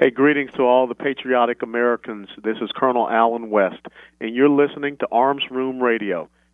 Hey, 0.00 0.10
greetings 0.10 0.52
to 0.52 0.62
all 0.62 0.86
the 0.86 0.94
patriotic 0.94 1.60
Americans. 1.60 2.28
This 2.44 2.58
is 2.62 2.70
Colonel 2.72 3.10
Allen 3.10 3.50
West, 3.50 3.84
and 4.20 4.32
you're 4.32 4.48
listening 4.48 4.96
to 4.98 5.08
Arms 5.10 5.42
Room 5.50 5.80
Radio 5.80 6.28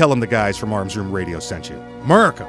Tell 0.00 0.08
them 0.08 0.20
the 0.20 0.26
guys 0.26 0.56
from 0.56 0.72
Arms 0.72 0.96
Room 0.96 1.12
Radio 1.12 1.38
sent 1.40 1.68
you. 1.68 1.76
America! 1.76 2.48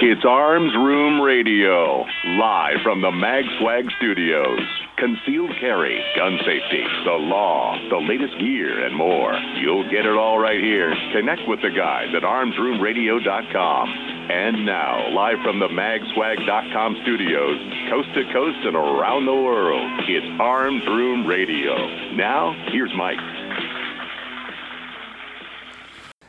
It's 0.00 0.24
Arms 0.24 0.72
Room 0.74 1.20
Radio, 1.20 2.06
live 2.38 2.80
from 2.82 3.02
the 3.02 3.12
Mag 3.12 3.44
Swag 3.60 3.90
Studios. 3.98 4.87
Concealed 4.98 5.54
carry, 5.60 6.02
gun 6.16 6.38
safety, 6.44 6.82
the 7.04 7.12
law, 7.12 7.78
the 7.88 7.98
latest 7.98 8.36
gear, 8.40 8.84
and 8.84 8.96
more. 8.96 9.32
You'll 9.62 9.88
get 9.88 10.04
it 10.04 10.16
all 10.16 10.40
right 10.40 10.60
here. 10.60 10.92
Connect 11.12 11.42
with 11.46 11.62
the 11.62 11.70
guys 11.70 12.08
at 12.16 12.24
armsroomradio.com. 12.24 13.88
And 14.30 14.66
now, 14.66 15.08
live 15.14 15.38
from 15.44 15.60
the 15.60 15.68
magswag.com 15.68 16.98
studios, 17.02 17.58
coast 17.88 18.08
to 18.14 18.24
coast 18.32 18.58
and 18.64 18.74
around 18.74 19.26
the 19.26 19.34
world, 19.34 19.88
it's 20.08 20.26
Arms 20.40 20.82
Room 20.88 21.28
Radio. 21.28 21.76
Now, 22.16 22.52
here's 22.72 22.92
Mike. 22.96 23.20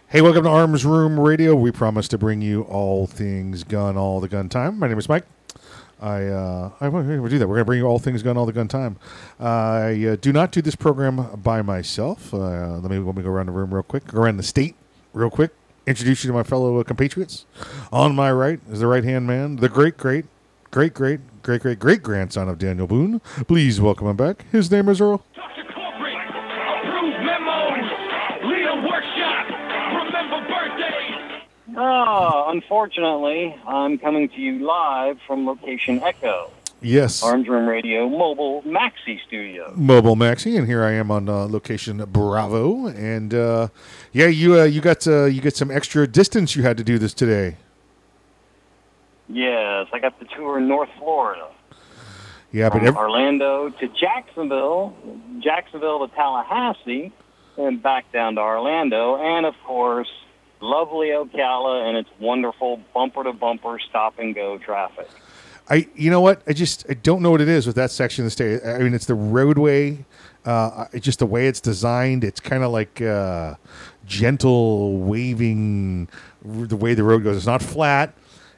Hey, 0.10 0.22
welcome 0.22 0.44
to 0.44 0.50
Arms 0.50 0.86
Room 0.86 1.20
Radio. 1.20 1.56
We 1.56 1.72
promise 1.72 2.08
to 2.10 2.20
bring 2.20 2.42
you 2.44 2.62
all 2.64 3.08
things 3.08 3.64
gun 3.64 3.98
all 3.98 4.20
the 4.20 4.28
gun 4.28 4.48
time. 4.48 4.78
My 4.78 4.88
name 4.88 5.00
is 5.00 5.10
Mike. 5.10 5.26
I 6.02 6.26
uh, 6.26 6.72
I 6.80 6.88
want 6.88 7.08
to 7.08 7.30
do 7.30 7.40
that. 7.40 7.48
We're 7.48 7.56
going 7.56 7.62
to 7.62 7.66
bring 7.66 7.80
you 7.80 7.86
all 7.86 8.00
things 8.00 8.24
gun 8.24 8.38
all 8.38 8.46
the 8.46 8.54
gun 8.54 8.68
time. 8.68 8.98
I 9.40 10.06
uh, 10.06 10.16
do 10.16 10.32
not 10.32 10.52
do 10.52 10.62
this 10.62 10.76
program 10.76 11.40
by 11.42 11.62
myself. 11.62 12.34
Uh, 12.34 12.78
let 12.78 12.90
me 12.90 13.00
let 13.00 13.16
me 13.16 13.24
go 13.24 13.30
around 13.30 13.48
the 13.48 13.52
room 13.52 13.74
real 13.74 13.84
quick. 13.84 14.08
Go 14.08 14.22
around 14.22 14.38
the 14.38 14.44
state 14.44 14.76
real 15.14 15.30
quick. 15.30 15.52
Introduce 15.86 16.24
you 16.24 16.30
to 16.30 16.34
my 16.34 16.44
fellow 16.44 16.80
uh, 16.80 16.84
compatriots. 16.84 17.46
On 17.92 18.16
my 18.16 18.32
right 18.32 18.60
is 18.70 18.80
the 18.80 18.88
right 18.88 19.04
hand 19.04 19.28
man, 19.28 19.58
the 19.58 19.70
great 19.70 19.98
great 19.98 20.26
great 20.72 20.94
great 20.94 21.20
great 21.42 21.62
great 21.62 21.80
great 21.80 22.04
grandson 22.04 22.48
of 22.48 22.58
Daniel 22.60 22.88
Boone. 22.88 23.20
Please 23.48 23.82
welcome 23.82 24.08
him 24.08 24.16
back. 24.16 24.46
His 24.52 24.72
name 24.72 24.88
is 24.88 25.02
Earl. 25.02 25.24
Oh, 31.82 32.46
unfortunately, 32.50 33.56
I'm 33.66 33.98
coming 34.00 34.28
to 34.28 34.36
you 34.42 34.60
live 34.66 35.18
from 35.26 35.46
location 35.46 36.04
Echo, 36.04 36.52
Yes. 36.82 37.24
Arms 37.24 37.48
Room 37.48 37.68
Radio 37.70 38.10
Mobile 38.10 38.62
Maxi 38.64 39.18
Studio. 39.26 39.72
Mobile 39.78 40.18
Maxi, 40.18 40.58
and 40.58 40.68
here 40.68 40.84
I 40.84 40.92
am 40.92 41.10
on 41.10 41.30
uh, 41.30 41.46
location 41.46 42.04
Bravo, 42.12 42.88
and 42.88 43.34
uh, 43.34 43.70
yeah, 44.12 44.28
you 44.28 44.60
uh, 44.60 44.64
you 44.66 44.82
got 44.82 45.08
uh, 45.08 45.24
you 45.24 45.40
got 45.40 45.54
some 45.56 45.72
extra 45.72 46.06
distance 46.06 46.54
you 46.54 46.64
had 46.64 46.76
to 46.76 46.84
do 46.84 46.98
this 46.98 47.14
today. 47.14 47.56
Yes, 49.30 49.88
I 49.94 50.00
got 50.00 50.20
the 50.20 50.26
tour 50.36 50.58
in 50.58 50.68
North 50.68 50.90
Florida. 50.98 51.48
Yeah, 52.52 52.68
but 52.68 52.80
From 52.80 52.88
ev- 52.88 52.98
Orlando 52.98 53.70
to 53.70 53.88
Jacksonville, 53.88 54.94
Jacksonville 55.40 56.06
to 56.06 56.14
Tallahassee, 56.14 57.14
and 57.58 57.82
back 57.82 58.12
down 58.12 58.36
to 58.36 58.42
Orlando, 58.42 59.16
and 59.16 59.46
of 59.46 59.54
course, 59.66 60.10
lovely 60.62 61.08
Ocala 61.08 61.88
and 61.88 61.98
its 61.98 62.10
wonderful 62.20 62.82
bumper 62.94 63.24
to 63.24 63.34
bumper 63.34 63.80
stop 63.80 64.20
and 64.20 64.36
go 64.36 64.58
traffic. 64.58 65.10
I 65.70 65.88
you 65.96 66.10
know 66.10 66.22
what 66.22 66.42
I 66.48 66.54
just 66.54 66.86
I 66.90 66.94
don't 66.96 67.22
know 67.22 67.32
what 67.32 67.42
it 67.42 67.48
is 67.48 67.68
with 67.68 67.76
that 67.76 67.92
section 67.92 68.24
of 68.24 68.28
the 68.28 68.32
state. 68.32 68.62
I 68.66 68.80
mean, 68.80 68.94
it's 68.94 69.06
the 69.06 69.16
roadway. 69.16 70.06
Uh, 70.46 70.86
it's 70.94 71.06
just 71.06 71.20
the 71.20 71.26
way 71.26 71.48
it's 71.48 71.62
designed. 71.62 72.24
It's 72.24 72.40
kind 72.40 72.64
of 72.64 72.72
like 72.72 73.02
uh, 73.02 73.56
gentle 74.06 74.98
waving. 74.98 76.08
The 76.44 76.76
way 76.76 76.94
the 76.96 77.04
road 77.04 77.24
goes, 77.24 77.38
it's 77.38 77.46
not 77.46 77.62
flat. 77.62 78.16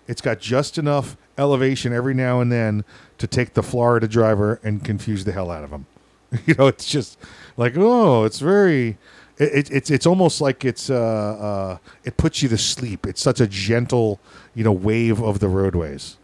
It's 0.07 0.21
got 0.21 0.39
just 0.39 0.77
enough 0.77 1.17
elevation 1.37 1.91
every 1.91 2.13
now 2.13 2.39
and 2.39 2.51
then 2.51 2.85
to 3.17 3.27
take 3.27 3.53
the 3.53 3.63
Florida 3.63 4.07
driver 4.07 4.59
and 4.63 4.83
confuse 4.83 5.25
the 5.25 5.31
hell 5.31 5.51
out 5.51 5.63
of 5.63 5.71
him. 5.71 5.85
you 6.45 6.55
know, 6.55 6.67
it's 6.67 6.85
just 6.85 7.17
like 7.57 7.73
oh, 7.75 8.23
it's 8.23 8.39
very. 8.39 8.97
It, 9.37 9.53
it, 9.53 9.71
it's 9.71 9.89
it's 9.89 10.05
almost 10.05 10.41
like 10.41 10.65
it's 10.65 10.89
uh, 10.89 10.95
uh, 10.95 11.77
it 12.03 12.17
puts 12.17 12.41
you 12.41 12.49
to 12.49 12.57
sleep. 12.57 13.05
It's 13.05 13.21
such 13.21 13.39
a 13.39 13.47
gentle 13.47 14.19
you 14.53 14.63
know 14.63 14.71
wave 14.71 15.21
of 15.21 15.39
the 15.39 15.47
roadways. 15.47 16.17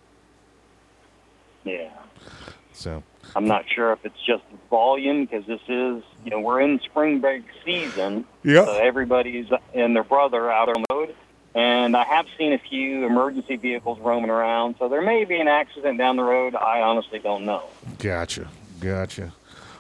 Yeah. 1.64 1.90
So 2.74 3.04
I'm 3.36 3.46
not 3.46 3.66
sure 3.70 3.92
if 3.92 4.06
it's 4.06 4.22
just 4.26 4.44
volume 4.70 5.26
because 5.26 5.46
this 5.46 5.62
is, 5.68 6.04
you 6.24 6.32
know, 6.32 6.40
we're 6.40 6.62
in 6.62 6.80
spring 6.80 7.20
break 7.20 7.44
season. 7.66 8.26
Yeah. 8.44 8.66
So 8.66 8.74
everybody's 8.74 9.48
and 9.74 9.96
their 9.96 10.04
brother 10.04 10.52
out 10.52 10.70
on 10.70 10.84
the 10.88 10.96
road. 10.96 11.16
And 11.56 11.98
I 11.98 12.04
have 12.04 12.28
seen 12.38 12.54
a 12.54 12.60
few 12.60 13.06
emergency 13.06 13.56
vehicles 13.56 14.00
roaming 14.00 14.30
around. 14.30 14.76
So 14.78 14.90
there 14.90 15.02
may 15.02 15.26
be 15.26 15.40
an 15.40 15.48
accident 15.48 15.98
down 15.98 16.16
the 16.16 16.24
road. 16.24 16.56
I 16.56 16.82
honestly 16.82 17.20
don't 17.20 17.46
know. 17.46 17.64
Gotcha, 17.98 18.48
gotcha. 18.80 19.34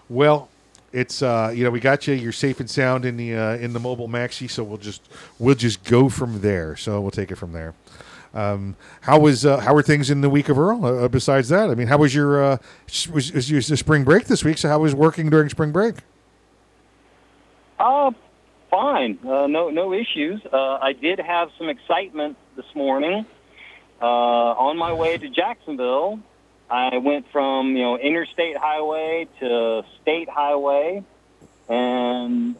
Well, 0.10 0.50
it's 0.92 1.22
uh, 1.22 1.52
you 1.53 1.64
know 1.64 1.70
we 1.70 1.80
got 1.80 2.08
you. 2.08 2.14
You're 2.14 2.31
safe 2.31 2.59
and 2.59 2.70
sound 2.70 3.06
in 3.06 3.18
the 3.18 3.36
uh, 3.36 3.58
in 3.58 3.74
the 3.74 3.80
mobile 3.80 4.08
maxi, 4.08 4.50
so 4.50 4.64
we'll 4.64 4.78
just 4.78 5.02
we'll 5.40 5.56
just 5.56 5.84
go 5.84 6.09
from 6.09 6.42
there. 6.42 6.75
So 6.75 7.02
we'll 7.02 7.12
take 7.12 7.31
it 7.31 7.36
from 7.36 7.53
there. 7.53 7.74
Um, 8.34 8.75
how 9.02 9.20
was 9.20 9.46
uh, 9.46 9.58
how 9.59 9.74
were 9.74 9.84
things 9.84 10.09
in 10.09 10.22
the 10.22 10.30
week 10.30 10.50
of 10.50 10.59
Earl? 10.59 10.86
Uh, 10.86 11.08
besides 11.08 11.50
that, 11.50 11.70
I 11.70 11.75
mean, 11.75 11.88
how 11.88 11.98
was 11.98 12.14
your 12.14 12.44
uh, 12.44 12.58
was, 13.12 13.31
was 13.31 13.50
your 13.50 13.62
spring 13.62 14.03
break 14.03 14.25
this 14.25 14.44
week? 14.44 14.58
So 14.58 14.70
how 14.70 14.80
was 14.80 14.94
working 14.94 15.30
during 15.30 15.50
spring 15.50 15.72
break? 15.72 15.96
Uh, 17.80 18.12
fine. 18.69 19.19
Uh, 19.24 19.48
no, 19.48 19.69
no 19.69 19.94
issues. 19.94 20.42
Uh, 20.52 20.78
I 20.81 20.94
did 20.94 21.19
have 21.19 21.50
some 21.58 21.69
excitement 21.69 22.38
this 22.56 22.66
morning. 22.75 23.25
Uh, 24.00 24.06
on 24.06 24.78
my 24.78 24.94
way 24.94 25.18
to 25.18 25.28
Jacksonville, 25.30 26.19
I 26.70 26.98
went 26.98 27.26
from 27.32 27.76
you 27.76 27.84
know 27.84 27.98
interstate 27.98 28.58
highway 28.58 29.28
to 29.40 29.84
state 30.02 30.30
highway, 30.30 31.04
and 31.70 32.56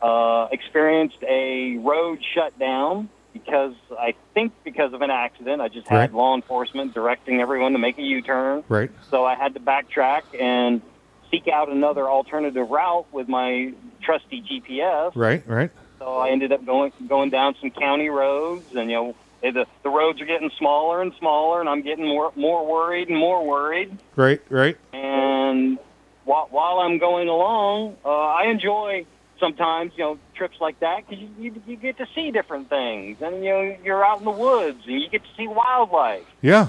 uh, 0.00 0.48
experienced 0.50 1.22
a 1.28 1.76
road 1.78 2.18
shutdown 2.34 3.10
because 3.32 3.74
I 3.98 4.14
think 4.34 4.52
because 4.64 4.92
of 4.92 5.02
an 5.02 5.10
accident. 5.10 5.60
I 5.60 5.68
just 5.68 5.86
had 5.88 5.96
Right. 5.96 6.14
law 6.14 6.34
enforcement 6.34 6.94
directing 6.94 7.40
everyone 7.40 7.72
to 7.72 7.78
make 7.78 7.98
a 7.98 8.02
U-turn. 8.02 8.64
Right. 8.68 8.90
So 9.10 9.24
I 9.24 9.34
had 9.34 9.54
to 9.54 9.60
backtrack 9.60 10.22
and 10.38 10.82
seek 11.30 11.46
out 11.48 11.68
another 11.70 12.08
alternative 12.08 12.68
route 12.68 13.06
with 13.12 13.28
my 13.28 13.72
trusty 14.02 14.42
GPS. 14.42 15.12
Right. 15.14 15.46
Right. 15.46 15.70
So 15.98 16.16
I 16.16 16.30
ended 16.30 16.50
up 16.50 16.64
going 16.64 16.92
going 17.08 17.28
down 17.30 17.54
some 17.60 17.70
county 17.70 18.08
roads, 18.08 18.64
and 18.74 18.90
you 18.90 18.96
know 18.96 19.16
the 19.42 19.66
the 19.82 19.88
roads 19.90 20.20
are 20.20 20.26
getting 20.26 20.50
smaller 20.58 21.00
and 21.02 21.12
smaller, 21.18 21.60
and 21.60 21.68
I'm 21.68 21.82
getting 21.82 22.06
more 22.06 22.32
more 22.36 22.66
worried 22.66 23.08
and 23.08 23.18
more 23.18 23.44
worried. 23.46 23.96
Right. 24.16 24.40
Right. 24.50 24.76
And 24.92 25.78
while 26.24 26.48
while 26.50 26.78
I'm 26.80 26.98
going 26.98 27.28
along, 27.28 27.96
uh, 28.04 28.08
I 28.10 28.46
enjoy 28.46 29.06
sometimes 29.38 29.92
you 29.96 30.04
know 30.04 30.18
trips 30.34 30.56
like 30.60 30.78
that 30.80 31.06
because 31.08 31.22
you, 31.22 31.28
you 31.38 31.62
you 31.66 31.76
get 31.76 31.96
to 31.98 32.06
see 32.14 32.30
different 32.30 32.68
things, 32.68 33.20
and 33.22 33.42
you 33.44 33.50
know 33.50 33.76
you're 33.82 34.04
out 34.04 34.18
in 34.18 34.24
the 34.24 34.30
woods 34.30 34.82
and 34.86 35.00
you 35.00 35.08
get 35.08 35.22
to 35.22 35.30
see 35.36 35.48
wildlife. 35.48 36.26
Yeah. 36.42 36.68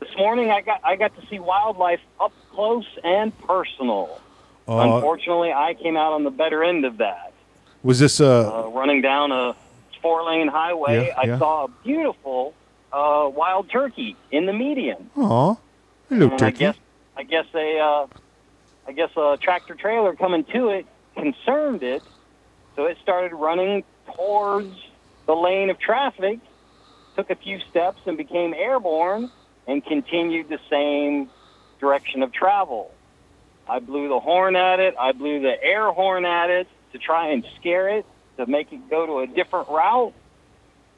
This 0.00 0.16
morning 0.16 0.50
I 0.50 0.62
got 0.62 0.80
I 0.82 0.96
got 0.96 1.14
to 1.20 1.26
see 1.28 1.38
wildlife 1.38 2.00
up 2.20 2.32
close 2.52 2.86
and 3.04 3.38
personal. 3.40 4.20
Uh, 4.66 4.94
Unfortunately, 4.94 5.52
I 5.52 5.74
came 5.74 5.96
out 5.96 6.12
on 6.12 6.22
the 6.24 6.30
better 6.30 6.62
end 6.64 6.84
of 6.84 6.98
that. 6.98 7.32
was 7.82 7.98
this 7.98 8.20
uh, 8.20 8.64
Uh, 8.64 8.68
running 8.70 9.02
down 9.02 9.32
a 9.32 9.54
four 10.02 10.24
lane 10.24 10.48
highway, 10.48 11.06
Yeah, 11.08 11.14
I 11.20 11.26
yeah. 11.26 11.38
saw 11.38 11.64
a 11.64 11.68
beautiful 11.84 12.54
uh, 12.92 13.28
wild 13.32 13.70
turkey 13.70 14.16
in 14.30 14.46
the 14.46 14.52
median. 14.52 15.10
Aw, 15.16 15.54
hello, 16.08 16.24
and 16.26 16.32
I 16.34 16.36
turkey. 16.36 16.58
guess 16.58 16.76
I 17.16 17.22
guess 17.24 17.46
a 17.54 17.78
uh, 17.78 18.06
I 18.88 18.92
guess 18.92 19.10
a 19.16 19.36
tractor 19.40 19.74
trailer 19.74 20.14
coming 20.14 20.44
to 20.52 20.68
it 20.70 20.86
concerned 21.16 21.82
it, 21.82 22.02
so 22.76 22.86
it 22.86 22.96
started 23.02 23.34
running 23.34 23.84
towards 24.16 24.74
the 25.26 25.34
lane 25.34 25.70
of 25.70 25.78
traffic. 25.78 26.38
Took 27.16 27.30
a 27.30 27.34
few 27.36 27.58
steps 27.70 28.00
and 28.06 28.16
became 28.16 28.54
airborne, 28.54 29.30
and 29.66 29.84
continued 29.84 30.48
the 30.48 30.60
same 30.70 31.28
direction 31.80 32.22
of 32.22 32.32
travel. 32.32 32.92
I 33.68 33.78
blew 33.78 34.08
the 34.08 34.18
horn 34.20 34.56
at 34.56 34.80
it. 34.80 34.94
I 34.98 35.12
blew 35.12 35.40
the 35.40 35.62
air 35.62 35.90
horn 35.92 36.24
at 36.24 36.50
it 36.50 36.66
to 36.92 36.98
try 36.98 37.28
and 37.28 37.44
scare 37.60 37.88
it 37.88 38.06
to 38.44 38.50
make 38.50 38.72
it 38.72 38.90
go 38.90 39.06
to 39.06 39.18
a 39.20 39.26
different 39.26 39.68
route. 39.68 40.12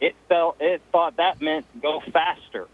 It 0.00 0.16
felt 0.28 0.56
it 0.60 0.82
thought 0.90 1.16
that 1.18 1.40
meant 1.40 1.66
go 1.80 2.00
faster. 2.12 2.66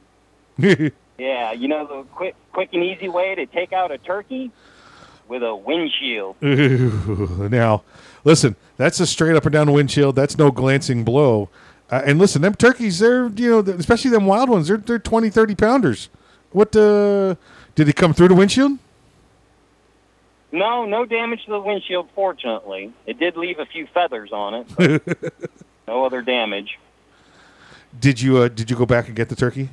Yeah, 1.18 1.50
you 1.50 1.66
know 1.66 1.84
the 1.84 2.02
quick, 2.14 2.36
quick 2.52 2.68
and 2.72 2.84
easy 2.84 3.08
way 3.08 3.34
to 3.34 3.44
take 3.46 3.72
out 3.72 3.90
a 3.90 3.98
turkey 3.98 4.52
with 5.26 5.42
a 5.42 5.52
windshield. 5.54 6.36
Ooh, 6.44 7.48
now, 7.50 7.82
listen, 8.22 8.54
that's 8.76 9.00
a 9.00 9.06
straight 9.06 9.34
up 9.34 9.44
and 9.44 9.52
down 9.52 9.72
windshield. 9.72 10.14
That's 10.14 10.38
no 10.38 10.52
glancing 10.52 11.02
blow. 11.02 11.48
Uh, 11.90 12.02
and 12.06 12.20
listen, 12.20 12.42
them 12.42 12.54
turkeys, 12.54 13.00
they're, 13.00 13.26
you 13.28 13.50
know, 13.50 13.72
especially 13.72 14.12
them 14.12 14.26
wild 14.26 14.48
ones, 14.48 14.68
they're, 14.68 14.76
they're 14.76 14.98
20, 15.00 15.28
30 15.28 15.54
pounders. 15.56 16.08
What, 16.52 16.76
uh, 16.76 17.34
did 17.74 17.88
it 17.88 17.96
come 17.96 18.14
through 18.14 18.28
the 18.28 18.34
windshield? 18.34 18.78
No, 20.50 20.86
no 20.86 21.04
damage 21.04 21.44
to 21.44 21.50
the 21.50 21.60
windshield. 21.60 22.08
Fortunately, 22.14 22.92
it 23.06 23.18
did 23.18 23.36
leave 23.36 23.58
a 23.58 23.66
few 23.66 23.86
feathers 23.86 24.30
on 24.32 24.54
it. 24.54 25.22
No 25.86 26.04
other 26.04 26.20
damage. 26.20 26.78
Did 27.98 28.20
you, 28.20 28.36
uh, 28.36 28.48
did 28.48 28.68
you 28.68 28.76
go 28.76 28.84
back 28.84 29.06
and 29.06 29.16
get 29.16 29.30
the 29.30 29.34
turkey? 29.36 29.70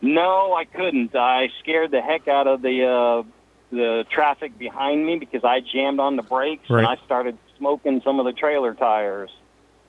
No, 0.00 0.54
I 0.54 0.64
couldn't. 0.64 1.14
I 1.14 1.50
scared 1.60 1.92
the 1.92 2.00
heck 2.00 2.26
out 2.28 2.46
of 2.48 2.60
the 2.62 2.84
uh, 2.84 3.22
the 3.70 4.04
traffic 4.10 4.58
behind 4.58 5.06
me 5.06 5.18
because 5.18 5.44
I 5.44 5.60
jammed 5.60 6.00
on 6.00 6.16
the 6.16 6.22
brakes 6.22 6.68
Right. 6.70 6.78
and 6.80 6.86
I 6.88 6.96
started 7.04 7.36
smoking 7.58 8.00
some 8.04 8.18
of 8.20 8.26
the 8.26 8.32
trailer 8.32 8.74
tires. 8.74 9.30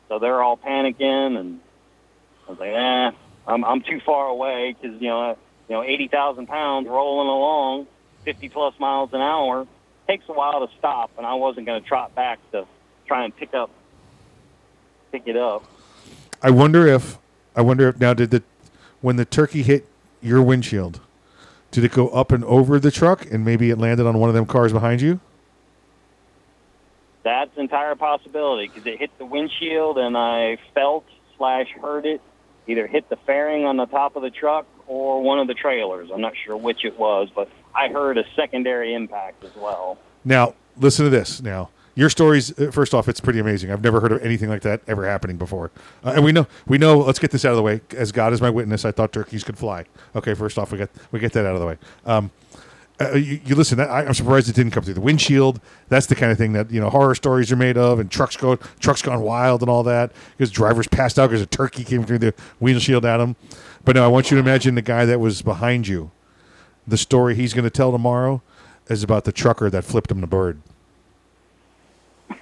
So 0.10 0.20
they're 0.20 0.42
all 0.44 0.58
panicking, 0.58 1.38
and 1.40 1.60
I 2.48 2.52
was 2.52 2.60
like, 2.60 2.70
"Eh, 2.72 3.12
I'm 3.48 3.64
I'm 3.66 3.82
too 3.82 4.00
far 4.06 4.28
away 4.28 4.76
because 4.80 5.00
you 5.02 5.08
know 5.10 5.38
you 5.68 5.76
know 5.76 5.84
eighty 5.84 6.08
thousand 6.08 6.48
pounds 6.48 6.88
rolling 6.88 7.28
along, 7.28 7.88
fifty 8.24 8.50
plus 8.50 8.74
miles 8.80 9.12
an 9.14 9.22
hour 9.22 9.68
takes 10.08 10.26
a 10.28 10.34
while 10.34 10.66
to 10.66 10.74
stop, 10.78 11.12
and 11.18 11.26
I 11.26 11.36
wasn't 11.36 11.66
going 11.66 11.82
to 11.82 11.88
trot 11.88 12.16
back 12.16 12.40
to 12.52 12.66
try 13.06 13.26
and 13.26 13.36
pick 13.36 13.54
up 13.54 13.70
pick 15.12 15.28
it 15.28 15.38
up. 15.38 15.64
I 16.42 16.52
wonder 16.52 16.88
if, 16.88 17.18
I 17.56 17.62
wonder 17.62 17.90
if 17.90 18.00
now 18.00 18.14
did 18.14 18.32
the, 18.32 18.44
when 19.02 19.16
the 19.16 19.26
turkey 19.26 19.64
hit 19.64 19.88
your 20.22 20.42
windshield, 20.42 21.00
did 21.72 21.84
it 21.84 21.92
go 21.92 22.10
up 22.10 22.32
and 22.32 22.44
over 22.46 22.80
the 22.80 22.92
truck 22.92 23.30
and 23.32 23.44
maybe 23.44 23.70
it 23.70 23.78
landed 23.78 24.06
on 24.06 24.20
one 24.20 24.30
of 24.30 24.36
them 24.36 24.46
cars 24.46 24.72
behind 24.72 25.02
you? 25.02 25.20
That's 27.24 27.52
entire 27.58 27.96
possibility 27.96 28.68
because 28.68 28.86
it 28.86 28.98
hit 28.98 29.12
the 29.18 29.26
windshield 29.26 29.98
and 29.98 30.18
I 30.18 30.58
felt 30.74 31.06
slash 31.38 31.68
heard 31.82 32.06
it 32.06 32.22
either 32.68 32.88
hit 32.88 33.10
the 33.10 33.18
fairing 33.18 33.66
on 33.66 33.78
the 33.78 33.86
top 33.86 34.16
of 34.16 34.22
the 34.22 34.30
truck 34.30 34.66
or 34.90 35.22
one 35.22 35.40
of 35.40 35.48
the 35.48 35.54
trailers. 35.54 36.10
I'm 36.14 36.20
not 36.20 36.34
sure 36.46 36.58
which 36.58 36.84
it 36.84 37.00
was, 37.00 37.30
but 37.34 37.48
I 37.74 37.88
heard 37.88 38.18
a 38.18 38.26
secondary 38.36 38.94
impact 38.94 39.46
as 39.46 39.56
well. 39.56 39.98
Now, 40.26 40.56
listen 40.78 41.06
to 41.06 41.10
this. 41.10 41.42
Now, 41.42 41.70
your 41.96 42.10
stories. 42.10 42.58
uh, 42.60 42.72
First 42.72 42.94
off, 42.94 43.08
it's 43.08 43.20
pretty 43.20 43.40
amazing. 43.40 43.72
I've 43.72 43.84
never 43.84 44.00
heard 44.02 44.12
of 44.12 44.22
anything 44.24 44.50
like 44.50 44.64
that 44.64 44.82
ever 44.88 45.08
happening 45.08 45.38
before. 45.38 45.70
Uh, 46.04 46.14
and 46.16 46.26
we 46.26 46.32
know, 46.32 46.48
we 46.68 46.78
know. 46.78 46.98
Let's 46.98 47.20
get 47.20 47.32
this 47.32 47.46
out 47.46 47.52
of 47.52 47.58
the 47.58 47.64
way. 47.64 47.82
As 47.96 48.12
God 48.12 48.34
is 48.34 48.42
my 48.42 48.50
witness, 48.50 48.84
I 48.84 48.92
thought 48.92 49.12
turkeys 49.14 49.44
could 49.44 49.58
fly. 49.58 49.86
Okay, 50.16 50.34
first 50.34 50.58
off, 50.58 50.72
we 50.72 50.80
get 50.80 50.90
we 51.12 51.20
get 51.20 51.34
that 51.34 51.46
out 51.46 51.54
of 51.54 51.62
the 51.62 51.68
way. 51.68 51.78
Um, 52.06 52.32
uh, 53.02 53.14
you, 53.16 53.40
you 53.46 53.56
listen. 53.56 53.80
I, 53.80 54.06
I'm 54.06 54.14
surprised 54.14 54.50
it 54.50 54.56
didn't 54.56 54.72
come 54.72 54.84
through 54.84 54.94
the 54.96 55.02
windshield. 55.02 55.62
That's 55.88 56.06
the 56.08 56.16
kind 56.16 56.32
of 56.32 56.38
thing 56.38 56.54
that 56.54 56.70
you 56.72 56.80
know 56.82 56.90
horror 56.90 57.16
stories 57.16 57.52
are 57.52 57.56
made 57.56 57.78
of, 57.78 58.00
and 58.00 58.12
trucks 58.12 58.36
go 58.38 58.56
trucks 58.80 59.02
gone 59.02 59.22
wild 59.22 59.62
and 59.62 59.70
all 59.70 59.84
that 59.84 60.12
because 60.38 60.52
drivers 60.52 60.88
passed 60.88 61.18
out 61.18 61.28
because 61.30 61.42
a 61.42 61.46
turkey 61.46 61.84
came 61.84 62.04
through 62.04 62.20
the 62.20 62.34
windshield 62.60 63.06
at 63.06 63.18
them. 63.18 63.36
But 63.86 63.96
no, 63.96 64.04
I 64.04 64.08
want 64.08 64.30
you 64.32 64.36
to 64.36 64.42
imagine 64.42 64.76
the 64.76 64.82
guy 64.82 65.06
that 65.06 65.20
was 65.20 65.42
behind 65.42 65.88
you. 65.88 66.12
The 66.88 66.98
story 66.98 67.36
he's 67.36 67.54
going 67.54 67.64
to 67.64 67.70
tell 67.70 67.92
tomorrow 67.92 68.42
is 68.88 69.04
about 69.04 69.24
the 69.24 69.32
trucker 69.32 69.70
that 69.70 69.84
flipped 69.86 70.12
him 70.12 70.22
the 70.22 70.28
bird. 70.28 70.60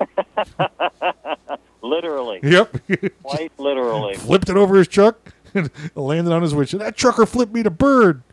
Literally, 1.82 2.40
Yep. 2.44 2.78
quite 3.24 3.52
literally. 3.58 4.16
flipped 4.18 4.50
it 4.50 4.58
over 4.58 4.78
his 4.78 4.88
truck 4.88 5.32
and 5.54 5.70
landed 5.96 6.34
on 6.34 6.42
his 6.42 6.54
windshield. 6.54 6.82
That 6.82 6.98
trucker 6.98 7.26
flipped 7.26 7.54
me 7.54 7.62
the 7.62 7.70
bird. 7.70 8.24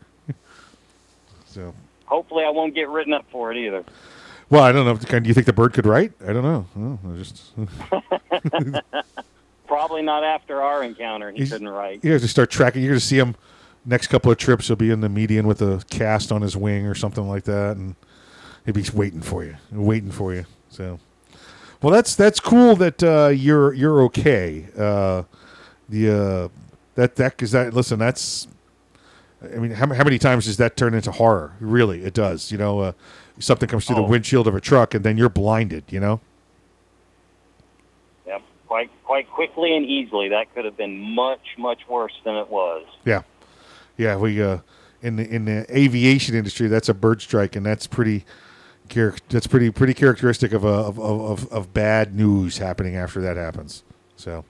so, 1.45 1.73
Hopefully, 2.05 2.43
I 2.45 2.49
won't 2.49 2.75
get 2.75 2.89
written 2.89 3.13
up 3.13 3.25
for 3.31 3.51
it 3.51 3.57
either. 3.57 3.83
well, 4.49 4.63
I 4.63 4.71
don't 4.71 4.85
know. 4.85 5.19
Do 5.19 5.27
you 5.27 5.33
think 5.33 5.45
the 5.47 5.53
bird 5.53 5.73
could 5.73 5.85
write? 5.85 6.13
I 6.27 6.33
don't 6.33 6.43
know. 6.43 6.65
Oh, 6.77 6.99
I 7.13 7.17
just 7.17 7.51
Probably 9.67 10.03
not 10.03 10.23
after 10.23 10.61
our 10.61 10.83
encounter. 10.83 11.31
He 11.31 11.37
He's- 11.39 11.49
couldn't 11.49 11.67
write. 11.69 12.03
you 12.03 12.11
have 12.13 12.21
to 12.21 12.27
start 12.27 12.51
tracking. 12.51 12.81
You're 12.83 12.91
going 12.91 12.99
to 12.99 13.05
see 13.05 13.17
him 13.17 13.35
next 13.85 14.07
couple 14.07 14.31
of 14.31 14.37
trips. 14.37 14.67
He'll 14.67 14.75
be 14.75 14.91
in 14.91 15.01
the 15.01 15.09
median 15.09 15.47
with 15.47 15.61
a 15.61 15.83
cast 15.89 16.31
on 16.31 16.41
his 16.43 16.55
wing 16.55 16.85
or 16.85 16.93
something 16.93 17.27
like 17.27 17.45
that, 17.45 17.75
and 17.75 17.95
he'll 18.65 18.75
be 18.75 18.85
waiting 18.93 19.21
for 19.21 19.43
you, 19.43 19.55
waiting 19.71 20.11
for 20.11 20.33
you. 20.35 20.45
So, 20.69 20.99
well, 21.81 21.91
that's 21.91 22.15
that's 22.15 22.39
cool 22.39 22.75
that 22.75 23.01
uh, 23.03 23.29
you're 23.29 23.73
you're 23.73 24.03
okay. 24.03 24.67
Uh, 24.77 25.23
the 25.89 26.11
uh, 26.11 26.47
that 26.93 27.15
that 27.15 27.31
because 27.31 27.51
that 27.51 27.73
listen, 27.73 27.97
that's 27.97 28.47
I 29.53 29.57
mean, 29.59 29.71
how, 29.71 29.87
how 29.93 30.03
many 30.03 30.17
times 30.19 30.45
does 30.45 30.57
that 30.57 30.77
turn 30.77 30.93
into 30.93 31.11
horror? 31.11 31.53
Really, 31.59 32.03
it 32.03 32.13
does. 32.13 32.51
You 32.51 32.57
know, 32.57 32.79
uh, 32.79 32.91
something 33.39 33.67
comes 33.69 33.85
through 33.85 33.97
the 33.97 34.01
Oh. 34.03 34.07
windshield 34.09 34.47
of 34.47 34.55
a 34.55 34.61
truck, 34.61 34.93
and 34.93 35.03
then 35.03 35.17
you're 35.17 35.29
blinded. 35.29 35.83
You 35.89 35.99
know. 35.99 36.21
Yep, 38.27 38.41
quite 38.67 38.89
quite 39.03 39.29
quickly 39.29 39.75
and 39.75 39.85
easily. 39.85 40.29
That 40.29 40.53
could 40.53 40.65
have 40.65 40.77
been 40.77 40.99
much 41.15 41.55
much 41.57 41.81
worse 41.87 42.13
than 42.23 42.35
it 42.35 42.49
was. 42.49 42.85
Yeah, 43.05 43.21
yeah. 43.97 44.15
We 44.17 44.41
uh, 44.41 44.59
in 45.01 45.15
the 45.17 45.27
in 45.27 45.45
the 45.45 45.65
aviation 45.75 46.35
industry, 46.35 46.67
that's 46.67 46.89
a 46.89 46.93
bird 46.93 47.21
strike, 47.21 47.55
and 47.55 47.65
that's 47.65 47.87
pretty. 47.87 48.25
That's 49.29 49.47
pretty 49.47 49.71
pretty 49.71 49.95
characteristic 49.95 50.53
of 50.53 50.63
a 50.63 50.67
of, 50.67 50.99
of, 50.99 51.21
of, 51.21 51.51
of 51.51 51.73
bad 51.73 52.13
news 52.15 52.59
happening 52.59 52.95
after 52.95 53.19
that 53.19 53.35
happens. 53.35 53.83
So. 54.15 54.45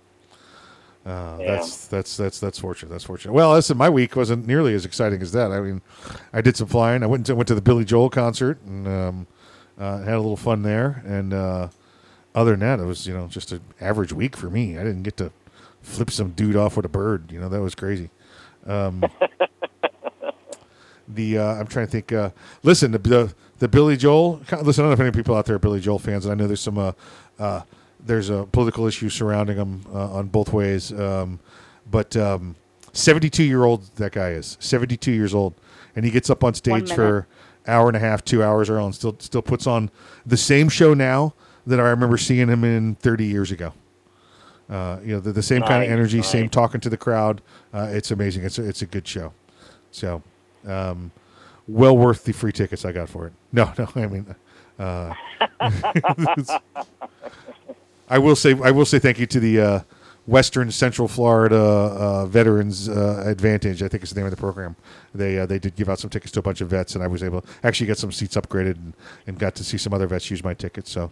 Uh, 1.05 1.37
Yeah. 1.39 1.55
That's 1.55 1.87
that's 1.87 2.17
that's 2.17 2.39
that's 2.39 2.57
fortunate. 2.59 2.89
That's 2.89 3.03
fortunate. 3.03 3.33
Well, 3.33 3.53
listen, 3.53 3.77
my 3.77 3.89
week 3.89 4.15
wasn't 4.15 4.47
nearly 4.47 4.73
as 4.73 4.85
exciting 4.85 5.21
as 5.21 5.31
that. 5.33 5.51
I 5.51 5.59
mean, 5.61 5.81
I 6.33 6.41
did 6.41 6.57
some 6.57 6.67
flying. 6.67 7.03
I 7.03 7.05
went 7.05 7.27
to, 7.27 7.35
went 7.35 7.47
to 7.49 7.55
the 7.55 7.61
Billy 7.61 7.85
Joel 7.85 8.09
concert 8.09 8.59
and 8.65 8.87
um, 8.87 9.27
uh, 9.77 9.99
had 9.99 10.15
a 10.15 10.19
little 10.19 10.37
fun 10.37 10.63
there. 10.63 11.03
And 11.05 11.31
uh, 11.33 11.69
other 12.33 12.51
than 12.51 12.61
that, 12.61 12.79
it 12.79 12.85
was 12.85 13.05
you 13.05 13.13
know 13.13 13.27
just 13.27 13.51
an 13.51 13.61
average 13.79 14.13
week 14.13 14.35
for 14.35 14.49
me. 14.49 14.77
I 14.79 14.83
didn't 14.83 15.03
get 15.03 15.17
to 15.17 15.31
flip 15.81 16.09
some 16.09 16.31
dude 16.31 16.55
off 16.55 16.75
with 16.75 16.85
a 16.85 16.89
bird. 16.89 17.31
You 17.31 17.39
know 17.39 17.49
that 17.49 17.61
was 17.61 17.75
crazy. 17.75 18.09
Um, 18.65 19.03
the 21.07 21.37
uh, 21.37 21.53
I'm 21.55 21.67
trying 21.67 21.85
to 21.85 21.91
think. 21.91 22.11
Uh, 22.11 22.31
listen, 22.63 22.91
the, 22.91 22.97
the 22.97 23.35
the 23.59 23.67
Billy 23.67 23.95
Joel. 23.95 24.41
Listen, 24.63 24.83
I 24.85 24.87
don't 24.87 24.89
know 24.89 24.91
if 24.93 24.99
any 24.99 25.11
people 25.11 25.35
out 25.35 25.45
there 25.45 25.55
are 25.57 25.59
Billy 25.59 25.79
Joel 25.79 25.99
fans, 25.99 26.25
and 26.25 26.31
I 26.31 26.35
know 26.35 26.47
there's 26.47 26.61
some. 26.61 26.77
Uh, 26.77 26.93
uh, 27.37 27.61
there's 28.05 28.29
a 28.29 28.45
political 28.51 28.85
issue 28.87 29.09
surrounding 29.09 29.57
him 29.57 29.85
uh, 29.93 30.13
on 30.13 30.27
both 30.27 30.53
ways. 30.53 30.91
Um, 30.93 31.39
but 31.89 32.15
um, 32.15 32.55
72 32.93 33.43
year 33.43 33.63
old 33.63 33.83
that 33.95 34.13
guy 34.13 34.29
is 34.29 34.57
72 34.59 35.11
years 35.11 35.33
old, 35.33 35.53
and 35.95 36.05
he 36.05 36.11
gets 36.11 36.29
up 36.29 36.43
on 36.43 36.53
stage 36.53 36.91
for 36.91 37.27
hour 37.67 37.87
and 37.87 37.97
a 37.97 37.99
half, 37.99 38.23
two 38.23 38.43
hours, 38.43 38.69
or 38.69 38.79
on 38.79 38.93
still 38.93 39.15
still 39.19 39.41
puts 39.41 39.67
on 39.67 39.89
the 40.25 40.37
same 40.37 40.69
show 40.69 40.93
now 40.93 41.33
that 41.67 41.79
I 41.79 41.89
remember 41.89 42.17
seeing 42.17 42.47
him 42.47 42.63
in 42.63 42.95
30 42.95 43.25
years 43.25 43.51
ago. 43.51 43.73
Uh, 44.69 44.99
you 45.03 45.13
know, 45.13 45.19
the, 45.19 45.31
the 45.31 45.43
same 45.43 45.61
kind 45.61 45.83
of 45.83 45.89
energy, 45.89 46.21
same 46.21 46.49
talking 46.49 46.81
to 46.81 46.89
the 46.89 46.97
crowd. 46.97 47.41
Uh, 47.73 47.87
it's 47.91 48.11
amazing. 48.11 48.43
It's 48.43 48.57
a, 48.57 48.67
it's 48.67 48.81
a 48.81 48.87
good 48.87 49.07
show. 49.07 49.31
So, 49.91 50.23
um, 50.65 51.11
well 51.67 51.97
worth 51.97 52.23
the 52.23 52.33
free 52.33 52.51
tickets 52.51 52.85
I 52.85 52.91
got 52.91 53.09
for 53.09 53.27
it. 53.27 53.33
No, 53.51 53.71
no, 53.77 53.87
I 53.95 54.07
mean, 54.07 54.35
uh, 54.79 55.13
I 58.09 58.17
will 58.19 58.35
say, 58.35 58.55
I 58.63 58.71
will 58.71 58.85
say 58.85 58.99
thank 58.99 59.19
you 59.19 59.25
to 59.27 59.39
the 59.39 59.59
uh, 59.59 59.79
Western 60.27 60.71
Central 60.71 61.07
Florida 61.07 61.55
uh, 61.55 62.25
Veterans 62.25 62.89
uh, 62.89 63.23
Advantage. 63.25 63.83
I 63.83 63.87
think 63.87 64.03
is 64.03 64.09
the 64.11 64.15
name 64.19 64.25
of 64.25 64.31
the 64.31 64.37
program. 64.37 64.75
They 65.13 65.39
uh, 65.39 65.45
they 65.45 65.59
did 65.59 65.75
give 65.75 65.89
out 65.89 65.99
some 65.99 66.09
tickets 66.09 66.31
to 66.33 66.39
a 66.39 66.43
bunch 66.43 66.61
of 66.61 66.69
vets, 66.69 66.95
and 66.95 67.03
I 67.03 67.07
was 67.07 67.23
able 67.23 67.41
to 67.41 67.47
actually 67.63 67.87
get 67.87 67.97
some 67.97 68.11
seats 68.11 68.35
upgraded 68.35 68.75
and, 68.75 68.93
and 69.27 69.39
got 69.39 69.55
to 69.55 69.63
see 69.63 69.77
some 69.77 69.93
other 69.93 70.07
vets 70.07 70.29
use 70.31 70.43
my 70.43 70.53
tickets. 70.53 70.91
So 70.91 71.11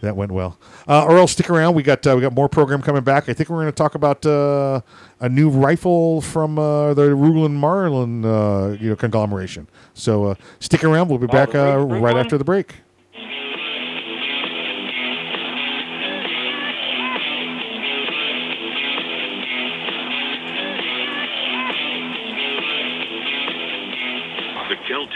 that 0.00 0.16
went 0.16 0.30
well. 0.32 0.58
Uh, 0.86 1.06
Earl, 1.08 1.26
stick 1.26 1.50
around. 1.50 1.74
We 1.74 1.82
got 1.82 2.06
uh, 2.06 2.14
we 2.14 2.22
got 2.22 2.32
more 2.32 2.48
program 2.48 2.82
coming 2.82 3.02
back. 3.02 3.28
I 3.28 3.32
think 3.34 3.48
we're 3.50 3.56
going 3.56 3.66
to 3.66 3.72
talk 3.72 3.94
about 3.94 4.24
uh, 4.24 4.80
a 5.20 5.28
new 5.28 5.50
rifle 5.50 6.20
from 6.20 6.58
uh, 6.58 6.94
the 6.94 7.08
Ruger 7.08 7.46
and 7.46 7.56
Marlin 7.56 8.24
uh, 8.24 8.76
you 8.80 8.90
know 8.90 8.96
conglomeration. 8.96 9.68
So 9.94 10.24
uh, 10.26 10.34
stick 10.60 10.84
around. 10.84 11.08
We'll 11.08 11.18
be 11.18 11.26
back 11.26 11.54
uh, 11.54 11.78
Rig- 11.78 11.92
Rig 11.92 12.02
right 12.02 12.16
after 12.16 12.38
the 12.38 12.44
break. 12.44 12.76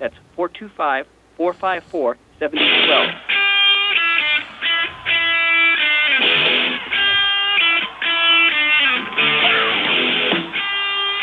That's 0.00 0.16
425 0.34 1.06
454 1.36 2.16
7012. 2.38 3.30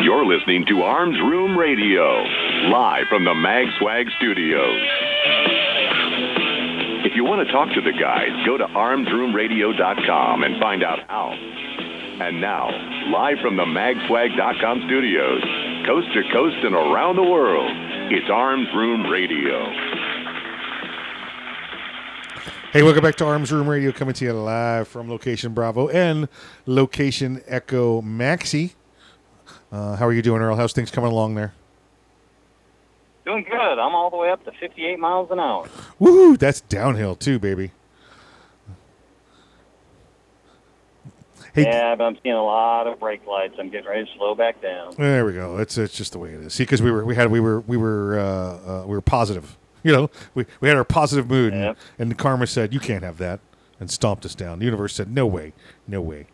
You're 0.04 0.26
listening 0.26 0.66
to 0.68 0.84
Arms 0.84 1.20
Room 1.20 1.58
Radio, 1.58 2.24
live 2.70 3.08
from 3.10 3.26
the 3.26 3.34
MagSwag 3.34 4.06
studios. 4.18 4.80
If 7.04 7.16
you 7.16 7.26
want 7.26 7.46
to 7.46 7.52
talk 7.52 7.74
to 7.74 7.82
the 7.82 7.92
guys, 7.92 8.30
go 8.46 8.58
to 8.58 8.66
armsroomradio.com 8.66 10.44
and 10.44 10.62
find 10.62 10.84
out 10.84 11.00
how. 11.08 11.32
And 11.32 12.40
now, 12.40 12.70
live 13.12 13.40
from 13.40 13.58
the 13.58 13.66
magswag.com 13.66 14.84
studios, 14.86 15.42
coast 15.86 16.14
to 16.14 16.24
coast 16.32 16.58
and 16.64 16.76
around 16.76 17.16
the 17.16 17.24
world, 17.24 17.72
it's 18.12 18.30
Arms 18.30 18.68
Room 18.74 19.06
Radio. 19.08 19.66
Hey, 22.72 22.84
welcome 22.84 23.02
back 23.02 23.16
to 23.16 23.26
Arms 23.26 23.52
Room 23.52 23.68
Radio, 23.68 23.92
coming 23.92 24.14
to 24.16 24.26
you 24.26 24.34
live 24.34 24.88
from 24.88 25.10
Location 25.10 25.54
Bravo 25.54 25.90
and 25.90 26.30
Location 26.66 27.42
Echo 27.48 28.02
Maxi. 28.02 28.74
Uh, 29.72 29.96
how 29.96 30.06
are 30.06 30.14
you 30.14 30.22
doing, 30.22 30.42
Earl? 30.42 30.56
How's 30.56 30.74
things 30.74 30.92
coming 30.92 31.12
along 31.12 31.36
there? 31.36 31.54
Doing 33.26 33.44
good. 33.44 33.80
I'm 33.80 33.94
all 33.94 34.10
the 34.10 34.18
way 34.18 34.30
up 34.30 34.44
to 34.46 34.52
58 34.52 35.00
miles 35.00 35.30
an 35.32 35.40
hour. 35.40 35.68
Woohoo! 36.00 36.38
That's 36.38 36.62
downhill 36.62 37.16
too, 37.16 37.40
baby. 37.40 37.72
Hey, 41.58 41.64
yeah, 41.64 41.96
but 41.96 42.04
I'm 42.04 42.18
seeing 42.22 42.36
a 42.36 42.44
lot 42.44 42.86
of 42.86 43.00
brake 43.00 43.26
lights. 43.26 43.56
I'm 43.58 43.70
getting 43.70 43.90
ready 43.90 44.06
to 44.06 44.12
slow 44.16 44.36
back 44.36 44.62
down. 44.62 44.94
There 44.96 45.26
we 45.26 45.34
go. 45.34 45.58
It's 45.58 45.76
it's 45.78 45.96
just 45.96 46.12
the 46.12 46.20
way 46.20 46.34
it 46.34 46.42
is. 46.42 46.54
See, 46.54 46.64
because 46.64 46.84
we 46.84 46.92
were 46.92 47.04
we 47.04 47.16
had 47.16 47.32
we 47.32 47.40
were 47.40 47.62
we 47.62 47.78
were 47.78 48.20
uh, 48.20 48.24
uh, 48.24 48.84
we 48.86 48.96
were 48.96 49.02
positive. 49.02 49.58
You 49.84 49.94
know, 49.94 50.10
we 50.34 50.46
we 50.60 50.68
had 50.68 50.76
our 50.76 50.84
positive 50.84 51.30
mood, 51.30 51.54
and, 51.54 51.78
and 51.98 52.12
the 52.12 52.16
karma 52.16 52.48
said 52.48 52.74
you 52.74 52.80
can't 52.80 53.04
have 53.04 53.20
that, 53.20 53.40
and 53.80 53.90
stomped 53.90 54.26
us 54.26 54.36
down. 54.36 54.60
The 54.60 54.66
universe 54.66 54.94
said 54.94 55.10
no 55.10 55.26
way, 55.26 55.54
no 55.88 56.02
way. 56.02 56.26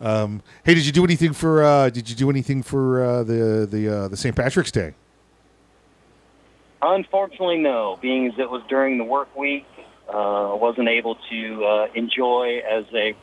Um, 0.00 0.40
hey, 0.64 0.72
did 0.72 0.86
you 0.86 0.92
do 0.92 1.04
anything 1.04 1.34
for 1.34 1.62
uh, 1.62 1.90
did 1.90 2.08
you 2.08 2.16
do 2.16 2.30
anything 2.30 2.62
for 2.62 3.04
uh, 3.04 3.22
the 3.22 3.68
the 3.70 3.88
uh, 3.88 4.08
the 4.08 4.16
St. 4.16 4.34
Patrick's 4.34 4.70
Day? 4.70 4.94
Unfortunately, 6.80 7.58
no. 7.58 7.98
Being 8.00 8.28
as 8.28 8.38
it 8.38 8.48
was 8.48 8.62
during 8.68 8.96
the 8.96 9.04
work 9.04 9.34
week, 9.36 9.66
uh, 10.08 10.52
I 10.52 10.54
wasn't 10.54 10.88
able 10.88 11.16
to 11.28 11.64
uh, 11.64 11.88
enjoy 11.94 12.62
as 12.66 12.84
a 12.94 13.14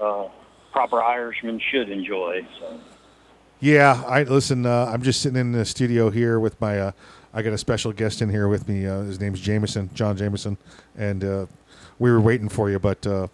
uh, 0.00 0.28
proper 0.72 1.02
Irishman 1.02 1.60
should 1.70 1.90
enjoy. 1.90 2.46
So. 2.58 2.80
Yeah, 3.60 4.02
I 4.06 4.24
listen. 4.24 4.66
Uh, 4.66 4.90
I'm 4.92 5.02
just 5.02 5.22
sitting 5.22 5.38
in 5.38 5.52
the 5.52 5.64
studio 5.64 6.10
here 6.10 6.38
with 6.38 6.60
my. 6.60 6.78
Uh, 6.78 6.92
I 7.32 7.42
got 7.42 7.52
a 7.52 7.58
special 7.58 7.92
guest 7.92 8.22
in 8.22 8.30
here 8.30 8.48
with 8.48 8.68
me. 8.68 8.86
Uh, 8.86 9.00
his 9.02 9.20
name's 9.20 9.40
Jameson, 9.40 9.90
John 9.94 10.16
Jameson, 10.16 10.56
and 10.96 11.24
uh, 11.24 11.46
we 11.98 12.10
were 12.10 12.20
waiting 12.20 12.48
for 12.48 12.70
you, 12.70 12.78
but 12.78 13.06
uh, 13.06 13.28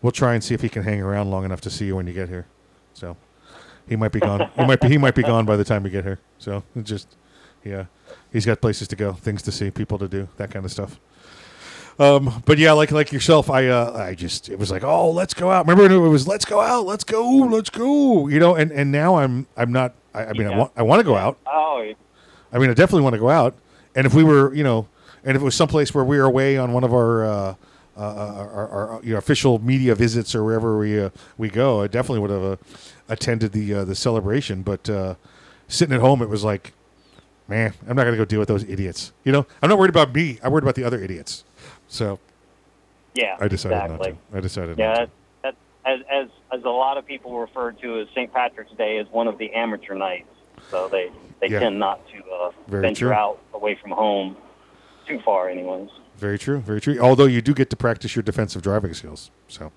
we'll 0.00 0.12
try 0.12 0.34
and 0.34 0.42
see 0.42 0.54
if 0.54 0.60
he 0.60 0.68
can 0.68 0.82
hang 0.82 1.00
around 1.00 1.30
long 1.30 1.44
enough 1.44 1.60
to 1.62 1.70
see 1.70 1.86
you 1.86 1.96
when 1.96 2.06
you 2.06 2.12
get 2.12 2.28
here. 2.28 2.46
So 2.94 3.16
he 3.88 3.96
might 3.96 4.12
be 4.12 4.20
gone. 4.20 4.50
he 4.56 4.64
might 4.64 4.80
be. 4.80 4.88
He 4.88 4.98
might 4.98 5.14
be 5.14 5.22
gone 5.22 5.44
by 5.44 5.56
the 5.56 5.64
time 5.64 5.82
we 5.82 5.90
get 5.90 6.04
here. 6.04 6.18
So 6.38 6.64
just, 6.82 7.16
yeah, 7.64 7.86
he's 8.32 8.46
got 8.46 8.60
places 8.60 8.88
to 8.88 8.96
go, 8.96 9.12
things 9.12 9.42
to 9.42 9.52
see, 9.52 9.70
people 9.70 9.98
to 9.98 10.08
do, 10.08 10.28
that 10.36 10.50
kind 10.50 10.64
of 10.64 10.72
stuff. 10.72 10.98
Um, 11.98 12.42
but 12.46 12.58
yeah, 12.58 12.72
like 12.72 12.90
like 12.90 13.12
yourself, 13.12 13.50
I 13.50 13.68
uh, 13.68 13.92
I 13.92 14.14
just 14.14 14.48
it 14.48 14.58
was 14.58 14.70
like, 14.70 14.82
oh, 14.82 15.10
let's 15.10 15.34
go 15.34 15.50
out. 15.50 15.66
Remember, 15.66 15.92
it 15.92 15.98
was 15.98 16.26
let's 16.26 16.44
go 16.44 16.60
out, 16.60 16.86
let's 16.86 17.04
go, 17.04 17.22
let's 17.22 17.70
go. 17.70 18.28
You 18.28 18.40
know, 18.40 18.54
and 18.54 18.72
and 18.72 18.90
now 18.90 19.16
I'm 19.16 19.46
I'm 19.56 19.72
not. 19.72 19.94
I, 20.14 20.26
I 20.26 20.32
mean, 20.32 20.46
I 20.46 20.56
want 20.56 20.72
I 20.76 20.82
want 20.82 21.00
to 21.00 21.04
go 21.04 21.16
out. 21.16 21.38
Oh, 21.46 21.92
I 22.52 22.58
mean, 22.58 22.70
I 22.70 22.74
definitely 22.74 23.02
want 23.02 23.14
to 23.14 23.18
go 23.20 23.30
out. 23.30 23.54
And 23.94 24.06
if 24.06 24.14
we 24.14 24.24
were, 24.24 24.54
you 24.54 24.64
know, 24.64 24.88
and 25.24 25.36
if 25.36 25.42
it 25.42 25.44
was 25.44 25.54
someplace 25.54 25.94
where 25.94 26.04
we 26.04 26.18
were 26.18 26.24
away 26.24 26.56
on 26.56 26.72
one 26.72 26.84
of 26.84 26.92
our, 26.92 27.24
uh, 27.24 27.54
uh, 27.96 28.00
our, 28.00 28.50
our, 28.50 28.88
our 28.88 29.00
you 29.02 29.12
know, 29.12 29.18
official 29.18 29.58
media 29.58 29.94
visits 29.94 30.34
or 30.34 30.44
wherever 30.44 30.78
we 30.78 31.00
uh, 31.00 31.10
we 31.38 31.48
go, 31.48 31.82
I 31.82 31.86
definitely 31.86 32.20
would 32.20 32.30
have 32.30 32.44
uh, 32.44 32.56
attended 33.08 33.52
the 33.52 33.74
uh, 33.74 33.84
the 33.84 33.94
celebration. 33.94 34.62
But 34.62 34.88
uh, 34.88 35.14
sitting 35.68 35.94
at 35.94 36.00
home, 36.00 36.22
it 36.22 36.28
was 36.28 36.44
like, 36.44 36.72
man, 37.48 37.74
I'm 37.82 37.96
not 37.96 38.04
going 38.04 38.12
to 38.14 38.18
go 38.18 38.24
deal 38.24 38.38
with 38.38 38.48
those 38.48 38.64
idiots. 38.64 39.12
You 39.24 39.32
know, 39.32 39.46
I'm 39.62 39.68
not 39.68 39.78
worried 39.78 39.90
about 39.90 40.14
me. 40.14 40.38
I'm 40.42 40.52
worried 40.52 40.64
about 40.64 40.74
the 40.74 40.84
other 40.84 41.02
idiots. 41.02 41.44
So 41.92 42.18
yeah. 43.14 43.36
I 43.38 43.48
decided 43.48 43.76
exactly. 43.76 44.12
not 44.12 44.30
to. 44.32 44.36
I 44.38 44.40
decided 44.40 44.78
Yeah, 44.78 44.92
not 44.94 45.10
that, 45.42 45.54
as, 45.84 46.00
as 46.10 46.28
as 46.50 46.64
a 46.64 46.70
lot 46.70 46.96
of 46.96 47.04
people 47.06 47.38
refer 47.38 47.72
to 47.72 48.00
as 48.00 48.08
St. 48.14 48.32
Patrick's 48.32 48.72
Day 48.72 48.96
as 48.96 49.06
one 49.10 49.28
of 49.28 49.36
the 49.36 49.52
amateur 49.52 49.94
nights, 49.94 50.28
so 50.70 50.88
they 50.88 51.10
they 51.40 51.48
Yeah. 51.48 51.60
tend 51.60 51.78
not 51.78 52.00
to 52.08 52.24
uh, 52.32 52.50
venture 52.68 53.08
true. 53.08 53.12
out 53.12 53.38
away 53.52 53.74
from 53.74 53.90
home 53.90 54.36
too 55.06 55.20
far, 55.20 55.50
anyways. 55.50 55.90
Very 56.16 56.38
true. 56.38 56.60
Very 56.60 56.80
true. 56.80 56.98
Although 56.98 57.26
you 57.26 57.42
do 57.42 57.52
get 57.52 57.68
to 57.70 57.76
practice 57.76 58.16
your 58.16 58.22
defensive 58.22 58.62
driving 58.62 58.94
skills. 58.94 59.30
So 59.48 59.70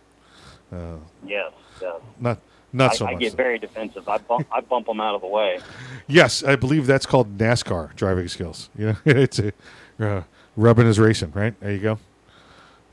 uh, 0.72 0.96
Yes, 1.26 1.52
yes. 1.82 1.96
not 2.18 2.40
not 2.72 2.94
I, 2.94 2.96
so 2.96 3.08
I 3.08 3.12
much. 3.12 3.20
get 3.20 3.32
so. 3.32 3.38
very 3.38 3.60
defensive. 3.60 4.08
I 4.08 4.20
bump 4.20 4.48
I 4.54 4.62
bump 4.62 4.86
them 4.88 5.02
out 5.02 5.16
of 5.16 5.22
the 5.22 5.28
way. 5.28 5.60
Yes, 6.08 6.44
I 6.46 6.56
believe 6.56 6.86
that's 6.88 7.06
called 7.08 7.38
NASCAR 7.38 7.94
driving 7.98 8.30
skills. 8.30 8.70
You 8.78 8.86
know, 8.86 8.98
it's 9.06 9.40
a 9.40 9.52
uh, 10.00 10.22
rubbing 10.56 10.88
is 10.88 11.00
racing, 11.00 11.32
right? 11.34 11.60
There 11.60 11.72
you 11.72 11.80
go. 11.80 12.00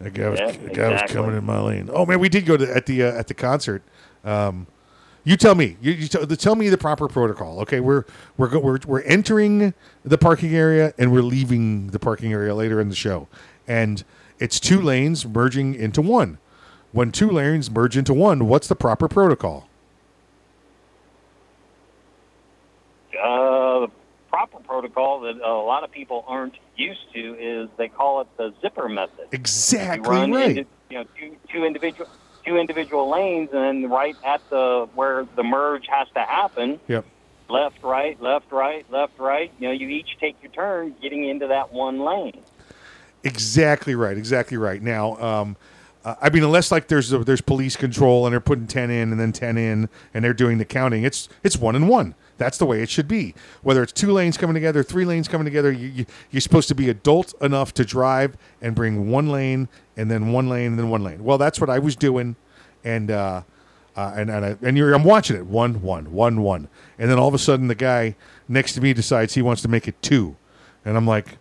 That 0.00 0.14
guy 0.14 0.28
was, 0.28 0.40
Yeah, 0.40 0.50
that 0.50 0.74
guy 0.74 0.88
was 0.92 1.12
coming 1.12 1.36
in 1.36 1.44
my 1.44 1.60
lane. 1.60 1.88
Oh 1.92 2.04
man, 2.04 2.18
we 2.18 2.28
did 2.28 2.44
go 2.44 2.56
to 2.56 2.76
at 2.76 2.86
the 2.86 3.04
uh, 3.04 3.12
at 3.12 3.28
the 3.28 3.34
concert. 3.34 3.82
Um, 4.24 4.66
you 5.24 5.36
tell 5.36 5.54
me. 5.54 5.76
You, 5.80 5.92
you 5.92 6.08
tell, 6.08 6.26
tell 6.26 6.56
me 6.56 6.68
the 6.68 6.78
proper 6.78 7.06
protocol. 7.06 7.60
Okay, 7.60 7.78
we're 7.78 8.04
we're 8.36 8.48
go, 8.48 8.58
we're 8.58 8.78
we're 8.86 9.02
entering 9.02 9.74
the 10.04 10.18
parking 10.18 10.54
area 10.54 10.92
and 10.98 11.12
we're 11.12 11.22
leaving 11.22 11.88
the 11.88 12.00
parking 12.00 12.32
area 12.32 12.54
later 12.54 12.80
in 12.80 12.88
the 12.88 12.96
show, 12.96 13.28
and 13.68 14.02
it's 14.40 14.58
two 14.58 14.80
lanes 14.80 15.24
merging 15.24 15.74
into 15.74 16.02
one. 16.02 16.38
When 16.90 17.12
two 17.12 17.30
lanes 17.30 17.70
merge 17.70 17.96
into 17.96 18.12
one, 18.12 18.48
what's 18.48 18.66
the 18.66 18.74
proper 18.74 19.08
protocol? 19.08 19.68
Uh, 23.22 23.61
proper 24.32 24.58
protocol 24.60 25.20
that 25.20 25.36
a 25.36 25.52
lot 25.52 25.84
of 25.84 25.92
people 25.92 26.24
aren't 26.26 26.54
used 26.74 27.12
to 27.12 27.34
is 27.38 27.68
they 27.76 27.88
call 27.88 28.22
it 28.22 28.28
the 28.38 28.54
zipper 28.62 28.88
method. 28.88 29.28
Exactly 29.30 30.08
you 30.08 30.20
run 30.20 30.32
right. 30.32 30.56
into 30.56 30.70
you 30.88 30.98
know 30.98 31.04
two, 31.18 31.36
two 31.52 31.64
individual 31.64 32.08
two 32.44 32.56
individual 32.56 33.10
lanes, 33.10 33.50
and 33.52 33.84
then 33.84 33.90
right 33.90 34.16
at 34.24 34.40
the 34.48 34.88
where 34.94 35.26
the 35.36 35.42
merge 35.42 35.86
has 35.86 36.08
to 36.14 36.20
happen, 36.20 36.80
Yep. 36.88 37.04
left, 37.48 37.82
right, 37.82 38.20
left, 38.22 38.50
right, 38.50 38.90
left, 38.90 39.18
right. 39.18 39.52
You 39.58 39.68
know, 39.68 39.74
you 39.74 39.88
each 39.88 40.16
take 40.18 40.36
your 40.42 40.50
turn 40.50 40.94
getting 41.02 41.28
into 41.28 41.48
that 41.48 41.72
one 41.72 42.00
lane. 42.00 42.40
Exactly 43.22 43.94
right. 43.94 44.16
Exactly 44.16 44.56
right. 44.56 44.82
Now, 44.82 45.16
um, 45.18 45.56
uh, 46.04 46.16
I 46.20 46.30
mean, 46.30 46.42
unless 46.42 46.72
like 46.72 46.88
there's 46.88 47.10
there's 47.10 47.42
police 47.42 47.76
control 47.76 48.26
and 48.26 48.32
they're 48.32 48.40
putting 48.40 48.66
ten 48.66 48.90
in 48.90 49.12
and 49.12 49.20
then 49.20 49.32
ten 49.32 49.58
in 49.58 49.88
and 50.14 50.24
they're 50.24 50.34
doing 50.34 50.56
the 50.56 50.64
counting, 50.64 51.04
it's 51.04 51.28
it's 51.44 51.58
one 51.58 51.76
and 51.76 51.88
one. 51.88 52.14
That's 52.42 52.58
the 52.58 52.66
way 52.66 52.82
it 52.82 52.90
should 52.90 53.06
be. 53.06 53.36
Whether 53.62 53.84
it's 53.84 53.92
two 53.92 54.10
lanes 54.10 54.36
coming 54.36 54.54
together, 54.54 54.82
three 54.82 55.04
lanes 55.04 55.28
coming 55.28 55.44
together, 55.44 55.70
you, 55.70 55.86
you, 55.86 56.06
you're 56.32 56.40
supposed 56.40 56.66
to 56.68 56.74
be 56.74 56.90
adult 56.90 57.34
enough 57.40 57.72
to 57.74 57.84
drive 57.84 58.36
and 58.60 58.74
bring 58.74 59.08
one 59.08 59.28
lane 59.28 59.68
and 59.96 60.10
then 60.10 60.32
one 60.32 60.48
lane 60.48 60.72
and 60.72 60.78
then 60.78 60.90
one 60.90 61.04
lane. 61.04 61.22
Well, 61.22 61.38
that's 61.38 61.60
what 61.60 61.70
I 61.70 61.78
was 61.78 61.94
doing, 61.94 62.34
and 62.82 63.12
uh, 63.12 63.42
uh, 63.94 64.12
and 64.16 64.28
and, 64.28 64.44
I, 64.44 64.56
and 64.60 64.76
I'm 64.76 65.04
watching 65.04 65.36
it 65.36 65.46
one 65.46 65.82
one 65.82 66.12
one 66.12 66.42
one, 66.42 66.68
and 66.98 67.08
then 67.08 67.16
all 67.16 67.28
of 67.28 67.34
a 67.34 67.38
sudden 67.38 67.68
the 67.68 67.76
guy 67.76 68.16
next 68.48 68.72
to 68.74 68.80
me 68.80 68.92
decides 68.92 69.34
he 69.34 69.42
wants 69.42 69.62
to 69.62 69.68
make 69.68 69.86
it 69.86 70.02
two, 70.02 70.34
and 70.84 70.96
I'm 70.96 71.06
like, 71.06 71.38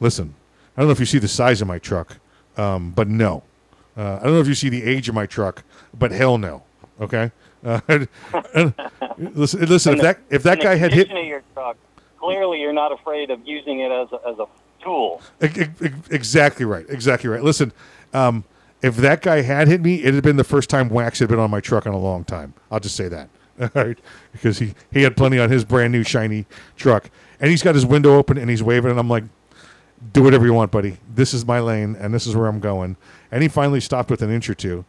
listen, 0.00 0.34
I 0.74 0.80
don't 0.80 0.88
know 0.88 0.92
if 0.92 1.00
you 1.00 1.06
see 1.06 1.18
the 1.18 1.28
size 1.28 1.60
of 1.60 1.68
my 1.68 1.78
truck, 1.78 2.16
um, 2.56 2.92
but 2.92 3.08
no. 3.08 3.42
Uh, 3.98 4.18
I 4.20 4.24
don't 4.24 4.32
know 4.32 4.40
if 4.40 4.48
you 4.48 4.54
see 4.54 4.70
the 4.70 4.84
age 4.84 5.10
of 5.10 5.14
my 5.14 5.26
truck, 5.26 5.62
but 5.92 6.10
hell 6.10 6.38
no. 6.38 6.62
Okay. 7.00 7.32
Uh, 7.64 7.80
listen, 9.18 9.60
listen. 9.66 9.94
If 9.94 10.02
that 10.02 10.18
if 10.30 10.42
that 10.44 10.60
guy 10.60 10.76
had 10.76 10.92
hit 10.92 11.08
your 11.10 11.42
truck, 11.54 11.76
clearly 12.18 12.60
you're 12.60 12.72
not 12.72 12.92
afraid 12.92 13.30
of 13.30 13.46
using 13.46 13.80
it 13.80 13.90
as 13.90 14.08
a, 14.12 14.28
as 14.28 14.38
a 14.38 14.46
tool. 14.82 15.20
Ex- 15.40 15.58
ex- 15.58 16.08
Exactly 16.10 16.64
right. 16.64 16.86
Exactly 16.88 17.28
right. 17.28 17.42
Listen, 17.42 17.72
um, 18.14 18.44
if 18.82 18.96
that 18.96 19.22
guy 19.22 19.42
had 19.42 19.68
hit 19.68 19.80
me, 19.80 19.96
it 19.96 20.14
had 20.14 20.22
been 20.22 20.36
the 20.36 20.44
first 20.44 20.70
time 20.70 20.88
wax 20.88 21.18
had 21.18 21.28
been 21.28 21.38
on 21.40 21.50
my 21.50 21.60
truck 21.60 21.86
in 21.86 21.92
a 21.92 21.98
long 21.98 22.24
time. 22.24 22.54
I'll 22.70 22.80
just 22.80 22.96
say 22.96 23.08
that. 23.08 23.28
All 23.60 23.68
right. 23.74 23.98
Because 24.32 24.58
he, 24.60 24.74
he 24.92 25.02
had 25.02 25.16
plenty 25.16 25.38
on 25.38 25.50
his 25.50 25.64
brand 25.64 25.92
new 25.92 26.04
shiny 26.04 26.46
truck. 26.76 27.10
And 27.40 27.50
he's 27.50 27.62
got 27.62 27.74
his 27.74 27.84
window 27.84 28.16
open 28.16 28.38
and 28.38 28.48
he's 28.48 28.62
waving. 28.62 28.90
And 28.90 29.00
I'm 29.00 29.08
like, 29.08 29.24
do 30.12 30.22
whatever 30.22 30.46
you 30.46 30.52
want, 30.52 30.70
buddy. 30.70 30.98
This 31.12 31.34
is 31.34 31.44
my 31.44 31.58
lane 31.58 31.96
and 31.98 32.14
this 32.14 32.26
is 32.26 32.36
where 32.36 32.46
I'm 32.46 32.60
going. 32.60 32.96
And 33.32 33.42
he 33.42 33.48
finally 33.48 33.80
stopped 33.80 34.10
with 34.10 34.22
an 34.22 34.30
inch 34.30 34.48
or 34.48 34.54
two. 34.54 34.84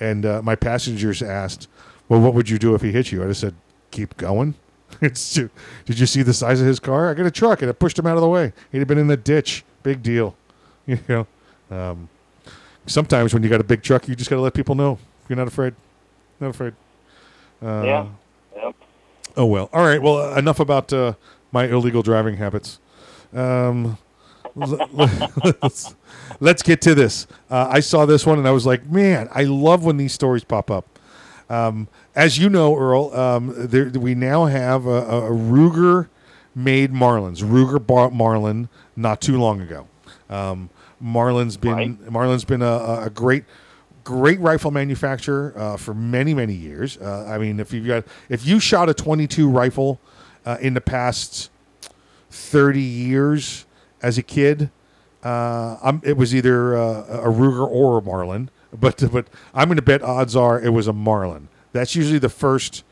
And 0.00 0.24
uh, 0.24 0.40
my 0.42 0.54
passengers 0.56 1.22
asked, 1.22 1.68
well, 2.08 2.20
what 2.20 2.34
would 2.34 2.48
you 2.48 2.58
do 2.58 2.74
if 2.74 2.82
he 2.82 2.92
hit 2.92 3.12
you? 3.12 3.22
I 3.22 3.26
just 3.26 3.40
said, 3.40 3.54
keep 3.90 4.16
going. 4.16 4.54
It's 5.00 5.34
too, 5.34 5.50
did 5.86 5.98
you 5.98 6.06
see 6.06 6.22
the 6.22 6.32
size 6.32 6.60
of 6.60 6.68
his 6.68 6.78
car? 6.78 7.10
I 7.10 7.14
got 7.14 7.26
a 7.26 7.30
truck 7.30 7.62
and 7.62 7.68
it 7.68 7.80
pushed 7.80 7.98
him 7.98 8.06
out 8.06 8.16
of 8.16 8.20
the 8.20 8.28
way. 8.28 8.52
He'd 8.70 8.78
have 8.78 8.86
been 8.86 8.98
in 8.98 9.08
the 9.08 9.16
ditch. 9.16 9.64
Big 9.82 10.02
deal. 10.02 10.36
You 10.86 10.98
know, 11.08 11.26
um, 11.70 12.10
sometimes 12.86 13.32
when 13.32 13.42
you 13.42 13.48
got 13.48 13.58
a 13.58 13.64
big 13.64 13.82
truck, 13.82 14.06
you 14.06 14.14
just 14.14 14.28
got 14.28 14.36
to 14.36 14.42
let 14.42 14.52
people 14.52 14.74
know 14.74 14.98
you're 15.28 15.36
not 15.36 15.48
afraid. 15.48 15.74
Not 16.40 16.50
afraid. 16.50 16.74
Uh, 17.62 17.82
yeah. 17.84 18.06
Yep. 18.54 18.74
Oh 19.38 19.46
well. 19.46 19.70
All 19.72 19.82
right. 19.82 20.00
Well, 20.00 20.36
enough 20.36 20.60
about 20.60 20.92
uh, 20.92 21.14
my 21.52 21.64
illegal 21.66 22.02
driving 22.02 22.36
habits. 22.36 22.80
Um, 23.32 23.96
let's, 24.54 25.94
let's 26.38 26.62
get 26.62 26.80
to 26.82 26.94
this. 26.94 27.26
Uh, 27.50 27.68
I 27.70 27.80
saw 27.80 28.06
this 28.06 28.26
one 28.26 28.38
and 28.38 28.46
I 28.46 28.50
was 28.50 28.66
like, 28.66 28.86
man, 28.86 29.28
I 29.32 29.44
love 29.44 29.84
when 29.84 29.96
these 29.96 30.12
stories 30.12 30.44
pop 30.44 30.70
up. 30.70 30.93
Um, 31.54 31.88
as 32.16 32.38
you 32.38 32.48
know, 32.48 32.76
Earl, 32.76 33.14
um, 33.14 33.54
there, 33.56 33.88
we 33.90 34.14
now 34.14 34.46
have 34.46 34.86
a, 34.86 35.02
a 35.06 35.30
Ruger 35.30 36.08
made 36.54 36.92
Marlins, 36.92 37.42
Ruger 37.42 37.84
bar- 37.84 38.10
Marlin, 38.10 38.68
not 38.96 39.20
too 39.20 39.38
long 39.38 39.60
ago. 39.60 39.86
Um, 40.28 40.70
Marlin's 41.00 41.56
been 41.56 41.98
Marlin's 42.10 42.44
been 42.44 42.62
a, 42.62 43.02
a 43.04 43.10
great 43.10 43.44
great 44.04 44.40
rifle 44.40 44.70
manufacturer 44.70 45.52
uh, 45.56 45.76
for 45.76 45.94
many 45.94 46.34
many 46.34 46.54
years. 46.54 46.96
Uh, 46.98 47.26
I 47.28 47.38
mean, 47.38 47.60
if 47.60 47.72
you 47.72 47.86
got 47.86 48.04
if 48.28 48.46
you 48.46 48.58
shot 48.58 48.88
a 48.88 48.94
22 48.94 49.48
rifle 49.48 50.00
uh, 50.46 50.56
in 50.60 50.74
the 50.74 50.80
past 50.80 51.50
30 52.30 52.80
years 52.80 53.66
as 54.02 54.18
a 54.18 54.22
kid, 54.22 54.70
uh, 55.22 55.76
I'm, 55.82 56.00
it 56.04 56.16
was 56.16 56.34
either 56.34 56.76
uh, 56.76 57.22
a 57.22 57.28
Ruger 57.30 57.68
or 57.68 57.98
a 57.98 58.02
Marlin. 58.02 58.50
But 58.78 59.02
but 59.12 59.26
I'm 59.54 59.68
going 59.68 59.76
to 59.76 59.82
bet 59.82 60.02
odds 60.02 60.34
are 60.36 60.60
it 60.60 60.70
was 60.70 60.86
a 60.88 60.92
Marlin. 60.92 61.48
That's 61.72 61.94
usually 61.94 62.18
the 62.18 62.28
first 62.28 62.84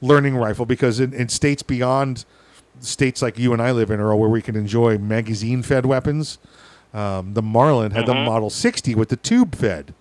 learning 0.00 0.36
rifle 0.36 0.64
because 0.66 1.00
in, 1.00 1.12
in 1.12 1.28
states 1.28 1.62
beyond 1.62 2.24
states 2.80 3.20
like 3.20 3.38
you 3.38 3.52
and 3.52 3.60
I 3.60 3.72
live 3.72 3.90
in, 3.90 3.98
Earl, 4.00 4.18
where 4.18 4.28
we 4.28 4.40
can 4.40 4.54
enjoy 4.56 4.96
magazine 4.98 5.62
fed 5.62 5.84
weapons, 5.84 6.38
um, 6.94 7.34
the 7.34 7.42
Marlin 7.42 7.90
had 7.90 8.06
the 8.06 8.14
Mhm. 8.14 8.24
Model 8.26 8.50
60 8.50 8.94
with 8.94 9.08
the 9.08 9.16
tube 9.16 9.54
fed. 9.56 9.92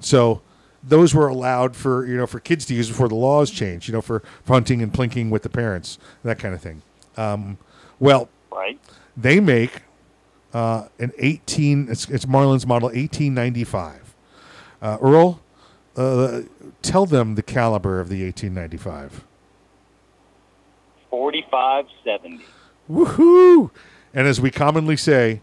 So 0.00 0.42
those 0.82 1.14
were 1.14 1.28
allowed 1.28 1.74
for 1.76 2.04
you 2.06 2.16
know 2.16 2.26
for 2.26 2.40
kids 2.40 2.66
to 2.66 2.74
use 2.74 2.88
before 2.88 3.08
the 3.08 3.14
laws 3.14 3.50
changed. 3.50 3.88
You 3.88 3.94
know 3.94 4.02
for, 4.02 4.22
for 4.44 4.52
hunting 4.54 4.82
and 4.82 4.92
plinking 4.92 5.30
with 5.30 5.42
the 5.42 5.48
parents, 5.48 5.98
that 6.24 6.38
kind 6.38 6.54
of 6.54 6.60
thing. 6.60 6.82
Um, 7.16 7.58
well, 7.98 8.28
Right. 8.50 8.78
they 9.16 9.40
make 9.40 9.82
uh, 10.54 10.88
an 10.98 11.12
18. 11.18 11.88
It's, 11.90 12.08
it's 12.08 12.26
Marlin's 12.26 12.66
model 12.66 12.88
1895. 12.88 14.05
Uh, 14.82 14.98
Earl, 15.00 15.40
uh, 15.96 16.42
tell 16.82 17.06
them 17.06 17.34
the 17.34 17.42
caliber 17.42 18.00
of 18.00 18.08
the 18.08 18.24
1895. 18.24 19.24
Forty-five 21.10 21.86
seventy. 22.04 22.44
Woohoo! 22.90 23.70
And 24.14 24.26
as 24.26 24.40
we 24.40 24.50
commonly 24.50 24.96
say, 24.96 25.40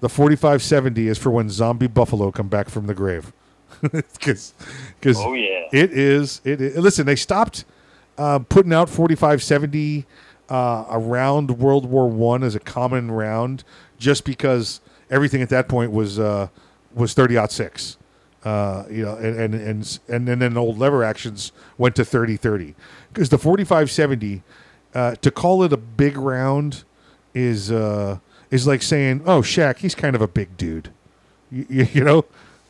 the 0.00 0.08
4570 0.08 1.08
is 1.08 1.18
for 1.18 1.30
when 1.30 1.48
zombie 1.50 1.86
buffalo 1.86 2.30
come 2.30 2.48
back 2.48 2.68
from 2.68 2.86
the 2.86 2.94
grave. 2.94 3.32
Because 3.82 4.54
Oh, 5.18 5.34
yeah. 5.34 5.68
it 5.72 5.92
is. 5.92 6.40
It 6.44 6.60
is. 6.60 6.76
Listen, 6.76 7.04
they 7.06 7.16
stopped 7.16 7.64
uh, 8.16 8.38
putting 8.40 8.72
out 8.72 8.88
4570 8.88 10.06
uh, 10.48 10.84
around 10.90 11.58
World 11.58 11.84
War 11.86 12.08
One 12.08 12.42
as 12.42 12.54
a 12.54 12.60
common 12.60 13.10
round, 13.10 13.64
just 13.98 14.24
because 14.24 14.80
everything 15.10 15.42
at 15.42 15.50
that 15.50 15.68
point 15.68 15.92
was 15.92 16.18
uh, 16.18 16.48
was 16.94 17.12
30 17.14 17.46
six. 17.48 17.98
Uh, 18.46 18.84
you 18.88 19.04
know, 19.04 19.16
and 19.16 19.36
and 19.36 19.54
and 19.56 19.98
and, 20.06 20.28
and 20.28 20.40
then 20.40 20.56
old 20.56 20.78
lever 20.78 21.02
actions 21.02 21.50
went 21.78 21.96
to 21.96 22.04
30 22.04 22.36
30 22.36 22.76
because 23.12 23.28
the 23.28 23.38
4570 23.38 24.44
uh, 24.94 25.16
to 25.16 25.30
call 25.32 25.64
it 25.64 25.72
a 25.72 25.76
big 25.76 26.16
round 26.16 26.84
is 27.34 27.72
uh, 27.72 28.18
is 28.52 28.64
like 28.64 28.82
saying, 28.82 29.22
"Oh, 29.26 29.40
Shaq, 29.40 29.78
he's 29.78 29.96
kind 29.96 30.14
of 30.14 30.22
a 30.22 30.28
big 30.28 30.56
dude." 30.56 30.90
You, 31.50 31.66
you, 31.68 31.88
you 31.94 32.04
know, 32.04 32.24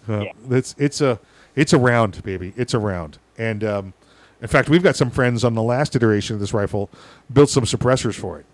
uh, 0.08 0.24
it's 0.50 0.74
it's 0.78 1.02
a 1.02 1.20
it's 1.54 1.74
a 1.74 1.78
round, 1.78 2.22
baby. 2.22 2.54
It's 2.56 2.72
a 2.72 2.78
round, 2.78 3.18
and 3.36 3.62
um, 3.62 3.92
in 4.40 4.48
fact, 4.48 4.70
we've 4.70 4.82
got 4.82 4.96
some 4.96 5.10
friends 5.10 5.44
on 5.44 5.52
the 5.52 5.62
last 5.62 5.94
iteration 5.94 6.32
of 6.34 6.40
this 6.40 6.54
rifle 6.54 6.88
built 7.30 7.50
some 7.50 7.64
suppressors 7.64 8.14
for 8.14 8.38
it. 8.38 8.46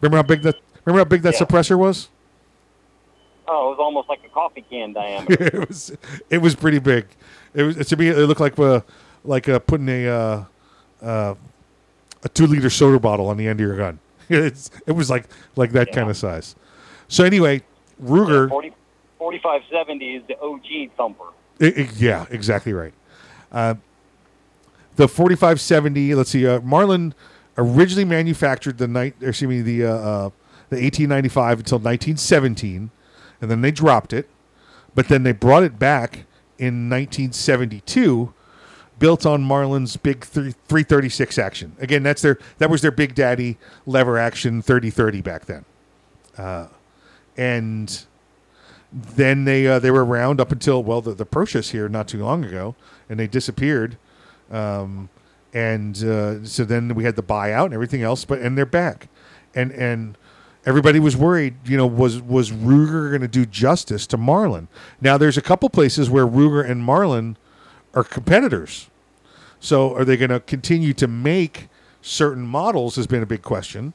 Remember 0.00 0.16
how 0.16 0.22
big 0.24 0.42
that 0.42 0.56
remember 0.84 1.04
how 1.04 1.08
big 1.08 1.22
that 1.22 1.34
Yeah. 1.34 1.46
suppressor 1.46 1.78
was? 1.78 2.08
Oh, 3.50 3.68
it 3.68 3.70
was 3.70 3.78
almost 3.80 4.08
like 4.08 4.20
a 4.24 4.28
coffee 4.28 4.64
can 4.68 4.92
diameter. 4.92 5.42
it 5.62 5.68
was 5.68 5.96
it 6.30 6.38
was 6.38 6.54
pretty 6.54 6.78
big. 6.78 7.06
It 7.54 7.62
was 7.62 7.76
to 7.88 7.96
me 7.96 8.08
it 8.08 8.16
looked 8.16 8.40
like 8.40 8.58
uh, 8.58 8.80
like 9.24 9.48
uh, 9.48 9.58
putting 9.58 9.88
a 9.88 10.06
uh, 10.06 10.44
uh, 11.02 11.34
a 12.24 12.28
two 12.28 12.46
liter 12.46 12.70
soda 12.70 12.98
bottle 12.98 13.28
on 13.28 13.36
the 13.36 13.46
end 13.48 13.60
of 13.60 13.66
your 13.66 13.76
gun. 13.76 13.98
it's, 14.28 14.70
it 14.86 14.92
was 14.92 15.08
like 15.10 15.24
like 15.56 15.72
that 15.72 15.92
kind 15.92 16.10
of 16.10 16.16
size. 16.16 16.54
So 17.08 17.24
anyway, 17.24 17.62
Ruger. 18.02 18.48
40, 18.48 18.72
4570 19.18 20.14
is 20.16 20.22
the 20.28 20.38
OG 20.40 20.90
thumper. 20.96 21.24
I- 21.60 21.66
I- 21.82 21.88
yeah, 21.96 22.26
exactly 22.30 22.72
right. 22.72 22.92
Uh, 23.50 23.74
the 24.96 25.08
4570, 25.08 26.14
let's 26.14 26.30
see, 26.30 26.46
uh, 26.46 26.60
Marlin 26.60 27.14
originally 27.56 28.04
manufactured 28.04 28.78
the 28.78 28.88
night, 28.88 29.14
excuse 29.20 29.48
me, 29.48 29.62
the 29.62 29.84
uh, 29.86 29.90
uh, 29.94 30.30
the 30.70 30.76
1895 30.76 31.60
until 31.60 31.78
1917, 31.78 32.90
and 33.40 33.50
then 33.50 33.60
they 33.60 33.70
dropped 33.70 34.12
it, 34.12 34.28
but 34.94 35.08
then 35.08 35.22
they 35.22 35.32
brought 35.32 35.62
it 35.62 35.78
back 35.78 36.24
in 36.58 36.88
1972, 36.90 38.34
built 38.98 39.24
on 39.24 39.42
Marlin's 39.42 39.96
big 39.96 40.24
three, 40.24 40.52
336 40.52 41.38
action. 41.38 41.76
Again, 41.78 42.02
that's 42.02 42.22
their 42.22 42.38
that 42.58 42.70
was 42.70 42.82
their 42.82 42.90
big 42.90 43.14
daddy 43.14 43.58
lever 43.86 44.18
action 44.18 44.60
3030 44.60 45.20
back 45.20 45.46
then, 45.46 45.64
uh, 46.36 46.66
and 47.36 48.04
then 48.92 49.44
they 49.44 49.66
uh, 49.66 49.78
they 49.78 49.90
were 49.90 50.04
around 50.04 50.40
up 50.40 50.50
until 50.50 50.82
well 50.82 51.00
the 51.00 51.14
the 51.14 51.26
Proshas 51.26 51.70
here 51.70 51.88
not 51.88 52.08
too 52.08 52.22
long 52.22 52.44
ago, 52.44 52.74
and 53.08 53.20
they 53.20 53.26
disappeared, 53.26 53.96
um, 54.50 55.08
and 55.52 56.02
uh, 56.02 56.44
so 56.44 56.64
then 56.64 56.94
we 56.94 57.04
had 57.04 57.16
the 57.16 57.22
buyout 57.22 57.66
and 57.66 57.74
everything 57.74 58.02
else, 58.02 58.24
but 58.24 58.40
and 58.40 58.58
they're 58.58 58.66
back, 58.66 59.08
and 59.54 59.70
and 59.72 60.18
everybody 60.68 61.00
was 61.00 61.16
worried, 61.16 61.54
you 61.64 61.78
know, 61.78 61.86
was 61.86 62.20
was 62.20 62.50
Ruger 62.50 63.08
going 63.08 63.22
to 63.22 63.28
do 63.28 63.46
justice 63.46 64.06
to 64.08 64.18
Marlin? 64.18 64.68
Now 65.00 65.16
there's 65.16 65.38
a 65.38 65.42
couple 65.42 65.70
places 65.70 66.10
where 66.10 66.26
Ruger 66.26 66.68
and 66.68 66.84
Marlin 66.84 67.38
are 67.94 68.04
competitors, 68.04 68.90
so 69.58 69.94
are 69.96 70.04
they 70.04 70.18
going 70.18 70.30
to 70.30 70.40
continue 70.40 70.92
to 70.92 71.08
make 71.08 71.68
certain 72.02 72.42
models? 72.42 72.96
Has 72.96 73.06
been 73.06 73.22
a 73.22 73.26
big 73.26 73.42
question. 73.42 73.94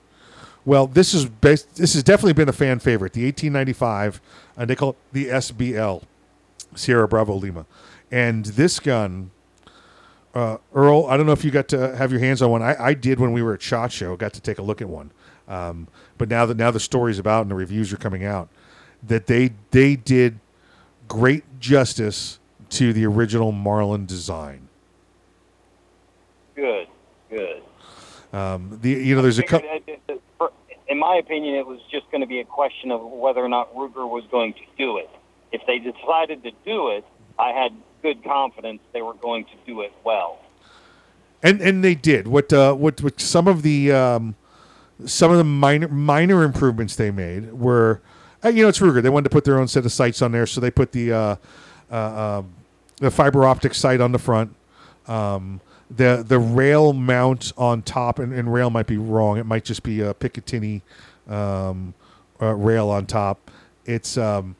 Well, 0.65 0.87
this 0.87 1.13
is 1.13 1.25
based, 1.25 1.75
this 1.75 1.93
has 1.93 2.03
definitely 2.03 2.33
been 2.33 2.49
a 2.49 2.53
fan 2.53 2.79
favorite. 2.79 3.13
The 3.13 3.25
1895, 3.25 4.21
and 4.57 4.69
they 4.69 4.75
call 4.75 4.91
it 4.91 4.95
the 5.11 5.25
SBL, 5.27 6.03
Sierra 6.73 7.07
Bravo 7.07 7.35
Lima, 7.35 7.65
and 8.11 8.45
this 8.45 8.79
gun, 8.79 9.29
uh, 10.33 10.57
Earl. 10.73 11.05
I 11.05 11.17
don't 11.17 11.25
know 11.27 11.33
if 11.33 11.45
you 11.45 11.51
got 11.51 11.67
to 11.67 11.95
have 11.97 12.11
your 12.11 12.21
hands 12.21 12.41
on 12.41 12.49
one. 12.49 12.63
I, 12.63 12.75
I 12.81 12.93
did 12.95 13.19
when 13.19 13.33
we 13.33 13.43
were 13.43 13.53
at 13.53 13.61
Shot 13.61 13.91
Show. 13.91 14.15
Got 14.15 14.33
to 14.33 14.41
take 14.41 14.57
a 14.57 14.63
look 14.63 14.81
at 14.81 14.87
one. 14.87 15.11
Um, 15.47 15.87
but 16.17 16.29
now 16.29 16.45
that 16.45 16.57
now 16.57 16.71
the 16.71 16.79
story's 16.79 17.19
about 17.19 17.41
and 17.43 17.51
the 17.51 17.55
reviews 17.55 17.91
are 17.93 17.97
coming 17.97 18.23
out, 18.23 18.49
that 19.01 19.27
they 19.27 19.51
they 19.71 19.95
did 19.95 20.39
great 21.07 21.43
justice 21.59 22.39
to 22.69 22.93
the 22.93 23.05
original 23.05 23.51
Marlin 23.51 24.05
design. 24.05 24.67
Good, 26.55 26.87
good. 27.29 27.61
Um, 28.31 28.79
the 28.81 28.89
you 28.91 29.15
know 29.15 29.21
there's 29.21 29.39
a 29.39 29.43
couple. 29.43 29.69
It- 29.87 30.21
for- 30.37 30.51
In 30.87 30.99
my 30.99 31.15
opinion, 31.15 31.55
it 31.55 31.65
was 31.65 31.79
just 31.91 32.09
going 32.11 32.21
to 32.21 32.27
be 32.27 32.39
a 32.39 32.45
question 32.45 32.91
of 32.91 33.01
whether 33.01 33.41
or 33.43 33.49
not 33.49 33.73
Ruger 33.73 34.07
was 34.09 34.23
going 34.29 34.53
to 34.53 34.59
do 34.77 34.97
it. 34.97 35.09
If 35.51 35.61
they 35.65 35.79
decided 35.79 36.43
to 36.43 36.51
do 36.65 36.89
it, 36.89 37.05
I 37.39 37.49
had 37.51 37.71
good 38.01 38.23
confidence 38.23 38.81
they 38.91 39.01
were 39.01 39.13
going 39.13 39.45
to 39.45 39.51
do 39.65 39.81
it 39.81 39.91
well. 40.03 40.39
and 41.41 41.61
and 41.61 41.83
they 41.83 41.95
did 41.95 42.27
what 42.27 42.51
uh, 42.53 42.73
what 42.73 43.01
what 43.01 43.19
some 43.21 43.47
of 43.47 43.61
the 43.63 43.91
um, 43.91 44.35
some 45.05 45.31
of 45.31 45.37
the 45.37 45.43
minor 45.43 45.87
minor 45.87 46.43
improvements 46.43 46.95
they 46.95 47.11
made 47.11 47.53
were 47.53 48.01
uh, 48.43 48.49
you 48.49 48.63
know 48.63 48.69
it's 48.69 48.79
Ruger. 48.79 49.01
They 49.01 49.09
wanted 49.09 49.25
to 49.25 49.29
put 49.29 49.45
their 49.45 49.59
own 49.59 49.67
set 49.67 49.85
of 49.85 49.91
sights 49.91 50.21
on 50.21 50.31
there 50.31 50.45
so 50.45 50.61
they 50.61 50.71
put 50.71 50.91
the 50.91 51.11
uh, 51.13 51.35
uh, 51.91 52.39
um, 52.39 52.49
the 52.97 53.11
fiber 53.11 53.45
optic 53.45 53.73
sight 53.73 54.01
on 54.01 54.11
the 54.11 54.19
front. 54.19 54.55
Um, 55.07 55.61
the 55.89 56.23
the 56.27 56.39
rail 56.39 56.93
mount 56.93 57.53
on 57.57 57.81
top 57.81 58.19
and, 58.19 58.33
and 58.33 58.53
rail 58.53 58.69
might 58.69 58.87
be 58.87 58.97
wrong. 58.97 59.37
It 59.37 59.45
might 59.45 59.65
just 59.65 59.83
be 59.83 60.01
a 60.01 60.13
Picatinny 60.13 60.81
um, 61.27 61.93
uh, 62.41 62.53
rail 62.53 62.89
on 62.89 63.05
top. 63.05 63.51
It's 63.85 64.17
um, 64.17 64.55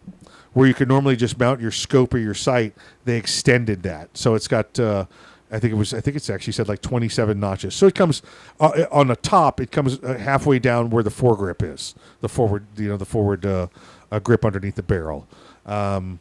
where 0.53 0.67
you 0.67 0.73
could 0.73 0.87
normally 0.87 1.15
just 1.15 1.39
mount 1.39 1.59
your 1.59 1.71
scope 1.71 2.13
or 2.13 2.19
your 2.19 2.33
sight 2.33 2.73
they 3.05 3.17
extended 3.17 3.83
that. 3.83 4.17
So 4.17 4.35
it's 4.35 4.47
got 4.47 4.79
uh, 4.79 5.05
I 5.53 5.59
think 5.59 5.71
it 5.71 5.75
was. 5.75 5.93
I 5.93 6.01
think 6.01 6.17
it's 6.17 6.31
actually 6.31 6.53
said 6.53 6.67
like 6.67 6.81
27 6.81 7.39
notches. 7.39 7.75
So 7.75 7.85
it 7.85 7.93
comes 7.93 8.23
uh, 8.59 8.85
on 8.91 9.07
the 9.07 9.15
top. 9.15 9.61
It 9.61 9.71
comes 9.71 9.99
uh, 9.99 10.17
halfway 10.17 10.57
down 10.57 10.89
where 10.89 11.03
the 11.03 11.11
foregrip 11.11 11.61
is. 11.61 11.93
The 12.21 12.29
forward, 12.29 12.65
you 12.75 12.89
know, 12.89 12.97
the 12.97 13.05
forward 13.05 13.45
uh, 13.45 13.67
uh, 14.11 14.17
grip 14.17 14.45
underneath 14.45 14.75
the 14.75 14.83
barrel. 14.83 15.27
Um, 15.67 16.19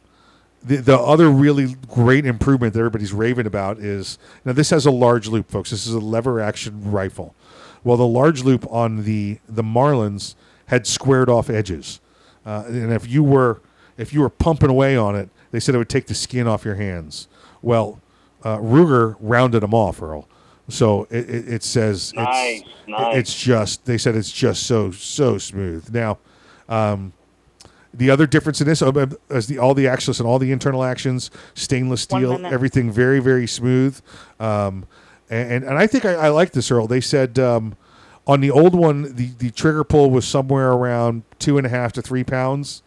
the 0.61 0.77
the 0.77 0.97
other 0.97 1.29
really 1.29 1.75
great 1.87 2.27
improvement 2.27 2.73
that 2.73 2.79
everybody's 2.79 3.11
raving 3.11 3.47
about 3.47 3.79
is 3.79 4.19
now 4.45 4.53
this 4.53 4.69
has 4.69 4.85
a 4.85 4.91
large 4.91 5.27
loop, 5.27 5.49
folks. 5.49 5.71
This 5.71 5.87
is 5.87 5.95
a 5.95 5.99
lever 5.99 6.39
action 6.39 6.91
rifle. 6.91 7.33
Well, 7.83 7.97
the 7.97 8.07
large 8.07 8.43
loop 8.43 8.65
on 8.71 9.03
the 9.03 9.39
the 9.49 9.63
Marlins 9.63 10.35
had 10.67 10.85
squared 10.85 11.27
off 11.27 11.49
edges, 11.49 11.99
uh, 12.45 12.65
and 12.67 12.93
if 12.93 13.09
you 13.09 13.23
were 13.23 13.61
if 13.97 14.13
you 14.13 14.21
were 14.21 14.29
pumping 14.29 14.69
away 14.69 14.95
on 14.95 15.15
it, 15.15 15.29
they 15.49 15.59
said 15.59 15.73
it 15.73 15.79
would 15.79 15.89
take 15.89 16.05
the 16.05 16.13
skin 16.13 16.47
off 16.47 16.63
your 16.63 16.75
hands. 16.75 17.27
Well, 17.63 17.99
uh, 18.43 18.57
Ruger 18.57 19.15
rounded 19.19 19.61
them 19.61 19.73
off, 19.73 20.01
Earl. 20.01 20.27
So 20.69 21.07
it, 21.09 21.29
it, 21.29 21.53
it 21.55 21.63
says 21.63 22.13
Nice, 22.13 22.61
it's 22.61 22.69
nice. 22.87 23.17
it's 23.17 23.41
just 23.41 23.85
they 23.85 23.97
said 23.97 24.15
it's 24.15 24.31
just 24.31 24.63
so 24.63 24.91
so 24.91 25.37
smooth. 25.37 25.93
Now, 25.93 26.19
um, 26.69 27.11
the 27.93 28.09
other 28.09 28.25
difference 28.25 28.61
in 28.61 28.67
this 28.67 28.81
uh, 28.81 29.05
is 29.29 29.47
the 29.47 29.59
all 29.59 29.73
the 29.73 29.87
actions 29.87 30.19
and 30.19 30.27
all 30.27 30.39
the 30.39 30.51
internal 30.51 30.83
actions, 30.83 31.31
stainless 31.53 32.01
steel, 32.01 32.45
everything 32.45 32.91
very 32.91 33.19
very 33.19 33.45
smooth. 33.47 33.99
Um, 34.39 34.85
and 35.29 35.63
and 35.63 35.77
I 35.77 35.85
think 35.87 36.05
I, 36.05 36.13
I 36.13 36.29
like 36.29 36.51
this, 36.53 36.71
Earl. 36.71 36.87
They 36.87 37.01
said 37.01 37.37
um, 37.39 37.75
on 38.25 38.39
the 38.39 38.49
old 38.51 38.73
one 38.73 39.13
the 39.15 39.31
the 39.37 39.51
trigger 39.51 39.83
pull 39.83 40.11
was 40.11 40.25
somewhere 40.25 40.71
around 40.71 41.23
two 41.39 41.57
and 41.57 41.67
a 41.67 41.69
half 41.69 41.91
to 41.93 42.01
three 42.01 42.23
pounds. 42.23 42.83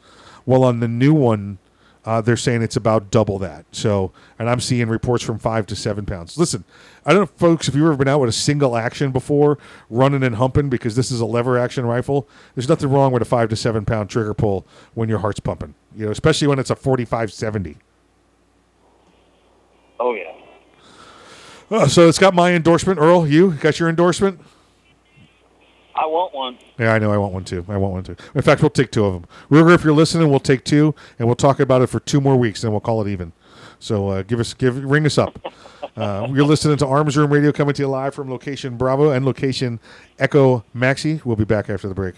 Well, 0.47 0.65
on 0.65 0.81
the 0.81 0.89
new 0.89 1.13
one, 1.13 1.59
uh, 2.07 2.21
they're 2.21 2.37
saying 2.37 2.63
it's 2.63 2.77
about 2.77 3.11
double 3.11 3.39
that. 3.41 3.67
So, 3.73 4.13
and 4.39 4.49
I'm 4.49 4.61
seeing 4.61 4.89
reports 4.89 5.25
from 5.25 5.41
five 5.41 5.67
to 5.67 5.77
seven 5.77 6.07
pounds. 6.07 6.39
Listen, 6.39 6.65
I 7.05 7.13
don't 7.13 7.23
know, 7.23 7.27
folks, 7.27 7.67
if 7.67 7.75
you've 7.75 7.85
ever 7.85 7.97
been 7.97 8.09
out 8.09 8.21
with 8.21 8.31
a 8.31 8.33
single 8.33 8.77
action 8.77 9.11
before, 9.11 9.59
running 9.91 10.23
and 10.23 10.37
humping, 10.37 10.69
because 10.69 10.95
this 10.95 11.11
is 11.11 11.21
a 11.21 11.27
lever 11.27 11.59
action 11.59 11.85
rifle. 11.85 12.29
There's 12.55 12.69
nothing 12.69 12.91
wrong 12.91 13.11
with 13.13 13.23
a 13.23 13.27
five 13.27 13.49
to 13.49 13.57
seven 13.57 13.85
pound 13.85 14.09
trigger 14.09 14.35
pull 14.35 14.65
when 14.95 15.09
your 15.09 15.19
heart's 15.19 15.41
pumping. 15.41 15.75
You 15.97 16.07
know, 16.07 16.13
especially 16.13 16.47
when 16.47 16.61
it's 16.61 16.71
a 16.71 16.77
45 16.77 17.33
70. 17.33 17.77
Oh 19.99 20.15
yeah. 20.15 20.33
Uh, 21.69 21.89
so 21.89 22.09
it's 22.09 22.19
got 22.19 22.35
my 22.35 22.53
endorsement. 22.53 23.01
Earl, 23.01 23.27
you 23.27 23.53
got 23.55 23.81
your 23.81 23.89
endorsement? 23.89 24.41
I 25.97 26.07
want 26.07 26.35
one. 26.35 26.59
Yeah, 26.79 26.93
I 26.93 26.99
know. 26.99 27.11
I 27.11 27.17
want 27.17 27.33
one 27.33 27.45
too. 27.45 27.65
I 27.69 27.77
want 27.77 27.93
one 27.95 28.05
too. 28.05 28.17
In 28.35 28.43
fact, 28.43 28.61
we'll 28.63 28.71
take 28.71 28.91
two 28.91 29.05
of 29.05 29.15
them. 29.15 29.25
Ruger, 29.51 29.75
if 29.75 29.83
you're 29.83 29.95
listening, 29.95 30.29
we'll 30.31 30.41
take 30.41 30.65
two, 30.65 30.95
and 31.19 31.27
we'll 31.27 31.35
talk 31.37 31.59
about 31.59 31.81
it 31.83 31.87
for 31.89 32.01
two 32.01 32.21
more 32.21 32.37
weeks, 32.37 32.63
and 32.65 32.73
we'll 32.73 32.81
call 32.81 33.01
it 33.03 33.09
even. 33.11 33.33
So 33.79 34.09
uh, 34.09 34.23
give 34.23 34.39
us, 34.41 34.55
give, 34.55 34.83
ring 34.85 35.07
us 35.07 35.19
up. 35.19 35.39
Uh, 35.97 36.29
you're 36.31 36.45
listening 36.45 36.77
to 36.77 36.87
Arms 36.87 37.17
Room 37.17 37.33
Radio 37.33 37.51
coming 37.53 37.73
to 37.73 37.81
you 37.81 37.89
live 37.89 38.15
from 38.15 38.29
location 38.31 38.77
Bravo 38.77 39.13
and 39.13 39.25
location 39.25 39.81
Echo 40.19 40.63
Maxi. 40.77 41.25
We'll 41.25 41.37
be 41.37 41.47
back 41.47 41.71
after 41.71 41.89
the 41.89 41.95
break. 41.95 42.17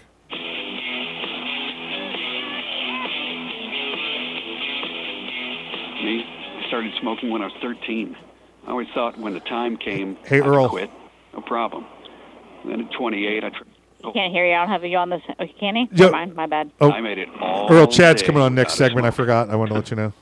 Me, 6.03 6.23
I 6.23 6.67
started 6.67 6.93
smoking 7.01 7.29
when 7.29 7.41
I 7.41 7.45
was 7.45 7.53
13. 7.61 8.15
I 8.65 8.69
always 8.71 8.87
thought 8.93 9.17
when 9.19 9.33
the 9.33 9.39
time 9.41 9.75
came, 9.77 10.15
Hey, 10.25 10.37
I 10.37 10.41
could 10.41 10.47
Earl. 10.49 10.69
quit. 10.69 10.89
No 11.33 11.41
problem. 11.41 11.85
Then 12.65 12.81
at 12.81 12.91
28, 12.91 13.43
I 13.43 13.49
tried. 13.49 13.61
I 14.03 14.11
can't 14.11 14.31
hear 14.31 14.45
you. 14.45 14.53
I 14.53 14.59
don't 14.59 14.69
have 14.69 14.85
you 14.85 14.97
on 14.97 15.09
this. 15.09 15.21
Oh, 15.39 15.45
can 15.59 15.75
he? 15.75 15.81
Yo- 15.91 16.05
Never 16.05 16.11
mind. 16.11 16.35
My 16.35 16.45
bad. 16.45 16.71
Oh, 16.79 16.91
I 16.91 17.01
made 17.01 17.17
it 17.17 17.27
all 17.41 17.71
Earl, 17.71 17.85
Chad's 17.87 18.21
day 18.21 18.27
coming 18.27 18.41
on 18.41 18.55
next 18.55 18.75
segment. 18.75 19.05
I 19.05 19.11
forgot. 19.11 19.49
I 19.49 19.55
wanted 19.57 19.69
to 19.69 19.75
let 19.75 19.89
you 19.91 19.97
know. 19.97 20.13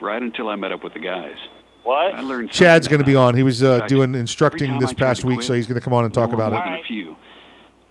Right 0.00 0.22
until 0.22 0.48
I 0.48 0.56
met 0.56 0.72
up 0.72 0.82
with 0.82 0.94
the 0.94 1.00
guys. 1.00 1.36
What? 1.82 2.14
I 2.14 2.20
learned 2.20 2.50
Chad's 2.50 2.88
going 2.88 3.00
to 3.00 3.06
be 3.06 3.14
on. 3.14 3.34
He 3.36 3.42
was 3.42 3.62
uh, 3.62 3.86
doing 3.86 4.12
just- 4.12 4.20
instructing 4.20 4.78
this 4.78 4.88
time 4.90 4.96
I 4.96 4.98
tried 4.98 5.06
past 5.06 5.24
week, 5.24 5.36
quit, 5.38 5.46
so 5.46 5.52
he's 5.54 5.66
going 5.66 5.78
to 5.78 5.84
come 5.84 5.92
on 5.92 6.04
and 6.04 6.12
talk 6.14 6.32
about 6.32 6.52
it. 6.52 6.80
a 6.80 6.82
few. 6.88 7.16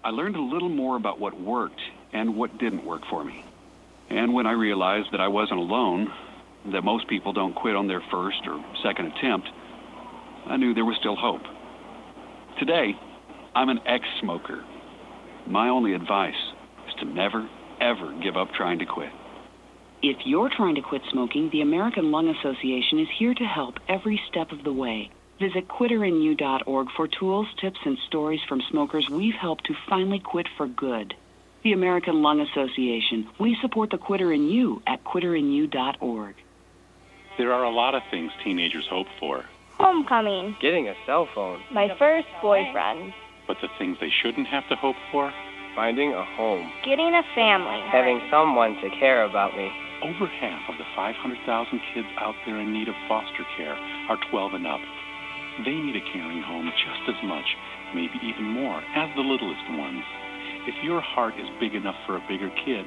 I 0.04 0.10
learned 0.10 0.36
a 0.36 0.42
little 0.42 0.70
more 0.70 0.98
about 0.98 1.20
what 1.20 1.40
worked 1.40 1.80
and 2.12 2.36
what 2.36 2.58
didn't 2.58 2.84
work 2.86 3.04
for 3.10 3.24
me. 3.24 3.44
And 4.10 4.34
when 4.34 4.46
I 4.48 4.52
realized 4.52 5.12
that 5.12 5.22
I 5.22 5.28
wasn't 5.28 5.60
alone, 5.60 6.12
that 6.72 6.84
most 6.84 7.08
people 7.08 7.34
don't 7.34 7.54
quit 7.54 7.76
on 7.76 7.88
their 7.88 8.02
first 8.12 8.42
or 8.48 8.64
second 8.84 9.08
attempt, 9.14 9.48
I 10.48 10.58
knew 10.58 10.74
there 10.74 10.86
was 10.86 10.98
still 11.00 11.16
hope. 11.16 11.42
Today, 12.60 12.96
I'm 13.56 13.70
an 13.70 13.80
ex 13.86 14.06
smoker. 14.20 14.66
My 15.48 15.70
only 15.70 15.94
advice 15.94 16.36
is 16.90 16.94
to 17.00 17.06
never, 17.06 17.50
ever 17.80 18.14
give 18.22 18.36
up 18.36 18.50
trying 18.54 18.80
to 18.80 18.86
quit. 18.86 19.12
If 20.02 20.18
you're 20.26 20.50
trying 20.50 20.76
to 20.76 20.82
quit 20.82 21.02
smoking, 21.10 21.50
the 21.52 21.62
American 21.62 22.12
Lung 22.12 22.28
Association 22.28 23.00
is 23.00 23.08
here 23.18 23.34
to 23.34 23.46
help 23.46 23.76
every 23.88 24.22
step 24.30 24.52
of 24.52 24.66
the 24.66 24.74
way. 24.74 25.10
Visit 25.40 25.70
quitterinU.org 25.70 26.88
for 26.98 27.08
tools, 27.08 27.48
tips, 27.60 27.80
and 27.86 27.98
stories 28.08 28.42
from 28.48 28.62
smokers 28.70 29.10
we've 29.10 29.34
helped 29.34 29.66
to 29.66 29.74
finally 29.90 30.20
quit 30.20 30.48
for 30.58 30.68
good. 30.68 31.16
The 31.64 31.72
American 31.72 32.22
Lung 32.22 32.42
Association. 32.42 33.30
We 33.40 33.58
support 33.62 33.90
the 33.90 33.98
quitter 33.98 34.34
in 34.34 34.50
you 34.50 34.82
at 34.86 35.04
quitterinU.org. 35.06 36.36
There 37.38 37.54
are 37.54 37.64
a 37.64 37.70
lot 37.70 37.96
of 37.96 38.04
things 38.12 38.32
teenagers 38.44 38.86
hope 38.90 39.08
for, 39.20 39.46
Homecoming. 39.78 40.56
Getting 40.62 40.88
a 40.88 40.94
cell 41.06 41.28
phone. 41.34 41.62
My 41.72 41.90
first 41.98 42.28
boyfriend. 42.42 43.14
But 43.48 43.58
the 43.62 43.70
things 43.78 43.98
they 44.02 44.12
shouldn't 44.22 44.48
have 44.48 44.68
to 44.70 44.76
hope 44.76 44.96
for? 45.12 45.32
Finding 45.76 46.14
a 46.14 46.24
home. 46.36 46.72
Getting 46.86 47.14
a 47.14 47.24
family. 47.36 47.82
Having 47.92 48.22
someone 48.32 48.76
to 48.82 48.90
care 49.00 49.26
about 49.26 49.56
me. 49.58 49.70
Over 50.04 50.28
half 50.28 50.70
of 50.70 50.78
the 50.78 50.88
500,000 50.96 51.82
kids 51.94 52.08
out 52.20 52.36
there 52.46 52.60
in 52.60 52.72
need 52.72 52.88
of 52.88 52.96
foster 53.08 53.44
care 53.58 53.76
are 54.10 54.18
12 54.32 54.54
and 54.54 54.68
up. 54.68 54.80
They 55.64 55.76
need 55.76 55.96
a 55.96 56.06
caring 56.12 56.42
home 56.42 56.72
just 56.84 57.04
as 57.08 57.20
much, 57.28 57.46
maybe 57.94 58.20
even 58.24 58.44
more, 58.44 58.82
as 58.96 59.10
the 59.16 59.22
littlest 59.22 59.68
ones. 59.72 60.04
If 60.68 60.84
your 60.84 61.02
heart 61.02 61.36
is 61.40 61.48
big 61.60 61.76
enough 61.76 61.96
for 62.06 62.18
a 62.18 62.28
bigger 62.28 62.52
kid, 62.66 62.86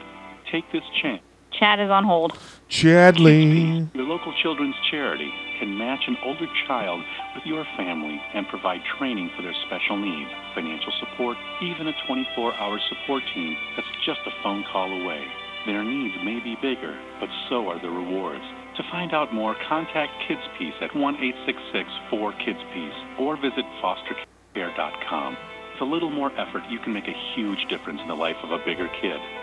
take 0.53 0.65
this 0.73 0.85
chance. 1.01 1.23
Chad 1.59 1.81
is 1.81 1.91
on 1.91 2.05
hold. 2.05 2.39
Chadley. 2.71 3.93
Your 3.95 4.05
local 4.05 4.33
children's 4.43 4.77
charity 4.91 5.33
can 5.59 5.77
match 5.77 6.05
an 6.07 6.17
older 6.23 6.47
child 6.69 7.03
with 7.35 7.45
your 7.45 7.67
family 7.77 8.21
and 8.33 8.47
provide 8.47 8.81
training 8.97 9.31
for 9.35 9.43
their 9.43 9.55
special 9.67 9.97
needs, 9.97 10.31
financial 10.55 10.93
support, 11.01 11.37
even 11.61 11.89
a 11.89 11.93
24 12.07 12.55
hour 12.55 12.79
support 12.89 13.25
team 13.35 13.57
that's 13.75 13.89
just 14.07 14.21
a 14.27 14.31
phone 14.43 14.65
call 14.71 15.03
away. 15.03 15.27
Their 15.67 15.83
needs 15.83 16.15
may 16.23 16.39
be 16.39 16.55
bigger, 16.63 16.97
but 17.19 17.29
so 17.49 17.67
are 17.69 17.83
the 17.83 17.91
rewards. 17.91 18.45
To 18.77 18.83
find 18.93 19.13
out 19.13 19.35
more, 19.35 19.57
contact 19.69 20.13
Kids 20.29 20.43
Peace 20.57 20.79
at 20.81 20.95
1 20.95 21.15
866 21.17 21.91
4 22.11 22.33
Kids 22.45 22.61
Peace 22.73 22.99
or 23.19 23.37
visit 23.37 23.67
fostercare.com. 23.83 25.37
With 25.73 25.83
a 25.83 25.93
little 25.93 26.11
more 26.11 26.31
effort, 26.39 26.63
you 26.71 26.79
can 26.79 26.93
make 26.93 27.09
a 27.09 27.35
huge 27.35 27.67
difference 27.69 28.01
in 28.01 28.07
the 28.09 28.15
life 28.15 28.37
of 28.45 28.53
a 28.53 28.59
bigger 28.65 28.89
kid. 29.03 29.19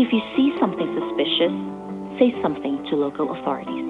If 0.00 0.10
you 0.14 0.22
see 0.34 0.50
something 0.58 0.88
suspicious, 0.96 1.52
say 2.18 2.32
something 2.40 2.82
to 2.88 2.96
local 2.96 3.36
authorities. 3.36 3.84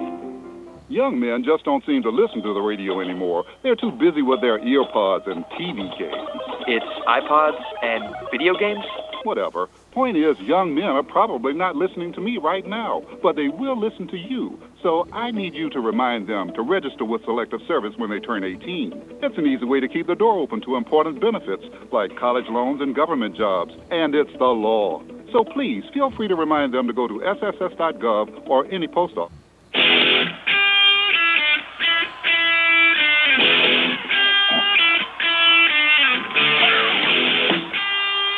Young 0.89 1.17
men 1.21 1.41
just 1.45 1.63
don't 1.63 1.85
seem 1.85 2.03
to 2.03 2.09
listen 2.09 2.43
to 2.43 2.53
the 2.53 2.59
radio 2.59 2.99
anymore. 2.99 3.45
They're 3.63 3.77
too 3.77 3.93
busy 3.93 4.21
with 4.21 4.41
their 4.41 4.59
earpods 4.59 5.31
and 5.31 5.45
TV 5.55 5.87
games. 5.97 6.27
It's 6.67 6.85
iPods 7.07 7.63
and 7.81 8.03
video 8.29 8.59
games? 8.59 8.83
Whatever. 9.23 9.69
Point 9.91 10.17
is, 10.17 10.37
young 10.41 10.75
men 10.75 10.83
are 10.83 11.01
probably 11.01 11.53
not 11.53 11.77
listening 11.77 12.11
to 12.11 12.19
me 12.19 12.37
right 12.37 12.67
now, 12.67 13.03
but 13.23 13.37
they 13.37 13.47
will 13.47 13.79
listen 13.79 14.09
to 14.09 14.17
you. 14.17 14.59
So 14.83 15.07
I 15.11 15.29
need 15.29 15.53
you 15.53 15.69
to 15.71 15.79
remind 15.79 16.27
them 16.27 16.51
to 16.55 16.61
register 16.63 17.05
with 17.05 17.23
Selective 17.25 17.59
Service 17.67 17.93
when 17.97 18.09
they 18.09 18.19
turn 18.19 18.43
18. 18.43 19.19
It's 19.21 19.37
an 19.37 19.45
easy 19.45 19.65
way 19.65 19.79
to 19.79 19.87
keep 19.87 20.07
the 20.07 20.15
door 20.15 20.39
open 20.39 20.59
to 20.61 20.75
important 20.75 21.21
benefits 21.21 21.63
like 21.91 22.17
college 22.17 22.45
loans 22.49 22.81
and 22.81 22.95
government 22.95 23.37
jobs, 23.37 23.73
and 23.91 24.15
it's 24.15 24.31
the 24.39 24.45
law. 24.45 25.03
So 25.31 25.43
please 25.43 25.83
feel 25.93 26.09
free 26.11 26.27
to 26.27 26.35
remind 26.35 26.73
them 26.73 26.87
to 26.87 26.93
go 26.93 27.07
to 27.07 27.13
sss.gov 27.13 28.49
or 28.49 28.65
any 28.71 28.87
post 28.87 29.17
office. 29.17 29.37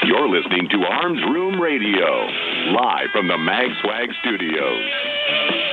You're 0.06 0.28
listening 0.28 0.68
to 0.72 0.86
Arms 0.86 1.22
Room 1.24 1.62
Radio, 1.62 2.28
live 2.76 3.08
from 3.14 3.30
the 3.30 3.38
MagSwag 3.38 4.10
studios. 4.22 5.73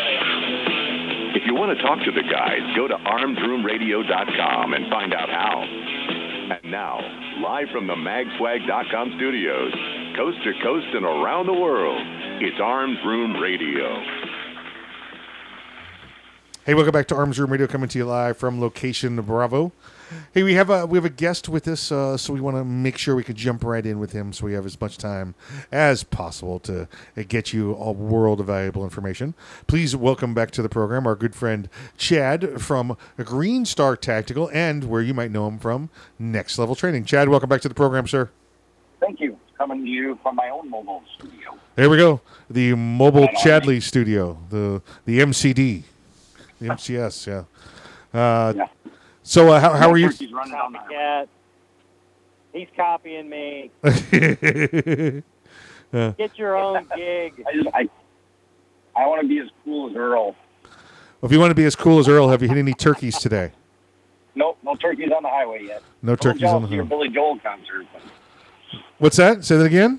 You 1.50 1.56
want 1.56 1.76
to 1.76 1.82
talk 1.82 1.98
to 2.04 2.12
the 2.12 2.22
guys, 2.22 2.60
go 2.76 2.86
to 2.86 2.94
armsroomradio.com 2.94 4.72
and 4.72 4.88
find 4.88 5.12
out 5.12 5.28
how. 5.28 5.62
And 6.54 6.70
now, 6.70 7.00
live 7.42 7.66
from 7.72 7.88
the 7.88 7.94
magswag.com 7.94 9.14
studios, 9.16 9.72
coast 10.14 10.38
to 10.44 10.52
coast 10.62 10.86
and 10.94 11.04
around 11.04 11.46
the 11.46 11.52
world, 11.52 12.00
it's 12.40 12.60
Arms 12.62 12.98
Room 13.04 13.34
Radio. 13.42 14.00
Hey, 16.64 16.74
welcome 16.74 16.92
back 16.92 17.08
to 17.08 17.16
Arms 17.16 17.36
Room 17.40 17.50
Radio, 17.50 17.66
coming 17.66 17.88
to 17.88 17.98
you 17.98 18.04
live 18.04 18.36
from 18.36 18.60
location 18.60 19.20
Bravo. 19.20 19.72
Hey, 20.32 20.42
we 20.42 20.54
have 20.54 20.70
a 20.70 20.86
we 20.86 20.96
have 20.96 21.04
a 21.04 21.10
guest 21.10 21.48
with 21.48 21.68
us, 21.68 21.92
uh, 21.92 22.16
so 22.16 22.32
we 22.32 22.40
want 22.40 22.56
to 22.56 22.64
make 22.64 22.98
sure 22.98 23.14
we 23.14 23.22
could 23.22 23.36
jump 23.36 23.62
right 23.62 23.84
in 23.84 23.98
with 23.98 24.12
him, 24.12 24.32
so 24.32 24.44
we 24.44 24.54
have 24.54 24.66
as 24.66 24.80
much 24.80 24.98
time 24.98 25.34
as 25.70 26.02
possible 26.02 26.58
to 26.60 26.88
uh, 27.16 27.22
get 27.28 27.52
you 27.52 27.74
a 27.76 27.92
world 27.92 28.40
of 28.40 28.46
valuable 28.46 28.82
information. 28.82 29.34
Please 29.66 29.94
welcome 29.94 30.34
back 30.34 30.50
to 30.52 30.62
the 30.62 30.68
program 30.68 31.06
our 31.06 31.14
good 31.14 31.34
friend 31.34 31.68
Chad 31.96 32.60
from 32.60 32.96
Green 33.18 33.64
Star 33.64 33.96
Tactical, 33.96 34.50
and 34.52 34.84
where 34.84 35.02
you 35.02 35.14
might 35.14 35.30
know 35.30 35.46
him 35.46 35.58
from, 35.58 35.90
Next 36.18 36.58
Level 36.58 36.74
Training. 36.74 37.04
Chad, 37.04 37.28
welcome 37.28 37.48
back 37.48 37.60
to 37.60 37.68
the 37.68 37.74
program, 37.74 38.08
sir. 38.08 38.30
Thank 38.98 39.20
you. 39.20 39.38
Coming 39.56 39.84
to 39.84 39.90
you 39.90 40.18
from 40.22 40.36
my 40.36 40.48
own 40.48 40.70
mobile 40.70 41.02
studio. 41.18 41.56
There 41.76 41.88
we 41.88 41.98
go, 41.98 42.20
the 42.48 42.74
mobile 42.74 43.28
Chadley 43.42 43.80
studio, 43.80 44.38
the 44.48 44.82
the 45.04 45.20
MCD, 45.20 45.82
the 46.60 46.68
MCS, 46.68 47.26
yeah. 47.26 47.44
Uh, 48.12 48.52
So, 49.30 49.48
uh, 49.52 49.60
how, 49.60 49.74
how 49.74 49.88
are 49.92 49.96
you? 49.96 50.08
Turkey's 50.08 50.32
running 50.32 50.54
down 50.54 50.72
the 50.72 50.78
Copycat. 50.80 51.28
He's 52.52 52.66
copying 52.76 53.28
me. 53.28 53.70
Uh, 55.92 56.12
Get 56.12 56.38
your 56.38 56.56
own 56.56 56.86
gig. 56.96 57.44
I 57.48 57.52
just 57.52 57.68
I, 57.74 57.88
I 58.94 59.08
want 59.08 59.22
to 59.22 59.26
be 59.26 59.40
as 59.40 59.48
cool 59.64 59.90
as 59.90 59.96
Earl. 59.96 60.36
Well, 60.64 60.74
if 61.24 61.32
you 61.32 61.40
want 61.40 61.50
to 61.50 61.56
be 61.56 61.64
as 61.64 61.74
cool 61.74 61.98
as 61.98 62.06
Earl, 62.08 62.28
have 62.28 62.42
you 62.42 62.48
hit 62.48 62.58
any 62.58 62.74
turkeys 62.74 63.18
today? 63.18 63.50
Nope, 64.36 64.58
no 64.62 64.76
turkeys 64.76 65.10
on 65.10 65.24
the 65.24 65.28
highway 65.28 65.64
yet. 65.64 65.82
No 66.00 66.14
turkeys 66.14 66.44
on 66.44 66.62
the 66.62 66.68
of 66.68 66.72
your 66.72 66.84
highway. 66.84 66.96
Billy 66.96 67.08
Joel 67.08 67.40
concert. 67.40 67.86
What's 68.98 69.16
that? 69.16 69.44
Say 69.44 69.56
that 69.56 69.64
again. 69.64 69.98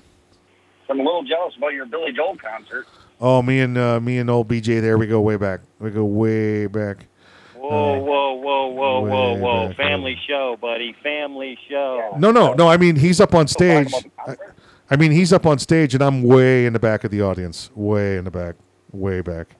I'm 0.88 0.98
a 0.98 1.02
little 1.02 1.24
jealous 1.24 1.54
about 1.58 1.74
your 1.74 1.84
Billy 1.84 2.12
Joel 2.12 2.38
concert. 2.38 2.86
Oh, 3.20 3.42
me 3.42 3.60
and 3.60 3.76
uh, 3.76 4.00
me 4.00 4.16
and 4.16 4.30
old 4.30 4.48
BJ 4.48 4.80
there. 4.80 4.96
We 4.96 5.06
go 5.06 5.20
way 5.20 5.36
back. 5.36 5.60
We 5.78 5.90
go 5.90 6.06
way 6.06 6.68
back. 6.68 7.06
Whoa, 7.62 7.98
whoa, 7.98 8.32
whoa, 8.34 8.66
whoa, 8.66 9.00
whoa, 9.00 9.34
whoa. 9.36 9.68
back, 9.68 9.76
Family 9.76 10.18
show, 10.28 10.56
buddy. 10.60 10.96
Family 11.00 11.56
show. 11.70 12.16
No, 12.18 12.32
no, 12.32 12.54
no. 12.54 12.66
I 12.66 12.76
mean, 12.76 12.96
he's 12.96 13.20
up 13.20 13.36
on 13.36 13.46
stage. 13.46 13.92
I, 14.26 14.36
I 14.90 14.96
mean, 14.96 15.12
he's 15.12 15.32
up 15.32 15.46
on 15.46 15.60
stage, 15.60 15.94
and 15.94 16.02
I'm 16.02 16.24
way 16.24 16.66
in 16.66 16.72
the 16.72 16.80
back 16.80 17.04
of 17.04 17.12
the 17.12 17.22
audience. 17.22 17.70
Way 17.76 18.16
in 18.16 18.24
the 18.24 18.32
back. 18.32 18.56
Way 18.90 19.20
back. 19.20 19.54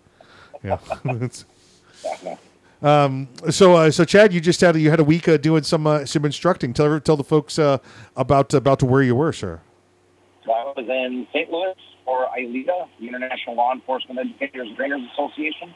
Yeah. 0.62 0.78
Um. 2.82 3.28
So, 3.48 3.76
uh, 3.76 3.92
so 3.92 4.04
Chad, 4.04 4.32
you 4.32 4.40
just 4.40 4.60
had 4.60 4.74
a, 4.74 4.80
you 4.80 4.90
had 4.90 4.98
a 4.98 5.04
week 5.04 5.28
uh, 5.28 5.36
doing 5.36 5.62
some 5.62 5.86
uh, 5.86 6.04
some 6.04 6.24
instructing. 6.24 6.72
Tell 6.72 6.98
tell 6.98 7.16
the 7.16 7.22
folks 7.22 7.56
uh, 7.56 7.78
about 8.16 8.52
about 8.54 8.80
to 8.80 8.86
where 8.86 9.04
you 9.04 9.14
were, 9.14 9.32
sir. 9.32 9.60
So 10.44 10.50
I 10.50 10.64
was 10.64 10.88
in 10.88 11.28
St. 11.32 11.48
Louis 11.48 11.76
for 12.04 12.26
ILETA, 12.36 12.88
the 12.98 13.06
International 13.06 13.54
Law 13.54 13.72
Enforcement 13.72 14.18
Educators 14.18 14.66
and 14.66 14.76
Trainers 14.76 15.02
Association. 15.12 15.72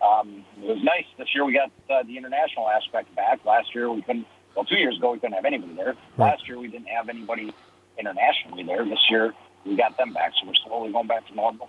Um, 0.00 0.44
it 0.62 0.66
was 0.66 0.82
nice. 0.82 1.04
This 1.18 1.28
year 1.34 1.44
we 1.44 1.52
got 1.52 1.70
uh, 1.90 2.02
the 2.04 2.16
international 2.16 2.68
aspect 2.68 3.14
back. 3.14 3.44
Last 3.44 3.74
year 3.74 3.90
we 3.90 4.02
couldn't, 4.02 4.26
well, 4.54 4.64
two 4.64 4.76
years 4.78 4.96
ago 4.96 5.12
we 5.12 5.18
couldn't 5.18 5.34
have 5.34 5.44
anybody 5.44 5.74
there. 5.74 5.94
Last 6.16 6.48
year 6.48 6.58
we 6.58 6.68
didn't 6.68 6.88
have 6.88 7.08
anybody 7.08 7.52
internationally 7.98 8.64
there. 8.64 8.84
This 8.84 9.04
year 9.10 9.34
we 9.66 9.76
got 9.76 9.96
them 9.98 10.12
back, 10.12 10.32
so 10.40 10.46
we're 10.46 10.54
slowly 10.66 10.92
going 10.92 11.06
back 11.06 11.26
to 11.28 11.34
normal. 11.34 11.68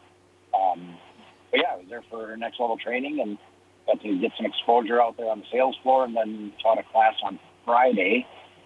Um, 0.53 0.97
but 1.51 1.59
yeah, 1.59 1.73
I 1.73 1.77
was 1.77 1.85
there 1.89 2.03
for 2.09 2.35
next 2.37 2.59
level 2.59 2.77
training 2.77 3.19
and 3.19 3.37
got 3.85 4.01
to 4.01 4.19
get 4.19 4.31
some 4.37 4.45
exposure 4.45 5.01
out 5.01 5.17
there 5.17 5.29
on 5.29 5.39
the 5.39 5.45
sales 5.51 5.75
floor 5.83 6.05
and 6.05 6.15
then 6.15 6.53
taught 6.61 6.79
a 6.79 6.83
class 6.83 7.15
on 7.23 7.39
Friday 7.65 8.25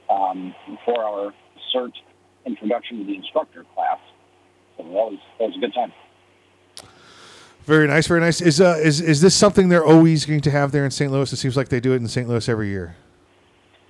um, 0.10 0.54
for 0.86 1.04
our 1.04 1.34
SIRT 1.74 1.94
introduction 2.46 3.00
to 3.00 3.06
the 3.06 3.16
instructor 3.16 3.66
class. 3.74 4.00
So 4.78 4.84
that 4.84 4.92
was, 4.94 5.20
that 5.40 5.46
was 5.48 5.58
a 5.58 5.60
good 5.60 5.74
time. 5.74 5.92
Very 7.66 7.88
nice, 7.88 8.06
very 8.06 8.20
nice. 8.20 8.42
Is 8.42 8.62
uh 8.62 8.80
is 8.82 9.02
is 9.02 9.22
this 9.22 9.36
something 9.36 9.70
they're 9.70 9.86
always 9.86 10.26
going 10.26 10.42
to 10.42 10.52
have 10.52 10.72
there 10.72 10.86
in 10.86 10.92
St. 10.92 11.12
Louis? 11.12 11.32
It 11.34 11.38
seems 11.38 11.58
like 11.58 11.70
they 11.70 11.80
do 11.80 11.94
it 11.94 11.98
in 11.98 12.08
St. 12.08 12.30
Louis 12.30 12.48
every 12.48 12.70
year. 12.70 12.96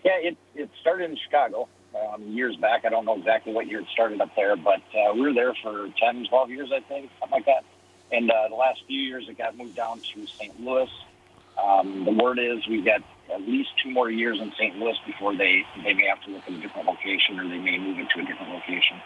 Yeah, 0.04 0.18
it, 0.18 0.38
it 0.56 0.70
started 0.80 1.10
in 1.10 1.18
Chicago 1.18 1.68
um, 1.96 2.24
years 2.24 2.56
back. 2.56 2.86
I 2.86 2.90
don't 2.90 3.06
know 3.06 3.18
exactly 3.18 3.54
what 3.54 3.68
year 3.68 3.82
it 3.82 3.88
started 3.92 4.22
up 4.22 4.34
there, 4.36 4.56
but 4.56 4.82
uh, 4.96 5.14
we 5.14 5.22
were 5.22 5.34
there 5.34 5.54
for 5.62 5.90
10, 6.00 6.28
12 6.30 6.50
years, 6.52 6.72
I 6.74 6.80
think, 6.82 7.10
something 7.20 7.38
like 7.38 7.46
that. 7.46 7.66
And 8.12 8.30
uh, 8.30 8.48
the 8.50 8.56
last 8.56 8.82
few 8.88 9.00
years, 9.00 9.26
it 9.28 9.38
got 9.38 9.58
moved 9.58 9.76
down 9.76 10.00
to 10.00 10.28
St. 10.28 10.64
Louis. 10.64 10.90
Um, 11.62 12.06
the 12.06 12.12
word 12.12 12.40
is 12.40 12.66
we've 12.68 12.86
got 12.86 13.02
at 13.34 13.42
least 13.42 13.70
two 13.84 13.90
more 13.90 14.10
years 14.10 14.40
in 14.40 14.52
St. 14.54 14.78
Louis 14.78 14.96
before 15.06 15.36
they 15.36 15.64
they 15.84 15.94
may 15.94 16.06
have 16.06 16.22
to 16.24 16.32
look 16.32 16.44
at 16.48 16.54
a 16.54 16.60
different 16.60 16.88
location 16.88 17.40
or 17.40 17.48
they 17.48 17.58
may 17.58 17.78
move 17.78 17.98
into 17.98 18.20
a 18.20 18.26
different 18.26 18.54
location. 18.54 19.02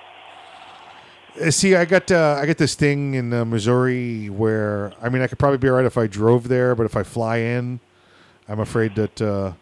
Uh, 1.38 1.52
See, 1.52 1.76
I 1.76 1.86
got 1.86 2.12
uh, 2.12 2.38
I 2.42 2.46
got 2.46 2.58
this 2.58 2.76
thing 2.76 3.14
in 3.14 3.34
uh, 3.34 3.46
Missouri 3.46 4.30
where 4.30 4.94
I 5.02 5.10
mean 5.10 5.22
I 5.22 5.28
could 5.28 5.40
probably 5.40 5.58
be 5.58 5.70
alright 5.70 5.86
if 5.86 5.98
I 5.98 6.08
drove 6.08 6.48
there, 6.48 6.76
but 6.76 6.86
if 6.86 6.96
I 6.96 7.04
fly 7.04 7.38
in, 7.38 7.80
I'm 8.48 8.60
afraid 8.60 8.96
that 8.96 9.22
uh, 9.22 9.54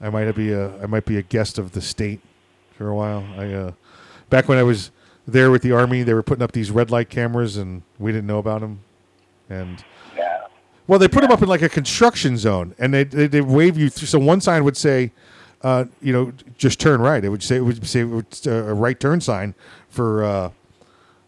I 0.00 0.10
might 0.10 0.30
be 0.32 0.52
a 0.52 0.82
I 0.82 0.86
might 0.86 1.04
be 1.04 1.18
a 1.18 1.22
guest 1.22 1.58
of 1.58 1.72
the 1.72 1.80
state 1.80 2.20
for 2.76 2.88
a 2.88 2.94
while. 2.94 3.24
I 3.36 3.52
uh, 3.52 3.72
back 4.30 4.48
when 4.48 4.58
I 4.58 4.62
was 4.62 4.90
there 5.26 5.50
with 5.50 5.62
the 5.62 5.72
army, 5.72 6.02
they 6.02 6.14
were 6.14 6.22
putting 6.22 6.42
up 6.42 6.52
these 6.52 6.70
red 6.70 6.90
light 6.90 7.08
cameras, 7.08 7.56
and 7.56 7.82
we 7.98 8.12
didn't 8.12 8.26
know 8.26 8.38
about 8.38 8.60
them. 8.60 8.80
And 9.48 9.84
yeah. 10.16 10.46
well, 10.86 10.98
they 10.98 11.08
put 11.08 11.22
them 11.22 11.30
up 11.30 11.42
in 11.42 11.48
like 11.48 11.62
a 11.62 11.68
construction 11.68 12.36
zone, 12.36 12.74
and 12.78 12.92
they 12.92 13.04
they, 13.04 13.26
they 13.26 13.40
wave 13.40 13.76
you 13.78 13.90
through. 13.90 14.08
So 14.08 14.18
one 14.18 14.40
sign 14.40 14.64
would 14.64 14.76
say, 14.76 15.12
uh, 15.62 15.84
you 16.00 16.12
know, 16.12 16.32
just 16.56 16.80
turn 16.80 17.00
right. 17.00 17.24
It 17.24 17.28
would 17.28 17.42
say 17.42 17.56
it 17.56 17.60
would 17.60 17.86
say 17.86 18.00
it 18.00 18.04
would, 18.04 18.26
uh, 18.46 18.50
a 18.50 18.74
right 18.74 18.98
turn 18.98 19.20
sign 19.20 19.54
for. 19.88 20.52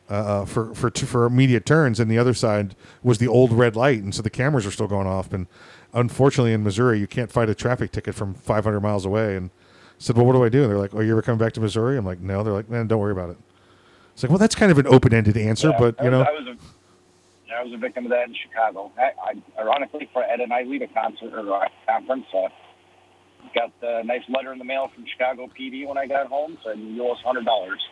Uh, 0.09 0.15
uh, 0.15 0.45
for 0.45 0.73
for 0.73 0.91
for 0.91 1.25
immediate 1.25 1.67
turns, 1.67 1.99
and 1.99 2.09
the 2.09 2.17
other 2.19 2.33
side 2.33 2.77
was 3.03 3.19
the 3.19 3.27
old 3.27 3.53
red 3.53 3.75
light, 3.75 4.01
and 4.03 4.15
so 4.15 4.23
the 4.23 4.31
cameras 4.31 4.65
were 4.65 4.71
still 4.71 4.87
going 4.87 5.07
off. 5.07 5.33
And 5.33 5.49
unfortunately, 5.93 6.53
in 6.53 6.63
Missouri, 6.63 7.01
you 7.01 7.09
can't 7.09 7.33
fight 7.33 7.49
a 7.49 7.57
traffic 7.57 7.91
ticket 7.91 8.15
from 8.15 8.33
500 8.33 8.81
miles 8.81 9.05
away. 9.05 9.37
And 9.37 9.51
I 9.51 9.95
said, 9.99 10.17
"Well, 10.17 10.25
what 10.25 10.35
do 10.35 10.45
I 10.45 10.49
do?" 10.49 10.63
And 10.63 10.71
they're 10.71 10.79
like, 10.79 10.95
"Oh, 10.95 11.01
you 11.01 11.11
ever 11.11 11.23
coming 11.23 11.41
back 11.41 11.55
to 11.55 11.61
Missouri?" 11.61 11.97
I'm 11.99 12.07
like, 12.07 12.21
"No." 12.21 12.45
They're 12.45 12.53
like, 12.53 12.71
"Man, 12.71 12.87
don't 12.87 13.01
worry 13.01 13.11
about 13.11 13.31
it." 13.31 13.37
It's 14.13 14.23
like, 14.23 14.31
well, 14.31 14.39
that's 14.39 14.55
kind 14.55 14.73
of 14.73 14.79
an 14.79 14.87
open-ended 14.87 15.37
answer, 15.37 15.69
Yeah, 15.71 15.79
but 15.79 16.01
I 16.01 16.05
you 16.05 16.11
was, 16.11 16.19
know, 16.19 16.25
I 16.25 16.33
was 16.33 16.47
a 16.47 17.55
I 17.55 17.63
was 17.65 17.73
a 17.75 17.77
victim 17.77 18.05
of 18.05 18.11
that 18.11 18.29
in 18.29 18.35
Chicago. 18.35 18.93
I, 18.97 19.11
I 19.31 19.61
ironically 19.61 20.09
for 20.13 20.23
at 20.23 20.41
an 20.41 20.51
ILEETA 20.51 20.95
concert 20.95 21.35
or 21.35 21.53
uh, 21.53 21.69
conference, 21.87 22.27
uh, 22.33 22.49
got 23.55 23.73
a 23.83 24.05
nice 24.05 24.23
letter 24.29 24.53
in 24.53 24.59
the 24.59 24.65
mail 24.65 24.89
from 24.95 25.05
Chicago 25.07 25.49
PD 25.49 25.87
when 25.87 25.99
I 25.99 26.07
got 26.07 26.29
home. 26.29 26.57
Said 26.65 26.79
you 26.79 27.05
owe 27.07 27.13
us 27.13 27.19
hundred 27.25 27.45
dollars. 27.45 27.83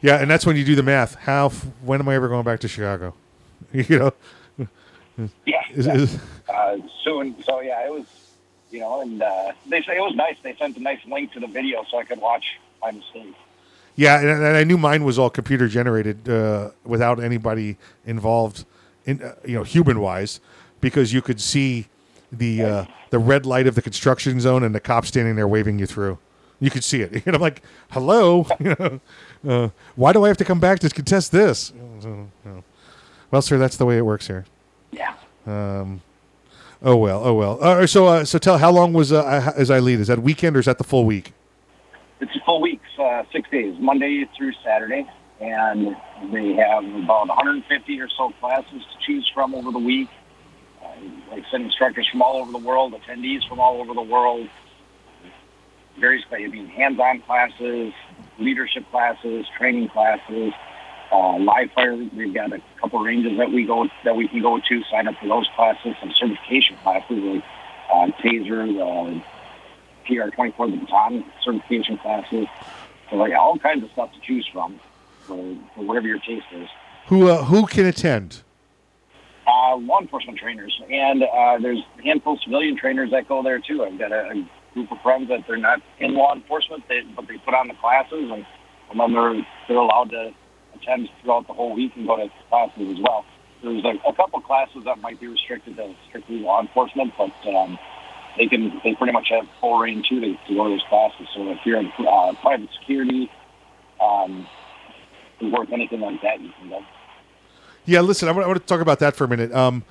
Yeah, 0.00 0.16
and 0.16 0.30
that's 0.30 0.46
when 0.46 0.56
you 0.56 0.64
do 0.64 0.74
the 0.74 0.82
math. 0.82 1.14
How? 1.16 1.46
f- 1.46 1.66
When 1.84 2.00
am 2.00 2.08
I 2.08 2.14
ever 2.14 2.28
going 2.28 2.44
back 2.44 2.60
to 2.60 2.68
Chicago? 2.68 3.14
you 3.72 3.98
know. 3.98 4.12
Yeah. 5.46 5.62
Is- 5.72 5.86
is- 5.86 6.18
uh, 6.48 6.78
soon. 7.04 7.40
So 7.44 7.60
yeah, 7.60 7.86
it 7.86 7.92
was, 7.92 8.06
you 8.70 8.80
know, 8.80 9.00
and 9.02 9.22
uh, 9.22 9.52
they 9.68 9.82
say 9.82 9.96
it 9.96 10.00
was 10.00 10.14
nice. 10.14 10.36
They 10.42 10.54
sent 10.56 10.76
a 10.76 10.80
nice 10.80 11.00
link 11.06 11.32
to 11.32 11.40
the 11.40 11.46
video 11.46 11.84
so 11.90 11.98
I 11.98 12.04
could 12.04 12.20
watch 12.20 12.58
my 12.82 12.90
mistake. 12.90 13.34
Yeah, 13.96 14.18
and, 14.20 14.28
and 14.28 14.56
I 14.56 14.64
knew 14.64 14.78
mine 14.78 15.04
was 15.04 15.18
all 15.18 15.28
computer 15.30 15.68
generated 15.68 16.28
uh, 16.28 16.70
without 16.84 17.22
anybody 17.22 17.76
involved, 18.06 18.64
in 19.04 19.20
uh, 19.22 19.34
you 19.44 19.54
know, 19.56 19.62
human 19.64 20.00
wise, 20.00 20.40
because 20.80 21.12
you 21.12 21.20
could 21.20 21.40
see 21.40 21.86
the 22.32 22.62
uh, 22.62 22.84
the 23.10 23.18
red 23.18 23.44
light 23.44 23.66
of 23.66 23.74
the 23.74 23.82
construction 23.82 24.40
zone 24.40 24.62
and 24.62 24.74
the 24.74 24.80
cop 24.80 25.04
standing 25.06 25.36
there 25.36 25.48
waving 25.48 25.78
you 25.78 25.86
through. 25.86 26.18
You 26.60 26.70
could 26.70 26.84
see 26.84 27.02
it, 27.02 27.22
and 27.26 27.34
I'm 27.36 27.42
like, 27.42 27.62
"Hello, 27.90 28.46
you 28.60 28.74
know, 28.78 29.00
uh, 29.48 29.68
why 29.96 30.12
do 30.12 30.24
I 30.24 30.28
have 30.28 30.36
to 30.38 30.44
come 30.44 30.60
back 30.60 30.78
to 30.80 30.88
contest 30.90 31.32
this?" 31.32 31.72
Well, 33.30 33.42
sir, 33.42 33.58
that's 33.58 33.76
the 33.76 33.86
way 33.86 33.96
it 33.96 34.02
works 34.02 34.26
here. 34.26 34.44
Yeah. 34.90 35.14
Um, 35.46 36.02
oh 36.82 36.96
well, 36.96 37.22
oh 37.24 37.34
well. 37.34 37.62
Uh, 37.62 37.86
so, 37.86 38.06
uh, 38.06 38.24
so 38.24 38.38
tell 38.38 38.58
how 38.58 38.70
long 38.70 38.92
was 38.92 39.12
uh, 39.12 39.52
is 39.56 39.70
ILEETA? 39.70 40.00
Is 40.00 40.06
that 40.08 40.20
weekend 40.20 40.56
or 40.56 40.60
is 40.60 40.66
that 40.66 40.78
the 40.78 40.84
full 40.84 41.04
week? 41.04 41.32
It's 42.20 42.34
a 42.36 42.40
full 42.44 42.60
week, 42.60 42.80
uh, 42.98 43.22
six 43.32 43.48
days, 43.50 43.76
Monday 43.78 44.28
through 44.36 44.52
Saturday, 44.64 45.08
and 45.40 45.96
they 46.32 46.52
have 46.54 46.84
about 46.84 47.28
150 47.28 48.00
or 48.00 48.08
so 48.10 48.30
classes 48.40 48.82
to 48.82 49.06
choose 49.06 49.30
from 49.32 49.54
over 49.54 49.70
the 49.70 49.78
week. 49.78 50.08
Uh, 50.82 50.88
like 51.30 51.44
I 51.46 51.50
said, 51.50 51.62
instructors 51.62 52.06
from 52.10 52.20
all 52.20 52.36
over 52.36 52.52
the 52.52 52.58
world, 52.58 52.92
attendees 52.92 53.48
from 53.48 53.58
all 53.58 53.80
over 53.80 53.94
the 53.94 54.02
world, 54.02 54.48
various, 55.98 56.24
I 56.30 56.46
mean, 56.46 56.66
hands-on 56.66 57.20
classes, 57.22 57.94
leadership 58.40 58.84
classes, 58.90 59.46
training 59.56 59.88
classes, 59.88 60.52
uh, 61.12 61.38
live 61.38 61.70
fire. 61.72 61.96
We've 61.96 62.34
got 62.34 62.52
a 62.52 62.62
couple 62.80 63.00
ranges 63.00 63.36
that 63.38 63.50
we 63.50 63.64
go 63.64 63.86
that 64.04 64.16
we 64.16 64.28
can 64.28 64.42
go 64.42 64.58
to. 64.58 64.82
Sign 64.90 65.08
up 65.08 65.14
for 65.20 65.28
those 65.28 65.48
classes. 65.54 65.94
Some 66.00 66.12
certification 66.18 66.76
classes 66.82 67.18
like 67.18 67.44
uh, 67.92 68.06
taser, 68.22 68.64
uh, 68.80 69.22
PR24, 70.08 70.70
the 70.70 70.76
baton 70.78 71.24
certification 71.44 71.98
classes. 71.98 72.46
So 73.10 73.16
like 73.16 73.32
all 73.34 73.58
kinds 73.58 73.84
of 73.84 73.90
stuff 73.90 74.12
to 74.12 74.20
choose 74.20 74.48
from 74.52 74.78
for, 75.22 75.56
for 75.74 75.84
whatever 75.84 76.06
your 76.06 76.18
taste 76.20 76.46
is. 76.52 76.68
Who 77.06 77.28
uh, 77.28 77.44
who 77.44 77.66
can 77.66 77.86
attend? 77.86 78.42
Uh, 79.46 79.76
law 79.76 80.00
enforcement 80.00 80.38
trainers, 80.38 80.80
and 80.90 81.24
uh, 81.24 81.58
there's 81.60 81.82
a 81.98 82.02
handful 82.02 82.34
of 82.34 82.40
civilian 82.42 82.76
trainers 82.76 83.10
that 83.10 83.26
go 83.26 83.42
there 83.42 83.58
too. 83.58 83.82
I've 83.82 83.98
got 83.98 84.12
a, 84.12 84.30
a 84.30 84.48
group 84.74 84.90
of 84.92 85.00
friends 85.02 85.28
that 85.28 85.40
they're 85.46 85.56
not 85.56 85.80
in 85.98 86.14
law 86.14 86.34
enforcement, 86.34 86.84
they, 86.88 87.02
but 87.16 87.26
they 87.28 87.38
put 87.38 87.54
on 87.54 87.68
the 87.68 87.74
classes, 87.74 88.30
and, 88.30 88.46
and 88.90 89.00
then 89.00 89.12
they're 89.12 89.46
they're 89.68 89.76
allowed 89.76 90.10
to 90.10 90.32
attend 90.74 91.08
throughout 91.22 91.46
the 91.46 91.52
whole 91.52 91.74
week 91.74 91.92
and 91.96 92.06
go 92.06 92.16
to 92.16 92.30
classes 92.48 92.96
as 92.96 93.02
well. 93.02 93.24
There's 93.62 93.84
a, 93.84 94.08
a 94.08 94.14
couple 94.14 94.40
classes 94.40 94.84
that 94.84 95.00
might 95.00 95.20
be 95.20 95.26
restricted 95.26 95.76
to 95.76 95.94
strictly 96.08 96.38
law 96.38 96.60
enforcement, 96.60 97.12
but 97.18 97.32
um, 97.48 97.78
they 98.36 98.46
can 98.46 98.80
they 98.84 98.94
pretty 98.94 99.12
much 99.12 99.28
have 99.30 99.46
full 99.60 99.78
reign 99.78 100.02
too 100.08 100.20
to, 100.20 100.34
to 100.48 100.54
go 100.54 100.64
to 100.64 100.70
those 100.70 100.84
classes. 100.88 101.26
So 101.34 101.50
if 101.50 101.58
you're 101.64 101.78
in 101.78 101.92
uh, 101.98 102.32
private 102.40 102.68
security, 102.78 103.30
um, 104.00 104.46
work 105.42 105.70
anything 105.72 106.00
like 106.00 106.20
that, 106.22 106.40
you 106.40 106.50
can 106.58 106.68
go. 106.68 106.82
Yeah, 107.86 108.00
listen, 108.00 108.28
I 108.28 108.32
want, 108.32 108.44
I 108.44 108.46
want 108.46 108.60
to 108.60 108.66
talk 108.66 108.80
about 108.80 108.98
that 109.00 109.16
for 109.16 109.24
a 109.24 109.28
minute. 109.28 109.52
Um, 109.52 109.84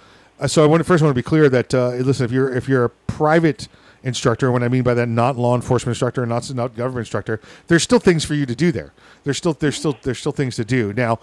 so 0.48 0.64
I 0.64 0.68
want 0.68 0.80
to 0.80 0.84
first 0.84 1.04
want 1.04 1.12
to 1.12 1.16
be 1.16 1.24
clear 1.24 1.50
that 1.50 1.74
uh, 1.74 1.90
listen, 1.90 2.26
if 2.26 2.32
you're 2.32 2.54
if 2.56 2.70
you're 2.70 2.86
a 2.86 2.90
private 2.90 3.68
instructor, 4.04 4.52
what 4.52 4.64
I 4.64 4.68
mean 4.68 4.84
by 4.84 4.94
that, 4.94 5.08
not 5.08 5.38
law 5.38 5.56
enforcement 5.56 5.96
instructor, 5.96 6.24
and 6.24 6.30
not 6.30 6.54
not 6.54 6.76
government 6.76 7.06
instructor, 7.06 7.40
there's 7.68 7.84
still 7.84 8.00
things 8.00 8.24
for 8.26 8.34
you 8.34 8.46
to 8.46 8.56
do 8.56 8.72
there. 8.72 8.94
There's 9.24 9.38
still 9.38 9.54
there's 9.54 9.78
still 9.78 9.98
there's 10.02 10.20
still 10.20 10.32
things 10.32 10.56
to 10.58 10.66
do. 10.66 10.94
Now, 10.94 11.20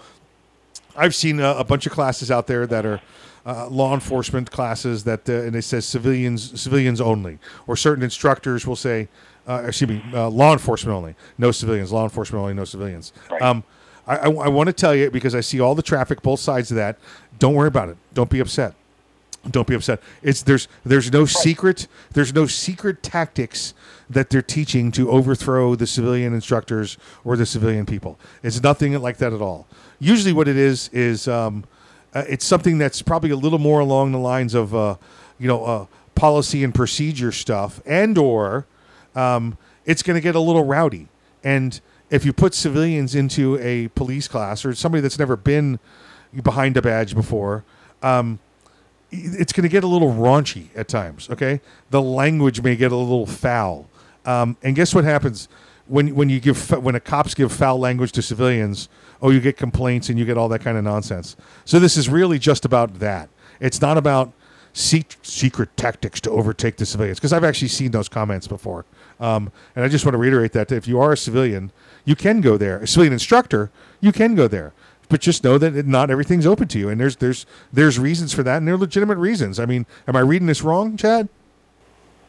I've 0.95 1.15
seen 1.15 1.39
a, 1.39 1.51
a 1.51 1.63
bunch 1.63 1.85
of 1.85 1.91
classes 1.91 2.31
out 2.31 2.47
there 2.47 2.67
that 2.67 2.85
are 2.85 3.01
uh, 3.45 3.67
law 3.69 3.93
enforcement 3.93 4.51
classes 4.51 5.05
that, 5.05 5.27
uh, 5.29 5.33
and 5.33 5.55
it 5.55 5.61
says 5.61 5.85
civilians 5.85 6.59
civilians 6.59 6.99
only, 6.99 7.39
or 7.65 7.75
certain 7.75 8.03
instructors 8.03 8.67
will 8.67 8.75
say, 8.75 9.07
uh, 9.47 9.63
excuse 9.65 9.89
me, 9.89 10.03
uh, 10.13 10.29
law 10.29 10.51
enforcement 10.51 10.95
only, 10.95 11.15
no 11.37 11.51
civilians, 11.51 11.91
law 11.91 12.03
enforcement 12.03 12.41
only, 12.41 12.53
no 12.53 12.65
civilians. 12.65 13.13
Um, 13.39 13.63
I, 14.05 14.17
I, 14.17 14.29
I 14.29 14.47
want 14.49 14.67
to 14.67 14.73
tell 14.73 14.93
you 14.93 15.09
because 15.09 15.33
I 15.33 15.41
see 15.41 15.59
all 15.59 15.75
the 15.75 15.81
traffic, 15.81 16.21
both 16.21 16.39
sides 16.39 16.71
of 16.71 16.75
that. 16.75 16.97
Don't 17.39 17.53
worry 17.53 17.67
about 17.67 17.89
it. 17.89 17.97
Don't 18.13 18.29
be 18.29 18.39
upset. 18.39 18.73
Don't 19.49 19.67
be 19.67 19.75
upset. 19.75 20.01
It's 20.21 20.41
there's 20.41 20.67
there's 20.85 21.11
no 21.11 21.25
secret 21.25 21.87
there's 22.11 22.33
no 22.33 22.47
secret 22.47 23.01
tactics 23.01 23.73
that 24.09 24.29
they're 24.29 24.41
teaching 24.41 24.91
to 24.93 25.09
overthrow 25.09 25.75
the 25.75 25.87
civilian 25.87 26.33
instructors 26.33 26.97
or 27.23 27.37
the 27.37 27.45
civilian 27.45 27.85
people. 27.85 28.19
It's 28.43 28.61
nothing 28.61 28.99
like 28.99 29.17
that 29.17 29.33
at 29.33 29.41
all. 29.41 29.67
Usually, 29.99 30.33
what 30.33 30.47
it 30.47 30.57
is 30.57 30.89
is 30.89 31.27
um, 31.27 31.63
uh, 32.13 32.23
it's 32.27 32.45
something 32.45 32.77
that's 32.77 33.01
probably 33.01 33.29
a 33.29 33.35
little 33.35 33.59
more 33.59 33.79
along 33.79 34.11
the 34.11 34.17
lines 34.17 34.53
of 34.53 34.75
uh, 34.75 34.95
you 35.39 35.47
know 35.47 35.63
uh, 35.63 35.85
policy 36.15 36.63
and 36.63 36.73
procedure 36.73 37.31
stuff, 37.31 37.81
and 37.85 38.17
or 38.17 38.65
um, 39.15 39.57
it's 39.85 40.03
going 40.03 40.15
to 40.15 40.21
get 40.21 40.35
a 40.35 40.39
little 40.39 40.65
rowdy. 40.65 41.07
And 41.43 41.79
if 42.09 42.25
you 42.25 42.33
put 42.33 42.53
civilians 42.53 43.15
into 43.15 43.57
a 43.59 43.89
police 43.89 44.27
class 44.27 44.65
or 44.65 44.73
somebody 44.73 45.01
that's 45.01 45.19
never 45.19 45.35
been 45.35 45.79
behind 46.43 46.75
a 46.77 46.81
badge 46.81 47.15
before, 47.15 47.63
um, 48.01 48.39
it's 49.11 49.53
going 49.53 49.63
to 49.63 49.69
get 49.69 49.83
a 49.83 49.87
little 49.87 50.11
raunchy 50.13 50.67
at 50.75 50.87
times. 50.87 51.29
Okay, 51.29 51.61
the 51.89 52.01
language 52.01 52.61
may 52.61 52.75
get 52.75 52.91
a 52.91 52.95
little 52.95 53.25
foul. 53.25 53.87
Um, 54.25 54.57
and 54.63 54.75
guess 54.75 54.93
what 54.93 55.03
happens 55.03 55.47
when 55.87 56.15
when 56.15 56.29
you 56.29 56.39
give 56.39 56.69
when 56.83 56.95
a 56.95 56.99
cops 56.99 57.33
give 57.33 57.51
foul 57.51 57.79
language 57.79 58.11
to 58.13 58.21
civilians? 58.21 58.89
Oh, 59.21 59.31
you 59.31 59.39
get 59.39 59.57
complaints 59.57 60.09
and 60.09 60.19
you 60.19 60.25
get 60.25 60.37
all 60.37 60.49
that 60.49 60.59
kind 60.59 60.77
of 60.77 60.83
nonsense. 60.83 61.35
So 61.65 61.79
this 61.79 61.97
is 61.97 62.07
really 62.07 62.37
just 62.37 62.65
about 62.65 62.99
that. 62.99 63.29
It's 63.59 63.81
not 63.81 63.97
about 63.97 64.31
secret 64.73 65.75
tactics 65.75 66.21
to 66.21 66.29
overtake 66.29 66.77
the 66.77 66.85
civilians 66.85 67.17
because 67.17 67.33
I've 67.33 67.43
actually 67.43 67.69
seen 67.69 67.89
those 67.89 68.07
comments 68.07 68.47
before. 68.47 68.85
Um, 69.19 69.51
and 69.75 69.83
I 69.83 69.87
just 69.87 70.05
want 70.05 70.13
to 70.13 70.19
reiterate 70.19 70.51
that 70.53 70.71
if 70.71 70.87
you 70.87 70.99
are 70.99 71.13
a 71.13 71.17
civilian, 71.17 71.71
you 72.05 72.15
can 72.15 72.41
go 72.41 72.57
there. 72.57 72.77
A 72.77 72.87
civilian 72.87 73.13
instructor, 73.13 73.71
you 74.01 74.11
can 74.11 74.35
go 74.35 74.47
there 74.47 74.73
but 75.09 75.21
just 75.21 75.43
know 75.43 75.57
that 75.57 75.85
not 75.85 76.09
everything's 76.09 76.45
open 76.45 76.67
to 76.69 76.79
you, 76.79 76.89
and 76.89 76.99
there's 76.99 77.15
there's 77.17 77.45
there's 77.71 77.97
reasons 77.99 78.33
for 78.33 78.43
that, 78.43 78.57
and 78.57 78.67
they're 78.67 78.77
legitimate 78.77 79.17
reasons. 79.17 79.59
I 79.59 79.65
mean, 79.65 79.85
am 80.07 80.15
I 80.15 80.19
reading 80.19 80.47
this 80.47 80.61
wrong, 80.61 80.97
Chad? 80.97 81.29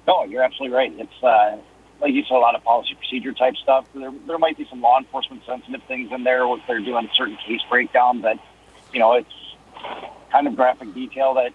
No, 0.06 0.24
you're 0.24 0.42
absolutely 0.42 0.76
right. 0.76 0.92
It's 0.96 1.22
uh, 1.22 1.58
like 2.00 2.12
you 2.12 2.22
said, 2.22 2.36
a 2.36 2.38
lot 2.38 2.54
of 2.54 2.62
policy 2.64 2.94
procedure 2.94 3.32
type 3.32 3.56
stuff. 3.56 3.84
There, 3.94 4.12
there 4.26 4.38
might 4.38 4.56
be 4.56 4.66
some 4.70 4.80
law 4.80 4.98
enforcement 4.98 5.42
sensitive 5.46 5.82
things 5.88 6.10
in 6.12 6.24
there 6.24 6.46
if 6.54 6.60
they're 6.66 6.80
doing 6.80 7.08
certain 7.16 7.36
case 7.46 7.60
breakdown 7.68 8.20
but 8.20 8.38
you 8.92 9.00
know, 9.00 9.12
it's 9.14 9.28
kind 10.32 10.46
of 10.46 10.56
graphic 10.56 10.94
detail 10.94 11.34
that, 11.34 11.52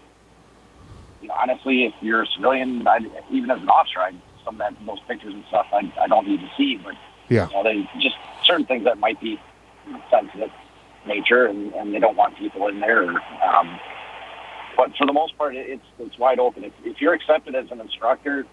you 1.21 1.27
know, 1.27 1.33
honestly, 1.33 1.85
if 1.85 1.93
you're 2.01 2.23
a 2.23 2.27
civilian, 2.27 2.87
I, 2.87 2.99
even 3.31 3.49
as 3.49 3.61
an 3.61 3.69
officer, 3.69 3.99
I, 3.99 4.11
some 4.45 4.55
of 4.55 4.59
that, 4.59 4.73
those 4.85 4.99
pictures 5.07 5.33
and 5.33 5.43
stuff, 5.47 5.65
I, 5.71 5.91
I 5.99 6.07
don't 6.07 6.27
need 6.27 6.41
to 6.41 6.49
see, 6.57 6.77
but 6.77 6.93
Yeah. 7.29 7.47
you 7.49 7.55
know, 7.55 7.63
they 7.63 7.89
just 7.99 8.15
certain 8.45 8.65
things 8.65 8.83
that 8.83 8.99
might 8.99 9.19
be 9.19 9.39
sensitive. 10.11 10.51
Nature, 11.07 11.45
and, 11.45 11.73
and 11.73 11.93
they 11.93 11.99
don't 11.99 12.15
want 12.15 12.37
people 12.37 12.67
in 12.67 12.79
there. 12.79 13.09
Um, 13.09 13.79
but 14.75 14.89
for 14.97 15.05
the 15.05 15.13
most 15.13 15.37
part, 15.37 15.55
it's 15.55 15.83
it's 15.99 16.17
wide 16.17 16.39
open. 16.39 16.63
If, 16.63 16.73
if 16.83 17.01
you're 17.01 17.13
accepted 17.13 17.55
as 17.55 17.65
an 17.71 17.79
instructor 17.79 18.45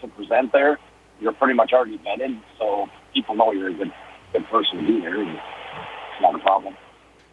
to 0.00 0.08
present 0.08 0.52
there, 0.52 0.78
you're 1.20 1.32
pretty 1.32 1.54
much 1.54 1.72
already 1.72 1.98
vetted, 1.98 2.40
so 2.58 2.86
people 3.12 3.34
know 3.34 3.52
you're 3.52 3.70
a 3.70 3.74
good 3.74 3.92
good 4.32 4.46
person 4.46 4.78
to 4.78 4.86
be 4.86 5.00
there. 5.00 5.20
And 5.20 5.30
it's 5.30 6.22
not 6.22 6.34
a 6.34 6.38
problem. 6.38 6.76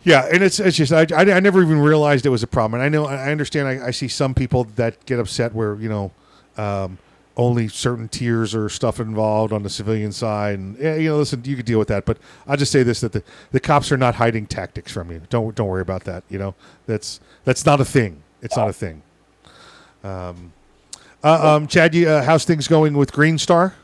Yeah, 0.04 0.28
and 0.32 0.44
it's 0.44 0.60
it's 0.60 0.78
just 0.78 0.92
I, 0.92 1.06
I, 1.16 1.32
I 1.32 1.40
never 1.40 1.62
even 1.62 1.80
realized 1.80 2.26
it 2.26 2.30
was 2.30 2.44
a 2.44 2.48
problem. 2.48 2.82
And 2.82 2.84
I 2.84 2.90
know 2.90 3.06
I 3.06 3.32
understand. 3.32 3.68
I, 3.68 3.88
I 3.88 3.92
see 3.92 4.08
some 4.08 4.34
people 4.34 4.66
that 4.76 5.06
get 5.06 5.20
upset 5.20 5.54
where 5.54 5.76
you 5.76 5.90
know 5.90 6.12
um, 6.58 6.98
only 7.38 7.68
certain 7.68 8.08
tiers 8.08 8.54
or 8.54 8.70
stuff 8.70 9.00
involved 9.00 9.54
on 9.54 9.64
the 9.64 9.70
civilian 9.70 10.12
side, 10.12 10.60
and 10.60 10.78
yeah, 10.78 10.96
you 10.96 11.10
know, 11.10 11.18
listen, 11.18 11.42
you 11.46 11.56
could 11.56 11.66
deal 11.66 11.80
with 11.80 11.88
that. 11.88 12.06
But 12.06 12.18
I'll 12.48 12.58
just 12.58 12.72
say 12.72 12.84
this: 12.84 13.02
that 13.02 13.14
the, 13.14 13.24
the 13.52 13.60
cops 13.60 13.92
are 13.92 13.98
not 13.98 14.16
hiding 14.16 14.48
tactics 14.48 14.92
from 14.92 15.12
you. 15.12 15.22
Don't 15.30 15.56
don't 15.56 15.68
worry 15.68 15.82
about 15.82 16.04
that. 16.06 16.24
You 16.30 16.40
know, 16.40 16.56
that's 16.86 17.20
that's 17.44 17.66
not 17.66 17.80
a 17.80 17.86
thing. 17.86 18.24
It's 18.42 18.58
not 18.58 18.70
a 18.70 18.74
thing. 18.74 19.04
Um, 20.04 20.54
uh, 21.24 21.56
um, 21.56 21.68
Chad, 21.68 21.94
you, 21.94 22.10
uh, 22.10 22.24
how's 22.24 22.46
things 22.46 22.68
going 22.68 22.98
with 22.98 23.12
Green 23.12 23.38
Star? 23.38 23.76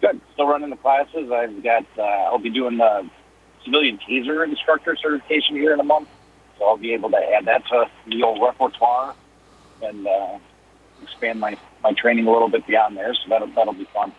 Good. 0.00 0.20
Still 0.32 0.48
running 0.48 0.70
the 0.70 0.76
classes. 0.76 1.30
I've 1.30 1.62
got. 1.62 1.86
Uh, 1.96 2.02
I'll 2.02 2.38
be 2.38 2.50
doing 2.50 2.76
the 2.76 3.08
civilian 3.64 3.98
taser 3.98 4.46
instructor 4.46 4.96
certification 4.96 5.56
here 5.56 5.72
in 5.72 5.80
a 5.80 5.84
month, 5.84 6.08
so 6.58 6.66
I'll 6.66 6.76
be 6.76 6.92
able 6.92 7.10
to 7.10 7.16
add 7.16 7.46
that 7.46 7.66
to 7.68 7.86
the 8.06 8.22
old 8.22 8.42
repertoire 8.42 9.14
and 9.82 10.06
uh, 10.06 10.38
expand 11.02 11.40
my 11.40 11.56
my 11.84 11.92
training 11.92 12.26
a 12.26 12.32
little 12.32 12.48
bit 12.48 12.66
beyond 12.66 12.96
there. 12.96 13.14
So 13.14 13.20
that'll 13.28 13.48
that'll 13.48 13.74
be 13.74 13.86
fun. 13.94 14.12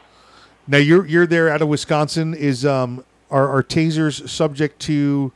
Now 0.68 0.78
you're 0.78 1.06
you're 1.06 1.28
there 1.28 1.50
out 1.50 1.62
of 1.62 1.68
Wisconsin. 1.68 2.34
Is 2.34 2.66
um 2.66 3.04
are, 3.30 3.50
are 3.50 3.64
tasers 3.64 4.30
subject 4.30 4.80
to 4.84 5.34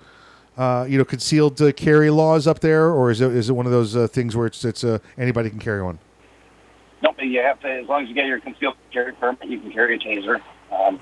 uh, 0.58 0.86
you 0.88 0.98
know 0.98 1.04
concealed 1.06 1.62
uh, 1.62 1.72
carry 1.74 2.10
laws 2.10 2.48
up 2.48 2.60
there, 2.62 2.92
or 2.92 3.12
is 3.12 3.20
it 3.20 3.32
is 3.34 3.50
it 3.50 3.54
one 3.54 3.66
of 3.66 3.72
those 3.74 3.96
uh, 3.96 4.08
things 4.08 4.38
where 4.38 4.46
it's 4.48 4.64
it's 4.64 4.84
uh, 4.84 5.00
anybody 5.18 5.50
can 5.50 5.60
carry 5.60 5.82
one? 5.84 6.00
No, 7.02 7.12
but 7.14 7.26
you 7.26 7.42
have 7.42 7.60
to 7.62 7.68
as 7.68 7.88
long 7.88 8.04
as 8.04 8.10
you 8.10 8.16
get 8.16 8.26
your 8.28 8.40
concealed 8.40 8.76
carry 8.94 9.14
permit, 9.14 9.46
you 9.46 9.60
can 9.60 9.72
carry 9.72 9.96
a 9.96 10.00
taser. 10.00 10.40
Um, 10.72 11.00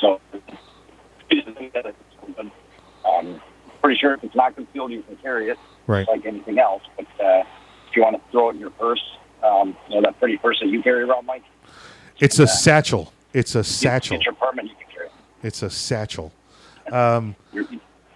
so, 0.00 0.20
um, 3.04 3.40
pretty 3.80 3.98
sure 3.98 4.14
if 4.14 4.22
it's 4.24 4.34
not 4.34 4.54
concealed, 4.54 4.90
you 4.92 5.02
can 5.02 5.16
carry 5.16 5.48
it, 5.50 5.58
Right. 5.86 6.06
like 6.08 6.26
anything 6.26 6.58
else. 6.58 6.82
But 6.96 7.06
uh, 7.24 7.44
if 7.88 7.96
you 7.96 8.02
want 8.02 8.16
to 8.16 8.22
throw 8.30 8.50
it 8.50 8.54
in 8.54 8.60
your 8.60 8.70
purse, 8.70 9.02
um, 9.42 9.76
you 9.88 9.96
know 9.96 10.02
that 10.02 10.18
pretty 10.18 10.36
purse 10.38 10.58
that 10.60 10.68
you 10.68 10.82
carry 10.82 11.02
around, 11.02 11.26
Mike. 11.26 11.44
It's 12.20 12.38
a 12.38 12.46
satchel. 12.46 13.12
It's 13.32 13.54
a 13.54 13.62
satchel. 13.64 14.16
Get 14.18 14.26
your 14.26 14.34
permit, 14.34 14.64
you 14.66 14.70
can 14.74 14.86
carry. 14.92 15.08
It's 15.42 15.62
a 15.62 15.70
satchel. 15.70 16.32
Um, 16.90 17.36
Your, 17.52 17.64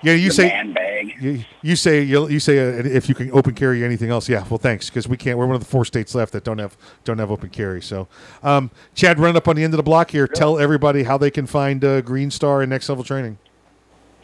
yeah, 0.03 0.15
you 0.15 0.31
say 0.33 0.49
man 0.49 0.73
bag. 0.73 1.15
you, 1.21 1.45
you 1.63 1.77
say 1.77 2.03
you 2.03 2.27
you 2.29 2.41
say 2.41 2.59
uh, 2.59 2.83
if 2.85 3.09
you 3.09 3.15
can 3.15 3.31
open 3.33 3.55
carry 3.55 3.85
anything 3.85 4.11
else. 4.11 4.29
Yeah, 4.29 4.45
well, 4.49 4.59
thanks 4.59 4.89
because 4.89 5.07
we 5.07 5.17
can't. 5.17 5.39
We're 5.39 5.47
one 5.47 5.55
of 5.55 5.61
the 5.61 5.69
four 5.69 5.85
states 5.85 6.15
left 6.15 6.33
that 6.33 6.43
don't 6.43 6.59
have 6.59 6.77
don't 7.05 7.19
have 7.19 7.31
open 7.31 7.51
carry. 7.51 7.81
So, 7.83 8.09
um, 8.43 8.71
Chad, 8.95 9.21
run 9.21 9.37
up 9.37 9.47
on 9.47 9.55
the 9.55 9.63
end 9.63 9.75
of 9.75 9.77
the 9.77 9.83
block 9.85 10.11
here. 10.11 10.27
Tell 10.27 10.59
everybody 10.59 11.05
how 11.05 11.19
they 11.19 11.31
can 11.31 11.47
find 11.47 11.85
uh, 11.85 12.01
Green 12.01 12.31
Star 12.33 12.63
and 12.63 12.71
Next 12.71 12.89
Level 12.89 13.05
Training. 13.05 13.39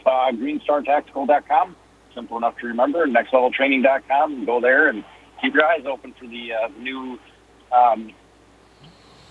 uh, 0.05 0.31
greenstartactical.com. 0.31 1.75
Simple 2.15 2.37
enough 2.37 2.57
to 2.57 2.67
remember. 2.67 3.07
Nextleveltraining.com. 3.07 4.45
Go 4.45 4.59
there 4.59 4.89
and 4.89 5.05
keep 5.41 5.53
your 5.53 5.65
eyes 5.65 5.85
open 5.85 6.13
for 6.19 6.27
the 6.27 6.53
uh, 6.53 6.67
new 6.79 7.19
um, 7.71 8.11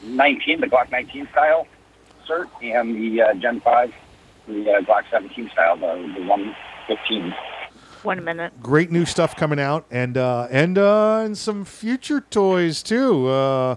19, 0.02 0.60
the 0.60 0.66
Glock 0.66 0.90
19 0.90 1.28
style 1.32 1.66
SIRT, 2.28 2.48
and 2.62 2.94
the 2.96 3.22
uh, 3.22 3.34
Gen 3.34 3.60
5, 3.60 3.92
the 4.46 4.72
uh, 4.72 4.80
Glock 4.82 5.04
17 5.10 5.50
style, 5.52 5.76
the, 5.76 5.86
the 6.16 6.26
115. 6.26 7.34
One 8.04 8.22
minute. 8.22 8.52
great 8.62 8.92
new 8.92 9.04
stuff 9.04 9.34
coming 9.34 9.58
out 9.58 9.84
and 9.90 10.16
uh 10.16 10.46
and 10.52 10.78
uh 10.78 11.18
and 11.24 11.36
some 11.36 11.64
future 11.64 12.20
toys 12.20 12.80
too 12.80 13.26
uh 13.26 13.74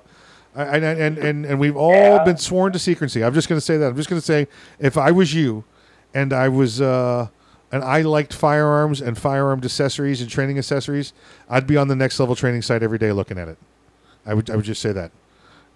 and 0.54 0.86
and 0.86 1.18
and, 1.18 1.44
and 1.44 1.60
we've 1.60 1.76
all 1.76 2.24
been 2.24 2.38
sworn 2.38 2.72
to 2.72 2.78
secrecy 2.80 3.24
i'm 3.24 3.34
just 3.34 3.50
going 3.50 3.58
to 3.58 3.66
say 3.66 3.78
that 3.78 3.88
i'm 3.88 3.96
just 3.96 4.10
going 4.10 4.22
to 4.22 4.26
say 4.26 4.48
if 4.80 4.96
i 4.96 5.10
was 5.10 5.34
you 5.34 5.64
and 6.14 6.34
i 6.34 6.48
was 6.48 6.80
uh 6.80 7.28
and 7.72 7.84
i 7.84 8.02
liked 8.02 8.34
firearms 8.34 9.02
and 9.02 9.18
firearm 9.18 9.62
accessories 9.64 10.22
and 10.22 10.30
training 10.30 10.58
accessories 10.58 11.14
i'd 11.50 11.68
be 11.68 11.78
on 11.78 11.88
the 11.88 11.96
next 11.96 12.20
level 12.20 12.36
training 12.36 12.62
site 12.62 12.84
every 12.84 12.98
day 12.98 13.12
looking 13.12 13.38
at 13.38 13.48
it 13.48 13.58
i 14.26 14.34
would 14.34 14.50
i 14.50 14.56
would 14.56 14.66
just 14.66 14.82
say 14.82 14.92
that 14.92 15.12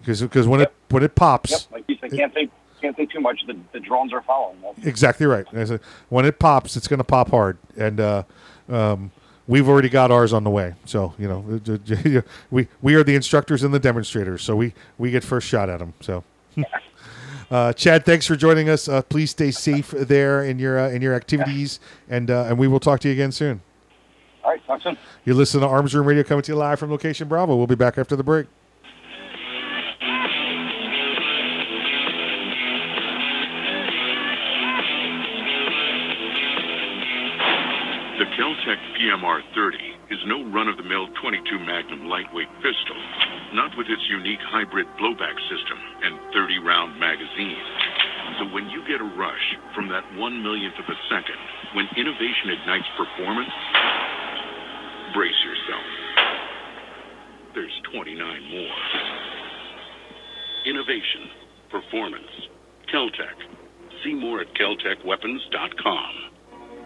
because 0.00 0.22
because 0.22 0.46
when 0.46 0.60
it 0.60 0.72
when 0.90 1.02
it 1.02 1.14
pops 1.14 1.50
Yep, 1.50 1.60
like 1.72 1.84
you 1.88 1.96
said, 2.00 2.12
can't 2.12 2.34
think 2.34 2.50
can't 2.80 2.96
say 2.96 3.06
too 3.06 3.20
much. 3.20 3.40
The, 3.46 3.56
the 3.72 3.80
drones 3.80 4.12
are 4.12 4.22
following. 4.22 4.58
Exactly 4.82 5.26
right. 5.26 5.46
I 5.52 5.64
said, 5.64 5.80
when 6.08 6.24
it 6.24 6.38
pops, 6.38 6.76
it's 6.76 6.88
going 6.88 6.98
to 6.98 7.04
pop 7.04 7.30
hard, 7.30 7.58
and 7.76 8.00
uh, 8.00 8.22
um, 8.68 9.10
we've 9.46 9.68
already 9.68 9.88
got 9.88 10.10
ours 10.10 10.32
on 10.32 10.44
the 10.44 10.50
way. 10.50 10.74
So 10.84 11.14
you 11.18 11.28
know, 11.28 12.22
we 12.50 12.68
we 12.82 12.94
are 12.94 13.02
the 13.02 13.14
instructors 13.14 13.62
and 13.62 13.72
the 13.72 13.78
demonstrators, 13.78 14.42
so 14.42 14.56
we 14.56 14.74
we 14.98 15.10
get 15.10 15.24
first 15.24 15.48
shot 15.48 15.68
at 15.68 15.78
them. 15.78 15.94
So. 16.00 16.24
Uh, 17.50 17.72
Chad, 17.72 18.04
thanks 18.04 18.26
for 18.26 18.34
joining 18.34 18.68
us. 18.68 18.88
Uh, 18.88 19.02
please 19.02 19.30
stay 19.30 19.50
safe 19.50 19.90
there 19.90 20.42
in 20.42 20.58
your 20.58 20.78
uh, 20.78 20.88
in 20.88 21.00
your 21.00 21.14
activities, 21.14 21.78
and 22.08 22.30
uh, 22.30 22.46
and 22.48 22.58
we 22.58 22.66
will 22.66 22.80
talk 22.80 23.00
to 23.00 23.08
you 23.08 23.14
again 23.14 23.30
soon. 23.30 23.60
All 24.42 24.50
right, 24.50 24.66
talk 24.66 24.82
soon. 24.82 24.98
You're 25.24 25.36
listening 25.36 25.62
to 25.62 25.68
Arms 25.68 25.94
Room 25.94 26.06
Radio 26.06 26.24
coming 26.24 26.42
to 26.42 26.52
you 26.52 26.56
live 26.56 26.78
from 26.78 26.90
Location 26.90 27.28
Bravo. 27.28 27.54
We'll 27.54 27.66
be 27.68 27.76
back 27.76 27.98
after 27.98 28.16
the 28.16 28.24
break. 28.24 28.46
The 38.18 38.24
Keltec 38.32 38.78
PMR 38.98 39.42
30 39.54 39.76
is 40.10 40.18
no 40.26 40.42
run 40.50 40.68
of 40.68 40.78
the 40.78 40.82
mill 40.82 41.06
22 41.20 41.58
Magnum 41.58 42.08
lightweight 42.08 42.48
pistol, 42.62 42.96
not 43.56 43.72
with 43.72 43.88
its 43.88 44.04
unique 44.12 44.44
hybrid 44.52 44.84
blowback 45.00 45.32
system 45.48 45.80
and 46.04 46.20
30 46.36 46.60
round 46.60 47.00
magazine. 47.00 47.56
So 48.36 48.52
when 48.52 48.68
you 48.68 48.84
get 48.84 49.00
a 49.00 49.10
rush 49.16 49.46
from 49.74 49.88
that 49.88 50.04
one 50.20 50.44
millionth 50.44 50.76
of 50.76 50.84
a 50.84 50.98
second, 51.08 51.40
when 51.72 51.88
innovation 51.96 52.52
ignites 52.52 52.84
performance, 53.00 53.48
brace 55.16 55.40
yourself. 55.40 55.88
There's 57.56 57.72
29 57.96 58.12
more. 58.52 58.76
Innovation, 60.68 61.32
performance, 61.72 62.28
Keltec. 62.92 63.40
See 64.04 64.12
more 64.12 64.42
at 64.44 64.52
keltecweapons.com. 64.52 66.35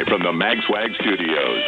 Live 0.00 0.06
from 0.06 0.22
the 0.22 0.32
MagSwag 0.32 0.94
studios. 1.04 1.62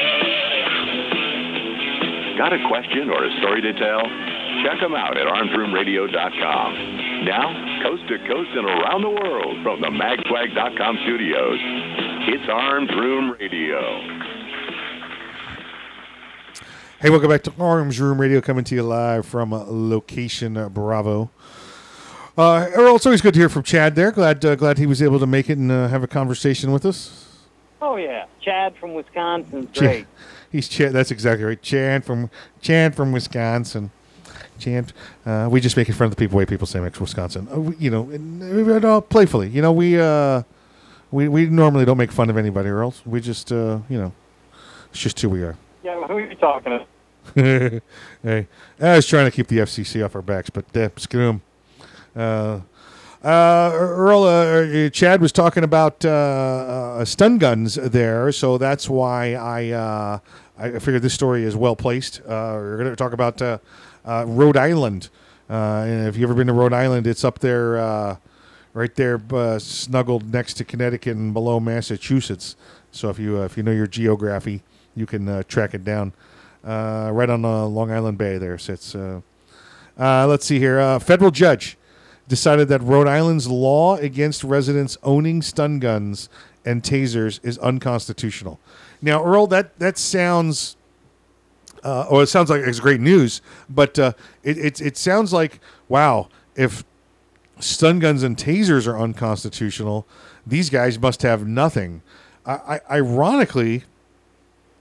Got 2.39 2.53
a 2.53 2.59
question 2.69 3.11
or 3.11 3.25
a 3.25 3.31
story 3.39 3.61
to 3.61 3.73
tell? 3.75 4.03
Check 4.65 4.81
them 4.81 4.95
out 4.95 5.17
at 5.17 5.27
armsroomradio.com. 5.27 7.25
Now, 7.25 7.53
coast 7.83 8.09
to 8.09 8.19
coast 8.27 8.51
and 8.55 8.65
around 8.67 9.03
the 9.03 9.11
world 9.11 9.63
from 9.63 9.81
the 9.81 9.89
magswag.com 9.89 10.99
studios, 11.05 11.59
it's 12.29 12.49
Arms 12.49 12.91
Room 12.97 13.37
Radio. 13.39 13.79
Hey, 17.01 17.11
welcome 17.11 17.29
back 17.29 17.43
to 17.43 17.53
Arms 17.59 18.01
Room 18.01 18.21
Radio, 18.21 18.41
coming 18.41 18.65
to 18.65 18.75
you 18.75 18.83
live 18.83 19.27
from 19.27 19.51
location 19.51 20.69
Bravo. 20.71 21.31
Uh, 22.37 22.67
Earl, 22.75 22.97
it's 22.97 23.05
always 23.05 23.21
good 23.21 23.35
to 23.35 23.41
hear 23.41 23.49
from 23.51 23.63
Chad. 23.63 23.95
There, 23.95 24.11
glad 24.11 24.43
uh, 24.45 24.55
glad 24.57 24.79
he 24.79 24.87
was 24.87 25.03
able 25.03 25.19
to 25.19 25.27
make 25.27 25.51
it 25.51 25.59
and 25.59 25.71
uh, 25.71 25.89
have 25.89 26.03
a 26.03 26.07
conversation 26.07 26.73
with 26.73 26.87
us. 26.87 27.39
Oh 27.83 27.97
yeah, 27.97 28.25
Chad 28.41 28.75
from 28.77 28.95
Wisconsin's 28.95 29.71
Ch- 29.73 29.79
great. 29.79 30.07
He's 30.53 30.69
Chad. 30.69 30.93
That's 30.93 31.11
exactly 31.11 31.45
right. 31.45 31.61
Chad 31.61 32.05
from 32.05 32.31
Chad 32.63 32.95
from 32.95 33.13
Wisconsin. 33.13 33.91
Chad. 34.59 34.93
Uh, 35.27 35.49
we 35.51 35.61
just 35.61 35.77
making 35.77 35.95
fun 35.95 36.07
of 36.07 36.11
the 36.11 36.17
people 36.17 36.39
way 36.39 36.47
people 36.47 36.67
say 36.67 36.81
Mix 36.81 36.99
Wisconsin. 37.01 37.49
Uh, 37.53 37.61
we, 37.61 37.77
you 37.77 37.91
know, 37.91 38.09
and, 38.11 38.85
uh, 38.85 39.01
playfully. 39.03 39.49
You 39.49 39.61
know, 39.61 39.73
we 39.73 40.01
uh, 40.01 40.43
we 41.11 41.29
we 41.29 41.47
normally 41.47 41.85
don't 41.85 41.99
make 41.99 42.13
fun 42.13 42.31
of 42.31 42.39
anybody, 42.39 42.71
Earl. 42.71 42.95
We 43.05 43.21
just 43.21 43.53
uh, 43.53 43.81
you 43.91 43.99
know, 43.99 44.13
it's 44.91 45.01
just 45.01 45.21
who 45.21 45.29
we 45.29 45.43
are. 45.43 45.57
Yeah, 45.83 46.03
who 46.07 46.15
are 46.15 46.21
you 46.21 46.35
talking 46.37 46.79
to? 46.79 46.87
hey, 48.23 48.47
I 48.81 48.97
was 48.97 49.07
trying 49.07 49.27
to 49.27 49.31
keep 49.31 49.49
the 49.49 49.59
FCC 49.59 50.03
off 50.03 50.15
our 50.17 50.23
backs, 50.23 50.49
but 50.49 50.75
uh, 50.75 50.89
screw 50.97 51.29
'em. 51.29 51.43
Uh, 52.15 52.61
uh, 53.25 53.71
Earl, 53.73 54.25
uh, 54.25 54.91
Chad 54.91 55.21
was 55.21 55.31
talking 55.31 55.63
about 55.63 56.05
uh, 56.05 56.09
uh, 56.09 57.05
stun 57.05 57.39
guns 57.39 57.77
there, 57.77 58.33
so 58.33 58.59
that's 58.59 58.89
why 58.91 59.35
I 59.35 59.71
uh, 59.71 60.19
I 60.59 60.79
figured 60.79 61.03
this 61.03 61.15
story 61.15 61.45
is 61.45 61.57
well 61.57 61.77
placed. 61.77 62.21
Uh, 62.21 62.55
we're 62.57 62.77
going 62.79 62.91
to 62.91 62.97
talk 62.97 63.13
about 63.13 63.41
uh, 63.41 63.59
uh, 64.05 64.25
Rhode 64.27 64.57
Island. 64.57 65.09
Uh, 65.49 65.85
and 65.87 66.09
if 66.09 66.17
you've 66.17 66.31
ever 66.31 66.37
been 66.37 66.47
to 66.47 66.53
Rhode 66.53 66.73
Island, 66.73 67.07
it's 67.07 67.25
up 67.25 67.39
there, 67.41 67.79
uh, 67.79 68.17
right 68.75 68.95
there, 68.95 69.21
uh, 69.33 69.59
snuggled 69.59 70.33
next 70.33 70.55
to 70.55 70.65
Connecticut 70.65 71.17
and 71.17 71.33
below 71.33 71.61
Massachusetts. 71.61 72.57
So 72.91 73.09
if 73.09 73.19
you 73.19 73.39
uh, 73.39 73.45
if 73.45 73.57
you 73.57 73.63
know 73.63 73.73
your 73.73 73.87
geography, 73.87 74.63
you 74.95 75.07
can 75.07 75.29
uh, 75.29 75.43
track 75.45 75.75
it 75.75 75.85
down. 75.85 76.13
Uh, 76.65 77.11
right 77.13 77.29
on 77.29 77.45
uh, 77.45 77.67
Long 77.67 77.91
Island 77.91 78.19
Bay, 78.19 78.39
there 78.39 78.57
sits. 78.59 78.95
Uh, 78.95 79.21
uh, 79.99 80.27
let's 80.27 80.47
see 80.47 80.59
here. 80.59 80.81
Uh, 80.81 80.99
federal 80.99 81.31
judge 81.31 81.77
decided 82.29 82.69
that 82.69 82.83
Rhode 82.83 83.09
Island's 83.09 83.49
law 83.49 83.97
against 83.97 84.45
residents 84.45 84.97
owning 85.03 85.43
stun 85.43 85.79
guns 85.79 86.29
and 86.65 86.83
tasers 86.83 87.41
is 87.43 87.59
unconstitutional. 87.59 88.61
Now, 89.01 89.25
Earl, 89.25 89.49
that 89.49 89.79
that 89.79 89.99
sounds, 89.99 90.77
uh, 91.83 92.07
or 92.09 92.23
it 92.23 92.29
sounds 92.29 92.51
like 92.51 92.63
it's 92.63 92.81
great 92.81 93.01
news, 93.01 93.43
but 93.69 93.99
uh, 93.99 94.13
it, 94.43 94.59
it 94.59 94.81
it 94.81 94.97
sounds 94.97 95.33
like 95.33 95.61
wow, 95.89 96.29
if 96.55 96.85
stun 97.59 97.99
guns 97.99 98.23
and 98.23 98.37
tasers 98.37 98.87
are 98.87 98.99
unconstitutional, 98.99 100.07
these 100.47 100.71
guys 100.71 100.99
must 100.99 101.23
have 101.23 101.47
nothing. 101.47 102.03
I, 102.47 102.53
I, 102.53 102.81
ironically, 102.99 103.85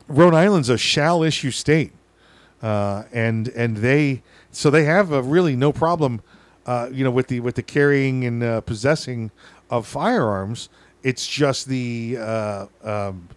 Rhode 0.08 0.34
Island's 0.34 0.70
a 0.70 0.78
shall 0.78 1.24
issue 1.24 1.52
state, 1.52 1.92
uh, 2.62 3.04
and 3.12 3.48
and 3.50 3.78
they 3.78 4.22
so 4.52 4.70
they 4.70 4.84
have 4.84 5.12
a 5.12 5.22
really 5.22 5.56
no 5.56 5.72
problem, 5.72 6.22
uh, 6.72 6.88
you 6.90 7.04
know, 7.04 7.12
with 7.12 7.28
the 7.28 7.42
with 7.42 7.56
the 7.56 7.64
carrying 7.64 8.24
and 8.24 8.42
uh, 8.42 8.62
possessing 8.62 9.30
of 9.70 9.86
firearms. 9.86 10.70
It's 11.04 11.28
just 11.28 11.68
the 11.68 12.18
uh, 12.18 12.66
um, 12.82 13.28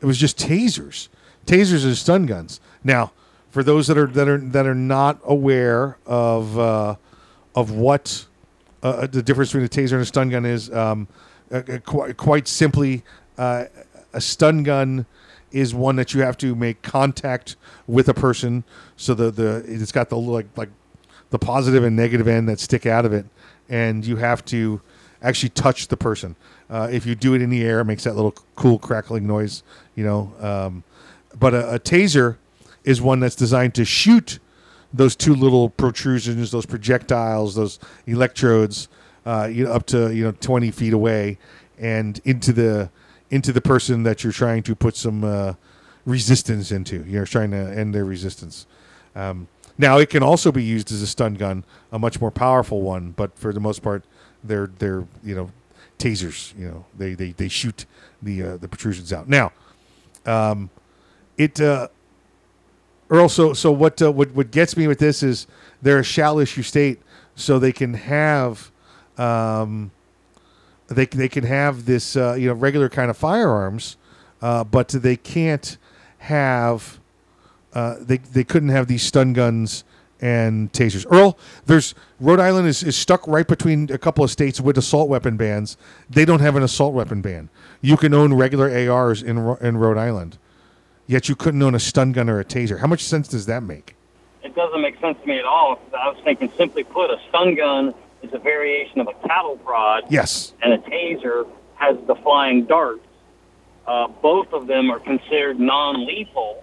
it 0.00 0.06
was 0.06 0.16
just 0.16 0.38
tasers, 0.38 1.08
tasers 1.44 1.84
and 1.84 1.94
stun 1.96 2.24
guns. 2.24 2.58
Now, 2.82 3.12
for 3.50 3.62
those 3.62 3.86
that 3.88 3.98
are 3.98 4.06
that 4.06 4.28
are 4.28 4.38
that 4.38 4.66
are 4.66 4.74
not 4.74 5.20
aware 5.24 5.98
of 6.06 6.58
uh, 6.58 6.94
of 7.54 7.70
what 7.70 8.24
uh, 8.82 9.06
the 9.06 9.22
difference 9.22 9.50
between 9.52 9.66
a 9.66 9.68
taser 9.68 9.92
and 9.92 10.02
a 10.02 10.06
stun 10.06 10.30
gun 10.30 10.46
is, 10.46 10.72
um, 10.72 11.08
uh, 11.50 11.56
uh, 11.56 11.78
quite, 11.84 12.16
quite 12.16 12.48
simply, 12.48 13.02
uh, 13.36 13.64
a 14.14 14.20
stun 14.22 14.62
gun 14.62 15.04
is 15.50 15.74
one 15.74 15.96
that 15.96 16.14
you 16.14 16.22
have 16.22 16.38
to 16.38 16.54
make 16.54 16.80
contact 16.80 17.56
with 17.86 18.08
a 18.08 18.14
person. 18.14 18.64
So 18.96 19.12
the 19.12 19.30
the 19.30 19.64
it's 19.66 19.92
got 19.92 20.08
the 20.08 20.16
like 20.16 20.46
like 20.56 20.70
the 21.32 21.38
positive 21.38 21.82
and 21.82 21.96
negative 21.96 22.28
end 22.28 22.48
that 22.48 22.60
stick 22.60 22.86
out 22.86 23.04
of 23.04 23.12
it, 23.12 23.26
and 23.68 24.04
you 24.04 24.16
have 24.16 24.44
to 24.44 24.80
actually 25.22 25.48
touch 25.48 25.88
the 25.88 25.96
person. 25.96 26.36
Uh, 26.70 26.88
if 26.92 27.06
you 27.06 27.14
do 27.14 27.34
it 27.34 27.42
in 27.42 27.48
the 27.48 27.64
air, 27.64 27.80
it 27.80 27.86
makes 27.86 28.04
that 28.04 28.14
little 28.14 28.34
cool 28.54 28.78
crackling 28.78 29.26
noise, 29.26 29.62
you 29.96 30.04
know. 30.04 30.32
Um, 30.38 30.84
but 31.38 31.54
a, 31.54 31.74
a 31.74 31.80
taser 31.80 32.36
is 32.84 33.00
one 33.00 33.18
that's 33.18 33.34
designed 33.34 33.74
to 33.76 33.84
shoot 33.84 34.38
those 34.92 35.16
two 35.16 35.34
little 35.34 35.70
protrusions, 35.70 36.50
those 36.50 36.66
projectiles, 36.66 37.54
those 37.54 37.78
electrodes, 38.06 38.88
uh, 39.24 39.48
you 39.50 39.64
know, 39.64 39.72
up 39.72 39.86
to 39.86 40.14
you 40.14 40.24
know 40.24 40.32
twenty 40.32 40.70
feet 40.70 40.92
away, 40.92 41.38
and 41.78 42.20
into 42.24 42.52
the 42.52 42.90
into 43.30 43.52
the 43.52 43.62
person 43.62 44.02
that 44.02 44.22
you're 44.22 44.34
trying 44.34 44.62
to 44.64 44.74
put 44.74 44.96
some 44.96 45.24
uh, 45.24 45.54
resistance 46.04 46.70
into. 46.70 47.02
You're 47.06 47.24
trying 47.24 47.52
to 47.52 47.56
end 47.56 47.94
their 47.94 48.04
resistance. 48.04 48.66
Um, 49.16 49.48
now 49.82 49.98
it 49.98 50.08
can 50.08 50.22
also 50.22 50.52
be 50.52 50.62
used 50.62 50.92
as 50.92 51.02
a 51.02 51.06
stun 51.06 51.34
gun, 51.34 51.64
a 51.90 51.98
much 51.98 52.20
more 52.20 52.30
powerful 52.30 52.80
one, 52.80 53.10
but 53.10 53.36
for 53.36 53.52
the 53.52 53.60
most 53.60 53.82
part, 53.82 54.04
they're 54.42 54.70
they're 54.78 55.04
you 55.22 55.34
know 55.34 55.50
tasers. 55.98 56.56
You 56.58 56.68
know 56.68 56.84
they 56.96 57.14
they, 57.14 57.32
they 57.32 57.48
shoot 57.48 57.84
the 58.22 58.42
uh, 58.42 58.56
the 58.56 58.68
protrusions 58.68 59.12
out. 59.12 59.28
Now, 59.28 59.52
um, 60.24 60.70
it 61.36 61.60
uh, 61.60 61.88
Earl. 63.10 63.28
So 63.28 63.52
so 63.52 63.70
what 63.70 64.00
uh, 64.00 64.12
what 64.12 64.30
what 64.32 64.50
gets 64.50 64.76
me 64.76 64.86
with 64.86 64.98
this 64.98 65.22
is 65.22 65.46
they're 65.82 65.98
a 65.98 66.04
shall 66.04 66.38
issue 66.38 66.62
state, 66.62 67.00
so 67.34 67.58
they 67.58 67.72
can 67.72 67.94
have. 67.94 68.70
Um, 69.18 69.90
they 70.88 71.06
they 71.06 71.28
can 71.28 71.44
have 71.44 71.84
this 71.84 72.16
uh, 72.16 72.34
you 72.34 72.48
know 72.48 72.54
regular 72.54 72.88
kind 72.88 73.10
of 73.10 73.16
firearms, 73.16 73.96
uh, 74.40 74.64
but 74.64 74.88
they 74.88 75.16
can't 75.16 75.76
have 76.18 77.00
uh, 77.74 77.96
they 78.00 78.18
they 78.18 78.44
couldn't 78.44 78.70
have 78.70 78.86
these 78.86 79.02
stun 79.02 79.32
guns 79.32 79.84
and 80.20 80.72
tasers. 80.72 81.04
Earl, 81.10 81.36
there's 81.66 81.94
Rhode 82.20 82.38
Island 82.38 82.68
is, 82.68 82.82
is 82.82 82.96
stuck 82.96 83.26
right 83.26 83.46
between 83.46 83.90
a 83.90 83.98
couple 83.98 84.22
of 84.22 84.30
states 84.30 84.60
with 84.60 84.78
assault 84.78 85.08
weapon 85.08 85.36
bans. 85.36 85.76
They 86.08 86.24
don't 86.24 86.40
have 86.40 86.54
an 86.54 86.62
assault 86.62 86.94
weapon 86.94 87.22
ban. 87.22 87.48
You 87.80 87.96
can 87.96 88.14
own 88.14 88.34
regular 88.34 88.70
ARs 88.90 89.22
in 89.22 89.38
in 89.60 89.76
Rhode 89.76 89.98
Island, 89.98 90.38
yet 91.06 91.28
you 91.28 91.34
couldn't 91.34 91.62
own 91.62 91.74
a 91.74 91.80
stun 91.80 92.12
gun 92.12 92.28
or 92.28 92.38
a 92.40 92.44
taser. 92.44 92.78
How 92.78 92.86
much 92.86 93.02
sense 93.02 93.28
does 93.28 93.46
that 93.46 93.62
make? 93.62 93.96
It 94.42 94.54
doesn't 94.54 94.80
make 94.82 95.00
sense 95.00 95.18
to 95.20 95.26
me 95.26 95.38
at 95.38 95.44
all. 95.44 95.80
I 95.96 96.08
was 96.08 96.18
thinking, 96.24 96.52
simply 96.56 96.84
put, 96.84 97.10
a 97.10 97.18
stun 97.28 97.54
gun 97.54 97.94
is 98.22 98.32
a 98.32 98.38
variation 98.38 99.00
of 99.00 99.08
a 99.08 99.14
cattle 99.26 99.56
prod. 99.58 100.04
Yes. 100.10 100.52
And 100.62 100.72
a 100.72 100.78
taser 100.78 101.48
has 101.76 101.96
the 102.06 102.14
flying 102.16 102.64
darts. 102.64 103.06
Uh, 103.86 104.08
both 104.08 104.52
of 104.52 104.66
them 104.66 104.90
are 104.90 105.00
considered 105.00 105.58
non-lethal, 105.58 106.62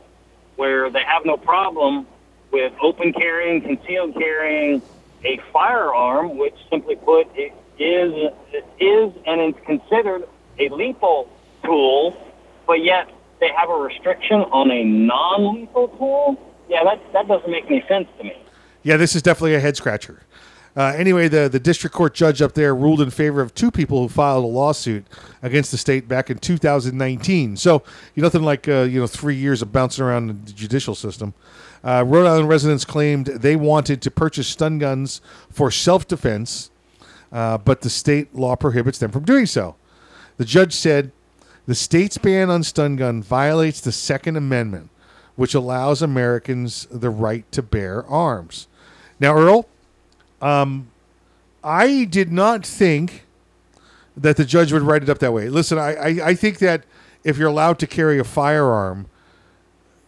where 0.59 0.89
they 0.89 1.03
have 1.05 1.25
no 1.25 1.37
problem 1.37 2.05
with 2.51 2.73
open 2.81 3.13
carrying, 3.13 3.61
concealed 3.61 4.13
carrying 4.15 4.81
a 5.23 5.39
firearm, 5.53 6.37
which 6.37 6.55
simply 6.69 6.97
put 6.97 7.27
it 7.33 7.53
is 7.79 8.33
it 8.51 8.65
is 8.83 9.13
and 9.25 9.55
is 9.55 9.61
considered 9.65 10.27
a 10.59 10.67
lethal 10.67 11.29
tool, 11.63 12.13
but 12.67 12.83
yet 12.83 13.09
they 13.39 13.49
have 13.55 13.69
a 13.69 13.73
restriction 13.73 14.41
on 14.51 14.69
a 14.69 14.83
non-lethal 14.83 15.87
tool. 15.97 16.53
Yeah, 16.67 16.83
that 16.83 16.99
that 17.13 17.29
doesn't 17.29 17.49
make 17.49 17.65
any 17.67 17.85
sense 17.87 18.09
to 18.17 18.25
me. 18.25 18.35
Yeah, 18.83 18.97
this 18.97 19.15
is 19.15 19.21
definitely 19.21 19.55
a 19.55 19.61
head 19.61 19.77
scratcher. 19.77 20.23
Uh, 20.79 20.93
anyway, 20.95 21.27
the, 21.27 21.49
the 21.49 21.59
district 21.59 21.93
court 21.93 22.13
judge 22.13 22.41
up 22.41 22.53
there 22.53 22.73
ruled 22.73 23.01
in 23.01 23.09
favor 23.09 23.41
of 23.41 23.53
two 23.53 23.69
people 23.69 24.01
who 24.01 24.07
filed 24.07 24.45
a 24.45 24.47
lawsuit 24.47 25.05
against 25.43 25.71
the 25.71 25.77
state 25.77 26.07
back 26.07 26.29
in 26.29 26.37
2019. 26.37 27.57
So, 27.57 27.83
you 28.15 28.23
nothing 28.23 28.43
like 28.43 28.65
uh, 28.69 28.83
you 28.83 29.01
know 29.01 29.05
three 29.05 29.35
years 29.35 29.61
of 29.61 29.73
bouncing 29.73 30.05
around 30.05 30.27
the 30.45 30.53
judicial 30.53 30.95
system. 30.95 31.33
Uh, 31.83 32.05
Rhode 32.07 32.27
Island 32.27 32.47
residents 32.47 32.85
claimed 32.85 33.25
they 33.25 33.57
wanted 33.57 34.01
to 34.03 34.09
purchase 34.09 34.47
stun 34.47 34.79
guns 34.79 35.19
for 35.49 35.69
self 35.69 36.07
defense, 36.07 36.71
uh, 37.33 37.57
but 37.57 37.81
the 37.81 37.89
state 37.89 38.33
law 38.33 38.55
prohibits 38.55 38.99
them 38.99 39.11
from 39.11 39.25
doing 39.25 39.47
so. 39.47 39.75
The 40.37 40.45
judge 40.45 40.71
said 40.71 41.11
the 41.65 41.75
state's 41.75 42.17
ban 42.17 42.49
on 42.49 42.63
stun 42.63 42.95
gun 42.95 43.21
violates 43.21 43.81
the 43.81 43.91
Second 43.91 44.37
Amendment, 44.37 44.91
which 45.35 45.53
allows 45.53 46.01
Americans 46.01 46.87
the 46.89 47.09
right 47.09 47.51
to 47.51 47.61
bear 47.61 48.05
arms. 48.05 48.69
Now, 49.19 49.35
Earl, 49.35 49.67
um, 50.41 50.89
I 51.63 52.05
did 52.05 52.31
not 52.31 52.65
think 52.65 53.25
that 54.15 54.37
the 54.37 54.45
judge 54.45 54.71
would 54.71 54.81
write 54.81 55.03
it 55.03 55.09
up 55.09 55.19
that 55.19 55.33
way. 55.33 55.49
Listen, 55.49 55.77
I, 55.77 55.93
I, 55.93 56.07
I 56.29 56.35
think 56.35 56.59
that 56.59 56.83
if 57.23 57.37
you're 57.37 57.49
allowed 57.49 57.79
to 57.79 57.87
carry 57.87 58.19
a 58.19 58.23
firearm, 58.23 59.07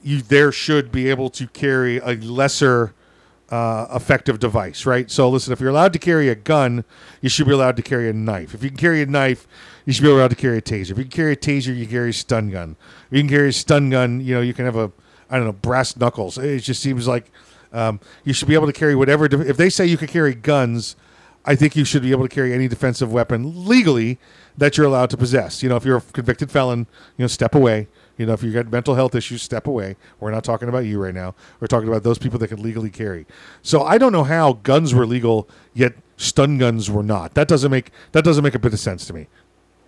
you 0.03 0.21
there 0.21 0.51
should 0.51 0.91
be 0.91 1.09
able 1.09 1.29
to 1.29 1.47
carry 1.47 1.97
a 1.97 2.13
lesser 2.15 2.93
uh, 3.49 3.85
effective 3.93 4.39
device, 4.39 4.85
right? 4.85 5.11
So 5.11 5.29
listen, 5.29 5.51
if 5.51 5.59
you're 5.59 5.69
allowed 5.69 5.93
to 5.93 5.99
carry 5.99 6.29
a 6.29 6.35
gun, 6.35 6.85
you 7.21 7.29
should 7.29 7.47
be 7.47 7.53
allowed 7.53 7.75
to 7.75 7.83
carry 7.83 8.09
a 8.09 8.13
knife. 8.13 8.55
If 8.55 8.63
you 8.63 8.69
can 8.69 8.77
carry 8.77 9.01
a 9.01 9.05
knife, 9.05 9.47
you 9.85 9.93
should 9.93 10.03
be 10.03 10.09
allowed 10.09 10.29
to 10.29 10.35
carry 10.35 10.57
a 10.57 10.61
taser. 10.61 10.91
If 10.91 10.97
you 10.97 11.03
can 11.03 11.11
carry 11.11 11.33
a 11.33 11.37
taser, 11.37 11.75
you 11.75 11.85
carry 11.85 12.11
a 12.11 12.13
stun 12.13 12.49
gun. 12.49 12.77
If 13.07 13.17
you 13.17 13.19
can 13.19 13.29
carry 13.29 13.49
a 13.49 13.53
stun 13.53 13.89
gun, 13.89 14.21
you 14.21 14.33
know 14.33 14.41
you 14.41 14.53
can 14.53 14.65
have 14.65 14.77
a 14.77 14.91
I 15.29 15.37
don't 15.37 15.45
know 15.45 15.53
brass 15.53 15.95
knuckles. 15.97 16.37
It 16.37 16.59
just 16.59 16.81
seems 16.81 17.07
like 17.07 17.31
um, 17.73 17.99
you 18.23 18.33
should 18.33 18.47
be 18.47 18.53
able 18.53 18.67
to 18.67 18.73
carry 18.73 18.95
whatever. 18.95 19.27
De- 19.27 19.47
if 19.47 19.57
they 19.57 19.69
say 19.69 19.85
you 19.85 19.97
can 19.97 20.07
carry 20.07 20.33
guns, 20.33 20.95
I 21.45 21.55
think 21.55 21.75
you 21.75 21.85
should 21.85 22.03
be 22.03 22.11
able 22.11 22.27
to 22.27 22.33
carry 22.33 22.53
any 22.53 22.67
defensive 22.67 23.11
weapon 23.11 23.67
legally 23.67 24.19
that 24.57 24.77
you're 24.77 24.85
allowed 24.85 25.09
to 25.11 25.17
possess. 25.17 25.63
You 25.63 25.69
know, 25.69 25.75
if 25.75 25.85
you're 25.85 25.97
a 25.97 26.01
convicted 26.01 26.51
felon, 26.51 26.79
you 27.17 27.23
know, 27.23 27.27
step 27.27 27.55
away. 27.55 27.87
You 28.17 28.25
know, 28.27 28.33
if 28.33 28.43
you 28.43 28.51
got 28.51 28.71
mental 28.71 28.93
health 28.93 29.15
issues, 29.15 29.41
step 29.41 29.65
away. 29.65 29.95
We're 30.19 30.31
not 30.31 30.43
talking 30.43 30.69
about 30.69 30.85
you 30.85 31.01
right 31.01 31.13
now. 31.13 31.33
We're 31.59 31.67
talking 31.67 31.87
about 31.87 32.03
those 32.03 32.19
people 32.19 32.37
that 32.39 32.49
can 32.49 32.61
legally 32.61 32.91
carry. 32.91 33.25
So 33.63 33.81
I 33.81 33.97
don't 33.97 34.11
know 34.11 34.23
how 34.23 34.53
guns 34.53 34.93
were 34.93 35.07
legal 35.07 35.49
yet 35.73 35.93
stun 36.17 36.57
guns 36.57 36.91
were 36.91 37.03
not. 37.03 37.33
That 37.33 37.47
doesn't 37.47 37.71
make 37.71 37.91
that 38.11 38.23
doesn't 38.23 38.43
make 38.43 38.55
a 38.55 38.59
bit 38.59 38.73
of 38.73 38.79
sense 38.79 39.05
to 39.07 39.13
me. 39.13 39.27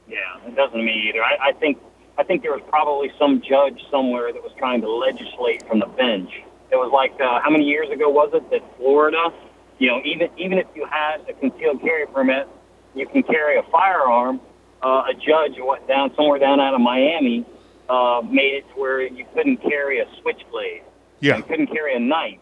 Yeah, 0.08 0.18
it 0.48 0.56
doesn't 0.56 0.84
me 0.84 1.10
either. 1.10 1.24
I, 1.24 1.50
I 1.50 1.52
think 1.54 1.78
I 2.18 2.24
think 2.24 2.42
there 2.42 2.54
was 2.54 2.62
probably 2.70 3.12
some 3.20 3.42
judge 3.42 3.80
somewhere 3.92 4.34
that 4.34 4.42
was 4.42 4.52
trying 4.58 4.82
to 4.82 4.90
legislate 4.90 5.68
from 5.68 5.80
the 5.80 5.86
bench. 5.86 6.32
It 6.74 6.78
was 6.78 6.92
like 6.92 7.14
uh, 7.22 7.40
how 7.40 7.52
many 7.52 7.66
years 7.66 7.90
ago 7.90 8.10
was 8.10 8.32
it 8.34 8.50
that 8.50 8.62
Florida, 8.78 9.32
you 9.78 9.88
know, 9.90 10.02
even 10.04 10.28
even 10.38 10.58
if 10.58 10.68
you 10.76 10.86
had 10.90 11.22
a 11.30 11.34
concealed 11.34 11.82
carry 11.82 12.08
permit, 12.08 12.48
you 12.96 13.06
can 13.08 13.22
carry 13.22 13.58
a 13.60 13.64
firearm. 13.72 14.42
Uh, 14.82 15.04
a 15.10 15.14
judge 15.14 15.54
went 15.62 15.88
down 15.88 16.14
somewhere 16.16 16.40
down 16.40 16.60
out 16.60 16.74
of 16.74 16.82
Miami 16.82 17.46
uh, 17.90 18.22
made 18.30 18.54
it 18.56 18.70
to 18.70 18.80
where 18.80 19.02
you 19.02 19.26
couldn't 19.34 19.58
carry 19.58 20.00
a 20.00 20.06
switchblade. 20.22 20.84
Yeah. 21.20 21.38
You 21.38 21.44
couldn't 21.44 21.68
carry 21.68 21.96
a 21.96 22.00
knife. 22.00 22.40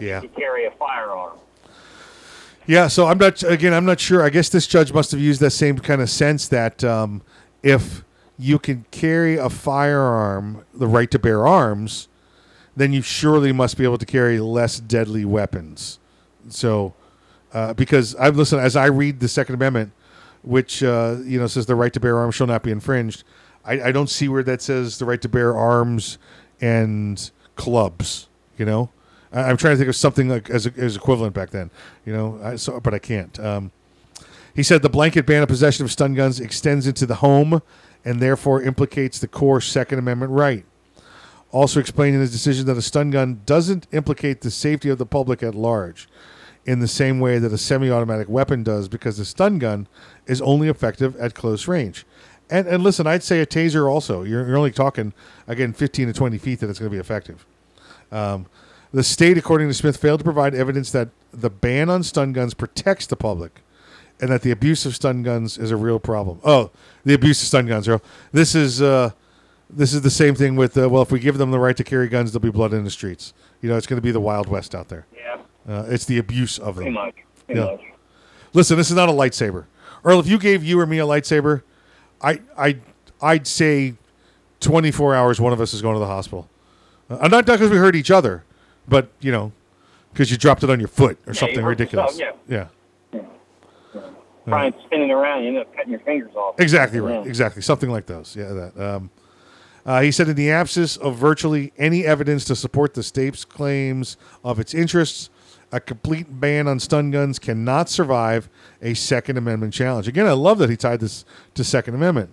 Yeah. 0.00 0.22
You 0.22 0.28
could 0.28 0.36
carry 0.36 0.66
a 0.66 0.70
firearm. 0.72 1.38
Yeah, 2.66 2.88
so 2.88 3.06
I'm 3.06 3.18
not 3.18 3.44
again. 3.44 3.72
I'm 3.72 3.84
not 3.84 4.00
sure. 4.00 4.24
I 4.24 4.28
guess 4.28 4.48
this 4.48 4.66
judge 4.66 4.92
must 4.92 5.12
have 5.12 5.20
used 5.20 5.40
that 5.40 5.50
same 5.50 5.78
kind 5.78 6.02
of 6.02 6.10
sense 6.10 6.48
that 6.48 6.82
um, 6.82 7.22
if 7.62 8.02
you 8.38 8.58
can 8.58 8.84
carry 8.90 9.36
a 9.36 9.48
firearm, 9.48 10.64
the 10.74 10.88
right 10.88 11.08
to 11.12 11.18
bear 11.18 11.46
arms, 11.46 12.08
then 12.76 12.92
you 12.92 13.02
surely 13.02 13.52
must 13.52 13.76
be 13.76 13.84
able 13.84 13.98
to 13.98 14.06
carry 14.06 14.38
less 14.38 14.78
deadly 14.78 15.24
weapons. 15.24 15.98
So, 16.48 16.94
uh, 17.52 17.72
because 17.74 18.14
I've 18.16 18.36
listened 18.36 18.60
as 18.60 18.76
I 18.76 18.86
read 18.86 19.20
the 19.20 19.28
Second 19.28 19.54
Amendment, 19.54 19.92
which 20.42 20.82
uh, 20.82 21.16
you 21.24 21.40
know 21.40 21.46
says 21.46 21.66
the 21.66 21.74
right 21.74 21.92
to 21.92 22.00
bear 22.00 22.18
arms 22.18 22.34
shall 22.34 22.46
not 22.46 22.62
be 22.62 22.70
infringed. 22.70 23.24
I, 23.64 23.88
I 23.88 23.92
don't 23.92 24.10
see 24.10 24.28
where 24.28 24.42
that 24.44 24.62
says 24.62 24.98
the 24.98 25.04
right 25.04 25.20
to 25.22 25.28
bear 25.28 25.56
arms 25.56 26.18
and 26.60 27.30
clubs. 27.56 28.28
You 28.58 28.66
know, 28.66 28.90
I, 29.32 29.42
I'm 29.42 29.56
trying 29.56 29.74
to 29.74 29.78
think 29.78 29.88
of 29.88 29.96
something 29.96 30.28
like 30.28 30.50
as 30.50 30.66
as 30.66 30.96
equivalent 30.96 31.34
back 31.34 31.50
then. 31.50 31.70
You 32.04 32.12
know, 32.12 32.40
I, 32.42 32.56
so 32.56 32.78
but 32.78 32.94
I 32.94 32.98
can't. 32.98 33.38
Um, 33.40 33.72
he 34.54 34.62
said 34.62 34.82
the 34.82 34.88
blanket 34.88 35.26
ban 35.26 35.42
of 35.42 35.48
possession 35.48 35.84
of 35.84 35.92
stun 35.92 36.14
guns 36.14 36.40
extends 36.40 36.86
into 36.86 37.04
the 37.04 37.16
home 37.16 37.60
and 38.04 38.20
therefore 38.20 38.62
implicates 38.62 39.18
the 39.18 39.28
core 39.28 39.60
Second 39.60 39.98
Amendment 39.98 40.32
right. 40.32 40.64
Also 41.56 41.80
explaining 41.80 42.20
his 42.20 42.30
decision 42.30 42.66
that 42.66 42.76
a 42.76 42.82
stun 42.82 43.10
gun 43.10 43.40
doesn't 43.46 43.86
implicate 43.90 44.42
the 44.42 44.50
safety 44.50 44.90
of 44.90 44.98
the 44.98 45.06
public 45.06 45.42
at 45.42 45.54
large 45.54 46.06
in 46.66 46.80
the 46.80 46.86
same 46.86 47.18
way 47.18 47.38
that 47.38 47.50
a 47.50 47.56
semi 47.56 47.90
automatic 47.90 48.28
weapon 48.28 48.62
does, 48.62 48.88
because 48.88 49.16
the 49.16 49.24
stun 49.24 49.58
gun 49.58 49.88
is 50.26 50.42
only 50.42 50.68
effective 50.68 51.16
at 51.16 51.34
close 51.34 51.66
range. 51.66 52.04
And, 52.50 52.66
and 52.66 52.82
listen, 52.82 53.06
I'd 53.06 53.22
say 53.22 53.40
a 53.40 53.46
taser 53.46 53.90
also. 53.90 54.22
You're, 54.22 54.46
you're 54.46 54.58
only 54.58 54.70
talking, 54.70 55.14
again, 55.46 55.72
15 55.72 56.08
to 56.08 56.12
20 56.12 56.36
feet 56.36 56.60
that 56.60 56.68
it's 56.68 56.78
going 56.78 56.90
to 56.90 56.94
be 56.94 57.00
effective. 57.00 57.46
Um, 58.12 58.44
the 58.92 59.02
state, 59.02 59.38
according 59.38 59.68
to 59.68 59.74
Smith, 59.74 59.96
failed 59.96 60.20
to 60.20 60.24
provide 60.24 60.54
evidence 60.54 60.90
that 60.90 61.08
the 61.32 61.48
ban 61.48 61.88
on 61.88 62.02
stun 62.02 62.34
guns 62.34 62.52
protects 62.52 63.06
the 63.06 63.16
public 63.16 63.62
and 64.20 64.28
that 64.28 64.42
the 64.42 64.50
abuse 64.50 64.84
of 64.84 64.94
stun 64.94 65.22
guns 65.22 65.56
is 65.56 65.70
a 65.70 65.76
real 65.76 65.98
problem. 65.98 66.38
Oh, 66.44 66.70
the 67.06 67.14
abuse 67.14 67.40
of 67.40 67.48
stun 67.48 67.66
guns, 67.66 67.88
Earl. 67.88 68.02
This 68.30 68.54
is 68.54 68.82
uh, 68.82 69.12
this 69.70 69.92
is 69.92 70.02
the 70.02 70.10
same 70.10 70.34
thing 70.34 70.56
with 70.56 70.76
uh, 70.78 70.88
well, 70.88 71.02
if 71.02 71.10
we 71.10 71.18
give 71.18 71.38
them 71.38 71.50
the 71.50 71.58
right 71.58 71.76
to 71.76 71.84
carry 71.84 72.08
guns, 72.08 72.32
there'll 72.32 72.42
be 72.42 72.50
blood 72.50 72.72
in 72.72 72.84
the 72.84 72.90
streets. 72.90 73.32
You 73.62 73.68
know, 73.68 73.76
it's 73.76 73.86
going 73.86 73.96
to 73.98 74.02
be 74.02 74.12
the 74.12 74.20
Wild 74.20 74.48
West 74.48 74.74
out 74.74 74.88
there. 74.88 75.06
Yeah. 75.16 75.38
Uh, 75.68 75.84
it's 75.88 76.04
the 76.04 76.18
abuse 76.18 76.58
of 76.58 76.76
them. 76.76 76.84
Pretty 76.84 76.90
much. 76.94 77.14
Pretty 77.46 77.60
Yeah. 77.60 77.66
much. 77.72 77.80
Listen, 78.52 78.76
this 78.76 78.90
is 78.90 78.96
not 78.96 79.08
a 79.08 79.12
lightsaber. 79.12 79.64
Earl, 80.04 80.20
if 80.20 80.26
you 80.28 80.38
gave 80.38 80.62
you 80.64 80.78
or 80.80 80.86
me 80.86 80.98
a 80.98 81.04
lightsaber, 81.06 81.62
I 82.22 82.40
I 82.56 82.76
I'd 83.20 83.46
say 83.46 83.94
24 84.60 85.14
hours 85.14 85.40
one 85.40 85.52
of 85.52 85.60
us 85.60 85.74
is 85.74 85.82
going 85.82 85.94
to 85.94 86.00
the 86.00 86.06
hospital. 86.06 86.48
Uh, 87.10 87.28
not 87.28 87.44
because 87.46 87.70
we 87.70 87.76
hurt 87.76 87.94
each 87.96 88.10
other, 88.10 88.44
but 88.88 89.08
you 89.20 89.30
know, 89.32 89.52
because 90.12 90.30
you 90.30 90.36
dropped 90.36 90.62
it 90.62 90.70
on 90.70 90.78
your 90.78 90.88
foot 90.88 91.18
or 91.26 91.32
Yeah, 91.32 91.40
something 91.40 91.64
ridiculous. 91.64 92.18
yourself, 92.18 92.38
yeah. 92.48 92.66
Trying 94.46 94.74
spinning 94.84 95.10
around, 95.10 95.42
you 95.42 95.48
end 95.48 95.58
up 95.58 95.74
cutting 95.74 95.90
your 95.90 96.00
fingers 96.00 96.32
off. 96.36 96.54
Exactly 96.60 97.00
right. 97.00 97.14
Yeah. 97.24 97.28
Exactly. 97.28 97.62
Something 97.62 97.90
like 97.90 98.06
those. 98.06 98.36
Yeah. 98.36 98.52
That. 98.52 98.80
Um, 98.80 99.10
uh, 99.86 100.02
he 100.02 100.10
said, 100.10 100.28
in 100.28 100.36
the 100.36 100.50
absence 100.50 100.96
of 100.98 101.16
virtually 101.16 101.72
any 101.78 102.04
evidence 102.04 102.44
to 102.44 102.54
support 102.56 102.92
the 102.92 103.02
state's 103.02 103.44
claims 103.44 104.16
of 104.44 104.58
its 104.60 104.74
interests, 104.74 105.30
a 105.72 105.80
complete 105.80 106.40
ban 106.40 106.68
on 106.68 106.78
stun 106.78 107.10
guns 107.10 107.38
cannot 107.38 107.88
survive 107.88 108.48
a 108.82 108.92
Second 108.94 109.38
Amendment 109.38 109.72
challenge. 109.72 110.06
Again, 110.08 110.26
I 110.26 110.32
love 110.32 110.58
that 110.58 110.68
he 110.70 110.76
tied 110.76 111.00
this 111.00 111.24
to 111.54 111.64
Second 111.64 111.94
Amendment. 111.94 112.30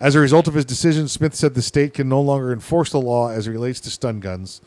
As 0.00 0.14
a 0.14 0.20
result 0.20 0.46
of 0.46 0.54
his 0.54 0.64
decision, 0.64 1.08
Smith 1.08 1.34
said 1.34 1.54
the 1.54 1.62
state 1.62 1.92
can 1.94 2.08
no 2.08 2.20
longer 2.20 2.52
enforce 2.52 2.90
the 2.90 3.00
law 3.00 3.30
as 3.30 3.48
it 3.48 3.50
relates 3.50 3.80
to 3.80 3.90
stun 3.90 4.20
guns, 4.20 4.60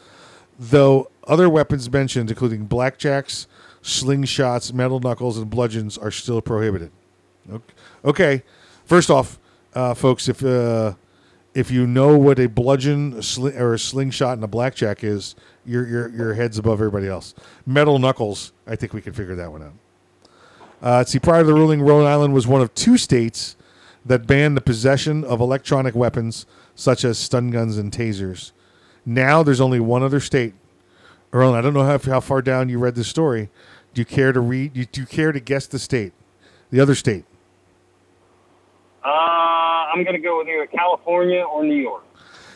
though 0.59 1.09
other 1.25 1.49
weapons 1.49 1.89
mentioned, 1.91 2.29
including 2.29 2.67
blackjacks, 2.67 3.47
slingshots, 3.81 4.73
metal 4.73 4.99
knuckles, 4.99 5.37
and 5.37 5.49
bludgeons, 5.49 5.97
are 5.97 6.11
still 6.11 6.41
prohibited. 6.41 6.91
Ok- 7.51 7.73
Okay, 8.03 8.43
first 8.85 9.09
off, 9.09 9.39
uh, 9.73 9.93
folks, 9.93 10.27
if 10.27 10.43
uh, 10.43 10.93
if 11.53 11.69
you 11.69 11.85
know 11.85 12.17
what 12.17 12.39
a 12.39 12.47
bludgeon 12.47 13.13
a 13.13 13.17
sli- 13.17 13.59
or 13.59 13.73
a 13.73 13.79
slingshot 13.79 14.33
and 14.33 14.43
a 14.43 14.47
blackjack 14.47 15.03
is, 15.03 15.35
your 15.65 15.87
your 15.87 16.09
your 16.09 16.33
head's 16.33 16.57
above 16.57 16.79
everybody 16.79 17.07
else. 17.07 17.33
Metal 17.65 17.99
knuckles, 17.99 18.53
I 18.65 18.75
think 18.75 18.93
we 18.93 19.01
can 19.01 19.13
figure 19.13 19.35
that 19.35 19.51
one 19.51 19.63
out. 19.63 19.73
Uh, 20.81 21.03
see. 21.03 21.19
Prior 21.19 21.41
to 21.41 21.47
the 21.47 21.53
ruling, 21.53 21.81
Rhode 21.81 22.05
Island 22.05 22.33
was 22.33 22.47
one 22.47 22.61
of 22.61 22.73
two 22.73 22.97
states 22.97 23.55
that 24.05 24.25
banned 24.25 24.57
the 24.57 24.61
possession 24.61 25.23
of 25.23 25.39
electronic 25.39 25.93
weapons 25.93 26.45
such 26.73 27.03
as 27.03 27.19
stun 27.19 27.51
guns 27.51 27.77
and 27.77 27.91
tasers. 27.91 28.51
Now 29.05 29.43
there's 29.43 29.61
only 29.61 29.79
one 29.79 30.03
other 30.03 30.19
state. 30.19 30.53
Earl, 31.33 31.53
I 31.53 31.61
don't 31.61 31.73
know 31.73 31.83
how, 31.83 31.97
how 31.97 32.19
far 32.19 32.41
down 32.41 32.69
you 32.69 32.79
read 32.79 32.95
this 32.95 33.07
story. 33.07 33.49
Do 33.93 34.01
you 34.01 34.05
care 34.05 34.31
to 34.31 34.39
read? 34.39 34.73
Do 34.73 35.01
you 35.01 35.05
care 35.05 35.31
to 35.31 35.39
guess 35.39 35.67
the 35.67 35.79
state, 35.79 36.13
the 36.71 36.79
other 36.79 36.95
state? 36.95 37.25
Uh, 39.03 39.80
I'm 39.91 40.03
going 40.03 40.15
to 40.15 40.21
go 40.21 40.39
with 40.39 40.47
either 40.47 40.67
California 40.67 41.41
or 41.41 41.63
New 41.63 41.75
York. 41.75 42.03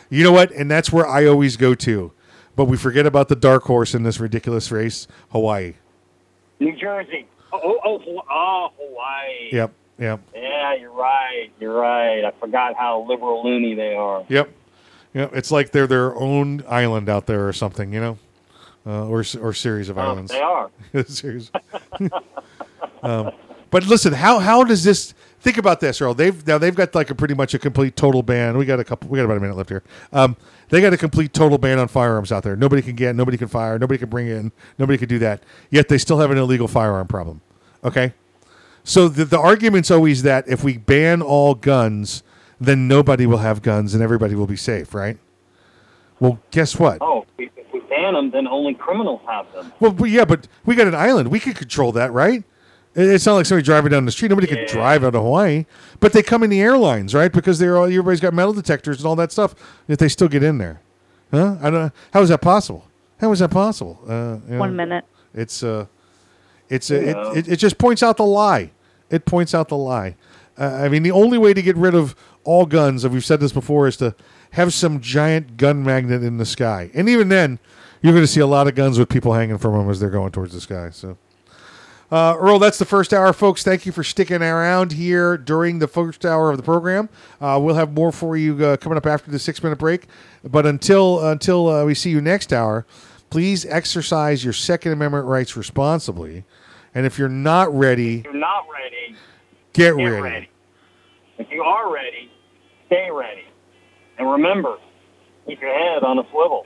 You 0.10 0.24
know 0.24 0.32
what? 0.32 0.52
And 0.52 0.70
that's 0.70 0.92
where 0.92 1.08
I 1.08 1.26
always 1.26 1.58
go 1.58 1.74
to. 1.76 2.12
But 2.56 2.66
we 2.66 2.78
forget 2.78 3.06
about 3.06 3.28
the 3.28 3.36
dark 3.36 3.64
horse 3.64 3.94
in 3.94 4.04
this 4.04 4.20
ridiculous 4.20 4.72
race, 4.72 5.08
Hawaii. 5.32 5.74
New 6.60 6.74
Jersey. 6.76 7.28
Oh, 7.52 7.80
oh, 7.84 8.02
oh, 8.08 8.22
oh 8.30 8.70
Hawaii. 8.78 9.50
Yep, 9.52 9.74
yep, 10.00 10.20
Yeah, 10.34 10.76
you're 10.76 10.92
right. 10.94 11.50
You're 11.60 11.74
right. 11.74 12.24
I 12.24 12.32
forgot 12.40 12.76
how 12.76 13.06
liberal 13.10 13.44
loony 13.44 13.76
they 13.76 13.94
are. 13.94 14.24
yep, 14.30 14.50
yep. 15.14 15.32
It's 15.36 15.52
like 15.52 15.72
they're 15.72 15.88
their 15.88 16.16
own 16.16 16.64
island 16.68 17.10
out 17.10 17.26
there 17.26 17.46
or 17.48 17.52
something, 17.54 17.92
you 17.94 18.00
know, 18.00 18.18
uh, 18.88 19.08
or 19.08 19.24
or 19.42 19.54
series 19.54 19.90
of 19.90 19.98
Oh, 19.98 20.02
islands. 20.02 20.32
they 20.32 20.40
are. 20.42 20.70
Series. 21.08 21.52
um, 23.04 23.32
but 23.70 23.86
listen, 23.86 24.14
how 24.14 24.40
how 24.40 24.64
does 24.64 24.84
this? 24.84 25.14
Think 25.46 25.60
about 25.60 25.80
this, 25.80 26.02
Earl. 26.02 26.16
They've 26.16 26.48
now 26.48 26.58
they've 26.58 26.74
got 26.74 26.96
like 26.96 27.12
a 27.12 27.14
pretty 27.14 27.36
much 27.36 27.54
a 27.54 27.60
complete 27.60 27.96
total 27.96 28.24
ban. 28.24 28.58
We 28.58 28.66
got 28.66 28.80
a 28.80 28.84
couple. 28.84 29.10
We 29.10 29.20
got 29.20 29.26
about 29.26 29.38
a 29.38 29.40
minute 29.40 29.56
left 29.56 29.70
here. 29.70 29.84
Um, 30.12 30.38
they 30.70 30.82
got 30.82 30.92
a 30.92 30.98
complete 30.98 31.34
total 31.34 31.60
ban 31.60 31.78
on 31.78 31.88
firearms 31.88 32.32
out 32.32 32.42
there. 32.42 32.56
Nobody 32.56 32.82
can 32.82 32.96
get, 32.96 33.16
nobody 33.16 33.38
can 33.38 33.48
fire, 33.48 33.78
nobody 33.78 34.00
can 34.00 34.10
bring 34.10 34.28
in, 34.28 34.52
nobody 34.80 34.98
can 34.98 35.08
do 35.08 35.20
that. 35.20 35.44
Yet 35.70 35.88
they 35.88 36.00
still 36.00 36.18
have 36.18 36.32
an 36.32 36.40
illegal 36.40 36.68
firearm 36.68 37.06
problem. 37.06 37.42
Okay, 37.84 38.16
so 38.84 39.08
the 39.08 39.24
the 39.24 39.38
argument's 39.38 39.92
always 39.92 40.24
that 40.24 40.48
if 40.48 40.64
we 40.64 40.78
ban 40.78 41.22
all 41.22 41.54
guns, 41.54 42.24
then 42.60 42.88
nobody 42.88 43.28
will 43.28 43.38
have 43.38 43.62
guns 43.62 43.94
and 43.94 44.02
everybody 44.02 44.34
will 44.34 44.48
be 44.48 44.58
safe, 44.58 44.96
right? 44.96 45.20
Well, 46.20 46.40
guess 46.50 46.80
what? 46.80 46.98
Oh, 47.02 47.24
if 47.38 47.52
we, 47.72 47.82
ban 47.82 48.16
them, 48.16 48.32
then 48.32 48.48
only 48.48 48.74
criminals 48.74 49.22
have 49.28 49.54
them. 49.54 49.72
Well, 49.80 50.08
yeah, 50.08 50.26
but 50.26 50.48
we 50.66 50.74
got 50.74 50.88
an 50.88 50.96
island. 50.96 51.30
We 51.30 51.40
can 51.40 51.54
control 51.54 51.92
that, 51.92 52.12
right? 52.12 52.44
It- 52.96 53.08
It's 53.10 53.26
not 53.26 53.36
like 53.36 53.46
somebody 53.46 53.66
driving 53.66 53.92
down 53.92 54.06
the 54.06 54.12
street. 54.12 54.30
Nobody 54.30 54.48
can 54.48 54.66
drive 54.68 55.04
out 55.04 55.16
of 55.16 55.22
Hawaii, 55.24 55.66
but 56.00 56.14
they 56.14 56.24
come 56.24 56.44
in 56.44 56.50
the 56.50 56.62
airlines, 56.62 57.14
right? 57.14 57.32
Because 57.32 57.60
they're 57.60 57.78
all 57.78 57.86
everybody's 57.86 58.22
got 58.22 58.34
metal 58.34 58.54
detectors 58.54 58.98
and 59.00 59.06
all 59.06 59.16
that 59.18 59.32
stuff. 59.32 59.54
Yet 59.88 60.00
they 60.00 60.08
still 60.10 60.28
get 60.30 60.44
in 60.44 60.58
there, 60.58 60.82
huh? 61.32 61.58
I 61.62 61.64
don't. 61.70 61.74
know. 61.74 61.92
How 62.14 62.22
is 62.22 62.30
that 62.30 62.42
possible? 62.42 62.88
How 63.20 63.32
is 63.32 63.40
that 63.40 63.52
possible? 63.52 64.00
Uh, 64.08 64.38
you 64.48 64.54
know, 64.56 64.60
One 64.60 64.76
minute. 64.76 65.06
It's 65.34 65.62
uh, 65.64 65.86
it's 66.70 66.90
uh, 66.92 66.96
Yeah. 66.96 67.32
it, 67.32 67.38
it, 67.38 67.48
it 67.54 67.56
just 67.58 67.78
points 67.78 68.02
out 68.04 68.18
the 68.18 68.26
lie. 68.26 68.72
It 69.10 69.26
points 69.26 69.54
out 69.54 69.68
the 69.70 69.78
lie. 69.78 70.16
Uh, 70.58 70.64
I 70.66 70.90
mean, 70.90 71.04
the 71.04 71.12
only 71.12 71.38
way 71.38 71.54
to 71.54 71.62
get 71.62 71.76
rid 71.76 71.94
of 71.94 72.16
all 72.46 72.66
guns, 72.66 73.04
and 73.04 73.14
we've 73.14 73.26
said 73.26 73.40
this 73.42 73.52
before, 73.52 73.88
is 73.88 73.98
to 73.98 74.16
have 74.52 74.74
some 74.74 75.02
giant 75.02 75.58
gun 75.58 75.84
magnet 75.84 76.24
in 76.24 76.38
the 76.38 76.46
sky. 76.46 76.90
And 76.94 77.10
even 77.10 77.28
then, 77.30 77.60
you're 78.02 78.14
going 78.14 78.24
to 78.24 78.28
see 78.28 78.40
a 78.40 78.48
lot 78.48 78.68
of 78.68 78.74
guns 78.76 78.98
with 78.98 79.10
people 79.10 79.34
hanging 79.34 79.58
from 79.58 79.74
them 79.78 79.90
as 79.90 80.00
they're 80.00 80.10
going 80.10 80.32
towards 80.32 80.54
the 80.54 80.62
sky. 80.62 80.90
So. 80.92 81.18
Uh, 82.12 82.36
Earl, 82.40 82.60
that's 82.60 82.78
the 82.78 82.86
first 82.86 83.14
hour, 83.14 83.34
folks. 83.34 83.64
Thank 83.64 83.86
you 83.86 83.92
for 83.92 84.04
sticking 84.04 84.42
around 84.44 84.92
here 84.92 85.38
during 85.38 85.80
the 85.80 85.88
first 85.88 86.24
hour 86.26 86.52
of 86.52 86.58
the 86.58 86.64
program. 86.64 87.10
Uh, 87.42 87.60
we'll 87.62 87.76
have 87.76 87.94
more 87.94 88.12
for 88.12 88.38
you 88.38 88.64
uh, 88.64 88.78
coming 88.78 88.98
up 88.98 89.06
after 89.08 89.32
the 89.32 89.40
six 89.40 89.62
minute 89.64 89.80
break. 89.80 90.06
But 90.44 90.66
until 90.68 91.26
until 91.28 91.68
uh, 91.68 91.84
we 91.86 91.96
see 91.96 92.12
you 92.12 92.22
next 92.22 92.54
hour, 92.54 92.86
please 93.32 93.66
exercise 93.66 94.44
your 94.44 94.54
Second 94.54 94.92
Amendment 94.92 95.26
rights 95.26 95.58
responsibly. 95.58 96.44
And 96.94 97.06
if 97.06 97.18
you're 97.18 97.28
not 97.28 97.74
ready, 97.76 98.20
If 98.20 98.26
you're 98.26 98.34
not 98.36 98.66
ready, 98.72 99.16
get, 99.74 99.98
get 99.98 100.04
ready. 100.04 100.22
ready. 100.22 100.50
If 101.40 101.48
you 101.52 101.64
are 101.64 101.92
ready, 101.92 102.32
stay 102.86 103.10
ready. 103.12 103.44
And 104.18 104.30
remember, 104.32 104.78
keep 105.48 105.60
your 105.60 105.74
head 105.74 106.04
on 106.04 106.20
a 106.20 106.24
swivel. 106.32 106.66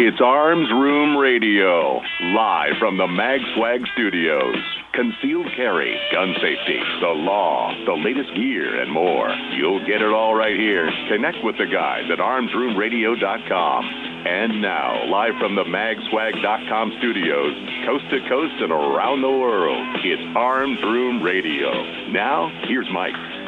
It's 0.00 0.16
Arms 0.18 0.70
Room 0.72 1.14
Radio, 1.14 2.00
live 2.32 2.72
from 2.78 2.96
the 2.96 3.06
Mag 3.06 3.38
Swag 3.54 3.84
Studios. 3.92 4.56
Concealed 4.94 5.44
carry, 5.54 5.92
gun 6.10 6.32
safety, 6.40 6.80
the 7.04 7.12
law, 7.12 7.68
the 7.84 8.00
latest 8.00 8.34
gear, 8.34 8.80
and 8.80 8.90
more. 8.90 9.28
You'll 9.52 9.84
get 9.84 10.00
it 10.00 10.08
all 10.10 10.34
right 10.34 10.56
here. 10.56 10.88
Connect 11.12 11.44
with 11.44 11.58
the 11.58 11.66
guys 11.66 12.08
at 12.10 12.18
armsroomradio.com. 12.18 13.84
And 14.24 14.62
now, 14.62 15.04
live 15.12 15.34
from 15.38 15.54
the 15.54 15.64
magswag.com 15.64 16.96
studios, 16.96 17.52
coast 17.84 18.04
to 18.08 18.26
coast 18.26 18.56
and 18.56 18.72
around 18.72 19.20
the 19.20 19.28
world, 19.28 19.84
it's 20.02 20.22
Arms 20.34 20.80
Room 20.82 21.22
Radio. 21.22 22.08
Now, 22.08 22.48
here's 22.64 22.88
Mike. 22.90 23.39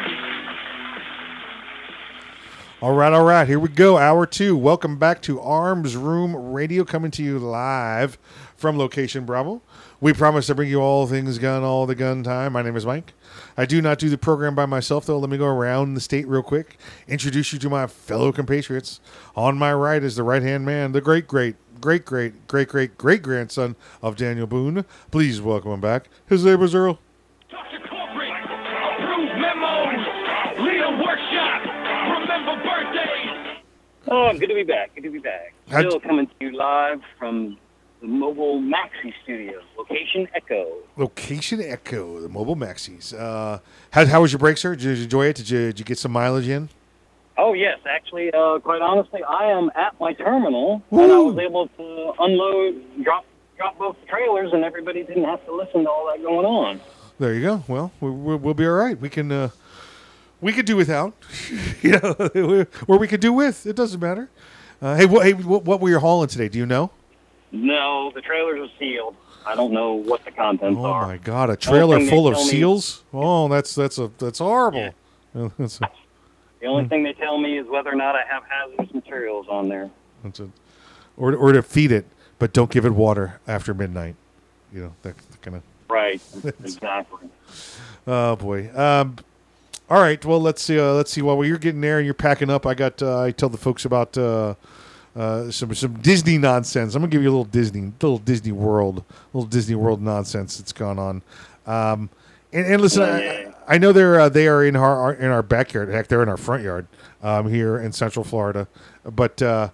All 2.83 2.95
right, 2.95 3.13
all 3.13 3.23
right. 3.23 3.47
Here 3.47 3.61
we 3.61 3.69
go. 3.69 3.97
Hour 3.97 4.27
two. 4.27 4.57
Welcome 4.57 4.99
back 4.99 5.23
to 5.23 5.41
Arms 5.41 5.97
Room 5.97 6.35
Radio, 6.35 6.85
coming 6.85 7.13
to 7.13 7.23
you 7.23 7.39
live 7.39 8.19
from 8.57 8.77
Location 8.77 9.25
Bravo. 9.25 9.63
We 10.01 10.13
promise 10.13 10.49
to 10.49 10.57
bring 10.57 10.69
you 10.69 10.81
all 10.81 11.07
things 11.07 11.39
gun 11.39 11.63
all 11.63 11.87
the 11.87 11.95
gun 11.95 12.25
time. 12.25 12.55
My 12.55 12.63
name 12.63 12.75
is 12.75 12.85
Mike. 12.85 13.15
I 13.57 13.67
do 13.67 13.81
not 13.81 14.01
do 14.01 14.09
the 14.09 14.19
program 14.19 14.57
by 14.57 14.67
myself, 14.67 15.07
though. 15.07 15.21
Let 15.21 15.31
me 15.31 15.39
go 15.39 15.47
around 15.47 15.95
the 15.95 16.01
state 16.01 16.27
real 16.27 16.43
quick, 16.43 16.77
introduce 17.07 17.53
you 17.53 17.61
to 17.61 17.71
my 17.71 17.87
fellow 17.87 18.33
compatriots. 18.33 18.99
On 19.37 19.57
my 19.57 19.73
right 19.73 20.03
is 20.03 20.17
the 20.17 20.25
right 20.25 20.43
hand 20.43 20.67
man, 20.67 20.91
the 20.91 21.01
great, 21.01 21.29
great, 21.29 21.55
great, 21.81 22.05
great, 22.05 22.49
great, 22.49 22.67
great, 22.67 22.99
great 22.99 23.23
grandson 23.23 23.77
of 24.03 24.17
Daniel 24.17 24.49
Boone. 24.49 24.85
Please 25.13 25.41
welcome 25.41 25.71
him 25.71 25.81
back. 25.81 26.09
His 26.27 26.45
name 26.45 26.61
is 26.65 26.75
Earl. 26.75 26.99
Oh, 34.09 34.33
good 34.39 34.49
to 34.49 34.55
be 34.55 34.63
back. 34.65 34.95
Good 34.95 35.05
to 35.05 35.11
be 35.11 35.19
back. 35.19 35.55
How'd- 35.71 35.89
Still 35.89 36.01
coming 36.01 36.27
to 36.27 36.33
you 36.41 36.53
live 36.57 37.01
from 37.19 37.57
the 38.01 38.09
Mobile 38.09 38.61
Maxi 38.61 39.13
Studio, 39.23 39.61
location 39.79 40.27
Echo. 40.35 40.67
Location 40.97 41.61
Echo, 41.63 42.21
the 42.21 42.29
mobile 42.29 42.57
maxis. 42.57 43.15
Uh, 43.17 43.61
how, 43.93 44.05
how 44.07 44.21
was 44.23 44.33
your 44.33 44.41
break, 44.41 44.57
sir? 44.59 44.75
Did 44.75 44.83
you 44.99 45.05
enjoy 45.05 45.27
it? 45.27 45.37
Did 45.37 45.51
you, 45.51 45.59
did 45.67 45.79
you 45.79 45.85
get 45.85 45.99
some 45.99 46.11
mileage 46.13 46.49
in? 46.49 46.69
Oh 47.39 47.53
yes, 47.55 47.79
actually, 47.89 48.31
uh, 48.35 48.59
quite 48.59 48.83
honestly, 48.83 49.23
I 49.23 49.45
am 49.53 49.71
at 49.75 49.99
my 50.01 50.13
terminal, 50.13 50.83
and 50.91 51.01
I 51.13 51.19
was 51.19 51.39
able 51.39 51.69
to 51.69 52.13
unload, 52.19 53.05
drop, 53.05 53.25
drop 53.57 53.79
both 53.79 53.97
trailers, 54.07 54.53
and 54.53 54.65
everybody 54.65 55.03
didn't 55.05 55.25
have 55.25 55.45
to 55.47 55.55
listen 55.55 55.85
to 55.85 55.91
all 55.91 56.07
that 56.13 56.23
going 56.23 56.45
on. 56.45 56.81
There 57.19 57.33
you 57.35 57.41
go. 57.41 57.65
Well, 57.69 57.91
we, 58.01 58.11
we'll 58.11 58.53
be 58.55 58.67
all 58.67 58.73
right. 58.75 59.01
We 59.01 59.09
can 59.09 59.33
uh, 59.33 59.49
we 60.43 60.53
could 60.53 60.67
do 60.67 60.77
without, 60.77 61.15
you 61.83 61.93
know, 61.99 62.67
or 62.87 62.99
we 62.99 63.09
could 63.09 63.21
do 63.21 63.33
with. 63.33 63.65
It 63.67 63.75
doesn't 63.77 64.01
matter. 64.01 64.29
Uh, 64.83 64.97
hey, 64.97 65.07
what, 65.07 65.25
hey, 65.25 65.33
what, 65.33 65.65
what 65.65 65.81
were 65.81 65.89
you 65.89 65.99
hauling 65.99 66.29
today? 66.29 66.49
Do 66.49 66.59
you 66.59 66.67
know? 66.67 66.91
No, 67.53 68.11
the 68.15 68.21
trailers 68.21 68.61
are 68.69 68.73
sealed. 68.79 69.15
I 69.47 69.55
don't 69.55 69.73
know 69.73 69.95
what 69.95 70.25
the 70.25 70.31
contents 70.31 70.79
Oh 70.79 70.85
are. 70.85 71.05
Oh 71.05 71.09
my 71.09 71.17
God, 71.17 71.51
a 71.51 71.57
trailer 71.57 71.99
full 72.07 72.27
of 72.29 72.35
tell 72.35 72.45
me- 72.45 72.51
seals. 72.51 73.03
Oh, 73.13 73.49
that's 73.49 73.75
that's 73.75 73.99
a 73.99 74.11
that's 74.19 74.39
horrible. 74.41 74.91
Uh, 75.35 75.49
That's 75.59 75.81
a, 75.81 75.89
The 76.61 76.67
only 76.67 76.87
thing 76.89 77.03
they 77.05 77.15
tell 77.15 77.39
me 77.39 77.57
is 77.59 77.67
whether 77.67 77.91
or 77.91 77.95
not 77.97 78.15
I 78.15 78.23
have 78.29 78.43
hazardous 78.47 78.93
materials 78.95 79.47
on 79.49 79.69
there. 79.71 79.91
that's 80.23 80.41
a, 80.41 80.51
or 81.17 81.35
or 81.35 81.53
to 81.53 81.63
feed 81.63 81.91
it, 81.91 82.05
but 82.39 82.53
don't 82.53 82.71
give 82.71 82.85
it 82.85 82.91
water 82.93 83.41
after 83.49 83.73
midnight. 83.73 84.15
You 84.75 84.83
know 84.83 84.93
that 85.03 85.15
kind 85.41 85.57
of. 85.57 85.63
Right, 85.89 86.21
exactly. 86.45 87.29
Oh 88.07 88.37
boy. 88.37 88.71
Um, 88.79 89.17
all 89.93 90.01
right. 90.01 90.25
Well, 90.25 90.41
let's 90.41 90.63
see. 90.63 90.81
Uh, 90.81 90.95
let's 90.95 91.11
see. 91.11 91.21
While 91.21 91.45
you're 91.45 91.59
getting 91.59 91.83
there 91.83 91.99
and 91.99 92.07
you're 92.07 92.15
packing 92.15 92.49
up, 92.49 92.65
I 92.65 92.73
got. 92.73 93.03
Uh, 93.03 93.21
I 93.21 93.31
tell 93.31 93.51
the 93.51 93.59
folks 93.59 93.85
about 93.85 94.17
uh, 94.17 94.55
uh, 95.15 95.51
some 95.51 95.75
some 95.75 95.99
Disney 96.01 96.39
nonsense. 96.39 96.95
I'm 96.95 97.03
gonna 97.03 97.11
give 97.11 97.21
you 97.21 97.29
a 97.29 97.37
little 97.37 97.45
Disney, 97.45 97.93
little 98.01 98.17
Disney 98.17 98.53
World, 98.53 99.05
little 99.35 99.47
Disney 99.47 99.75
World 99.75 100.01
nonsense 100.01 100.57
that's 100.57 100.73
gone 100.73 100.99
on. 100.99 101.23
Um, 101.67 102.09
and, 102.55 102.65
and 102.65 102.81
listen, 102.81 103.03
I, 103.03 103.53
I 103.69 103.77
know 103.77 103.93
they're 103.93 104.19
uh, 104.19 104.31
they 104.31 104.49
are 104.49 104.65
in 104.65 104.77
our, 104.77 104.97
our 104.97 105.13
in 105.13 105.31
our 105.31 105.43
backyard. 105.43 105.91
Heck, 105.91 106.09
they're 106.09 106.23
in 106.23 106.31
our 106.31 106.39
front 106.39 106.63
yard 106.63 106.87
um, 107.23 107.51
here 107.51 107.79
in 107.79 107.93
Central 107.93 108.25
Florida. 108.25 108.69
But 109.05 109.43
uh, 109.43 109.69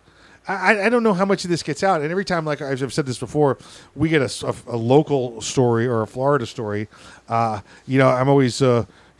I, 0.48 0.86
I 0.86 0.88
don't 0.88 1.04
know 1.04 1.14
how 1.14 1.26
much 1.26 1.44
of 1.44 1.50
this 1.50 1.62
gets 1.62 1.84
out. 1.84 2.02
And 2.02 2.10
every 2.10 2.24
time, 2.24 2.44
like 2.44 2.60
I've 2.60 2.92
said 2.92 3.06
this 3.06 3.18
before, 3.18 3.56
we 3.94 4.08
get 4.08 4.20
a 4.42 4.76
local 4.76 5.40
story 5.42 5.86
or 5.86 6.02
a 6.02 6.08
Florida 6.08 6.44
story. 6.44 6.88
You 7.30 7.98
know, 7.98 8.08
I'm 8.08 8.28
always 8.28 8.60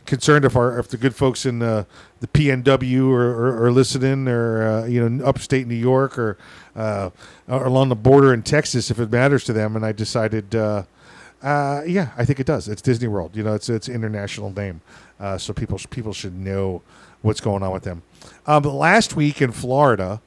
concerned 0.09 0.43
if 0.43 0.55
our 0.57 0.77
if 0.79 0.89
the 0.89 0.97
good 0.97 1.15
folks 1.15 1.45
in 1.45 1.61
uh, 1.61 1.85
the 2.19 2.27
PNW 2.27 3.09
are, 3.13 3.31
are, 3.31 3.65
are 3.65 3.71
listening, 3.71 4.27
or 4.27 4.61
uh, 4.67 4.85
you 4.85 5.07
know, 5.07 5.23
upstate 5.25 5.67
New 5.67 5.75
York, 5.75 6.17
or, 6.17 6.37
uh, 6.75 7.09
along 7.47 7.87
the 7.89 7.95
border 7.95 8.33
in 8.33 8.43
Texas, 8.43 8.91
if 8.91 8.99
it 8.99 9.09
matters 9.11 9.43
to 9.45 9.53
them. 9.53 9.75
And 9.77 9.85
I 9.85 9.93
decided. 9.93 10.53
Uh, 10.53 10.83
uh, 11.41 11.83
yeah, 11.87 12.09
I 12.17 12.25
think 12.25 12.41
it 12.41 12.45
does. 12.45 12.67
It's 12.67 12.81
Disney 12.81 13.07
World. 13.07 13.33
You 13.33 13.43
know, 13.43 13.53
it's 13.53 13.69
it's 13.69 13.87
international 13.87 14.51
name, 14.51 14.81
uh, 15.21 15.37
so 15.37 15.53
people 15.53 15.79
people 15.89 16.11
should 16.11 16.35
know 16.37 16.81
what's 17.21 17.39
going 17.39 17.63
on 17.63 17.71
with 17.71 17.83
them. 17.83 18.01
Um, 18.45 18.61
but 18.61 18.73
last 18.73 19.15
week 19.15 19.41
in 19.41 19.53
Florida, 19.53 20.19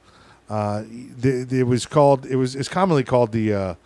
the, 0.49 1.45
the- 1.47 1.59
it 1.59 1.67
was 1.67 1.85
called 1.85 2.25
it 2.25 2.35
was 2.37 2.55
it's 2.55 2.67
commonly 2.69 3.03
called 3.03 3.31
the 3.31 3.77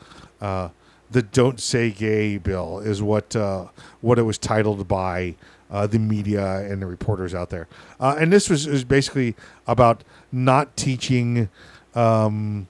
the 1.11 1.21
"Don't 1.21 1.59
Say 1.59 1.91
Gay" 1.91 2.37
bill 2.37 2.79
is 2.79 3.01
what 3.01 3.35
uh, 3.35 3.67
what 4.01 4.19
it 4.19 4.23
was 4.23 4.37
titled 4.37 4.87
by 4.87 5.35
uh, 5.69 5.87
the 5.87 5.99
media 5.99 6.59
and 6.59 6.81
the 6.81 6.85
reporters 6.85 7.33
out 7.33 7.49
there. 7.49 7.67
Uh, 7.99 8.15
and 8.19 8.31
this 8.31 8.49
was, 8.49 8.67
was 8.67 8.83
basically 8.83 9.35
about 9.67 10.03
not 10.31 10.75
teaching. 10.77 11.49
Um, 11.95 12.67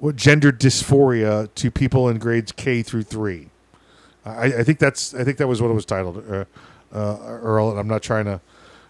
what 0.00 0.16
gender 0.16 0.50
dysphoria 0.50 1.48
to 1.54 1.70
people 1.70 2.08
in 2.08 2.18
grades 2.18 2.52
K 2.52 2.82
through 2.82 3.02
three. 3.02 3.50
I, 4.24 4.46
I 4.46 4.64
think 4.64 4.78
that's 4.78 5.14
I 5.14 5.24
think 5.24 5.38
that 5.38 5.46
was 5.46 5.62
what 5.62 5.70
it 5.70 5.74
was 5.74 5.84
titled, 5.84 6.24
uh, 6.28 6.44
uh, 6.92 7.16
Earl. 7.20 7.70
And 7.70 7.78
I'm 7.78 7.88
not 7.88 8.02
trying 8.02 8.24
to 8.24 8.40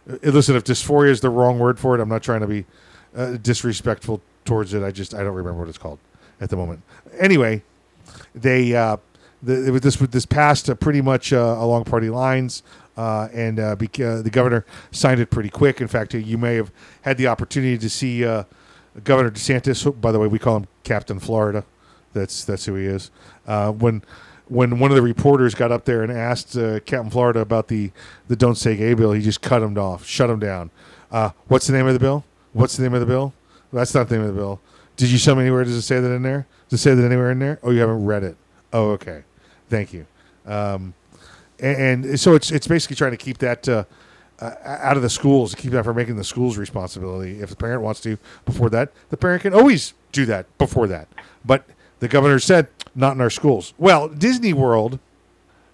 uh, 0.09 0.17
listen, 0.23 0.57
if 0.57 0.65
dysphoria 0.65 1.11
is 1.11 1.21
the 1.21 1.31
wrong 1.31 1.59
word 1.59 1.79
for 1.79 1.95
it, 1.97 2.01
I'm 2.01 2.09
not 2.09 2.23
trying 2.23 2.41
to 2.41 2.47
be 2.47 2.65
disrespectful 3.43 4.23
towards 4.45 4.73
it. 4.73 4.83
I 4.83 4.91
just 4.91 5.15
I 5.15 5.19
don't 5.19 5.35
remember 5.35 5.59
what 5.59 5.69
it's 5.69 5.79
called 5.79 5.99
at 6.41 6.49
the 6.49 6.57
moment. 6.57 6.83
Anyway, 7.19 7.63
they 8.35 8.75
uh, 8.75 8.97
the, 9.43 9.69
it 9.69 9.71
was 9.71 9.81
this 9.83 9.97
this 9.97 10.27
passed 10.27 10.69
uh, 10.69 10.75
pretty 10.75 11.01
much 11.01 11.33
uh, 11.33 11.57
along 11.59 11.85
party 11.85 12.11
lines, 12.11 12.63
uh, 12.97 13.29
and 13.33 13.59
uh, 13.59 13.75
the 13.75 14.31
governor 14.31 14.65
signed 14.91 15.21
it 15.21 15.31
pretty 15.31 15.49
quick. 15.49 15.81
In 15.81 15.89
fact, 15.89 16.15
you 16.15 16.39
may 16.39 16.57
have 16.57 16.73
had 17.03 17.17
the 17.17 17.27
opportunity 17.27 17.79
to 17.79 17.89
see 17.91 18.21
Governor 19.05 19.31
DeSantis. 19.31 19.85
who, 19.85 19.93
By 19.93 20.13
the 20.13 20.19
way, 20.19 20.27
we 20.27 20.39
call 20.39 20.59
him 20.59 20.67
Captain 20.85 21.19
Florida. 21.19 21.65
That's 22.13 22.45
that's 22.45 22.65
who 22.67 22.75
he 22.75 22.87
is. 22.87 23.11
When 23.47 24.03
when 24.49 24.79
one 24.81 24.91
of 24.91 24.97
the 24.97 25.03
reporters 25.03 25.55
got 25.55 25.71
up 25.71 25.85
there 25.85 26.03
and 26.03 26.13
asked 26.13 26.55
Captain 26.55 27.11
Florida 27.11 27.41
about 27.41 27.69
the 27.69 27.93
the 28.29 28.37
Don't 28.37 28.57
Say 28.57 28.77
Gay 28.77 28.95
bill, 28.95 29.13
he 29.13 29.23
just 29.23 29.41
cut 29.41 29.63
him 29.63 29.79
off, 29.79 30.05
shut 30.05 30.29
him 30.29 30.41
down. 30.41 30.71
What's 31.49 31.67
the 31.67 31.73
name 31.73 31.87
of 31.87 31.95
the 31.95 32.01
bill? 32.01 32.25
What's 32.53 32.77
the 32.77 32.83
name 32.83 32.95
of 32.95 33.01
the 33.01 33.07
bill? 33.07 33.33
That's 33.73 33.95
not 33.95 34.09
the 34.09 34.17
name 34.17 34.27
of 34.27 34.35
the 34.35 34.41
bill. 34.41 34.61
Did 35.01 35.09
you 35.09 35.17
show 35.17 35.35
me 35.35 35.41
anywhere? 35.41 35.65
Does 35.65 35.77
it 35.77 35.81
say 35.81 35.99
that 35.99 36.11
in 36.11 36.21
there? 36.21 36.47
Does 36.69 36.79
it 36.79 36.83
say 36.83 36.95
that 36.95 37.03
anywhere 37.03 37.31
in 37.31 37.39
there? 37.39 37.59
Oh, 37.63 37.71
you 37.71 37.81
haven't 37.81 38.05
read 38.05 38.23
it. 38.23 38.37
Oh, 38.71 38.91
okay. 38.91 39.23
Thank 39.71 39.95
you. 39.95 40.05
Um, 40.45 40.93
and, 41.59 42.05
and 42.05 42.21
so 42.21 42.35
it's 42.35 42.51
it's 42.51 42.67
basically 42.67 42.97
trying 42.97 43.13
to 43.13 43.17
keep 43.17 43.39
that 43.39 43.67
uh, 43.67 43.85
uh, 44.41 44.51
out 44.67 44.99
of 44.99 45.03
the 45.03 45.09
schools, 45.09 45.55
keep 45.55 45.73
that 45.73 45.85
from 45.85 45.97
making 45.97 46.17
the 46.17 46.25
schools' 46.25 46.59
responsibility. 46.59 47.41
If 47.41 47.49
the 47.49 47.57
parent 47.57 47.81
wants 47.81 48.03
to 48.03 48.19
before 48.45 48.69
that, 48.71 48.93
the 49.09 49.17
parent 49.17 49.41
can 49.41 49.55
always 49.55 49.95
do 50.13 50.27
that 50.27 50.47
before 50.59 50.87
that. 50.89 51.09
But 51.47 51.65
the 52.01 52.09
governor 52.09 52.39
said 52.39 52.69
not 52.95 53.15
in 53.15 53.23
our 53.23 53.31
schools. 53.31 53.73
Well, 53.79 54.07
Disney 54.07 54.53
World, 54.53 54.99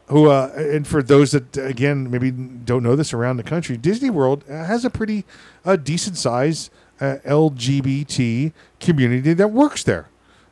who 0.06 0.30
uh, 0.30 0.52
and 0.54 0.86
for 0.86 1.02
those 1.02 1.32
that 1.32 1.56
again 1.56 2.12
maybe 2.12 2.30
don't 2.30 2.84
know 2.84 2.94
this 2.94 3.12
around 3.12 3.38
the 3.38 3.42
country, 3.42 3.76
Disney 3.76 4.08
World 4.08 4.44
uh, 4.48 4.66
has 4.66 4.84
a 4.84 4.90
pretty 4.90 5.24
uh, 5.64 5.74
decent 5.74 6.16
size 6.16 6.70
uh, 7.00 7.16
LGBT 7.24 8.52
community 8.80 9.34
that 9.34 9.48
works 9.48 9.82
there. 9.82 10.08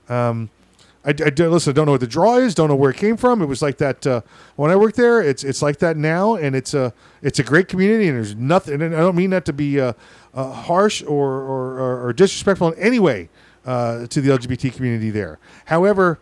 Um, 0.08 0.50
I, 1.04 1.10
I 1.10 1.30
listen. 1.46 1.70
I 1.70 1.74
don't 1.74 1.86
know 1.86 1.92
what 1.92 2.00
the 2.00 2.06
draw 2.06 2.38
is. 2.38 2.54
Don't 2.54 2.68
know 2.68 2.76
where 2.76 2.90
it 2.90 2.96
came 2.96 3.16
from. 3.16 3.42
It 3.42 3.46
was 3.46 3.60
like 3.60 3.76
that 3.78 4.06
uh, 4.06 4.22
when 4.56 4.70
I 4.70 4.76
worked 4.76 4.96
there. 4.96 5.20
It's 5.20 5.44
it's 5.44 5.60
like 5.60 5.78
that 5.78 5.98
now, 5.98 6.34
and 6.34 6.56
it's 6.56 6.72
a 6.72 6.94
it's 7.20 7.38
a 7.38 7.42
great 7.42 7.68
community. 7.68 8.08
And 8.08 8.16
there's 8.16 8.34
nothing. 8.34 8.80
And 8.80 8.94
I 8.94 9.00
don't 9.00 9.16
mean 9.16 9.30
that 9.30 9.44
to 9.44 9.52
be 9.52 9.78
uh, 9.78 9.92
uh, 10.34 10.50
harsh 10.50 11.02
or, 11.02 11.30
or, 11.30 12.06
or, 12.06 12.12
disrespectful 12.12 12.72
in 12.72 12.78
any 12.78 12.98
way 12.98 13.28
uh, 13.64 14.06
to 14.08 14.20
the 14.20 14.30
LGBT 14.30 14.74
community 14.74 15.10
there. 15.10 15.38
However, 15.66 16.18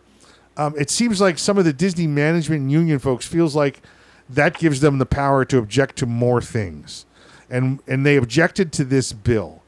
um, 0.55 0.75
it 0.77 0.89
seems 0.91 1.19
like 1.19 1.39
some 1.39 1.57
of 1.57 1.65
the 1.65 1.73
Disney 1.73 2.05
management 2.05 2.69
union 2.69 2.99
folks 2.99 3.25
feels 3.25 3.55
like 3.55 3.81
that 4.29 4.57
gives 4.57 4.81
them 4.81 4.99
the 4.99 5.05
power 5.05 5.45
to 5.45 5.57
object 5.57 5.95
to 5.97 6.05
more 6.05 6.41
things, 6.41 7.05
and 7.49 7.79
and 7.87 8.05
they 8.05 8.17
objected 8.17 8.71
to 8.73 8.83
this 8.83 9.13
bill, 9.13 9.62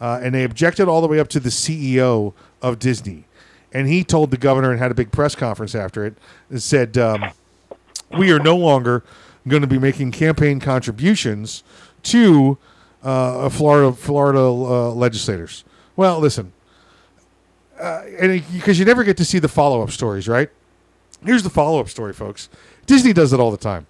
uh, 0.00 0.20
and 0.22 0.34
they 0.34 0.44
objected 0.44 0.88
all 0.88 1.00
the 1.00 1.08
way 1.08 1.20
up 1.20 1.28
to 1.28 1.40
the 1.40 1.50
CEO 1.50 2.32
of 2.62 2.78
Disney, 2.78 3.24
and 3.72 3.88
he 3.88 4.02
told 4.02 4.30
the 4.30 4.36
governor 4.36 4.70
and 4.70 4.80
had 4.80 4.90
a 4.90 4.94
big 4.94 5.12
press 5.12 5.34
conference 5.34 5.74
after 5.74 6.04
it 6.04 6.14
and 6.48 6.62
said, 6.62 6.96
um, 6.96 7.30
"We 8.16 8.32
are 8.32 8.38
no 8.38 8.56
longer 8.56 9.04
going 9.46 9.62
to 9.62 9.68
be 9.68 9.78
making 9.78 10.12
campaign 10.12 10.60
contributions 10.60 11.62
to 12.04 12.58
uh, 13.02 13.48
Florida 13.48 13.92
Florida 13.92 14.40
uh, 14.40 14.90
legislators." 14.92 15.64
Well, 15.96 16.18
listen, 16.18 16.52
uh, 17.78 18.02
because 18.52 18.78
you 18.78 18.84
never 18.84 19.04
get 19.04 19.16
to 19.18 19.24
see 19.24 19.38
the 19.38 19.48
follow 19.48 19.82
up 19.82 19.90
stories, 19.90 20.28
right? 20.28 20.50
Here's 21.24 21.42
the 21.42 21.50
follow 21.50 21.80
up 21.80 21.88
story, 21.88 22.12
folks. 22.12 22.48
Disney 22.86 23.12
does 23.12 23.32
it 23.32 23.40
all 23.40 23.50
the 23.50 23.56
time. 23.56 23.86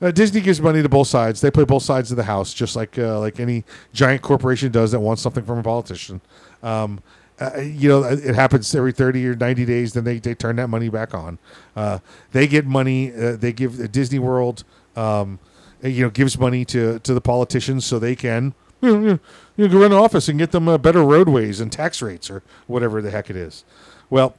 Uh, 0.00 0.10
Disney 0.10 0.40
gives 0.40 0.60
money 0.60 0.82
to 0.82 0.88
both 0.88 1.08
sides. 1.08 1.40
They 1.40 1.50
play 1.50 1.64
both 1.64 1.82
sides 1.82 2.10
of 2.10 2.16
the 2.16 2.24
house, 2.24 2.52
just 2.52 2.76
like 2.76 2.98
uh, 2.98 3.18
like 3.20 3.40
any 3.40 3.64
giant 3.92 4.22
corporation 4.22 4.70
does 4.70 4.92
that 4.92 5.00
wants 5.00 5.22
something 5.22 5.44
from 5.44 5.58
a 5.58 5.62
politician. 5.62 6.20
Um, 6.62 7.00
uh, 7.38 7.58
you 7.60 7.88
know, 7.88 8.02
it 8.04 8.34
happens 8.34 8.74
every 8.74 8.92
thirty 8.92 9.26
or 9.26 9.34
ninety 9.34 9.64
days. 9.64 9.92
Then 9.92 10.04
they, 10.04 10.18
they 10.18 10.34
turn 10.34 10.56
that 10.56 10.68
money 10.68 10.88
back 10.88 11.14
on. 11.14 11.38
Uh, 11.74 11.98
they 12.32 12.46
get 12.46 12.66
money. 12.66 13.12
Uh, 13.12 13.36
they 13.36 13.52
give 13.52 13.80
uh, 13.80 13.86
Disney 13.86 14.18
World, 14.18 14.64
um, 14.96 15.38
uh, 15.84 15.88
you 15.88 16.02
know, 16.04 16.10
gives 16.10 16.38
money 16.38 16.64
to 16.66 16.98
to 17.00 17.14
the 17.14 17.20
politicians 17.20 17.84
so 17.84 17.98
they 17.98 18.16
can 18.16 18.54
you 18.80 18.98
know, 18.98 19.18
you 19.56 19.68
go 19.68 19.80
run 19.80 19.92
an 19.92 19.98
office 19.98 20.28
and 20.28 20.38
get 20.38 20.52
them 20.52 20.68
uh, 20.68 20.78
better 20.78 21.02
roadways 21.02 21.60
and 21.60 21.72
tax 21.72 22.02
rates 22.02 22.30
or 22.30 22.42
whatever 22.66 23.00
the 23.00 23.10
heck 23.10 23.30
it 23.30 23.36
is. 23.36 23.64
Well, 24.10 24.34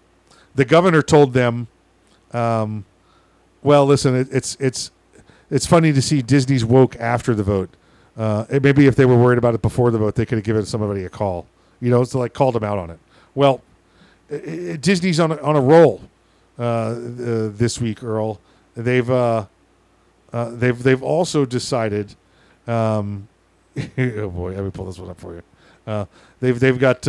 the 0.55 0.65
governor 0.65 1.01
told 1.01 1.33
them, 1.33 1.67
um, 2.31 2.85
well, 3.61 3.85
listen, 3.85 4.15
it, 4.15 4.27
it's 4.31 4.55
it's 4.59 4.91
it's 5.49 5.65
funny 5.65 5.93
to 5.93 6.01
see 6.01 6.21
Disney's 6.21 6.65
woke 6.65 6.95
after 6.97 7.33
the 7.33 7.43
vote. 7.43 7.69
Uh, 8.17 8.45
maybe 8.49 8.87
if 8.87 8.95
they 8.95 9.05
were 9.05 9.17
worried 9.17 9.37
about 9.37 9.53
it 9.53 9.61
before 9.61 9.91
the 9.91 9.97
vote, 9.97 10.15
they 10.15 10.25
could 10.25 10.37
have 10.39 10.45
given 10.45 10.65
somebody 10.65 11.03
a 11.03 11.09
call. 11.09 11.45
You 11.79 11.91
know, 11.91 12.03
so 12.03 12.19
like 12.19 12.33
called 12.33 12.55
them 12.55 12.63
out 12.63 12.79
on 12.79 12.89
it. 12.89 12.99
Well, 13.35 13.61
i 14.31 14.35
i 14.35 14.75
Disney's 14.75 15.19
on 15.19 15.31
a, 15.31 15.37
on 15.41 15.55
a 15.55 15.61
roll 15.61 16.01
uh, 16.57 16.63
uh, 16.63 16.95
this 17.49 17.79
week, 17.79 18.03
Earl. 18.03 18.41
They've 18.75 19.09
uh, 19.09 19.45
uh, 20.33 20.49
they've 20.51 20.81
they've 20.81 21.03
also 21.03 21.45
decided. 21.45 22.15
Um, 22.65 23.27
oh 23.77 24.29
boy, 24.29 24.55
let 24.55 24.63
me 24.63 24.71
pull 24.71 24.85
this 24.85 24.97
one 24.97 25.11
up 25.11 25.19
for 25.19 25.35
you. 25.35 25.43
Uh, 25.85 26.05
they've 26.39 26.59
they've 26.59 26.79
got 26.79 27.05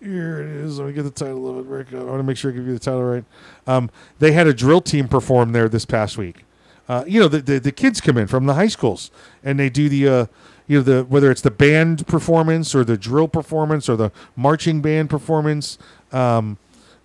here 0.00 0.40
it 0.40 0.46
is. 0.46 0.78
Let 0.78 0.86
me 0.86 0.92
get 0.92 1.02
the 1.02 1.10
title 1.10 1.48
of 1.50 1.58
it. 1.58 1.68
Rick. 1.68 1.92
I 1.92 2.04
want 2.04 2.20
to 2.20 2.22
make 2.22 2.36
sure 2.36 2.52
I 2.52 2.54
give 2.54 2.66
you 2.66 2.74
the 2.74 2.78
title 2.78 3.02
right. 3.02 3.24
Um, 3.66 3.90
they 4.20 4.32
had 4.32 4.46
a 4.46 4.54
drill 4.54 4.80
team 4.80 5.08
perform 5.08 5.52
there 5.52 5.68
this 5.68 5.84
past 5.84 6.16
week. 6.16 6.44
Uh, 6.88 7.04
you 7.06 7.20
know, 7.20 7.28
the, 7.28 7.40
the 7.40 7.58
the 7.58 7.72
kids 7.72 8.00
come 8.00 8.16
in 8.16 8.26
from 8.26 8.46
the 8.46 8.54
high 8.54 8.68
schools 8.68 9.10
and 9.44 9.58
they 9.58 9.68
do 9.68 9.88
the 9.88 10.08
uh, 10.08 10.26
you 10.66 10.78
know 10.78 10.82
the 10.82 11.04
whether 11.04 11.30
it's 11.30 11.42
the 11.42 11.50
band 11.50 12.06
performance 12.06 12.74
or 12.74 12.84
the 12.84 12.96
drill 12.96 13.28
performance 13.28 13.88
or 13.88 13.96
the 13.96 14.10
marching 14.36 14.80
band 14.80 15.10
performance. 15.10 15.78
Um, 16.12 16.56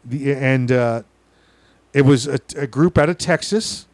the 0.05 0.33
and 0.33 0.71
uh, 0.71 1.03
it 1.93 2.03
was 2.03 2.27
a, 2.27 2.39
a 2.57 2.67
group 2.67 2.97
out 2.97 3.09
of 3.09 3.17
Texas 3.17 3.87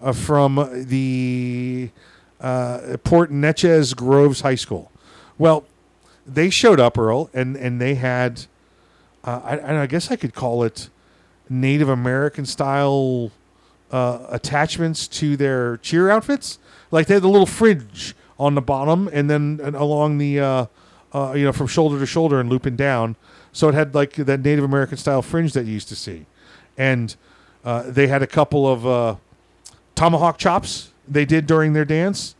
uh, 0.00 0.12
from 0.12 0.68
the 0.86 1.90
uh, 2.40 2.96
Port 3.04 3.30
Neches 3.30 3.94
Groves 3.96 4.42
High 4.42 4.54
School. 4.54 4.90
Well, 5.38 5.64
they 6.26 6.50
showed 6.50 6.80
up, 6.80 6.98
Earl, 6.98 7.30
and 7.32 7.56
and 7.56 7.80
they 7.80 7.94
had, 7.94 8.46
uh, 9.24 9.40
I, 9.42 9.82
I 9.82 9.86
guess 9.86 10.10
I 10.10 10.16
could 10.16 10.34
call 10.34 10.62
it 10.64 10.90
Native 11.48 11.88
American 11.88 12.46
style 12.46 13.32
uh, 13.90 14.26
attachments 14.28 15.08
to 15.08 15.36
their 15.36 15.76
cheer 15.78 16.10
outfits. 16.10 16.58
Like 16.90 17.06
they 17.06 17.14
had 17.14 17.22
the 17.22 17.28
little 17.28 17.46
fringe 17.46 18.14
on 18.38 18.54
the 18.54 18.62
bottom, 18.62 19.08
and 19.12 19.28
then 19.28 19.60
and 19.62 19.76
along 19.76 20.18
the, 20.18 20.40
uh, 20.40 20.66
uh, 21.12 21.32
you 21.36 21.44
know, 21.44 21.52
from 21.52 21.66
shoulder 21.66 21.98
to 21.98 22.06
shoulder 22.06 22.40
and 22.40 22.48
looping 22.48 22.76
down. 22.76 23.16
So 23.52 23.68
it 23.68 23.74
had 23.74 23.94
like 23.94 24.14
that 24.14 24.40
Native 24.40 24.64
American 24.64 24.96
style 24.96 25.22
fringe 25.22 25.52
that 25.52 25.66
you 25.66 25.72
used 25.72 25.88
to 25.88 25.96
see, 25.96 26.26
and 26.78 27.14
uh, 27.64 27.84
they 27.86 28.06
had 28.06 28.22
a 28.22 28.26
couple 28.26 28.66
of 28.66 28.86
uh, 28.86 29.16
tomahawk 29.94 30.38
chops 30.38 30.92
they 31.06 31.24
did 31.24 31.46
during 31.46 31.72
their 31.72 31.84
dance. 31.84 32.34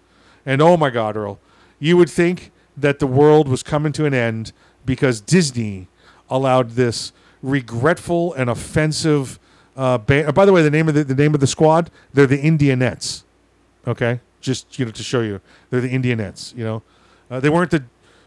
And 0.46 0.62
oh 0.62 0.76
my 0.76 0.90
God, 0.90 1.16
Earl, 1.16 1.38
you 1.78 1.96
would 1.96 2.08
think 2.08 2.50
that 2.76 2.98
the 2.98 3.06
world 3.06 3.48
was 3.48 3.62
coming 3.62 3.92
to 3.92 4.06
an 4.06 4.14
end 4.14 4.52
because 4.86 5.20
Disney 5.20 5.88
allowed 6.30 6.70
this 6.70 7.12
regretful 7.42 8.32
and 8.34 8.48
offensive 8.48 9.38
uh, 9.80 9.96
band. 9.96 10.34
By 10.34 10.44
the 10.44 10.52
way, 10.52 10.62
the 10.62 10.70
name 10.70 10.88
of 10.88 10.94
the, 10.94 11.02
the 11.02 11.14
name 11.14 11.32
of 11.32 11.40
the 11.40 11.46
squad, 11.46 11.90
they're 12.12 12.26
the 12.26 12.40
Indianettes. 12.40 13.24
Okay, 13.86 14.20
just 14.42 14.78
you 14.78 14.84
know 14.84 14.90
to 14.90 15.02
show 15.02 15.22
you, 15.22 15.40
they're 15.70 15.80
the 15.80 15.88
Indianettes. 15.88 16.54
You 16.54 16.64
know, 16.64 16.82
uh, 17.30 17.40
they 17.40 17.48
weren't 17.48 17.70
the 17.70 17.84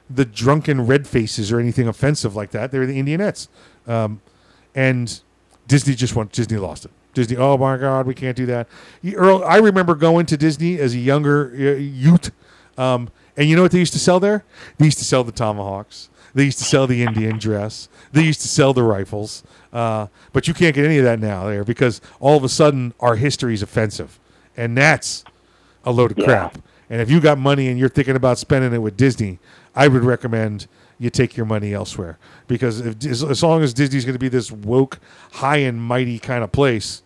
the 0.10 0.26
drunken 0.26 0.88
red 0.88 1.08
faces 1.08 1.52
or 1.52 1.60
anything 1.60 1.88
offensive 1.88 2.36
like 2.36 2.50
that. 2.52 2.72
They 2.72 2.80
were 2.80 2.88
the 2.88 3.00
Indianettes, 3.00 3.50
um, 3.88 4.20
and 4.74 5.22
Disney 5.68 5.94
just 5.94 6.16
won. 6.16 6.30
Disney 6.32 6.58
lost 6.58 6.86
it. 6.86 6.92
Disney. 7.14 7.38
Oh 7.38 7.56
my 7.56 7.78
God, 7.78 8.08
we 8.08 8.16
can't 8.16 8.36
do 8.36 8.48
that. 8.48 8.68
Earl, 9.16 9.44
I 9.44 9.58
remember 9.58 9.94
going 9.94 10.26
to 10.26 10.38
Disney 10.38 10.80
as 10.80 10.96
a 10.96 10.98
younger 10.98 11.52
uh, 11.54 11.78
youth, 11.78 12.32
um, 12.80 13.12
and 13.38 13.48
you 13.48 13.56
know 13.56 13.62
what 13.62 13.72
they 13.72 13.78
used 13.78 13.94
to 13.94 14.00
sell 14.00 14.20
there? 14.20 14.44
They 14.80 14.86
used 14.86 14.98
to 14.98 15.06
sell 15.06 15.24
the 15.24 15.32
tomahawks. 15.32 16.10
They 16.34 16.46
used 16.46 16.58
to 16.60 16.64
sell 16.64 16.88
the 16.88 17.04
Indian 17.04 17.38
dress. 17.38 17.90
They 18.12 18.24
used 18.24 18.42
to 18.42 18.48
sell 18.48 18.74
the 18.74 18.84
rifles. 18.84 19.44
Uh, 19.72 20.08
but 20.32 20.48
you 20.48 20.54
can't 20.54 20.76
get 20.76 20.86
any 20.86 20.98
of 20.98 21.04
that 21.04 21.20
now 21.20 21.48
there 21.48 21.64
because 21.64 22.02
all 22.20 22.38
of 22.38 22.44
a 22.44 22.50
sudden 22.50 22.94
our 23.00 23.16
history 23.16 23.54
is 23.54 23.62
offensive, 23.62 24.20
and 24.58 24.78
that's 24.78 25.24
a 25.86 25.92
load 25.92 26.12
of 26.12 26.18
Yeah. 26.20 26.26
crap. 26.26 26.58
And 26.90 27.02
if 27.02 27.10
you 27.10 27.20
got 27.20 27.38
money 27.38 27.68
and 27.70 27.80
you're 27.80 27.90
thinking 27.90 28.16
about 28.16 28.38
spending 28.38 28.74
it 28.74 28.80
with 28.80 28.96
Disney, 28.98 29.40
I 29.76 29.88
would 29.88 30.04
recommend 30.04 30.68
you 31.00 31.10
take 31.10 31.36
your 31.36 31.46
money 31.46 31.74
elsewhere 31.74 32.18
because 32.48 32.80
if, 32.80 33.04
as, 33.06 33.24
as 33.24 33.42
long 33.44 33.64
as 33.64 33.74
Disney's 33.74 34.06
going 34.06 34.14
to 34.14 34.20
be 34.20 34.30
this 34.30 34.52
woke, 34.52 35.00
high 35.34 35.58
and 35.58 35.82
mighty 35.82 36.20
kind 36.20 36.44
of 36.44 36.52
place, 36.52 37.02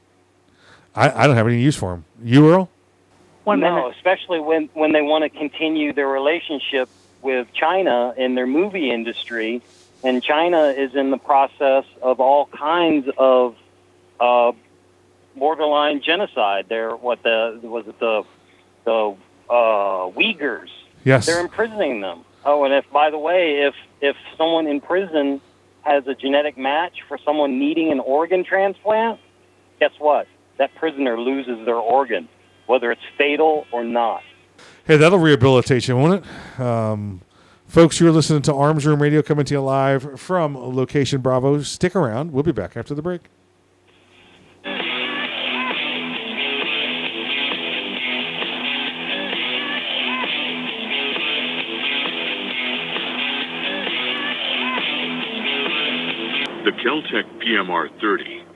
I, 0.96 1.24
I 1.24 1.28
don't 1.28 1.38
have 1.38 1.48
any 1.48 1.62
use 1.62 1.76
for 1.76 1.92
them. 1.92 2.06
You, 2.24 2.50
Earl? 2.50 2.70
One 3.46 3.62
no, 3.62 3.90
especially 3.92 4.42
when 4.42 4.70
when 4.74 4.92
they 4.92 5.02
want 5.02 5.24
to 5.24 5.30
continue 5.30 5.94
their 5.94 6.08
relationship 6.10 6.90
with 7.28 7.48
China 7.54 8.14
in 8.18 8.36
their 8.36 8.48
movie 8.48 8.90
industry, 8.90 9.62
and 10.02 10.24
China 10.24 10.68
is 10.68 10.96
in 10.96 11.12
the 11.12 11.18
process 11.18 11.84
of 12.02 12.22
all 12.22 12.46
kinds 12.48 13.10
of 13.18 13.56
uh, 14.20 14.54
borderline 15.36 16.02
genocide. 16.02 16.68
They're 16.70 16.96
what 16.96 17.22
the 17.24 17.60
was 17.62 17.86
it 17.86 18.00
the 18.00 18.24
the 18.86 19.16
uh, 19.50 20.10
Uyghurs 20.18 20.70
Yes. 21.08 21.26
They're 21.26 21.40
imprisoning 21.40 22.02
them. 22.02 22.26
Oh, 22.44 22.66
and 22.66 22.74
if 22.74 22.90
by 22.92 23.10
the 23.12 23.18
way, 23.18 23.62
if 23.62 23.76
if 24.02 24.18
someone 24.38 24.68
in 24.68 24.82
prison 24.82 25.40
has 25.84 26.06
a 26.06 26.14
genetic 26.14 26.58
match 26.58 26.98
for 27.08 27.18
someone 27.24 27.60
needing 27.60 27.94
an 27.94 28.02
organ 28.02 28.44
transplant, 28.44 29.20
guess 29.80 29.92
what? 30.00 30.28
That 30.58 30.76
prisoner 30.76 31.18
loses 31.18 31.66
their 31.66 31.78
organ, 31.78 32.28
whether 32.66 32.92
it's 32.92 33.02
fatal 33.18 33.66
or 33.72 33.86
not. 33.86 34.22
Hey, 34.88 34.96
that'll 34.96 35.20
rehabilitate 35.20 35.90
you, 35.90 35.98
won't 35.98 36.24
it? 36.24 36.62
Um, 36.62 37.20
folks, 37.68 38.00
you're 38.00 38.14
listening 38.14 38.42
to 38.44 38.54
Arms 38.54 38.86
Room 38.86 39.02
Radio 39.02 39.22
coming 39.22 39.44
to 39.44 39.56
you 39.56 39.60
live 39.60 40.18
from 40.18 40.56
Location 40.56 41.20
Bravo. 41.20 41.62
Stick 41.62 41.94
around. 41.94 42.32
We'll 42.32 42.44
be 42.44 42.54
back 42.54 42.78
after 42.78 42.96
the 42.96 43.02
break. 43.02 43.24
The 56.64 56.72
Keltec 56.82 57.26
PMR 57.44 57.90
30 58.00 58.47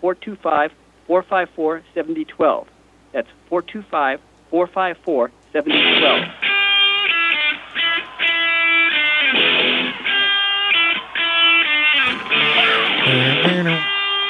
425 0.00 0.72
454 1.06 1.82
7012. 1.94 2.68
That's 3.12 3.28
425 3.48 4.20
454 4.50 5.30
7012. 5.52 6.48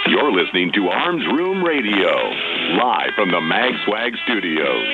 You're 0.08 0.32
listening 0.32 0.72
to 0.72 0.88
Arms 0.88 1.26
Room 1.26 1.64
Radio, 1.64 2.10
live 2.76 3.10
from 3.14 3.30
the 3.30 3.40
Mag 3.40 3.74
Swag 3.84 4.14
Studios. 4.24 4.86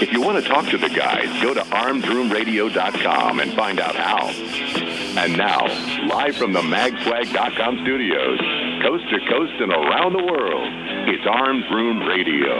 If 0.00 0.12
you 0.12 0.22
want 0.22 0.42
to 0.42 0.48
talk 0.48 0.66
to 0.66 0.78
the 0.78 0.88
guys, 0.88 1.26
go 1.42 1.52
to 1.52 1.60
armsroomradio.com 1.60 3.40
and 3.40 3.52
find 3.54 3.80
out 3.80 3.96
how. 3.96 4.87
And 5.18 5.36
now, 5.36 5.66
live 6.06 6.36
from 6.36 6.52
the 6.52 6.60
magswag.com 6.60 7.80
studios, 7.82 8.38
coast 8.82 9.02
to 9.10 9.18
coast 9.28 9.52
and 9.58 9.72
around 9.72 10.12
the 10.12 10.22
world, 10.22 10.72
it's 11.08 11.26
Arms 11.26 11.64
Room 11.72 12.04
Radio. 12.06 12.54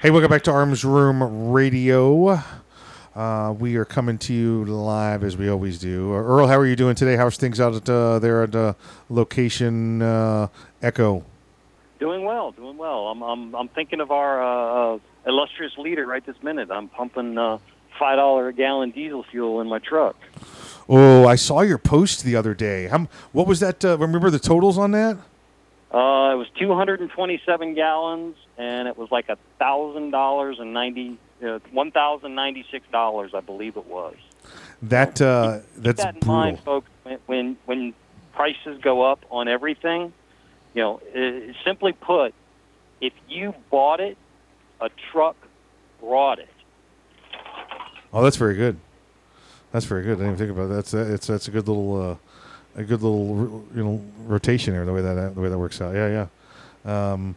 Hey, 0.00 0.08
welcome 0.08 0.30
back 0.30 0.44
to 0.44 0.50
Arms 0.50 0.82
Room 0.82 1.50
Radio. 1.50 2.40
Uh, 3.14 3.54
we 3.58 3.76
are 3.76 3.84
coming 3.84 4.16
to 4.16 4.32
you 4.32 4.64
live 4.64 5.22
as 5.22 5.36
we 5.36 5.50
always 5.50 5.78
do. 5.78 6.10
Uh, 6.10 6.16
Earl, 6.16 6.46
how 6.46 6.56
are 6.56 6.66
you 6.66 6.74
doing 6.74 6.94
today? 6.94 7.16
How's 7.16 7.36
things 7.36 7.60
out 7.60 7.74
at, 7.74 7.86
uh, 7.86 8.18
there 8.20 8.44
at 8.44 8.56
uh, 8.56 8.72
location 9.10 10.00
uh, 10.00 10.48
Echo? 10.80 11.22
Doing 12.00 12.24
well, 12.24 12.52
doing 12.52 12.78
well. 12.78 13.08
I'm 13.08 13.22
I'm 13.22 13.54
I'm 13.54 13.68
thinking 13.68 14.00
of 14.00 14.10
our 14.10 14.94
uh, 14.94 14.98
illustrious 15.26 15.76
leader 15.76 16.06
right 16.06 16.24
this 16.24 16.42
minute. 16.42 16.70
I'm 16.70 16.88
pumping 16.88 17.36
uh, 17.36 17.58
five 17.98 18.16
dollar 18.16 18.48
a 18.48 18.52
gallon 18.52 18.90
diesel 18.90 19.22
fuel 19.24 19.60
in 19.60 19.68
my 19.68 19.78
truck. 19.78 20.16
Oh, 20.88 21.26
I 21.26 21.34
saw 21.36 21.60
your 21.60 21.76
post 21.78 22.24
the 22.24 22.34
other 22.36 22.54
day. 22.54 22.86
How, 22.86 23.08
what 23.32 23.46
was 23.46 23.60
that? 23.60 23.84
Uh, 23.84 23.98
remember 23.98 24.30
the 24.30 24.38
totals 24.38 24.78
on 24.78 24.92
that? 24.92 25.16
Uh, 25.90 26.32
it 26.32 26.36
was 26.36 26.46
227 26.58 27.74
gallons, 27.74 28.36
and 28.56 28.88
it 28.88 28.96
was 28.96 29.10
like 29.10 29.28
a 29.28 29.36
thousand 29.58 30.10
dollars 30.10 30.58
and 30.58 30.72
ninety, 30.74 31.18
uh, 31.42 31.58
one 31.72 31.90
thousand 31.90 32.34
ninety-six 32.34 32.86
dollars, 32.92 33.32
I 33.34 33.40
believe 33.40 33.76
it 33.76 33.86
was. 33.86 34.14
That 34.82 35.20
uh, 35.20 35.60
Keep 35.74 35.82
that's 35.82 36.02
that 36.04 36.14
in 36.14 36.20
brutal. 36.20 36.34
mind, 36.34 36.60
folks. 36.60 36.90
When, 37.26 37.56
when 37.64 37.94
prices 38.34 38.80
go 38.82 39.02
up 39.02 39.24
on 39.30 39.48
everything, 39.48 40.12
you 40.74 40.82
know, 40.82 41.00
uh, 41.16 41.52
simply 41.64 41.92
put, 41.92 42.34
if 43.00 43.14
you 43.28 43.54
bought 43.70 44.00
it, 44.00 44.16
a 44.80 44.90
truck 45.10 45.36
brought 46.00 46.38
it. 46.38 46.48
Oh, 48.12 48.22
that's 48.22 48.36
very 48.36 48.54
good. 48.54 48.76
That's 49.72 49.84
very 49.84 50.02
good. 50.02 50.12
I 50.12 50.24
didn't 50.24 50.26
even 50.34 50.38
think 50.38 50.50
about 50.50 50.68
that. 50.68 50.74
That's 50.74 50.90
that's 50.92 51.26
that's 51.26 51.48
a 51.48 51.50
good 51.50 51.68
little 51.68 52.10
uh, 52.10 52.16
a 52.80 52.84
good 52.84 53.02
little 53.02 53.64
you 53.74 53.84
know 53.84 54.02
rotation 54.24 54.72
there. 54.72 54.84
The 54.84 54.92
way 54.92 55.02
that 55.02 55.34
the 55.34 55.40
way 55.40 55.48
that 55.48 55.58
works 55.58 55.80
out. 55.80 55.94
Yeah, 55.94 56.26
yeah. 56.84 57.12
Um, 57.12 57.36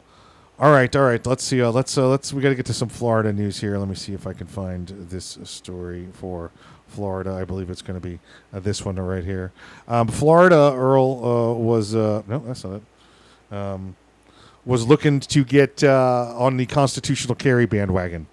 all 0.59 0.71
right, 0.71 0.95
all 0.95 1.03
right. 1.03 1.25
Let's 1.25 1.43
see. 1.43 1.61
Uh, 1.61 1.71
let's 1.71 1.97
uh, 1.97 2.07
let's 2.07 2.31
we 2.31 2.41
got 2.41 2.49
to 2.49 2.55
get 2.55 2.67
to 2.67 2.73
some 2.73 2.87
Florida 2.87 3.33
news 3.33 3.59
here. 3.59 3.77
Let 3.77 3.89
me 3.89 3.95
see 3.95 4.13
if 4.13 4.27
I 4.27 4.33
can 4.33 4.47
find 4.47 4.87
this 4.87 5.39
story 5.43 6.07
for 6.13 6.51
Florida. 6.87 7.33
I 7.33 7.43
believe 7.43 7.69
it's 7.69 7.81
going 7.81 7.99
to 7.99 8.07
be 8.07 8.19
uh, 8.53 8.59
this 8.59 8.85
one 8.85 8.95
right 8.95 9.25
here. 9.25 9.51
Um, 9.87 10.07
Florida 10.07 10.73
Earl 10.73 11.25
uh, 11.25 11.53
was 11.53 11.95
uh, 11.95 12.23
no, 12.27 12.39
that's 12.39 12.63
not 12.63 12.75
it. 12.75 13.53
Um, 13.55 13.95
was 14.63 14.87
looking 14.87 15.19
to 15.19 15.43
get 15.43 15.83
uh, 15.83 16.33
on 16.37 16.55
the 16.55 16.65
constitutional 16.65 17.35
carry 17.35 17.65
bandwagon 17.65 18.27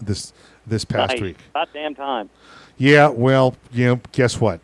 this 0.00 0.32
this 0.66 0.84
past 0.84 1.14
nice. 1.14 1.20
week. 1.20 1.36
About 1.50 1.72
damn 1.72 1.94
time. 1.94 2.30
Yeah, 2.78 3.08
well, 3.08 3.56
you 3.72 3.86
know, 3.86 4.00
guess 4.12 4.40
what? 4.40 4.60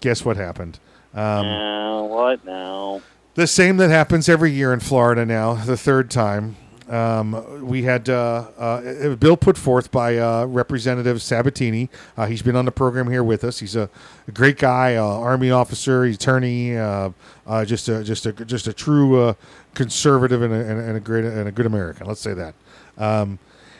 Guess 0.00 0.24
what 0.24 0.36
happened? 0.36 0.78
Um, 1.14 1.46
now 1.46 2.04
what 2.04 2.44
now? 2.44 3.02
the 3.34 3.46
same 3.46 3.76
that 3.78 3.90
happens 3.90 4.28
every 4.28 4.50
year 4.52 4.72
in 4.72 4.80
Florida 4.80 5.24
now, 5.26 5.54
the 5.54 5.76
third 5.76 6.10
time. 6.10 6.56
Um, 6.88 7.64
we 7.64 7.84
had 7.84 8.08
uh, 8.08 8.48
uh, 8.58 8.82
a 9.12 9.16
bill 9.16 9.36
put 9.36 9.56
forth 9.56 9.92
by 9.92 10.18
uh, 10.18 10.44
Representative 10.46 11.22
Sabatini. 11.22 11.88
Uh, 12.16 12.26
he's 12.26 12.42
been 12.42 12.56
on 12.56 12.64
the 12.64 12.72
program 12.72 13.08
here 13.08 13.22
with 13.22 13.44
us. 13.44 13.60
He's 13.60 13.76
a, 13.76 13.88
a 14.26 14.32
great 14.32 14.58
guy, 14.58 14.96
uh, 14.96 15.04
Army 15.04 15.52
officer, 15.52 16.02
attorney, 16.02 16.76
uh, 16.76 17.10
uh, 17.46 17.64
just 17.64 17.88
a 17.88 18.02
just 18.02 18.26
a 18.26 18.32
just 18.32 18.66
a 18.66 18.72
true 18.72 19.20
uh, 19.22 19.34
conservative 19.74 20.42
and 20.42 20.52
a, 20.52 20.56
and 20.56 20.80
a- 20.80 20.82
and 20.82 20.96
a 20.96 21.00
great 21.00 21.24
and 21.24 21.46
a 21.46 21.52
good 21.52 21.66
American. 21.66 22.08
Let's 22.08 22.20
say 22.20 22.34
that. 22.34 22.54
Um, 22.98 23.38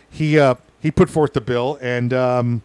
he 0.08 0.38
uh, 0.38 0.54
he 0.80 0.90
put 0.90 1.10
forth 1.10 1.32
the 1.32 1.40
bill, 1.40 1.78
and 1.80 2.12
um, 2.12 2.62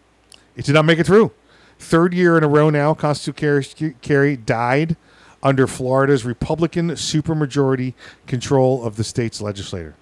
it 0.56 0.66
did 0.66 0.74
not 0.74 0.86
make 0.86 1.00
it 1.00 1.06
through. 1.06 1.32
Third 1.78 2.14
year 2.14 2.38
in 2.38 2.44
a 2.44 2.48
row 2.48 2.70
now, 2.70 2.94
constitutional 2.94 3.94
carry 4.02 4.38
died 4.38 4.96
under 5.44 5.68
Florida's 5.68 6.26
Republican 6.26 6.92
supermajority 6.92 7.94
control 8.26 8.84
of 8.84 8.96
the 8.96 9.04
state's 9.04 9.42
legislator, 9.42 9.96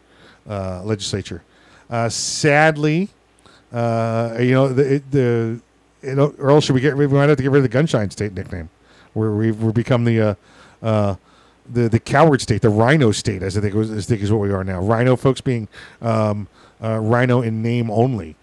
uh, 0.48 0.84
legislature. 0.84 1.44
Uh, 1.90 2.08
sadly, 2.10 3.10
uh, 3.72 4.38
you 4.40 4.52
know 4.52 4.70
the, 4.70 5.04
the 5.10 5.60
you 6.04 6.16
know, 6.16 6.34
else 6.40 6.66
should 6.66 6.76
we 6.76 6.82
get 6.82 6.96
we 6.96 7.08
might 7.08 7.30
have 7.30 7.38
to 7.38 7.44
get 7.44 7.52
rid 7.52 7.64
of 7.64 7.72
the 7.72 7.78
Gunshine 7.78 8.12
State 8.12 8.34
nickname, 8.34 8.70
where 9.14 9.32
we've 9.32 9.62
we're 9.62 9.72
become 9.72 10.06
the 10.06 10.22
uh, 10.22 10.36
uh, 10.82 11.16
the 11.72 11.90
the 11.90 12.00
coward 12.00 12.42
state, 12.42 12.62
the 12.62 12.70
Rhino 12.70 13.12
state, 13.12 13.42
as 13.42 13.58
I 13.58 13.62
think 13.62 13.74
was, 13.74 13.90
as 13.90 14.06
I 14.06 14.10
think 14.10 14.22
is 14.22 14.32
what 14.32 14.42
we 14.42 14.52
are 14.52 14.64
now. 14.64 14.82
Rhino 14.82 15.16
folks 15.16 15.42
being 15.42 15.68
um, 16.02 16.48
uh, 16.82 17.00
Rhino 17.00 17.42
in 17.42 17.62
name 17.62 17.90
only. 17.90 18.36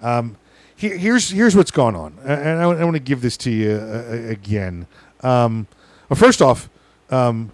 Um, 0.00 0.36
here, 0.76 0.96
here's 0.96 1.30
here's 1.30 1.56
what's 1.56 1.72
going 1.72 1.96
on, 1.96 2.16
and 2.24 2.60
I, 2.60 2.62
I 2.62 2.84
want 2.84 2.94
to 2.94 3.00
give 3.00 3.20
this 3.20 3.36
to 3.38 3.50
you 3.50 3.72
uh, 3.72 4.30
again. 4.30 4.86
Um, 5.22 5.66
well, 6.08 6.16
first 6.16 6.40
off, 6.40 6.70
um, 7.10 7.50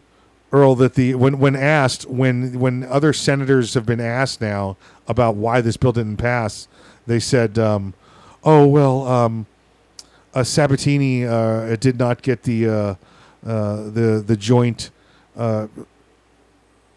Earl, 0.52 0.74
that 0.76 0.94
the 0.94 1.14
when 1.14 1.38
when 1.38 1.56
asked 1.56 2.06
when 2.06 2.60
when 2.60 2.84
other 2.84 3.12
senators 3.12 3.74
have 3.74 3.86
been 3.86 4.00
asked 4.00 4.40
now 4.40 4.76
about 5.08 5.36
why 5.36 5.60
this 5.60 5.76
bill 5.76 5.92
didn't 5.92 6.18
pass, 6.18 6.68
they 7.06 7.18
said, 7.18 7.58
um, 7.58 7.94
"Oh 8.44 8.66
well, 8.66 9.08
um, 9.08 9.46
uh, 10.34 10.44
Sabatini 10.44 11.24
uh, 11.24 11.76
did 11.76 11.98
not 11.98 12.22
get 12.22 12.42
the 12.42 12.68
uh, 12.68 12.72
uh, 12.72 12.96
the 13.90 14.22
the 14.24 14.36
joint." 14.36 14.90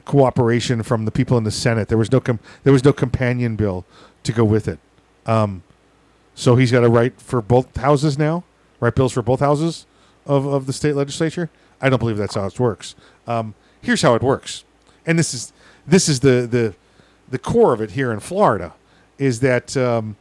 Cooperation 0.07 0.83
from 0.83 1.03
the 1.03 1.11
people 1.11 1.37
in 1.37 1.43
the 1.43 1.51
Senate. 1.51 1.89
There 1.89 1.97
was 1.97 2.11
no 2.11 2.21
com- 2.21 2.39
there 2.63 2.71
was 2.71 2.85
no 2.85 2.93
companion 2.93 3.57
bill 3.57 3.85
to 4.23 4.31
go 4.31 4.45
with 4.45 4.67
it. 4.69 4.79
Um, 5.25 5.63
so 6.33 6.55
he's 6.55 6.71
got 6.71 6.79
to 6.79 6.89
write 6.89 7.19
for 7.19 7.41
both 7.41 7.75
houses 7.75 8.17
now, 8.17 8.45
write 8.79 8.95
bills 8.95 9.11
for 9.11 9.21
both 9.21 9.41
houses 9.41 9.85
of, 10.25 10.45
of 10.45 10.65
the 10.65 10.71
state 10.71 10.95
legislature. 10.95 11.49
I 11.81 11.89
don't 11.89 11.99
believe 11.99 12.15
that's 12.15 12.35
how 12.35 12.45
it 12.45 12.57
works. 12.57 12.95
Um, 13.27 13.53
here's 13.81 14.01
how 14.01 14.15
it 14.15 14.21
works, 14.21 14.63
and 15.05 15.19
this 15.19 15.33
is 15.33 15.51
this 15.85 16.07
is 16.07 16.21
the 16.21 16.47
the 16.49 16.73
the 17.29 17.37
core 17.37 17.73
of 17.73 17.81
it 17.81 17.91
here 17.91 18.13
in 18.13 18.21
Florida, 18.21 18.73
is 19.17 19.41
that 19.41 19.75
um, 19.75 20.15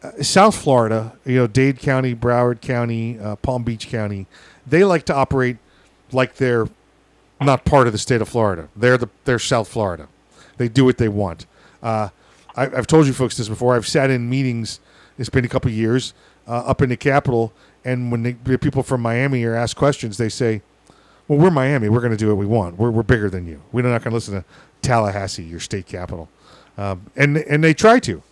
uh, 0.00 0.22
South 0.22 0.54
Florida, 0.54 1.18
you 1.24 1.34
know, 1.34 1.48
Dade 1.48 1.80
County, 1.80 2.14
Broward 2.14 2.60
County, 2.60 3.18
uh, 3.18 3.34
Palm 3.34 3.64
Beach 3.64 3.88
County, 3.88 4.28
they 4.64 4.84
like 4.84 5.04
to 5.06 5.14
operate 5.14 5.56
like 6.12 6.36
they're 6.36 6.68
not 7.40 7.64
part 7.64 7.86
of 7.86 7.92
the 7.92 7.98
state 7.98 8.20
of 8.20 8.28
Florida. 8.28 8.68
They're 8.74 8.98
the 8.98 9.08
they're 9.24 9.38
South 9.38 9.68
Florida. 9.68 10.08
They 10.56 10.68
do 10.68 10.84
what 10.84 10.98
they 10.98 11.08
want. 11.08 11.46
Uh, 11.82 12.08
I, 12.56 12.64
I've 12.64 12.86
told 12.86 13.06
you 13.06 13.12
folks 13.12 13.36
this 13.36 13.48
before. 13.48 13.76
I've 13.76 13.86
sat 13.86 14.10
in 14.10 14.28
meetings. 14.28 14.80
It's 15.18 15.28
been 15.28 15.44
a 15.44 15.48
couple 15.48 15.70
years 15.70 16.14
uh, 16.46 16.58
up 16.58 16.82
in 16.82 16.88
the 16.88 16.96
Capitol, 16.96 17.52
and 17.84 18.10
when 18.10 18.22
the 18.22 18.58
people 18.58 18.82
from 18.82 19.00
Miami 19.00 19.44
are 19.44 19.54
asked 19.54 19.76
questions, 19.76 20.16
they 20.16 20.28
say, 20.28 20.62
"Well, 21.26 21.38
we're 21.38 21.50
Miami. 21.50 21.88
We're 21.88 22.00
going 22.00 22.12
to 22.12 22.16
do 22.16 22.28
what 22.28 22.36
we 22.36 22.46
want. 22.46 22.78
We're, 22.78 22.90
we're 22.90 23.02
bigger 23.02 23.30
than 23.30 23.46
you. 23.46 23.62
We're 23.72 23.82
not 23.82 24.02
going 24.02 24.10
to 24.10 24.14
listen 24.14 24.34
to 24.34 24.44
Tallahassee, 24.82 25.44
your 25.44 25.60
state 25.60 25.86
capital." 25.86 26.28
Um, 26.76 27.06
and 27.16 27.38
and 27.38 27.62
they 27.62 27.74
try 27.74 27.98
to, 28.00 28.22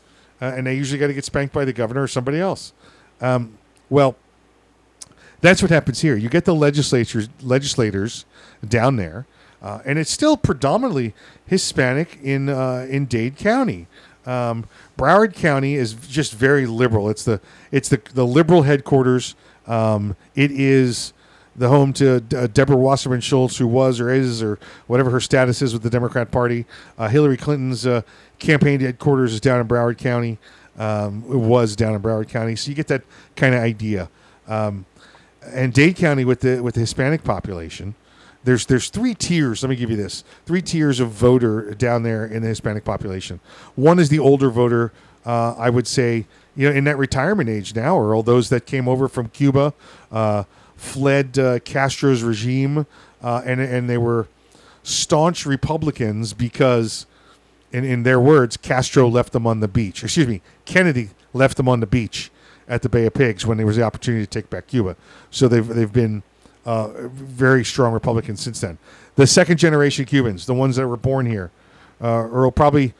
uh, 0.40 0.46
and 0.56 0.66
they 0.66 0.74
usually 0.74 0.98
got 0.98 1.08
to 1.08 1.14
get 1.14 1.24
spanked 1.24 1.54
by 1.54 1.64
the 1.64 1.72
governor 1.72 2.02
or 2.02 2.08
somebody 2.08 2.38
else. 2.40 2.72
Um, 3.20 3.58
well, 3.88 4.16
that's 5.40 5.62
what 5.62 5.70
happens 5.70 6.00
here. 6.00 6.16
You 6.16 6.28
get 6.28 6.44
the 6.44 6.54
legislatures, 6.54 7.28
legislators 7.42 8.24
down 8.66 8.96
there, 8.96 9.26
uh, 9.62 9.80
and 9.84 9.98
it's 9.98 10.10
still 10.10 10.36
predominantly 10.36 11.14
Hispanic 11.46 12.18
in 12.22 12.48
uh, 12.48 12.86
in 12.88 13.06
Dade 13.06 13.36
County. 13.36 13.86
Um, 14.26 14.66
Broward 14.98 15.34
County 15.34 15.74
is 15.74 15.94
just 15.94 16.32
very 16.32 16.66
liberal. 16.66 17.08
It's 17.08 17.24
the 17.24 17.40
it's 17.70 17.88
the 17.88 18.00
the 18.14 18.26
liberal 18.26 18.62
headquarters. 18.62 19.34
Um, 19.66 20.16
it 20.34 20.50
is 20.50 21.12
the 21.54 21.68
home 21.68 21.92
to 21.94 22.22
uh, 22.36 22.46
Deborah 22.48 22.76
Wasserman 22.76 23.20
Schultz, 23.20 23.56
who 23.56 23.66
was 23.66 23.98
or 24.00 24.10
is 24.10 24.42
or 24.42 24.58
whatever 24.86 25.10
her 25.10 25.20
status 25.20 25.62
is 25.62 25.72
with 25.72 25.82
the 25.82 25.90
Democrat 25.90 26.30
Party. 26.30 26.66
Uh, 26.98 27.08
Hillary 27.08 27.36
Clinton's 27.36 27.86
uh, 27.86 28.02
campaign 28.38 28.80
headquarters 28.80 29.32
is 29.32 29.40
down 29.40 29.60
in 29.60 29.66
Broward 29.66 29.98
County. 29.98 30.38
Um, 30.78 31.24
it 31.30 31.36
was 31.36 31.74
down 31.74 31.94
in 31.94 32.02
Broward 32.02 32.28
County, 32.28 32.54
so 32.56 32.68
you 32.68 32.74
get 32.74 32.88
that 32.88 33.02
kind 33.34 33.54
of 33.54 33.62
idea. 33.62 34.10
Um, 34.46 34.84
and 35.42 35.72
Dade 35.72 35.96
County 35.96 36.24
with 36.24 36.40
the 36.40 36.60
with 36.60 36.74
the 36.74 36.80
Hispanic 36.80 37.24
population, 37.24 37.94
there's 38.46 38.64
there's 38.66 38.88
three 38.88 39.12
tiers. 39.12 39.62
Let 39.62 39.70
me 39.70 39.76
give 39.76 39.90
you 39.90 39.96
this: 39.96 40.22
three 40.46 40.62
tiers 40.62 41.00
of 41.00 41.10
voter 41.10 41.74
down 41.74 42.04
there 42.04 42.24
in 42.24 42.42
the 42.42 42.48
Hispanic 42.48 42.84
population. 42.84 43.40
One 43.74 43.98
is 43.98 44.08
the 44.08 44.20
older 44.20 44.50
voter. 44.50 44.92
Uh, 45.26 45.54
I 45.58 45.68
would 45.68 45.88
say, 45.88 46.26
you 46.54 46.70
know, 46.70 46.74
in 46.74 46.84
that 46.84 46.96
retirement 46.96 47.50
age 47.50 47.74
now, 47.74 47.96
or 47.96 48.14
all 48.14 48.22
those 48.22 48.48
that 48.50 48.64
came 48.64 48.86
over 48.86 49.08
from 49.08 49.28
Cuba, 49.30 49.74
uh, 50.12 50.44
fled 50.76 51.36
uh, 51.36 51.58
Castro's 51.58 52.22
regime, 52.22 52.86
uh, 53.20 53.42
and 53.44 53.60
and 53.60 53.90
they 53.90 53.98
were 53.98 54.28
staunch 54.84 55.44
Republicans 55.44 56.32
because, 56.32 57.06
in 57.72 57.84
in 57.84 58.04
their 58.04 58.20
words, 58.20 58.56
Castro 58.56 59.08
left 59.08 59.32
them 59.32 59.44
on 59.44 59.58
the 59.58 59.68
beach. 59.68 60.04
Excuse 60.04 60.28
me, 60.28 60.40
Kennedy 60.64 61.10
left 61.32 61.56
them 61.56 61.68
on 61.68 61.80
the 61.80 61.86
beach 61.86 62.30
at 62.68 62.82
the 62.82 62.88
Bay 62.88 63.06
of 63.06 63.14
Pigs 63.14 63.44
when 63.44 63.56
there 63.56 63.66
was 63.66 63.74
the 63.74 63.82
opportunity 63.82 64.24
to 64.24 64.30
take 64.30 64.48
back 64.50 64.68
Cuba. 64.68 64.94
So 65.32 65.48
they've 65.48 65.66
they've 65.66 65.92
been 65.92 66.22
uh, 66.66 66.88
very 67.08 67.64
strong 67.64 67.92
Republicans 67.94 68.40
since 68.40 68.60
then. 68.60 68.76
The 69.14 69.26
second 69.26 69.56
generation 69.56 70.04
Cubans, 70.04 70.44
the 70.44 70.54
ones 70.54 70.76
that 70.76 70.86
were 70.86 70.96
born 70.96 71.24
here, 71.24 71.50
uh, 72.02 72.28
Earl, 72.28 72.50
probably 72.50 72.92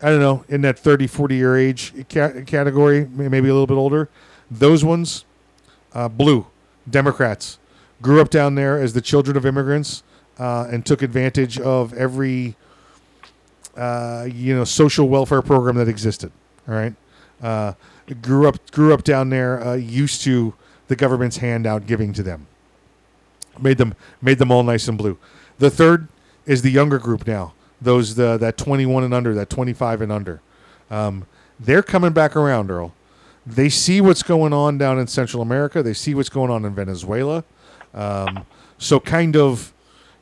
I 0.00 0.10
don't 0.10 0.20
know 0.20 0.44
in 0.48 0.62
that 0.62 0.78
30, 0.78 1.06
40 1.08 1.34
year 1.34 1.56
age 1.56 1.92
ca- 2.08 2.42
category, 2.46 3.06
maybe 3.06 3.48
a 3.48 3.52
little 3.52 3.66
bit 3.66 3.74
older. 3.74 4.08
Those 4.50 4.84
ones, 4.84 5.24
uh, 5.92 6.08
blue 6.08 6.46
Democrats, 6.88 7.58
grew 8.00 8.20
up 8.20 8.30
down 8.30 8.54
there 8.54 8.78
as 8.78 8.92
the 8.92 9.00
children 9.00 9.36
of 9.36 9.44
immigrants 9.44 10.02
uh, 10.38 10.68
and 10.70 10.86
took 10.86 11.02
advantage 11.02 11.58
of 11.58 11.92
every 11.94 12.56
uh, 13.76 14.28
you 14.30 14.54
know 14.54 14.64
social 14.64 15.08
welfare 15.08 15.42
program 15.42 15.76
that 15.76 15.88
existed. 15.88 16.30
All 16.68 16.74
right, 16.74 16.94
uh, 17.42 17.72
grew 18.22 18.46
up 18.46 18.70
grew 18.70 18.94
up 18.94 19.02
down 19.02 19.30
there, 19.30 19.76
used 19.76 20.22
to 20.22 20.54
the 20.88 20.96
government's 20.96 21.38
handout 21.38 21.86
giving 21.86 22.12
to 22.12 22.22
them. 22.22 22.46
Made 23.60 23.78
them 23.78 23.94
made 24.20 24.38
them 24.38 24.50
all 24.50 24.62
nice 24.62 24.88
and 24.88 24.98
blue. 24.98 25.18
The 25.58 25.70
third 25.70 26.08
is 26.46 26.62
the 26.62 26.70
younger 26.70 26.98
group 26.98 27.26
now. 27.26 27.54
Those 27.80 28.14
the 28.14 28.36
that 28.38 28.56
21 28.56 29.04
and 29.04 29.14
under, 29.14 29.34
that 29.34 29.50
25 29.50 30.00
and 30.00 30.12
under. 30.12 30.40
Um, 30.90 31.26
they're 31.58 31.82
coming 31.82 32.12
back 32.12 32.36
around, 32.36 32.70
Earl. 32.70 32.94
They 33.46 33.68
see 33.68 34.00
what's 34.00 34.22
going 34.22 34.52
on 34.52 34.78
down 34.78 34.98
in 34.98 35.06
Central 35.06 35.42
America. 35.42 35.82
They 35.82 35.92
see 35.92 36.14
what's 36.14 36.28
going 36.28 36.50
on 36.50 36.64
in 36.64 36.74
Venezuela. 36.74 37.44
Um, 37.92 38.46
so 38.78 38.98
kind 38.98 39.36
of, 39.36 39.72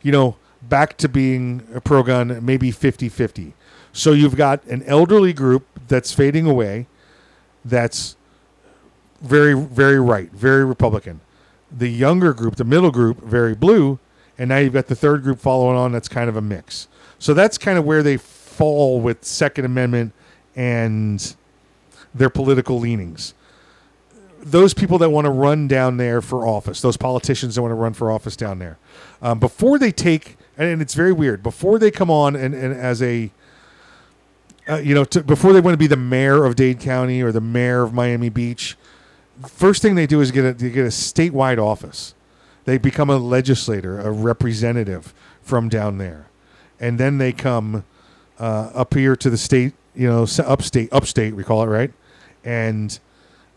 you 0.03 0.13
know, 0.13 0.37
back 0.63 0.97
to 0.99 1.09
being 1.09 1.67
a 1.75 1.81
pro 1.81 2.03
gun, 2.03 2.45
maybe 2.45 2.71
50 2.71 3.09
50. 3.09 3.55
So 3.93 4.13
you've 4.13 4.37
got 4.37 4.65
an 4.65 4.83
elderly 4.85 5.33
group 5.33 5.67
that's 5.89 6.13
fading 6.13 6.47
away, 6.47 6.87
that's 7.65 8.17
very, 9.21 9.55
very 9.55 10.01
right, 10.01 10.31
very 10.33 10.65
Republican. 10.65 11.21
The 11.77 11.89
younger 11.89 12.33
group, 12.33 12.57
the 12.57 12.65
middle 12.65 12.91
group, 12.91 13.23
very 13.23 13.55
blue. 13.55 13.99
And 14.39 14.49
now 14.49 14.59
you've 14.59 14.73
got 14.73 14.87
the 14.87 14.97
third 14.97 15.23
group 15.23 15.39
following 15.39 15.77
on 15.77 15.93
that's 15.93 16.09
kind 16.09 16.29
of 16.29 16.37
a 16.37 16.41
mix. 16.41 16.89
So 17.19 17.35
that's 17.35 17.59
kind 17.59 17.79
of 17.79 17.85
where 17.85 18.03
they 18.03 18.17
fall 18.17 19.01
with 19.01 19.25
Second 19.25 19.65
Amendment 19.65 20.13
and 20.57 21.35
their 22.15 22.31
political 22.31 22.79
leanings. 22.79 23.35
Those 24.43 24.75
people 24.75 24.99
that 24.99 25.11
want 25.11 25.27
to 25.27 25.31
run 25.31 25.69
down 25.69 25.99
there 25.99 26.21
for 26.21 26.47
office, 26.47 26.81
those 26.81 26.97
politicians 26.97 27.55
that 27.55 27.63
want 27.63 27.71
to 27.71 27.77
run 27.77 27.93
for 27.93 28.11
office 28.11 28.37
down 28.37 28.59
there, 28.59 28.79
um, 29.21 29.39
before 29.39 29.79
they 29.79 29.93
take, 29.93 30.37
and 30.59 30.83
it's 30.83 30.95
very 30.95 31.13
weird, 31.13 31.43
before 31.43 31.79
they 31.79 31.91
come 31.91 32.11
on 32.11 32.35
and, 32.35 32.55
and 32.55 32.75
as 32.75 33.01
a, 33.03 33.31
uh, 34.69 34.77
you 34.77 34.95
know, 34.95 35.05
to, 35.05 35.23
before 35.23 35.53
they 35.53 35.61
want 35.61 35.75
to 35.75 35.79
be 35.79 35.87
the 35.87 35.97
mayor 35.97 36.45
of 36.45 36.57
Dade 36.57 36.81
County 36.81 37.23
or 37.23 37.31
the 37.31 37.41
mayor 37.41 37.83
of 37.83 37.95
Miami 37.95 38.29
Beach, 38.29 38.77
first 39.49 39.83
thing 39.83 39.95
they 39.95 40.07
do 40.07 40.21
is 40.21 40.31
get 40.31 40.45
a, 40.45 40.53
they 40.53 40.71
get 40.71 40.85
a 40.85 40.89
statewide 40.89 41.59
office. 41.59 42.15
They 42.65 42.79
become 42.79 43.11
a 43.11 43.17
legislator, 43.17 44.01
a 44.01 44.11
representative 44.11 45.13
from 45.43 45.69
down 45.69 45.99
there, 45.99 46.27
and 46.79 46.99
then 46.99 47.19
they 47.19 47.33
come 47.33 47.85
uh, 48.39 48.71
up 48.75 48.95
here 48.95 49.17
to 49.17 49.31
the 49.31 49.37
state, 49.39 49.75
you 49.95 50.09
know, 50.09 50.27
upstate, 50.47 50.93
upstate 50.93 51.35
we 51.35 51.43
call 51.45 51.63
it, 51.63 51.67
right? 51.67 51.93
And 52.45 52.99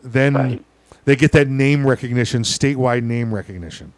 then 0.03 0.64
they 1.06 1.16
get 1.16 1.32
that 1.34 1.48
name 1.48 1.86
recognition, 1.86 2.41
statewide 2.41 3.03
name 3.03 3.34
recognition. 3.34 3.94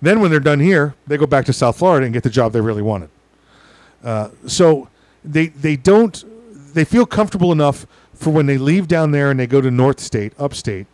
Then 0.00 0.20
when 0.20 0.30
they're 0.30 0.40
done 0.40 0.60
here, 0.60 0.94
they 1.06 1.16
go 1.16 1.26
back 1.26 1.46
to 1.46 1.52
South 1.52 1.78
Florida 1.78 2.04
and 2.04 2.12
get 2.12 2.24
the 2.24 2.30
job 2.30 2.52
they 2.52 2.60
really 2.60 2.82
wanted. 2.82 3.10
Uh, 4.02 4.30
so 4.46 4.88
they 5.24 5.46
they 5.48 5.76
don't 5.76 6.24
they 6.74 6.84
feel 6.84 7.06
comfortable 7.06 7.52
enough 7.52 7.86
for 8.14 8.30
when 8.30 8.46
they 8.46 8.58
leave 8.58 8.88
down 8.88 9.12
there 9.12 9.30
and 9.30 9.38
they 9.38 9.46
go 9.46 9.60
to 9.60 9.70
North 9.70 10.00
State, 10.00 10.32
upstate, 10.38 10.86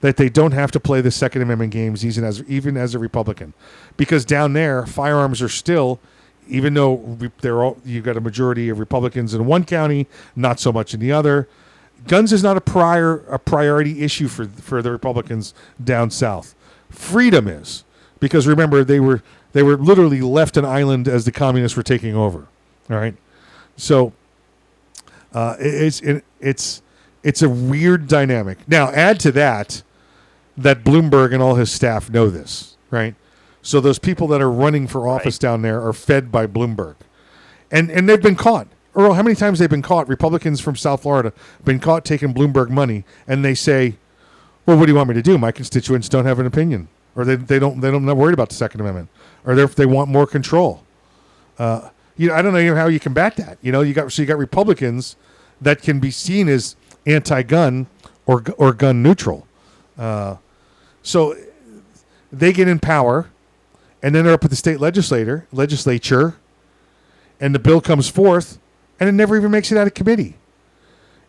that 0.00 0.16
they 0.16 0.28
don't 0.28 0.52
have 0.52 0.70
to 0.72 0.80
play 0.80 1.00
the 1.00 1.10
Second 1.10 1.42
Amendment 1.42 1.72
games 1.72 2.04
even 2.04 2.24
as 2.24 2.42
even 2.48 2.76
as 2.76 2.94
a 2.94 2.98
Republican, 2.98 3.54
because 3.96 4.24
down 4.24 4.52
there 4.52 4.86
firearms 4.86 5.40
are 5.42 5.48
still, 5.48 5.98
even 6.48 6.74
though 6.74 7.16
they're 7.40 7.62
all 7.62 7.78
you've 7.84 8.04
got 8.04 8.16
a 8.16 8.20
majority 8.20 8.68
of 8.68 8.78
Republicans 8.78 9.34
in 9.34 9.46
one 9.46 9.64
county, 9.64 10.06
not 10.34 10.60
so 10.60 10.72
much 10.72 10.92
in 10.94 11.00
the 11.00 11.12
other. 11.12 11.48
Guns 12.06 12.32
is 12.32 12.42
not 12.42 12.56
a 12.56 12.60
prior 12.60 13.18
a 13.28 13.38
priority 13.38 14.02
issue 14.04 14.28
for 14.28 14.46
for 14.46 14.82
the 14.82 14.92
Republicans 14.92 15.54
down 15.82 16.10
south. 16.10 16.54
Freedom 16.90 17.48
is 17.48 17.82
because 18.20 18.46
remember 18.46 18.84
they 18.84 19.00
were 19.00 19.22
they 19.54 19.62
were 19.62 19.76
literally 19.76 20.20
left 20.20 20.56
an 20.56 20.64
island 20.64 21.08
as 21.08 21.24
the 21.24 21.32
communists 21.32 21.76
were 21.76 21.82
taking 21.82 22.14
over. 22.14 22.46
All 22.90 22.96
right, 22.98 23.16
so 23.76 24.12
uh, 25.32 25.56
it- 25.58 25.74
it's 25.82 26.00
it, 26.00 26.24
it's 26.40 26.82
it's 27.22 27.42
a 27.42 27.48
weird 27.48 28.06
dynamic. 28.06 28.58
Now 28.68 28.90
add 28.90 29.18
to 29.20 29.32
that 29.32 29.82
that 30.56 30.84
Bloomberg 30.84 31.32
and 31.32 31.42
all 31.42 31.56
his 31.56 31.70
staff 31.70 32.10
know 32.10 32.28
this, 32.28 32.76
right? 32.90 33.14
So 33.62 33.80
those 33.80 33.98
people 33.98 34.28
that 34.28 34.40
are 34.40 34.50
running 34.50 34.86
for 34.86 35.08
office 35.08 35.38
down 35.38 35.62
there 35.62 35.82
are 35.84 35.92
fed 35.92 36.30
by 36.30 36.46
Bloomberg, 36.46 36.96
and 37.70 37.90
and 37.90 38.08
they've 38.08 38.22
been 38.22 38.36
caught. 38.36 38.68
Earl, 38.94 39.14
how 39.14 39.22
many 39.22 39.36
times 39.36 39.58
they've 39.58 39.68
been 39.68 39.82
caught? 39.82 40.08
Republicans 40.08 40.60
from 40.60 40.76
South 40.76 41.02
Florida 41.02 41.32
been 41.64 41.80
caught 41.80 42.04
taking 42.04 42.32
Bloomberg 42.32 42.70
money, 42.70 43.04
and 43.26 43.44
they 43.44 43.54
say, 43.54 43.96
"Well, 44.64 44.78
what 44.78 44.86
do 44.86 44.92
you 44.92 44.96
want 44.96 45.08
me 45.08 45.14
to 45.14 45.22
do? 45.22 45.36
My 45.36 45.52
constituents 45.52 46.08
don't 46.08 46.24
have 46.24 46.38
an 46.38 46.46
opinion, 46.46 46.88
or 47.14 47.24
they, 47.24 47.36
they 47.36 47.58
don't 47.58 47.80
they 47.80 47.90
don't 47.90 48.06
not 48.06 48.16
worried 48.16 48.34
about 48.34 48.48
the 48.48 48.54
Second 48.54 48.80
Amendment, 48.80 49.08
or 49.44 49.54
they 49.54 49.66
they 49.66 49.86
want 49.86 50.08
more 50.08 50.26
control." 50.26 50.84
Uh, 51.58 51.90
you 52.16 52.28
know, 52.28 52.34
I 52.34 52.42
don't 52.42 52.52
know 52.54 52.74
how 52.74 52.86
you 52.86 53.00
combat 53.00 53.36
that. 53.36 53.58
You 53.60 53.72
know, 53.72 53.82
you 53.82 53.92
got 53.92 54.10
so 54.12 54.22
you 54.22 54.28
got 54.28 54.38
Republicans 54.38 55.16
that 55.60 55.82
can 55.82 56.00
be 56.00 56.10
seen 56.10 56.48
as 56.48 56.76
anti-gun 57.04 57.88
or 58.26 58.44
or 58.56 58.72
gun 58.72 59.02
neutral. 59.02 59.46
Uh, 59.98 60.36
so 61.06 61.36
they 62.32 62.52
get 62.52 62.66
in 62.66 62.80
power, 62.80 63.30
and 64.02 64.12
then 64.12 64.24
they're 64.24 64.34
up 64.34 64.42
at 64.42 64.50
the 64.50 64.56
state 64.56 64.80
legislator 64.80 65.46
legislature, 65.52 66.34
and 67.38 67.54
the 67.54 67.60
bill 67.60 67.80
comes 67.80 68.08
forth, 68.08 68.58
and 68.98 69.08
it 69.08 69.12
never 69.12 69.36
even 69.36 69.52
makes 69.52 69.70
it 69.70 69.78
out 69.78 69.86
of 69.86 69.94
committee. 69.94 70.36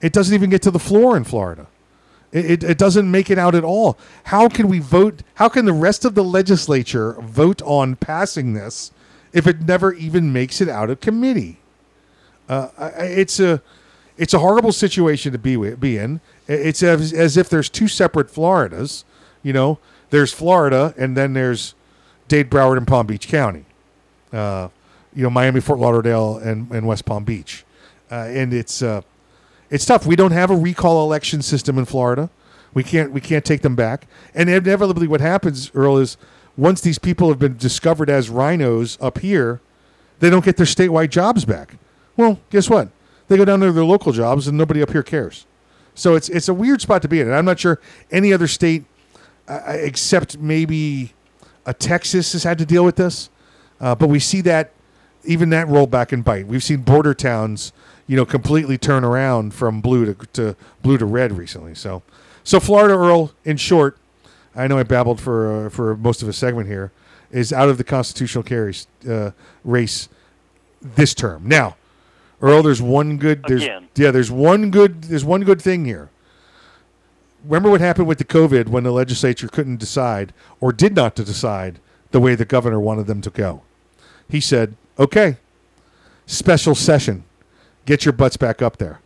It 0.02 0.14
doesn't 0.14 0.34
even 0.34 0.50
get 0.50 0.64
to 0.64 0.72
the 0.72 0.80
floor 0.80 1.16
in 1.16 1.24
Florida. 1.24 1.68
It, 2.32 2.52
it, 2.52 2.64
it 2.64 2.78
doesn't 2.80 3.10
make 3.10 3.30
it 3.30 3.38
out 3.38 3.54
at 3.54 3.64
all. 3.64 4.00
How 4.24 4.50
can 4.50 4.68
we 4.68 4.80
vote? 4.80 5.22
How 5.36 5.48
can 5.48 5.66
the 5.66 5.74
rest 5.74 6.06
of 6.06 6.16
the 6.16 6.24
legislature 6.24 7.14
vote 7.22 7.62
on 7.62 7.98
passing 7.98 8.54
this 8.54 8.92
if 9.32 9.46
it 9.46 9.62
never 9.62 9.94
even 9.94 10.34
makes 10.34 10.60
it 10.60 10.70
out 10.70 10.90
of 10.90 11.02
committee? 11.02 11.60
Uh, 12.50 12.70
it's 12.98 13.40
a 13.40 13.62
it's 14.18 14.34
a 14.34 14.40
horrible 14.40 14.72
situation 14.72 15.32
to 15.34 15.38
be 15.38 15.56
be 15.76 15.98
in. 16.00 16.20
It's 16.48 16.82
as, 16.82 17.14
as 17.14 17.38
if 17.38 17.48
there's 17.48 17.70
two 17.70 17.88
separate 17.88 18.32
Floridas. 18.32 19.06
You 19.48 19.54
know, 19.54 19.80
there's 20.10 20.34
Florida, 20.34 20.94
and 20.98 21.16
then 21.16 21.32
there's 21.32 21.74
Dade, 22.28 22.50
Broward, 22.50 22.76
and 22.76 22.86
Palm 22.86 23.08
Beach 23.08 23.30
County. 23.30 23.64
Uh, 24.34 24.68
you 25.16 25.24
know, 25.24 25.30
Miami, 25.30 25.62
Fort 25.62 25.80
Lauderdale, 25.80 26.36
and, 26.36 26.70
and 26.70 26.86
West 26.86 27.06
Palm 27.06 27.24
Beach, 27.24 27.64
uh, 28.12 28.26
and 28.28 28.54
it's 28.54 28.82
uh, 28.82 29.04
it's 29.70 29.86
tough. 29.86 30.06
We 30.06 30.18
don't 30.18 30.34
have 30.34 30.52
a 30.52 30.56
recall 30.58 31.02
election 31.02 31.42
system 31.42 31.78
in 31.78 31.86
Florida. 31.86 32.30
We 32.74 32.84
can't 32.84 33.14
we 33.14 33.22
can't 33.22 33.46
take 33.46 33.62
them 33.62 33.74
back. 33.74 34.06
And 34.36 34.50
inevitably, 34.50 35.08
what 35.08 35.22
happens, 35.22 35.72
Earl, 35.74 35.98
is 35.98 36.18
once 36.58 36.82
these 36.82 37.00
people 37.00 37.30
have 37.30 37.40
been 37.40 37.56
discovered 37.56 38.10
as 38.10 38.30
rhinos 38.30 38.98
up 39.00 39.20
here, 39.20 39.62
they 40.20 40.30
don't 40.30 40.44
get 40.44 40.58
their 40.58 40.66
statewide 40.66 41.10
jobs 41.10 41.46
back. 41.46 41.76
Well, 42.18 42.42
guess 42.50 42.70
what? 42.70 42.90
They 43.30 43.38
go 43.38 43.46
down 43.46 43.62
to 43.62 43.72
their 43.72 43.86
local 43.86 44.12
jobs, 44.12 44.46
and 44.46 44.58
nobody 44.58 44.82
up 44.82 44.92
here 44.92 45.04
cares. 45.04 45.46
So 45.96 46.16
it's 46.16 46.28
it's 46.28 46.50
a 46.50 46.54
weird 46.54 46.82
spot 46.82 47.02
to 47.04 47.08
be 47.08 47.22
in. 47.22 47.28
And 47.28 47.36
I'm 47.38 47.46
not 47.46 47.62
sure 47.62 47.80
any 48.12 48.34
other 48.34 48.48
state, 48.50 48.84
uh, 49.48 49.62
except 49.68 50.38
maybe 50.38 51.14
a 51.66 51.74
Texas, 51.74 52.34
has 52.34 52.44
had 52.44 52.58
to 52.58 52.66
deal 52.66 52.84
with 52.84 52.96
this. 52.96 53.30
Uh, 53.80 53.94
but 53.96 54.10
we 54.10 54.20
see 54.20 54.42
that 54.42 54.72
even 55.24 55.50
that 55.50 55.68
rollback 55.68 56.12
and 56.12 56.24
bite. 56.24 56.48
We've 56.48 56.64
seen 56.64 56.82
border 56.82 57.14
towns, 57.14 57.74
you 58.08 58.16
know, 58.16 58.26
completely 58.26 58.78
turn 58.78 59.04
around 59.04 59.54
from 59.54 59.82
blue 59.82 60.14
to, 60.14 60.26
to 60.34 60.56
blue 60.82 60.98
to 60.98 61.06
red 61.06 61.38
recently. 61.38 61.76
So, 61.76 62.02
so 62.44 62.60
Florida 62.60 62.96
Earl, 62.96 63.34
in 63.44 63.58
short, 63.58 63.98
I 64.56 64.68
know 64.68 64.78
I 64.78 64.84
babbled 64.84 65.20
for 65.20 65.68
uh, 65.68 65.70
for 65.70 65.96
most 65.96 66.22
of 66.24 66.30
a 66.30 66.34
segment 66.34 66.68
here, 66.68 66.92
is 67.30 67.52
out 67.54 67.70
of 67.70 67.78
the 67.78 67.84
constitutional 67.84 68.44
carries 68.44 68.88
uh, 69.08 69.32
race 69.64 70.10
this 70.82 71.14
term. 71.14 71.48
Now, 71.48 71.76
Earl, 72.42 72.64
there's 72.64 72.82
one 72.82 73.18
good. 73.18 73.44
There's 73.48 73.64
Again. 73.64 73.90
yeah, 73.96 74.12
there's 74.12 74.32
one 74.32 74.72
good. 74.72 75.04
There's 75.04 75.26
one 75.26 75.44
good 75.44 75.62
thing 75.62 75.86
here. 75.86 76.10
Remember 77.48 77.70
what 77.70 77.82
happened 77.82 78.08
with 78.08 78.18
the 78.18 78.26
COVID 78.26 78.68
when 78.68 78.84
the 78.84 78.92
legislature 78.92 79.48
couldn't 79.48 79.78
decide 79.78 80.34
or 80.60 80.74
did 80.74 80.96
not 80.96 81.16
to 81.16 81.24
decide 81.24 81.80
the 82.12 82.20
way 82.20 82.36
the 82.36 82.46
governor 82.46 82.80
wanted 82.80 83.08
them 83.08 83.22
to 83.22 83.30
go. 83.30 83.62
He 84.30 84.42
said, 84.42 84.76
"Okay, 85.00 85.38
special 86.26 86.76
session, 86.76 87.24
get 87.86 88.04
your 88.06 88.12
butts 88.12 88.38
back 88.38 88.62
up 88.62 88.78
there." 88.78 89.00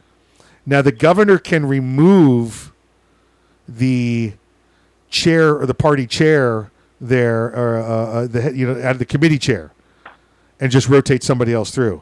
Now 0.66 0.82
the 0.82 0.92
governor 0.92 1.38
can 1.38 1.68
remove 1.68 2.72
the 3.68 4.34
chair 5.10 5.56
or 5.56 5.66
the 5.66 5.74
party 5.74 6.08
chair 6.08 6.72
there, 7.00 7.46
or 7.46 7.78
uh, 7.78 7.86
uh, 7.86 8.28
the 8.28 8.56
you 8.56 8.68
know 8.68 8.80
out 8.82 8.92
of 8.92 9.00
the 9.00 9.06
committee 9.06 9.40
chair, 9.40 9.72
and 10.60 10.72
just 10.72 10.90
rotate 10.90 11.24
somebody 11.24 11.54
else 11.54 11.72
through. 11.72 12.02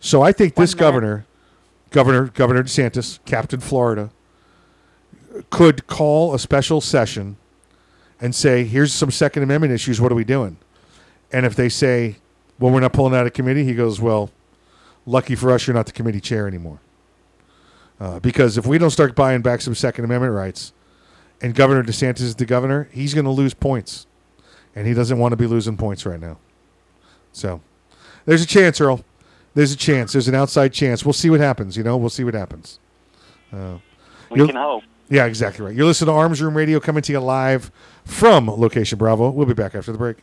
So 0.00 0.22
I 0.22 0.32
think 0.32 0.54
this 0.56 0.74
governor, 0.74 1.26
Governor 1.90 2.26
Governor 2.26 2.62
DeSantis, 2.62 3.18
Captain 3.24 3.60
Florida, 3.60 4.10
could 5.50 5.86
call 5.86 6.34
a 6.34 6.38
special 6.38 6.80
session 6.80 7.36
and 8.20 8.34
say, 8.34 8.64
"Here's 8.64 8.92
some 8.92 9.10
Second 9.10 9.42
Amendment 9.42 9.72
issues. 9.72 10.00
What 10.00 10.12
are 10.12 10.16
we 10.16 10.24
doing?" 10.24 10.56
And 11.32 11.44
if 11.44 11.54
they 11.54 11.68
say, 11.68 12.16
"Well, 12.58 12.72
we're 12.72 12.80
not 12.80 12.92
pulling 12.92 13.14
out 13.14 13.26
of 13.26 13.32
committee," 13.32 13.64
he 13.64 13.74
goes, 13.74 14.00
"Well, 14.00 14.30
lucky 15.04 15.34
for 15.34 15.50
us, 15.52 15.66
you're 15.66 15.74
not 15.74 15.86
the 15.86 15.92
committee 15.92 16.20
chair 16.20 16.46
anymore." 16.46 16.78
Uh, 18.00 18.20
because 18.20 18.58
if 18.58 18.66
we 18.66 18.78
don't 18.78 18.90
start 18.90 19.14
buying 19.14 19.40
back 19.40 19.60
some 19.60 19.74
Second 19.74 20.04
Amendment 20.04 20.32
rights, 20.34 20.72
and 21.40 21.54
Governor 21.54 21.82
DeSantis 21.82 22.20
is 22.20 22.34
the 22.34 22.46
governor, 22.46 22.88
he's 22.92 23.14
going 23.14 23.24
to 23.24 23.30
lose 23.30 23.54
points, 23.54 24.06
and 24.74 24.86
he 24.86 24.94
doesn't 24.94 25.18
want 25.18 25.32
to 25.32 25.36
be 25.36 25.46
losing 25.46 25.76
points 25.76 26.04
right 26.06 26.20
now. 26.20 26.38
So, 27.32 27.60
there's 28.24 28.42
a 28.42 28.46
chance, 28.46 28.80
Earl. 28.80 29.04
There's 29.54 29.72
a 29.72 29.76
chance. 29.76 30.12
There's 30.12 30.28
an 30.28 30.34
outside 30.34 30.72
chance. 30.72 31.04
We'll 31.04 31.14
see 31.14 31.30
what 31.30 31.40
happens. 31.40 31.76
You 31.76 31.82
know, 31.82 31.96
we'll 31.96 32.10
see 32.10 32.24
what 32.24 32.34
happens. 32.34 32.78
Uh, 33.52 33.78
We 34.30 34.46
can 34.46 34.56
hope. 34.56 34.82
Yeah, 35.08 35.26
exactly 35.26 35.64
right. 35.64 35.74
You're 35.74 35.86
listening 35.86 36.06
to 36.12 36.18
Arms 36.18 36.42
Room 36.42 36.56
Radio 36.56 36.80
coming 36.80 37.02
to 37.02 37.12
you 37.12 37.20
live 37.20 37.70
from 38.04 38.48
Location 38.48 38.98
Bravo. 38.98 39.30
We'll 39.30 39.46
be 39.46 39.54
back 39.54 39.74
after 39.74 39.92
the 39.92 39.98
break. 39.98 40.16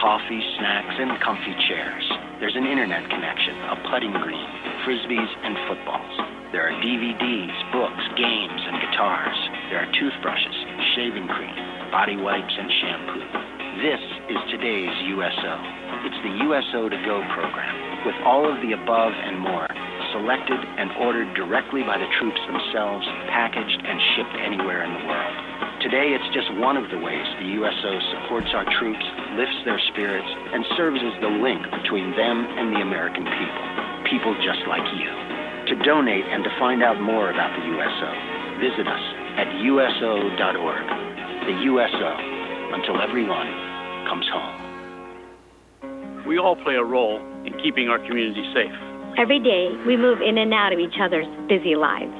Coffee, 0.00 0.40
snacks, 0.56 0.96
and 0.96 1.12
comfy 1.20 1.52
chairs. 1.68 2.04
There's 2.40 2.56
an 2.56 2.64
internet 2.64 3.04
connection, 3.12 3.52
a 3.68 3.76
putting 3.92 4.16
green, 4.16 4.48
frisbees, 4.80 5.28
and 5.44 5.54
footballs. 5.68 6.16
There 6.56 6.64
are 6.64 6.74
DVDs, 6.80 7.52
books, 7.70 8.04
games, 8.16 8.62
and 8.64 8.80
guitars. 8.80 9.38
There 9.68 9.84
are 9.84 9.90
toothbrushes, 9.92 10.56
shaving 10.96 11.28
cream, 11.28 11.52
body 11.92 12.16
wipes, 12.16 12.56
and 12.56 12.68
shampoo. 12.80 13.24
This 13.84 14.02
is 14.32 14.40
today's 14.48 14.96
USO. 15.12 15.52
It's 16.08 16.20
the 16.24 16.34
USO 16.48 16.88
to 16.88 16.98
Go 17.04 17.20
program, 17.36 18.08
with 18.08 18.16
all 18.24 18.48
of 18.48 18.56
the 18.64 18.72
above 18.72 19.12
and 19.12 19.36
more, 19.36 19.68
selected 20.16 20.58
and 20.80 20.96
ordered 20.96 21.36
directly 21.36 21.84
by 21.84 22.00
the 22.00 22.08
troops 22.18 22.40
themselves, 22.48 23.04
packaged 23.28 23.80
and 23.84 24.00
shipped 24.16 24.36
anywhere 24.48 24.80
in 24.80 24.96
the 24.96 25.04
world. 25.04 25.69
Today, 25.80 26.12
it's 26.12 26.28
just 26.36 26.52
one 26.60 26.76
of 26.76 26.92
the 26.92 27.00
ways 27.00 27.24
the 27.40 27.56
USO 27.56 27.92
supports 28.12 28.52
our 28.52 28.68
troops, 28.76 29.00
lifts 29.32 29.64
their 29.64 29.80
spirits, 29.88 30.28
and 30.28 30.60
serves 30.76 31.00
as 31.00 31.16
the 31.24 31.32
link 31.40 31.64
between 31.72 32.12
them 32.20 32.44
and 32.52 32.76
the 32.76 32.84
American 32.84 33.24
people. 33.24 33.64
People 34.04 34.36
just 34.44 34.60
like 34.68 34.84
you. 35.00 35.08
To 35.72 35.80
donate 35.80 36.28
and 36.28 36.44
to 36.44 36.52
find 36.60 36.84
out 36.84 37.00
more 37.00 37.32
about 37.32 37.56
the 37.56 37.64
USO, 37.64 38.10
visit 38.60 38.84
us 38.84 39.04
at 39.40 39.48
USO.org. 39.64 40.84
The 41.48 41.56
USO, 41.72 42.10
until 42.76 43.00
everyone 43.00 43.48
comes 44.04 44.28
home. 44.28 46.28
We 46.28 46.36
all 46.36 46.60
play 46.60 46.76
a 46.76 46.84
role 46.84 47.24
in 47.48 47.56
keeping 47.64 47.88
our 47.88 48.04
community 48.04 48.44
safe. 48.52 48.76
Every 49.16 49.40
day, 49.40 49.72
we 49.88 49.96
move 49.96 50.20
in 50.20 50.36
and 50.36 50.52
out 50.52 50.74
of 50.74 50.78
each 50.78 51.00
other's 51.00 51.24
busy 51.48 51.72
lives. 51.72 52.12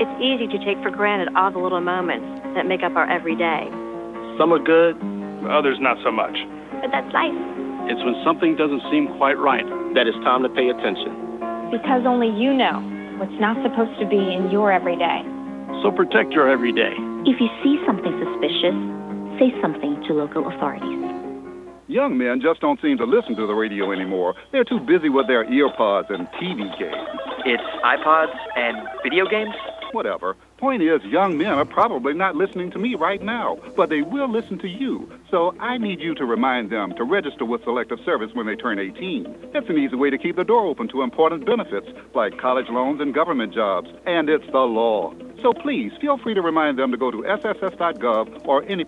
It's 0.00 0.16
easy 0.22 0.46
to 0.46 0.58
take 0.64 0.78
for 0.82 0.90
granted 0.90 1.28
all 1.34 1.50
the 1.50 1.58
little 1.58 1.80
moments 1.80 2.26
that 2.54 2.66
make 2.66 2.82
up 2.82 2.94
our 2.96 3.08
everyday. 3.10 3.66
Some 4.38 4.52
are 4.52 4.62
good, 4.62 4.96
others 5.50 5.78
not 5.80 5.98
so 6.02 6.10
much. 6.10 6.36
But 6.80 6.90
that's 6.90 7.12
life. 7.12 7.34
It's 7.90 8.02
when 8.06 8.14
something 8.24 8.54
doesn't 8.54 8.82
seem 8.90 9.10
quite 9.18 9.38
right 9.38 9.66
that 9.94 10.06
it's 10.06 10.18
time 10.22 10.42
to 10.42 10.50
pay 10.50 10.70
attention. 10.70 11.10
Because 11.70 12.06
only 12.06 12.30
you 12.30 12.54
know 12.54 12.78
what's 13.18 13.34
not 13.42 13.58
supposed 13.62 13.98
to 13.98 14.06
be 14.06 14.18
in 14.18 14.50
your 14.50 14.70
everyday. 14.70 15.26
So 15.82 15.90
protect 15.90 16.32
your 16.32 16.46
everyday. 16.48 16.94
If 17.26 17.42
you 17.42 17.50
see 17.62 17.78
something 17.86 18.12
suspicious, 18.22 18.76
say 19.38 19.50
something 19.60 19.98
to 20.06 20.14
local 20.14 20.46
authorities. 20.46 21.02
Young 21.88 22.16
men 22.16 22.40
just 22.40 22.60
don't 22.60 22.80
seem 22.80 22.96
to 22.98 23.04
listen 23.04 23.36
to 23.36 23.46
the 23.46 23.54
radio 23.54 23.90
anymore. 23.92 24.34
They're 24.52 24.64
too 24.64 24.80
busy 24.80 25.08
with 25.08 25.26
their 25.26 25.44
earpods 25.44 26.08
and 26.08 26.26
TV 26.38 26.70
games. 26.78 27.08
It's 27.44 27.62
iPods 27.84 28.32
and 28.56 28.78
video 29.02 29.26
games? 29.28 29.54
Whatever. 29.92 30.36
Point 30.56 30.82
is, 30.82 31.02
young 31.04 31.36
men 31.36 31.48
are 31.48 31.64
probably 31.64 32.14
not 32.14 32.34
listening 32.34 32.70
to 32.70 32.78
me 32.78 32.94
right 32.94 33.20
now, 33.20 33.58
but 33.76 33.90
they 33.90 34.02
will 34.02 34.28
listen 34.28 34.58
to 34.60 34.68
you. 34.68 35.10
So 35.30 35.54
I 35.60 35.76
need 35.76 36.00
you 36.00 36.14
to 36.14 36.24
remind 36.24 36.70
them 36.70 36.94
to 36.96 37.04
register 37.04 37.44
with 37.44 37.62
Selective 37.64 37.98
Service 38.04 38.30
when 38.32 38.46
they 38.46 38.56
turn 38.56 38.78
18. 38.78 39.50
It's 39.54 39.68
an 39.68 39.78
easy 39.78 39.96
way 39.96 40.08
to 40.10 40.16
keep 40.16 40.36
the 40.36 40.44
door 40.44 40.66
open 40.66 40.88
to 40.88 41.02
important 41.02 41.44
benefits 41.44 41.88
like 42.14 42.38
college 42.38 42.68
loans 42.68 43.00
and 43.00 43.12
government 43.12 43.52
jobs, 43.52 43.90
and 44.06 44.28
it's 44.28 44.46
the 44.46 44.58
law. 44.58 45.12
So 45.42 45.52
please 45.52 45.92
feel 46.00 46.16
free 46.16 46.34
to 46.34 46.42
remind 46.42 46.78
them 46.78 46.90
to 46.90 46.96
go 46.96 47.10
to 47.10 47.18
sss.gov 47.18 48.46
or 48.46 48.62
any. 48.64 48.86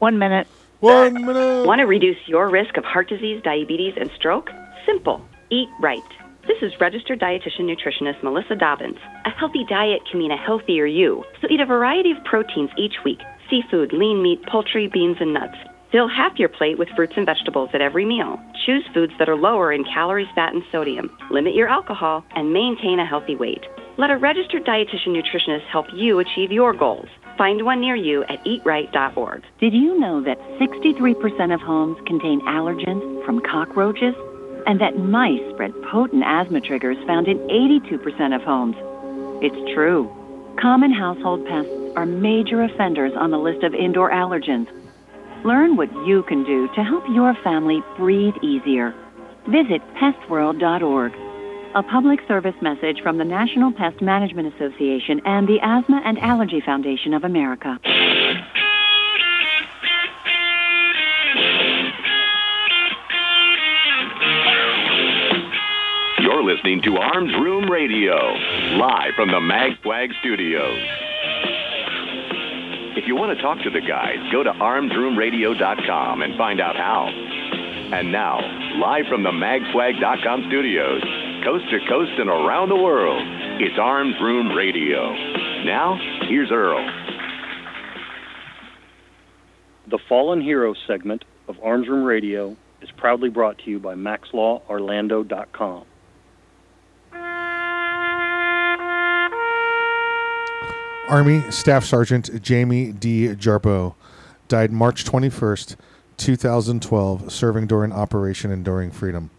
One 0.00 0.18
minute. 0.18 0.46
One 0.80 1.24
minute. 1.24 1.66
Want 1.66 1.78
to 1.78 1.86
reduce 1.86 2.18
your 2.26 2.50
risk 2.50 2.76
of 2.76 2.84
heart 2.84 3.08
disease, 3.08 3.42
diabetes, 3.42 3.94
and 3.96 4.10
stroke? 4.14 4.50
Simple. 4.84 5.26
Eat 5.50 5.68
right. 5.80 6.02
This 6.46 6.62
is 6.62 6.80
registered 6.80 7.18
dietitian 7.18 7.66
nutritionist 7.66 8.22
Melissa 8.22 8.54
Dobbins. 8.54 8.98
A 9.24 9.30
healthy 9.30 9.64
diet 9.68 10.02
can 10.08 10.20
mean 10.20 10.30
a 10.30 10.36
healthier 10.36 10.86
you. 10.86 11.24
So 11.42 11.48
eat 11.50 11.60
a 11.60 11.66
variety 11.66 12.12
of 12.12 12.22
proteins 12.24 12.70
each 12.78 12.94
week 13.04 13.18
seafood, 13.50 13.92
lean 13.92 14.22
meat, 14.22 14.42
poultry, 14.50 14.88
beans, 14.92 15.16
and 15.20 15.32
nuts. 15.32 15.56
Fill 15.92 16.08
half 16.08 16.38
your 16.38 16.48
plate 16.48 16.78
with 16.78 16.88
fruits 16.96 17.12
and 17.16 17.24
vegetables 17.24 17.70
at 17.74 17.80
every 17.80 18.04
meal. 18.04 18.40
Choose 18.64 18.84
foods 18.92 19.12
that 19.18 19.28
are 19.28 19.36
lower 19.36 19.72
in 19.72 19.84
calories, 19.84 20.26
fat, 20.34 20.52
and 20.52 20.62
sodium. 20.72 21.10
Limit 21.30 21.54
your 21.54 21.68
alcohol 21.68 22.24
and 22.34 22.52
maintain 22.52 22.98
a 22.98 23.06
healthy 23.06 23.36
weight. 23.36 23.62
Let 23.98 24.10
a 24.10 24.16
registered 24.16 24.64
dietitian 24.64 25.14
nutritionist 25.14 25.66
help 25.70 25.86
you 25.94 26.18
achieve 26.18 26.50
your 26.50 26.74
goals. 26.74 27.06
Find 27.38 27.64
one 27.64 27.80
near 27.80 27.96
you 27.96 28.24
at 28.24 28.44
eatright.org. 28.44 29.42
Did 29.60 29.74
you 29.74 29.98
know 29.98 30.22
that 30.22 30.38
63% 30.60 31.54
of 31.54 31.60
homes 31.60 31.98
contain 32.06 32.40
allergens 32.42 33.24
from 33.24 33.40
cockroaches? 33.40 34.14
And 34.66 34.80
that 34.80 34.98
mice 34.98 35.40
spread 35.54 35.72
potent 35.90 36.24
asthma 36.24 36.60
triggers 36.60 36.96
found 37.06 37.28
in 37.28 37.38
82% 37.38 38.34
of 38.34 38.42
homes? 38.42 38.76
It's 39.40 39.74
true. 39.74 40.10
Common 40.60 40.92
household 40.92 41.46
pests 41.46 41.70
are 41.96 42.06
major 42.06 42.62
offenders 42.62 43.12
on 43.16 43.30
the 43.30 43.38
list 43.38 43.62
of 43.62 43.74
indoor 43.74 44.10
allergens. 44.10 44.66
Learn 45.44 45.76
what 45.76 45.92
you 46.06 46.24
can 46.24 46.44
do 46.44 46.66
to 46.74 46.82
help 46.82 47.04
your 47.14 47.34
family 47.44 47.80
breathe 47.96 48.34
easier. 48.42 48.92
Visit 49.48 49.82
pestworld.org. 49.94 51.12
A 51.76 51.82
public 51.82 52.20
service 52.26 52.54
message 52.60 53.00
from 53.02 53.18
the 53.18 53.24
National 53.24 53.70
Pest 53.70 54.00
Management 54.00 54.52
Association 54.54 55.20
and 55.24 55.46
the 55.46 55.60
Asthma 55.62 56.00
and 56.04 56.18
Allergy 56.18 56.60
Foundation 56.64 57.14
of 57.14 57.22
America. 57.22 57.78
You're 66.26 66.42
listening 66.42 66.82
to 66.82 66.96
Arms 66.96 67.32
Room 67.34 67.70
Radio, 67.70 68.16
live 68.16 69.14
from 69.14 69.28
the 69.28 69.38
MagSwag 69.38 70.08
studios. 70.18 70.82
If 72.96 73.06
you 73.06 73.14
want 73.14 73.36
to 73.36 73.40
talk 73.40 73.62
to 73.62 73.70
the 73.70 73.80
guys, 73.80 74.16
go 74.32 74.42
to 74.42 74.50
armsroomradio.com 74.50 76.22
and 76.22 76.36
find 76.36 76.60
out 76.60 76.74
how. 76.74 77.06
And 77.06 78.10
now, 78.10 78.40
live 78.82 79.04
from 79.08 79.22
the 79.22 79.30
magswag.com 79.30 80.46
studios, 80.48 81.00
coast 81.44 81.70
to 81.70 81.78
coast 81.88 82.18
and 82.18 82.28
around 82.28 82.70
the 82.70 82.82
world, 82.82 83.22
it's 83.62 83.78
Arms 83.78 84.16
Room 84.20 84.48
Radio. 84.48 85.12
Now, 85.62 85.96
here's 86.28 86.50
Earl. 86.50 86.84
The 89.88 90.00
Fallen 90.08 90.40
Hero 90.40 90.74
segment 90.88 91.24
of 91.46 91.54
Arms 91.62 91.86
Room 91.86 92.02
Radio 92.02 92.56
is 92.82 92.90
proudly 92.96 93.28
brought 93.28 93.58
to 93.58 93.70
you 93.70 93.78
by 93.78 93.94
MaxLawOrlando.com. 93.94 95.84
Army 101.08 101.48
Staff 101.52 101.84
Sergeant 101.84 102.42
Jamie 102.42 102.90
D. 102.90 103.28
Jarboe 103.28 103.94
died 104.48 104.72
March 104.72 105.04
21st, 105.04 105.76
2012, 106.16 107.30
serving 107.30 107.68
during 107.68 107.92
Operation 107.92 108.50
Enduring 108.50 108.90
Freedom. 108.90 109.30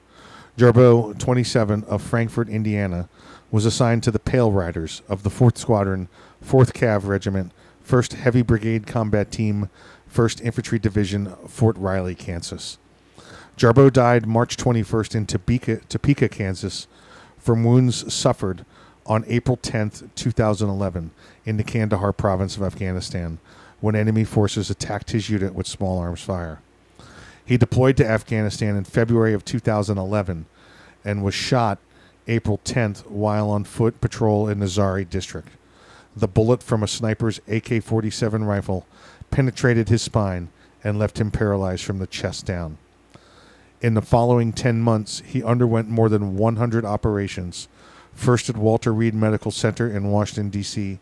Jarboe, 0.57 1.19
27, 1.19 1.83
of 1.83 2.01
Frankfort, 2.01 2.47
Indiana, 2.47 3.09
was 3.51 3.65
assigned 3.65 4.01
to 4.03 4.11
the 4.11 4.19
Pale 4.19 4.53
Riders 4.53 5.01
of 5.09 5.23
the 5.23 5.29
4th 5.29 5.57
Squadron, 5.57 6.07
4th 6.41 6.71
Cav 6.71 7.05
Regiment, 7.05 7.51
1st 7.85 8.13
Heavy 8.13 8.41
Brigade 8.41 8.87
Combat 8.87 9.29
Team, 9.29 9.69
1st 10.09 10.41
Infantry 10.41 10.79
Division, 10.79 11.35
Fort 11.47 11.77
Riley, 11.77 12.15
Kansas. 12.15 12.77
Jarboe 13.57 13.91
died 13.91 14.25
March 14.25 14.55
21st 14.55 15.15
in 15.15 15.25
Topeka, 15.25 15.81
Topeka, 15.89 16.29
Kansas, 16.29 16.87
from 17.37 17.65
wounds 17.65 18.13
suffered 18.13 18.65
on 19.07 19.23
April 19.27 19.57
10th, 19.57 20.09
2011, 20.15 21.11
in 21.47 21.55
the 21.55 21.63
Kandahar 21.63 22.11
province 22.11 22.57
of 22.57 22.63
Afghanistan, 22.63 23.39
when 23.79 23.95
enemy 23.95 24.25
forces 24.25 24.69
attacked 24.69 25.11
his 25.11 25.29
unit 25.29 25.55
with 25.55 25.65
small 25.65 25.97
arms 25.97 26.21
fire. 26.21 26.59
He 27.45 27.55
deployed 27.55 27.95
to 27.97 28.05
Afghanistan 28.05 28.75
in 28.75 28.83
February 28.83 29.33
of 29.33 29.45
2011 29.45 30.45
and 31.05 31.23
was 31.23 31.33
shot 31.33 31.79
April 32.27 32.59
10th 32.65 33.09
while 33.09 33.49
on 33.49 33.63
foot 33.63 34.01
patrol 34.01 34.49
in 34.49 34.59
the 34.59 35.07
district. 35.09 35.47
The 36.13 36.27
bullet 36.27 36.61
from 36.61 36.83
a 36.83 36.87
sniper's 36.87 37.39
AK 37.47 37.81
47 37.81 38.43
rifle 38.43 38.85
penetrated 39.31 39.87
his 39.87 40.01
spine 40.01 40.49
and 40.83 40.99
left 40.99 41.17
him 41.17 41.31
paralyzed 41.31 41.85
from 41.85 41.99
the 41.99 42.07
chest 42.07 42.45
down. 42.45 42.77
In 43.79 43.93
the 43.93 44.01
following 44.01 44.51
10 44.51 44.81
months, 44.81 45.21
he 45.25 45.41
underwent 45.41 45.87
more 45.87 46.09
than 46.09 46.35
100 46.35 46.83
operations, 46.83 47.69
first 48.13 48.49
at 48.49 48.57
Walter 48.57 48.93
Reed 48.93 49.13
Medical 49.13 49.51
Center 49.51 49.89
in 49.89 50.09
Washington, 50.09 50.49
D.C., 50.49 50.99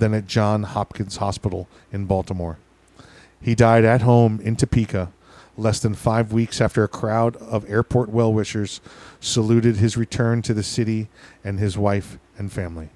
then 0.00 0.14
at 0.14 0.26
John 0.26 0.64
Hopkins 0.64 1.18
Hospital 1.18 1.68
in 1.92 2.04
Baltimore. 2.06 2.58
He 3.40 3.54
died 3.54 3.84
at 3.84 4.02
home 4.02 4.40
in 4.40 4.56
Topeka 4.56 5.12
less 5.56 5.78
than 5.80 5.94
five 5.94 6.32
weeks 6.32 6.60
after 6.60 6.82
a 6.82 6.88
crowd 6.88 7.36
of 7.36 7.68
airport 7.70 8.08
well 8.08 8.32
wishers 8.32 8.80
saluted 9.20 9.76
his 9.76 9.96
return 9.96 10.42
to 10.42 10.54
the 10.54 10.62
city 10.62 11.08
and 11.44 11.58
his 11.58 11.78
wife 11.78 12.18
and 12.36 12.52
family. 12.52 12.90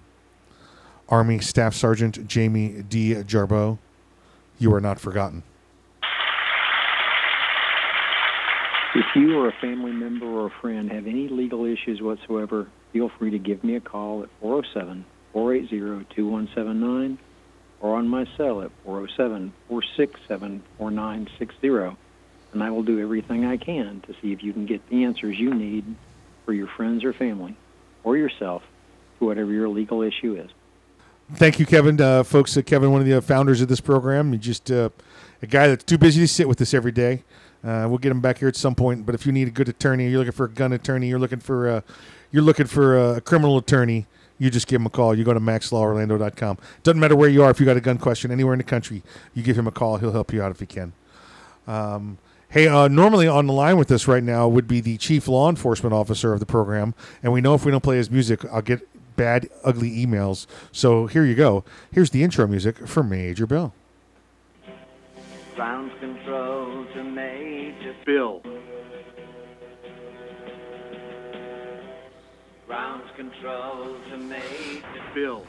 Army 1.09 1.39
Staff 1.39 1.75
Sergeant 1.75 2.27
Jamie 2.27 2.83
D. 2.89 3.15
Jarboe, 3.15 3.79
you 4.59 4.75
are 4.75 4.81
not 4.81 4.99
forgotten. 4.99 5.43
If 8.95 9.07
you 9.15 9.37
or 9.37 9.49
a 9.49 9.53
family 9.61 9.93
member 9.93 10.27
or 10.27 10.47
a 10.47 10.61
friend 10.61 10.91
have 10.91 11.07
any 11.07 11.29
legal 11.29 11.65
issues 11.65 12.03
whatsoever, 12.03 12.67
feel 12.93 13.11
free 13.19 13.31
to 13.31 13.39
give 13.39 13.63
me 13.63 13.77
a 13.77 13.81
call 13.81 14.23
at 14.23 14.29
407 14.41 15.05
480 15.33 16.07
2179 16.15 17.19
or 17.81 17.97
on 17.97 18.09
my 18.09 18.27
cell 18.37 18.63
at 18.63 18.71
407 18.85 19.53
467 19.69 20.63
4960, 20.79 21.97
and 22.53 22.63
I 22.63 22.71
will 22.71 22.83
do 22.83 23.01
everything 23.01 23.45
I 23.45 23.57
can 23.57 24.01
to 24.03 24.15
see 24.21 24.33
if 24.33 24.43
you 24.43 24.53
can 24.53 24.67
get 24.67 24.89
the 24.89 25.05
answers 25.05 25.39
you 25.39 25.55
need 25.55 25.85
for 26.45 26.53
your 26.53 26.67
friends 26.67 27.05
or 27.05 27.13
family 27.13 27.57
or 28.05 28.17
yourself 28.17 28.63
to 29.19 29.27
whatever 29.27 29.53
your 29.53 29.69
legal 29.69 30.03
issue 30.03 30.35
is. 30.35 30.51
Thank 31.35 31.59
you, 31.61 31.67
Kevin. 31.67 32.01
Uh, 32.01 32.23
folks, 32.23 32.57
uh, 32.57 32.63
Kevin, 32.63 32.91
one 32.91 33.03
of 33.03 33.07
the 33.07 33.19
uh, 33.19 33.21
founders 33.21 33.61
of 33.61 33.69
this 33.69 33.81
program, 33.81 34.33
He's 34.33 34.41
just 34.41 34.71
uh, 34.71 34.89
a 35.43 35.47
guy 35.47 35.69
that's 35.69 35.85
too 35.85 35.99
busy 35.99 36.23
to 36.23 36.29
sit 36.29 36.49
with 36.49 36.61
us 36.63 36.73
every 36.73 36.93
day. 36.93 37.23
Uh, 37.63 37.87
we'll 37.89 37.99
get 37.99 38.11
him 38.11 38.21
back 38.21 38.39
here 38.39 38.49
at 38.49 38.57
some 38.57 38.75
point. 38.75 39.05
But 39.05 39.15
if 39.15 39.27
you 39.27 39.33
need 39.33 39.47
a 39.47 39.51
good 39.51 39.69
attorney, 39.69 40.09
you're 40.09 40.21
looking 40.21 40.33
for 40.33 40.47
a 40.47 40.51
gun 40.51 40.73
attorney, 40.73 41.09
you're 41.09 41.19
looking 41.19 41.41
for 41.41 41.69
a, 41.69 41.85
you're 42.31 42.43
looking 42.43 42.67
for 42.67 43.17
a 43.17 43.21
criminal 43.21 43.59
attorney, 43.59 44.07
you 44.39 44.51
just 44.51 44.67
give 44.67 44.81
him 44.81 44.87
a 44.87 44.91
call. 44.91 45.15
You 45.15 45.25
go 45.25 45.35
to 45.35 45.41
maxlaworlando.com. 45.41 46.59
Doesn't 46.83 47.01
matter 47.01 47.17
where 47.17 47.29
you 47.29 47.43
are. 47.43 47.51
If 47.51 47.61
you 47.61 47.67
got 47.67 47.77
a 47.77 47.81
gun 47.81 47.99
question 47.99 48.31
anywhere 48.31 48.55
in 48.55 48.59
the 48.59 48.65
country, 48.65 49.03
you 49.35 49.43
give 49.43 49.59
him 49.59 49.67
a 49.67 49.73
call. 49.73 49.99
He'll 49.99 50.13
help 50.13 50.33
you 50.33 50.43
out 50.43 50.51
if 50.51 50.61
he 50.61 50.67
can. 50.67 50.93
Um, 51.67 52.19
hey, 52.49 52.69
uh, 52.69 52.89
normally 52.89 53.29
on 53.29 53.47
the 53.47 53.53
line 53.53 53.77
with 53.77 53.91
us 53.91 54.09
right 54.09 54.23
now 54.23 54.49
would 54.49 54.67
be 54.67 54.81
the 54.81 54.97
chief 54.97 55.29
law 55.29 55.49
enforcement 55.49 55.93
officer 55.93 56.33
of 56.33 56.41
the 56.41 56.47
program, 56.47 56.95
and 57.23 57.33
we 57.33 57.41
know 57.41 57.55
if 57.55 57.65
we 57.65 57.71
don't 57.71 57.83
play 57.83 57.97
his 57.97 58.11
music, 58.11 58.45
I'll 58.47 58.63
get 58.63 58.89
bad, 59.17 59.51
ugly 59.65 59.91
emails. 59.91 60.47
So 60.73 61.07
here 61.07 61.25
you 61.25 61.35
go. 61.35 61.65
Here's 61.91 62.11
the 62.11 62.23
intro 62.23 62.47
music 62.47 62.87
for 62.87 63.03
Major 63.03 63.47
Bill. 63.47 63.75
Ground 65.55 65.91
control 66.01 66.87
to 66.95 67.05
Major 67.05 67.95
Bill. 68.07 68.41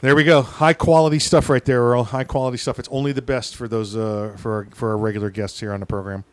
There 0.00 0.16
we 0.16 0.24
go. 0.24 0.42
High 0.42 0.72
quality 0.72 1.18
stuff 1.18 1.50
right 1.50 1.64
there, 1.64 1.82
Earl. 1.82 2.04
High 2.04 2.24
quality 2.24 2.56
stuff. 2.56 2.78
It's 2.78 2.88
only 2.90 3.12
the 3.12 3.22
best 3.22 3.56
for 3.56 3.68
those 3.68 3.96
uh, 3.96 4.36
for 4.38 4.54
our, 4.54 4.66
for 4.72 4.90
our 4.90 4.96
regular 4.96 5.30
guests 5.30 5.60
here 5.60 5.72
on 5.72 5.80
the 5.80 5.86
program. 5.86 6.24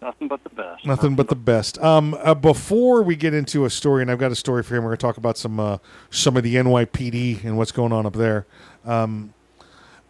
Nothing 0.00 0.28
but 0.28 0.42
the 0.44 0.50
best. 0.50 0.86
Nothing 0.86 1.16
but 1.16 1.28
the 1.28 1.34
best. 1.34 1.78
Um, 1.82 2.14
uh, 2.22 2.34
before 2.34 3.02
we 3.02 3.16
get 3.16 3.34
into 3.34 3.64
a 3.64 3.70
story, 3.70 4.00
and 4.00 4.10
I've 4.10 4.18
got 4.18 4.30
a 4.30 4.36
story 4.36 4.62
for 4.62 4.76
him. 4.76 4.84
We're 4.84 4.90
going 4.90 4.98
to 4.98 5.06
talk 5.06 5.16
about 5.16 5.36
some 5.36 5.58
uh, 5.58 5.78
some 6.10 6.36
of 6.36 6.42
the 6.42 6.54
NYPD 6.54 7.44
and 7.44 7.58
what's 7.58 7.72
going 7.72 7.92
on 7.92 8.06
up 8.06 8.14
there. 8.14 8.46
Um, 8.84 9.34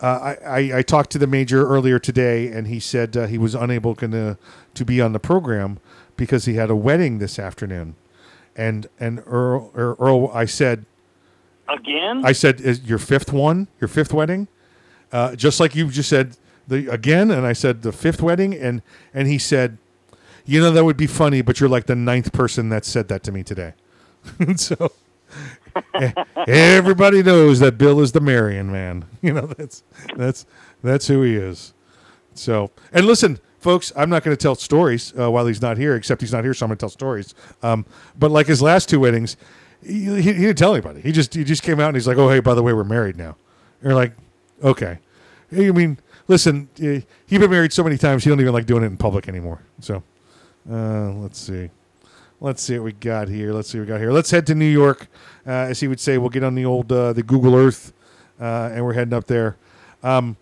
uh, 0.01 0.37
I, 0.45 0.45
I, 0.45 0.79
I 0.79 0.83
talked 0.83 1.11
to 1.11 1.19
the 1.19 1.27
major 1.27 1.67
earlier 1.67 1.99
today, 1.99 2.49
and 2.49 2.69
he 2.69 2.79
said 2.79 3.17
uh, 3.17 3.27
he 3.27 3.37
was 3.37 3.55
unable 3.55 3.95
gonna, 3.95 4.39
to 4.75 4.85
be 4.85 5.01
on 5.01 5.13
the 5.13 5.19
program 5.19 5.81
because 6.17 6.45
he 6.45 6.55
had 6.55 6.71
a 6.71 6.77
wedding 6.77 7.19
this 7.19 7.39
afternoon. 7.39 7.97
And 8.59 8.89
and 8.99 9.23
Earl, 9.25 9.71
Earl 9.75 10.31
I 10.35 10.45
said 10.45 10.85
again. 11.69 12.23
I 12.25 12.33
said, 12.33 12.61
"Is 12.61 12.83
your 12.83 12.99
fifth 12.99 13.33
one? 13.33 13.69
Your 13.81 13.89
fifth 13.89 14.13
wedding?" 14.13 14.49
Uh, 15.13 15.37
just 15.37 15.61
like 15.61 15.75
you 15.75 15.89
just 15.91 16.09
said 16.09 16.37
the 16.67 16.89
again, 16.93 17.31
and 17.31 17.47
I 17.47 17.53
said 17.53 17.83
the 17.83 17.93
fifth 17.93 18.21
wedding, 18.21 18.55
and 18.55 18.83
and 19.15 19.29
he 19.29 19.39
said, 19.39 19.79
"You 20.45 20.61
know 20.61 20.73
that 20.73 20.85
would 20.85 20.97
be 20.97 21.07
funny, 21.07 21.41
but 21.41 21.61
you're 21.61 21.69
like 21.69 21.87
the 21.87 21.97
ninth 21.97 22.33
person 22.33 22.69
that 22.71 22.85
said 22.85 23.09
that 23.09 23.23
to 23.23 23.33
me 23.33 23.43
today." 23.45 23.75
so 24.57 24.93
everybody 26.47 27.23
knows 27.23 27.61
that 27.61 27.79
Bill 27.79 28.01
is 28.01 28.13
the 28.13 28.21
Marion 28.21 28.71
man. 28.73 29.05
You 29.23 29.33
know 29.35 29.47
that's 29.47 29.83
that's 30.17 30.47
that's 30.83 31.07
who 31.07 31.23
he 31.23 31.37
is. 31.37 31.75
So 32.35 32.71
and 32.93 33.07
listen, 33.07 33.39
folks, 33.59 33.93
I'm 33.97 34.11
not 34.11 34.23
going 34.23 34.37
to 34.37 34.41
tell 34.41 34.55
stories 34.55 35.13
uh, 35.19 35.31
while 35.31 35.47
he's 35.47 35.63
not 35.63 35.77
here, 35.79 35.97
except 35.97 36.21
he's 36.21 36.33
not 36.33 36.45
here, 36.45 36.55
so 36.55 36.65
I'm 36.65 36.69
going 36.69 36.79
to 36.79 36.81
tell 36.81 36.89
stories. 36.89 37.35
Um, 37.63 37.85
but 38.19 38.31
like 38.31 38.47
his 38.47 38.63
last 38.63 38.89
two 38.89 39.01
weddings, 39.01 39.37
he, 39.85 40.05
he, 40.05 40.23
he, 40.23 40.33
didn't 40.33 40.59
tell 40.59 40.75
anybody. 40.75 41.01
He 41.01 41.13
just 41.13 41.35
he 41.35 41.45
just 41.45 41.63
came 41.63 41.81
out 41.81 41.89
and 41.89 41.97
he's 41.97 42.09
like, 42.09 42.19
"Oh, 42.19 42.29
hey, 42.29 42.41
by 42.41 42.55
the 42.55 42.63
way, 42.63 42.73
we're 42.73 42.85
married 42.85 43.17
now." 43.17 43.37
And 43.81 43.91
you're 43.91 43.95
like, 43.95 44.13
"Okay." 44.63 44.99
I 45.53 45.71
mean, 45.71 45.99
listen, 46.27 46.69
he's 46.77 47.05
been 47.29 47.51
married 47.51 47.73
so 47.73 47.83
many 47.83 47.97
times, 47.97 48.25
he 48.25 48.31
don't 48.31 48.41
even 48.41 48.53
like 48.53 48.67
doing 48.67 48.83
it 48.83 48.87
in 48.87 48.97
public 48.97 49.29
anymore. 49.29 49.63
So, 49.81 50.03
uh, 50.71 51.13
let's 51.13 51.39
see. 51.39 51.71
Let's 52.41 52.63
see 52.63 52.79
what 52.79 52.85
we 52.85 52.93
got 52.93 53.29
here. 53.29 53.53
Let's 53.53 53.71
see 53.71 53.79
what 53.79 53.87
we 53.87 53.89
got 53.89 54.01
here. 54.01 54.13
Let's 54.13 54.31
head 54.31 54.47
to 54.47 54.55
New 54.55 54.67
York, 54.67 55.09
uh, 55.47 55.51
as 55.51 55.81
he 55.81 55.89
would 55.89 55.99
say. 55.99 56.19
We'll 56.19 56.29
get 56.29 56.45
on 56.45 56.55
the 56.55 56.65
old 56.65 56.93
uh, 56.93 57.13
the 57.13 57.23
Google 57.23 57.57
Earth, 57.57 57.93
uh, 58.41 58.71
and 58.73 58.85
we're 58.85 58.93
heading 58.93 59.15
up 59.15 59.27
there. 59.27 59.57
Um, 60.03 60.37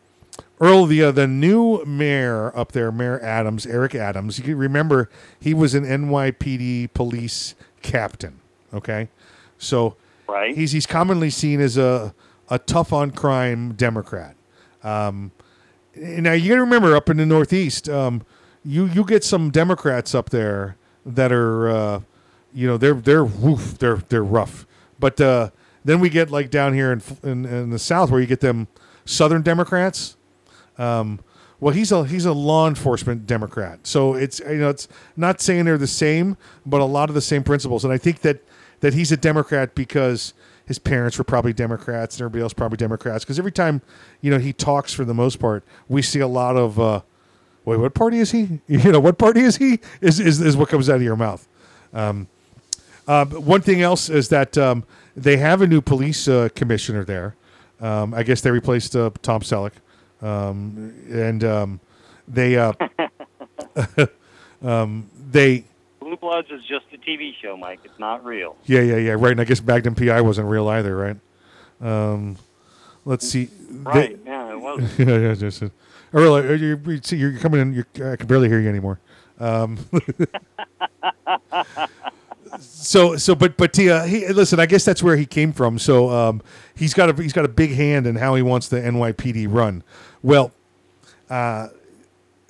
Earl, 0.60 0.86
the 0.86 1.02
uh, 1.02 1.12
the 1.12 1.26
new 1.26 1.84
mayor 1.84 2.56
up 2.56 2.72
there, 2.72 2.90
Mayor 2.90 3.20
Adams, 3.20 3.66
Eric 3.66 3.94
Adams. 3.94 4.38
You 4.38 4.56
remember 4.56 5.10
he 5.38 5.52
was 5.52 5.74
an 5.74 5.84
NYPD 5.84 6.94
police 6.94 7.54
captain. 7.82 8.40
Okay, 8.72 9.08
so 9.58 9.96
right. 10.26 10.54
he's 10.56 10.72
he's 10.72 10.86
commonly 10.86 11.30
seen 11.30 11.60
as 11.60 11.76
a 11.76 12.14
a 12.48 12.58
tough 12.58 12.92
on 12.92 13.10
crime 13.10 13.74
Democrat. 13.74 14.34
Um, 14.82 15.32
now 15.94 16.32
you 16.32 16.48
got 16.48 16.56
to 16.56 16.60
remember, 16.60 16.94
up 16.94 17.08
in 17.10 17.16
the 17.16 17.26
Northeast, 17.26 17.88
um, 17.88 18.22
you 18.64 18.86
you 18.86 19.04
get 19.04 19.24
some 19.24 19.50
Democrats 19.50 20.14
up 20.14 20.30
there 20.30 20.76
that 21.04 21.32
are, 21.32 21.68
uh, 21.68 22.00
you 22.52 22.66
know, 22.66 22.76
they're 22.76 22.94
they're 22.94 23.24
woof, 23.24 23.78
they're 23.78 24.02
they're 24.08 24.24
rough. 24.24 24.66
But 24.98 25.20
uh, 25.20 25.50
then 25.84 26.00
we 26.00 26.08
get 26.08 26.30
like 26.30 26.50
down 26.50 26.74
here 26.74 26.92
in, 26.92 27.02
in, 27.22 27.44
in 27.44 27.70
the 27.70 27.78
South 27.78 28.10
where 28.10 28.20
you 28.20 28.26
get 28.26 28.40
them 28.40 28.68
Southern 29.04 29.42
Democrats. 29.42 30.15
Um, 30.78 31.20
well, 31.58 31.74
he's 31.74 31.90
a 31.90 32.04
he's 32.04 32.26
a 32.26 32.32
law 32.32 32.68
enforcement 32.68 33.26
Democrat, 33.26 33.86
so 33.86 34.14
it's 34.14 34.40
you 34.40 34.58
know 34.58 34.68
it's 34.68 34.88
not 35.16 35.40
saying 35.40 35.64
they're 35.64 35.78
the 35.78 35.86
same, 35.86 36.36
but 36.66 36.80
a 36.80 36.84
lot 36.84 37.08
of 37.08 37.14
the 37.14 37.22
same 37.22 37.42
principles. 37.42 37.84
And 37.84 37.92
I 37.92 37.98
think 37.98 38.20
that 38.20 38.40
that 38.80 38.92
he's 38.92 39.10
a 39.10 39.16
Democrat 39.16 39.74
because 39.74 40.34
his 40.66 40.78
parents 40.78 41.16
were 41.16 41.24
probably 41.24 41.54
Democrats 41.54 42.16
and 42.16 42.22
everybody 42.22 42.42
else 42.42 42.52
probably 42.52 42.76
Democrats. 42.76 43.24
Because 43.24 43.38
every 43.38 43.52
time 43.52 43.80
you 44.20 44.30
know 44.30 44.38
he 44.38 44.52
talks, 44.52 44.92
for 44.92 45.04
the 45.04 45.14
most 45.14 45.38
part, 45.38 45.64
we 45.88 46.02
see 46.02 46.20
a 46.20 46.28
lot 46.28 46.56
of. 46.56 46.78
Uh, 46.78 47.00
Wait, 47.66 47.80
what 47.80 47.94
party 47.94 48.20
is 48.20 48.30
he? 48.30 48.60
You 48.68 48.92
know, 48.92 49.00
what 49.00 49.18
party 49.18 49.40
is 49.40 49.56
he? 49.56 49.80
Is 50.00 50.20
is, 50.20 50.40
is 50.40 50.56
what 50.56 50.68
comes 50.68 50.88
out 50.88 50.96
of 50.96 51.02
your 51.02 51.16
mouth. 51.16 51.46
Um, 51.92 52.28
uh, 53.06 53.24
one 53.26 53.60
thing 53.60 53.82
else 53.82 54.08
is 54.08 54.28
that 54.30 54.56
um, 54.56 54.84
they 55.16 55.36
have 55.36 55.62
a 55.62 55.66
new 55.66 55.80
police 55.80 56.28
uh, 56.28 56.48
commissioner 56.54 57.04
there. 57.04 57.34
Um, 57.80 58.14
I 58.14 58.22
guess 58.22 58.40
they 58.40 58.50
replaced 58.50 58.96
uh, 58.96 59.10
Tom 59.22 59.42
Selleck, 59.42 59.72
um, 60.22 60.94
and 61.10 61.44
um, 61.44 61.80
they 62.28 62.56
uh, 62.56 62.72
um, 64.62 65.08
they 65.30 65.64
Blue 66.06 66.16
Bloods 66.16 66.48
is 66.52 66.64
just 66.64 66.84
a 66.92 66.98
TV 66.98 67.32
show, 67.42 67.56
Mike. 67.56 67.80
It's 67.84 67.98
not 67.98 68.24
real. 68.24 68.56
Yeah, 68.64 68.80
yeah, 68.80 68.96
yeah. 68.96 69.16
Right, 69.18 69.32
and 69.32 69.40
I 69.40 69.44
guess 69.44 69.60
Magnum 69.60 69.96
PI 69.96 70.20
wasn't 70.20 70.48
real 70.48 70.68
either, 70.68 70.96
right? 70.96 71.16
Um, 71.80 72.36
let's 73.04 73.28
see. 73.28 73.48
Right. 73.70 74.24
They, 74.24 74.30
yeah, 74.30 74.52
it 74.52 74.60
wasn't. 74.60 74.98
yeah, 75.08 75.18
yeah. 75.18 75.34
Just, 75.34 75.64
uh, 75.64 75.68
Earl, 76.12 76.56
you're, 76.56 76.80
you're 77.10 77.38
coming 77.38 77.60
in. 77.60 77.74
You're, 77.74 78.12
I 78.12 78.14
can 78.14 78.28
barely 78.28 78.48
hear 78.48 78.60
you 78.60 78.68
anymore. 78.68 79.00
Um, 79.40 79.78
so, 82.60 83.16
so, 83.16 83.34
but, 83.34 83.56
but 83.56 83.72
Tia, 83.72 84.06
he, 84.06 84.28
listen. 84.28 84.60
I 84.60 84.66
guess 84.66 84.84
that's 84.84 85.02
where 85.02 85.16
he 85.16 85.26
came 85.26 85.52
from. 85.52 85.76
So, 85.76 86.08
um, 86.10 86.40
he's 86.76 86.94
got 86.94 87.10
a 87.10 87.20
he's 87.20 87.32
got 87.32 87.44
a 87.44 87.48
big 87.48 87.72
hand 87.72 88.06
in 88.06 88.14
how 88.14 88.36
he 88.36 88.42
wants 88.42 88.68
the 88.68 88.76
NYPD 88.76 89.48
run. 89.50 89.82
Well, 90.22 90.52
uh, 91.30 91.68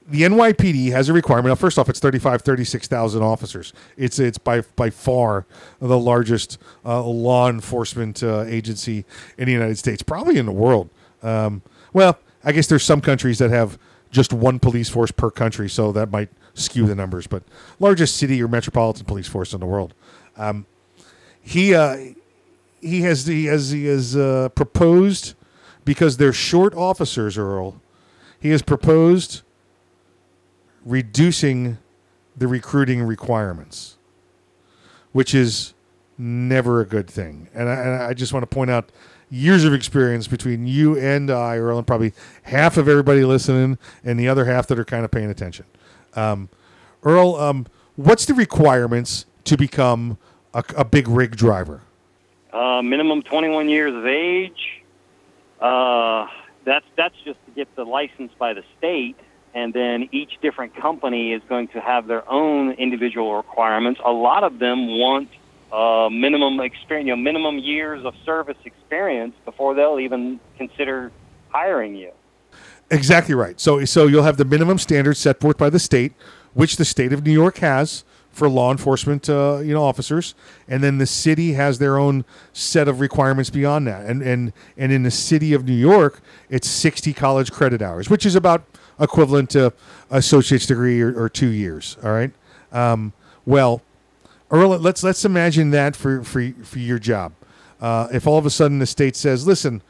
the 0.09 0.23
NYPD 0.23 0.93
has 0.93 1.09
a 1.09 1.13
requirement. 1.13 1.49
Now, 1.49 1.57
first 1.57 1.79
off, 1.79 1.89
it's 1.89 1.99
35, 1.99 2.43
36,000 2.43 3.23
officers. 3.23 3.73
It's 3.97 4.19
it's 4.19 4.39
by 4.39 4.61
by 4.77 4.91
far 4.91 5.47
the 5.81 5.99
largest 5.99 6.59
uh, 6.85 7.03
law 7.03 7.49
enforcement 7.49 8.23
uh, 8.23 8.43
agency 8.43 9.05
in 9.37 9.47
the 9.47 9.53
United 9.53 9.79
States, 9.79 10.03
probably 10.03 10.39
in 10.39 10.47
the 10.47 10.53
world. 10.53 10.91
Um, 11.23 11.63
well, 11.93 12.19
I 12.45 12.53
guess 12.53 12.69
there's 12.69 12.85
some 12.85 13.01
countries 13.01 13.39
that 13.39 13.51
have 13.51 13.79
just 14.11 14.33
one 14.33 14.59
police 14.61 14.89
force 14.89 15.11
per 15.11 15.31
country, 15.31 15.69
so 15.69 15.91
that 15.93 16.11
might 16.11 16.29
skew 16.55 16.87
the 16.87 16.95
numbers. 16.95 17.27
But 17.27 17.43
largest 17.81 18.17
city 18.17 18.41
or 18.43 18.49
metropolitan 18.49 19.07
police 19.07 19.27
force 19.27 19.53
in 19.53 19.61
the 19.61 19.67
world. 19.67 19.93
Um, 20.37 20.67
he 21.43 21.75
uh, 21.75 21.97
he 22.81 23.01
has 23.03 23.27
he 23.27 23.47
has 23.47 23.71
he 23.71 23.87
has 23.87 24.17
uh, 24.17 24.51
proposed 24.51 25.35
because 25.87 26.19
they're 26.19 26.35
short 26.35 26.75
officers, 26.75 27.39
Earl. 27.39 27.81
He 28.39 28.51
has 28.51 28.61
proposed 28.61 29.41
reducing 30.85 31.79
the 32.37 32.47
recruiting 32.47 33.03
requirements, 33.03 33.97
which 35.13 35.35
is 35.35 35.73
never 36.19 36.81
a 36.81 36.85
good 36.85 37.09
thing. 37.09 37.49
And 37.55 37.71
I, 37.71 37.75
and 37.75 38.03
I 38.03 38.13
just 38.13 38.35
want 38.35 38.43
to 38.43 38.55
point 38.55 38.71
out 38.71 38.91
years 39.31 39.65
of 39.65 39.73
experience 39.73 40.29
between 40.29 40.67
you 40.67 40.99
and 40.99 41.31
I, 41.31 41.57
Earl, 41.57 41.79
and 41.79 41.87
probably 41.87 42.13
half 42.43 42.77
of 42.77 42.89
everybody 42.89 43.25
listening, 43.25 43.79
and 44.05 44.21
the 44.21 44.29
other 44.29 44.45
half 44.45 44.67
that 44.67 44.79
are 44.79 44.85
kind 44.85 45.05
of 45.05 45.11
paying 45.11 45.31
attention. 45.31 45.65
Um, 46.15 46.49
Earl, 47.05 47.37
um, 47.37 47.67
what's 47.95 48.27
the 48.27 48.35
requirements 48.35 49.25
to 49.45 49.57
become 49.57 50.19
a, 50.53 50.65
a 50.77 50.85
big 50.85 51.09
rig 51.09 51.37
driver? 51.37 51.83
Uh, 52.53 52.83
minimum 52.83 53.23
21 53.23 53.69
years 53.69 53.95
of 53.95 54.07
age. 54.07 54.83
Uh, 55.61 56.27
that's 56.65 56.85
that's 56.97 57.15
just 57.25 57.39
to 57.47 57.53
get 57.53 57.75
the 57.77 57.85
license 57.85 58.33
by 58.39 58.53
the 58.53 58.63
state, 58.79 59.17
and 59.55 59.73
then 59.73 60.09
each 60.13 60.39
different 60.43 60.75
company 60.77 61.33
is 61.33 61.43
going 61.49 61.69
to 61.69 61.81
have 61.81 62.07
their 62.07 62.29
own 62.31 62.73
individual 62.73 63.37
requirements. 63.37 64.01
A 64.05 64.13
lot 64.13 64.45
of 64.45 64.59
them 64.59 64.99
want 64.99 65.29
uh, 65.73 66.09
minimum 66.11 66.61
experience, 66.61 67.07
you 67.07 67.17
know, 67.17 67.23
minimum 67.23 67.59
years 67.59 68.05
of 68.05 68.15
service 68.25 68.59
experience 68.65 69.35
before 69.45 69.75
they'll 69.75 70.01
even 70.01 70.41
consider 70.59 71.11
hiring 71.49 71.97
you. 71.97 72.13
Exactly 72.91 73.35
right. 73.35 73.59
So 73.61 73.85
so 73.85 74.07
you'll 74.07 74.25
have 74.25 74.37
the 74.37 74.45
minimum 74.45 74.79
standards 74.79 75.19
set 75.19 75.41
forth 75.41 75.59
by 75.59 75.71
the 75.71 75.79
state, 75.79 76.13
which 76.55 76.77
the 76.77 76.85
state 76.85 77.13
of 77.13 77.25
New 77.25 77.33
York 77.33 77.59
has 77.59 78.05
for 78.37 78.51
law 78.51 78.71
enforcement, 78.71 79.31
uh, 79.31 79.61
you 79.65 79.73
know, 79.73 79.83
officers, 79.83 80.35
and 80.69 80.85
then 80.85 80.99
the 80.99 81.07
city 81.07 81.55
has 81.55 81.79
their 81.79 81.97
own 81.97 82.25
set 82.53 82.87
of 82.87 83.01
requirements 83.01 83.49
beyond 83.49 83.87
that. 83.87 84.05
And 84.05 84.21
and 84.23 84.53
and 84.77 84.93
in 84.93 85.03
the 85.05 85.11
city 85.11 85.55
of 85.55 85.65
New 85.65 85.73
York, 85.73 86.21
it's 86.51 86.69
sixty 86.69 87.15
college 87.15 87.51
credit 87.51 87.81
hours, 87.81 88.11
which 88.11 88.27
is 88.27 88.37
about 88.37 88.65
equivalent 89.01 89.51
to 89.51 89.73
associate's 90.11 90.67
degree 90.67 91.01
or, 91.01 91.19
or 91.19 91.29
two 91.31 91.49
years. 91.49 91.97
All 92.05 92.13
right. 92.13 92.31
Um, 92.73 93.15
well, 93.47 93.81
Earl, 94.51 94.79
let's 94.79 95.03
let's 95.03 95.25
imagine 95.25 95.71
that 95.71 95.97
for 95.97 96.23
for 96.23 96.53
for 96.63 96.79
your 96.79 96.99
job. 96.99 97.33
Uh, 97.81 98.09
if 98.13 98.27
all 98.27 98.39
of 98.39 98.45
a 98.45 98.51
sudden 98.51 98.81
the 98.81 98.87
state 98.87 99.17
says, 99.17 99.47
"Listen, 99.47 99.83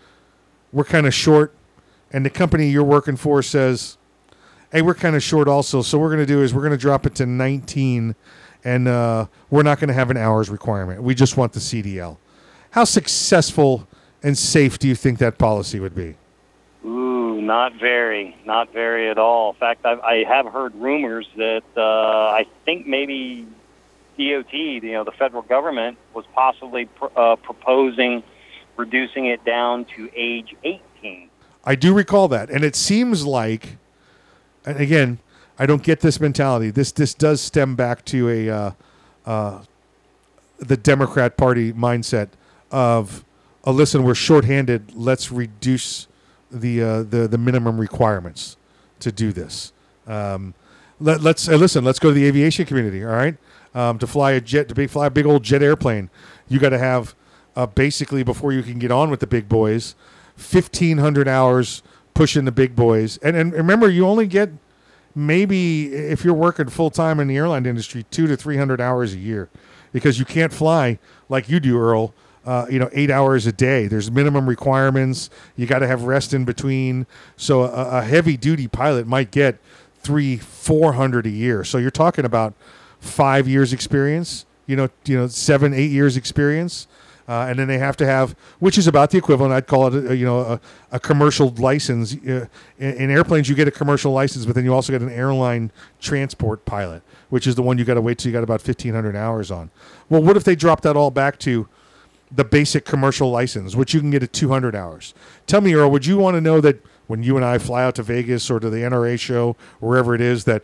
we're 0.72 0.84
kind 0.84 1.06
of 1.06 1.14
short," 1.14 1.52
and 2.12 2.24
the 2.24 2.30
company 2.30 2.68
you're 2.68 2.84
working 2.84 3.16
for 3.16 3.42
says, 3.42 3.95
"Hey, 4.76 4.82
we're 4.82 4.94
kind 4.94 5.16
of 5.16 5.22
short 5.22 5.48
also," 5.48 5.80
so 5.80 5.96
what 5.96 6.02
we're 6.02 6.14
going 6.14 6.26
to 6.26 6.32
do 6.32 6.42
is 6.42 6.52
we're 6.52 6.60
going 6.60 6.70
to 6.72 6.76
drop 6.76 7.06
it 7.06 7.14
to 7.14 7.24
19, 7.24 8.14
and 8.62 8.88
uh, 8.88 9.26
we're 9.48 9.62
not 9.62 9.80
going 9.80 9.88
to 9.88 9.94
have 9.94 10.10
an 10.10 10.18
hours 10.18 10.50
requirement. 10.50 11.02
We 11.02 11.14
just 11.14 11.38
want 11.38 11.54
the 11.54 11.60
CDL. 11.60 12.18
How 12.72 12.84
successful 12.84 13.88
and 14.22 14.36
safe 14.36 14.78
do 14.78 14.86
you 14.86 14.94
think 14.94 15.18
that 15.18 15.38
policy 15.38 15.80
would 15.80 15.94
be? 15.94 16.16
Ooh, 16.84 17.40
not 17.40 17.72
very, 17.80 18.36
not 18.44 18.70
very 18.70 19.08
at 19.08 19.16
all. 19.16 19.52
In 19.52 19.56
fact, 19.56 19.86
I've, 19.86 20.00
I 20.00 20.24
have 20.24 20.44
heard 20.44 20.74
rumors 20.74 21.26
that 21.36 21.64
uh, 21.74 21.80
I 21.80 22.44
think 22.66 22.86
maybe 22.86 23.46
DOT, 24.18 24.52
you 24.52 24.92
know, 24.92 25.04
the 25.04 25.12
federal 25.12 25.42
government, 25.42 25.96
was 26.12 26.26
possibly 26.34 26.84
pr- 26.84 27.06
uh, 27.16 27.36
proposing 27.36 28.22
reducing 28.76 29.24
it 29.24 29.42
down 29.42 29.86
to 29.96 30.10
age 30.14 30.54
18. 30.64 31.30
I 31.64 31.74
do 31.74 31.94
recall 31.94 32.28
that, 32.28 32.50
and 32.50 32.62
it 32.62 32.76
seems 32.76 33.24
like, 33.24 33.78
again, 34.66 35.18
I 35.58 35.66
don't 35.66 35.82
get 35.82 36.00
this 36.00 36.20
mentality. 36.20 36.70
This 36.70 36.92
this 36.92 37.14
does 37.14 37.40
stem 37.40 37.76
back 37.76 38.04
to 38.06 38.28
a 38.28 38.50
uh, 38.50 38.70
uh, 39.24 39.62
the 40.58 40.76
Democrat 40.76 41.36
Party 41.36 41.72
mindset 41.72 42.28
of, 42.70 43.24
oh, 43.64 43.72
listen, 43.72 44.02
we're 44.02 44.14
shorthanded. 44.14 44.94
Let's 44.94 45.30
reduce 45.30 46.08
the 46.50 46.82
uh, 46.82 47.02
the 47.02 47.28
the 47.28 47.38
minimum 47.38 47.78
requirements 47.78 48.56
to 49.00 49.12
do 49.12 49.32
this. 49.32 49.72
Um, 50.06 50.54
let, 51.00 51.20
let's 51.20 51.48
uh, 51.48 51.56
listen. 51.56 51.84
Let's 51.84 51.98
go 51.98 52.08
to 52.08 52.14
the 52.14 52.26
aviation 52.26 52.66
community. 52.66 53.04
All 53.04 53.12
right, 53.12 53.36
um, 53.74 53.98
to 53.98 54.06
fly 54.06 54.32
a 54.32 54.40
jet, 54.40 54.68
to 54.68 54.74
be, 54.74 54.86
fly 54.86 55.06
a 55.06 55.10
big 55.10 55.26
old 55.26 55.42
jet 55.42 55.62
airplane, 55.62 56.10
you 56.48 56.58
got 56.58 56.70
to 56.70 56.78
have 56.78 57.14
uh, 57.54 57.66
basically 57.66 58.22
before 58.22 58.52
you 58.52 58.62
can 58.62 58.78
get 58.78 58.90
on 58.90 59.10
with 59.10 59.20
the 59.20 59.26
big 59.26 59.48
boys, 59.48 59.94
fifteen 60.36 60.98
hundred 60.98 61.28
hours 61.28 61.82
pushing 62.16 62.46
the 62.46 62.52
big 62.52 62.74
boys. 62.74 63.18
And 63.18 63.36
and 63.36 63.52
remember, 63.52 63.88
you 63.88 64.06
only 64.06 64.26
get 64.26 64.50
maybe 65.14 65.94
if 65.94 66.24
you're 66.24 66.34
working 66.34 66.68
full 66.68 66.90
time 66.90 67.20
in 67.20 67.28
the 67.28 67.36
airline 67.36 67.66
industry, 67.66 68.04
two 68.10 68.26
to 68.26 68.36
three 68.36 68.56
hundred 68.56 68.80
hours 68.80 69.12
a 69.14 69.18
year, 69.18 69.48
because 69.92 70.18
you 70.18 70.24
can't 70.24 70.52
fly 70.52 70.98
like 71.28 71.48
you 71.48 71.60
do, 71.60 71.78
Earl. 71.78 72.12
Uh, 72.44 72.64
you 72.70 72.78
know, 72.78 72.88
eight 72.92 73.10
hours 73.10 73.44
a 73.46 73.52
day. 73.52 73.88
There's 73.88 74.08
minimum 74.08 74.48
requirements. 74.48 75.30
You 75.56 75.66
got 75.66 75.80
to 75.80 75.88
have 75.88 76.04
rest 76.04 76.32
in 76.32 76.44
between. 76.44 77.04
So 77.36 77.64
a, 77.64 77.98
a 77.98 78.02
heavy 78.02 78.36
duty 78.36 78.68
pilot 78.68 79.04
might 79.04 79.32
get 79.32 79.58
three, 79.98 80.36
four 80.36 80.92
hundred 80.92 81.26
a 81.26 81.30
year. 81.30 81.64
So 81.64 81.76
you're 81.78 81.90
talking 81.90 82.24
about 82.24 82.54
five 83.00 83.48
years 83.48 83.72
experience. 83.72 84.46
You 84.66 84.76
know, 84.76 84.88
you 85.04 85.18
know, 85.18 85.26
seven, 85.26 85.74
eight 85.74 85.90
years 85.90 86.16
experience. 86.16 86.86
Uh, 87.28 87.46
and 87.48 87.58
then 87.58 87.66
they 87.66 87.78
have 87.78 87.96
to 87.96 88.06
have, 88.06 88.36
which 88.60 88.78
is 88.78 88.86
about 88.86 89.10
the 89.10 89.18
equivalent. 89.18 89.52
I'd 89.52 89.66
call 89.66 89.88
it, 89.88 90.10
a, 90.12 90.16
you 90.16 90.24
know, 90.24 90.38
a, 90.40 90.60
a 90.92 91.00
commercial 91.00 91.48
license. 91.58 92.14
Uh, 92.14 92.46
in, 92.78 92.94
in 92.94 93.10
airplanes, 93.10 93.48
you 93.48 93.56
get 93.56 93.66
a 93.66 93.72
commercial 93.72 94.12
license, 94.12 94.46
but 94.46 94.54
then 94.54 94.64
you 94.64 94.72
also 94.72 94.92
get 94.92 95.02
an 95.02 95.10
airline 95.10 95.72
transport 96.00 96.64
pilot, 96.64 97.02
which 97.30 97.46
is 97.48 97.56
the 97.56 97.62
one 97.62 97.78
you 97.78 97.84
got 97.84 97.94
to 97.94 98.00
wait 98.00 98.18
till 98.18 98.30
you 98.30 98.32
got 98.32 98.44
about 98.44 98.60
fifteen 98.60 98.94
hundred 98.94 99.16
hours 99.16 99.50
on. 99.50 99.70
Well, 100.08 100.22
what 100.22 100.36
if 100.36 100.44
they 100.44 100.54
drop 100.54 100.82
that 100.82 100.96
all 100.96 101.10
back 101.10 101.38
to 101.40 101.68
the 102.30 102.44
basic 102.44 102.84
commercial 102.84 103.30
license, 103.30 103.74
which 103.74 103.92
you 103.92 103.98
can 103.98 104.10
get 104.10 104.22
at 104.22 104.32
two 104.32 104.50
hundred 104.50 104.76
hours? 104.76 105.12
Tell 105.48 105.60
me, 105.60 105.74
Earl, 105.74 105.90
would 105.90 106.06
you 106.06 106.18
want 106.18 106.36
to 106.36 106.40
know 106.40 106.60
that 106.60 106.80
when 107.08 107.24
you 107.24 107.36
and 107.36 107.44
I 107.44 107.58
fly 107.58 107.82
out 107.82 107.96
to 107.96 108.04
Vegas 108.04 108.48
or 108.50 108.60
to 108.60 108.70
the 108.70 108.78
NRA 108.78 109.18
show, 109.18 109.56
wherever 109.80 110.14
it 110.14 110.20
is, 110.20 110.44
that 110.44 110.62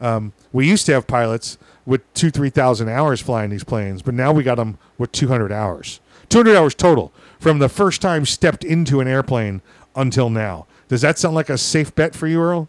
um, 0.00 0.32
we 0.52 0.68
used 0.68 0.86
to 0.86 0.92
have 0.92 1.06
pilots 1.06 1.58
with 1.86 2.02
two, 2.14 2.30
three 2.30 2.50
thousand 2.50 2.88
hours 2.88 3.20
flying 3.20 3.50
these 3.50 3.64
planes, 3.64 4.00
but 4.00 4.14
now 4.14 4.32
we 4.32 4.44
got 4.44 4.56
them 4.56 4.78
with 4.96 5.10
two 5.10 5.26
hundred 5.26 5.50
hours. 5.50 6.00
200 6.34 6.56
hours 6.56 6.74
total 6.74 7.12
from 7.38 7.60
the 7.60 7.68
first 7.68 8.02
time 8.02 8.26
stepped 8.26 8.64
into 8.64 8.98
an 8.98 9.06
airplane 9.06 9.62
until 9.94 10.28
now. 10.28 10.66
Does 10.88 11.00
that 11.02 11.16
sound 11.16 11.36
like 11.36 11.48
a 11.48 11.56
safe 11.56 11.94
bet 11.94 12.12
for 12.12 12.26
you, 12.26 12.40
Earl? 12.40 12.68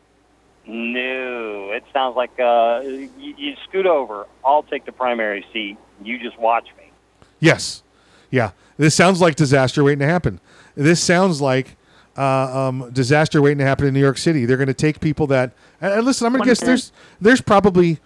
No, 0.68 1.72
it 1.72 1.84
sounds 1.92 2.16
like 2.16 2.40
uh, 2.40 2.82
you, 2.84 3.10
you 3.18 3.56
scoot 3.68 3.88
over. 3.88 4.28
I'll 4.46 4.62
take 4.62 4.86
the 4.86 4.92
primary 4.92 5.44
seat. 5.52 5.78
You 6.04 6.20
just 6.20 6.38
watch 6.38 6.68
me. 6.78 6.92
Yes. 7.40 7.82
Yeah. 8.30 8.52
This 8.78 8.94
sounds 8.94 9.20
like 9.20 9.34
disaster 9.34 9.84
waiting 9.84 10.00
to 10.00 10.06
happen. 10.06 10.40
This 10.76 11.02
sounds 11.02 11.42
like 11.42 11.76
uh, 12.16 12.68
um, 12.68 12.92
disaster 12.94 13.42
waiting 13.42 13.58
to 13.58 13.66
happen 13.66 13.88
in 13.88 13.96
New 13.96 14.00
York 14.00 14.20
City. 14.20 14.46
They're 14.46 14.58
going 14.58 14.68
to 14.68 14.76
take 14.76 15.00
people 15.00 15.26
that. 15.28 15.54
And 15.82 16.06
listen, 16.06 16.28
I'm 16.28 16.34
going 16.34 16.44
to 16.44 16.50
guess 16.50 16.60
there's 16.60 16.92
there's 17.20 17.42
probably 17.42 17.98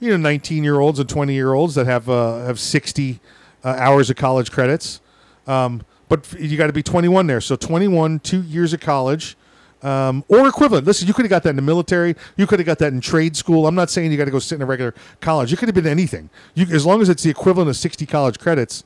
you 0.00 0.10
know 0.10 0.18
19 0.18 0.64
year 0.64 0.80
olds 0.80 0.98
and 0.98 1.08
20 1.08 1.32
year 1.32 1.54
olds 1.54 1.76
that 1.76 1.86
have 1.86 2.10
uh, 2.10 2.40
have 2.44 2.60
60 2.60 3.20
uh, 3.64 3.76
hours 3.78 4.10
of 4.10 4.16
college 4.16 4.50
credits. 4.50 5.00
Um, 5.46 5.82
but 6.08 6.32
you 6.38 6.56
got 6.56 6.68
to 6.68 6.72
be 6.72 6.82
21 6.82 7.26
there. 7.26 7.40
So 7.40 7.56
21, 7.56 8.20
two 8.20 8.42
years 8.42 8.72
of 8.72 8.80
college. 8.80 9.36
Um, 9.80 10.24
or 10.26 10.48
equivalent. 10.48 10.88
Listen, 10.88 11.06
you 11.06 11.14
could 11.14 11.24
have 11.24 11.30
got 11.30 11.44
that 11.44 11.50
in 11.50 11.56
the 11.56 11.62
military. 11.62 12.16
You 12.36 12.48
could 12.48 12.58
have 12.58 12.66
got 12.66 12.80
that 12.80 12.92
in 12.92 13.00
trade 13.00 13.36
school. 13.36 13.66
I'm 13.68 13.76
not 13.76 13.90
saying 13.90 14.10
you 14.10 14.18
got 14.18 14.24
to 14.24 14.32
go 14.32 14.40
sit 14.40 14.56
in 14.56 14.62
a 14.62 14.66
regular 14.66 14.92
college. 15.20 15.52
You 15.52 15.56
could 15.56 15.68
have 15.68 15.74
been 15.74 15.86
anything. 15.86 16.30
You, 16.54 16.66
as 16.74 16.84
long 16.84 17.00
as 17.00 17.08
it's 17.08 17.22
the 17.22 17.30
equivalent 17.30 17.70
of 17.70 17.76
60 17.76 18.04
college 18.06 18.40
credits, 18.40 18.82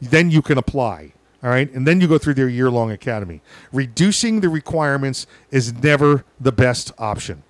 then 0.00 0.30
you 0.30 0.42
can 0.42 0.56
apply. 0.56 1.12
All 1.42 1.50
right, 1.50 1.70
and 1.72 1.86
then 1.86 2.00
you 2.00 2.08
go 2.08 2.16
through 2.16 2.34
their 2.34 2.48
year-long 2.48 2.90
academy. 2.90 3.42
Reducing 3.72 4.40
the 4.40 4.48
requirements 4.48 5.26
is 5.50 5.72
never 5.72 6.24
the 6.40 6.50
best 6.50 6.92
option. 6.98 7.42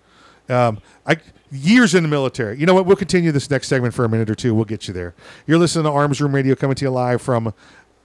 Um, 0.49 0.81
I 1.07 1.17
years 1.51 1.95
in 1.95 2.03
the 2.03 2.09
military. 2.09 2.59
You 2.59 2.67
know 2.67 2.75
what? 2.75 2.87
We'll 2.87 2.97
continue 2.97 3.33
this 3.33 3.51
next 3.51 3.69
segment 3.69 3.95
for 3.95 4.05
a 4.05 4.09
minute 4.09 4.31
or 4.31 4.35
two. 4.35 4.55
We'll 4.55 4.65
get 4.65 4.89
you 4.89 4.95
there. 4.95 5.15
You're 5.47 5.59
listening 5.59 5.85
to 5.85 5.91
Arms 5.91 6.21
Room 6.21 6.35
Radio 6.35 6.55
coming 6.55 6.77
to 6.77 6.85
you 6.85 6.91
live 6.91 7.23
from 7.23 7.55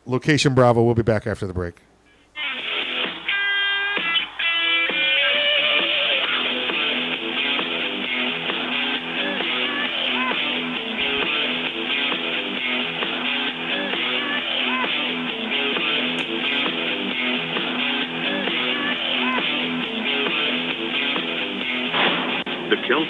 location 0.05 0.53
Bravo. 0.53 0.83
We'll 0.83 0.95
be 0.95 1.01
back 1.01 1.27
after 1.27 1.47
the 1.47 1.53
break. 1.53 1.75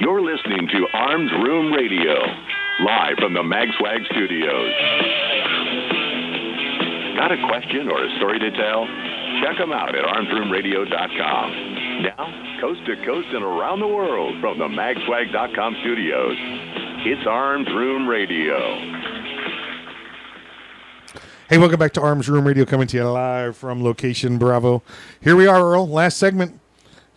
You're 0.00 0.20
listening 0.20 0.68
to 0.68 0.86
Arms 0.94 1.30
Room 1.44 1.72
Radio, 1.72 2.14
live 2.80 3.16
from 3.18 3.34
the 3.34 3.42
MagSwag 3.42 4.04
studios. 4.10 4.72
Got 7.16 7.30
a 7.30 7.36
question 7.46 7.88
or 7.88 8.02
a 8.04 8.16
story 8.16 8.38
to 8.40 8.50
tell? 8.50 8.86
Check 9.42 9.58
them 9.58 9.72
out 9.72 9.94
at 9.94 10.04
armsroomradio.com. 10.04 12.02
Now, 12.02 12.58
coast 12.60 12.80
to 12.86 12.96
coast 13.04 13.28
and 13.32 13.44
around 13.44 13.80
the 13.80 13.86
world 13.86 14.40
from 14.40 14.58
the 14.58 14.66
magswag.com 14.66 15.76
studios, 15.82 16.36
it's 17.04 17.26
Arms 17.26 17.68
Room 17.68 18.08
Radio. 18.08 18.58
Hey, 21.48 21.58
welcome 21.58 21.78
back 21.78 21.92
to 21.92 22.00
Arms 22.00 22.28
Room 22.30 22.46
Radio, 22.46 22.64
coming 22.64 22.86
to 22.88 22.96
you 22.96 23.04
live 23.04 23.56
from 23.56 23.84
location 23.84 24.38
Bravo. 24.38 24.82
Here 25.20 25.36
we 25.36 25.46
are, 25.46 25.60
Earl. 25.60 25.86
Last 25.86 26.16
segment 26.16 26.58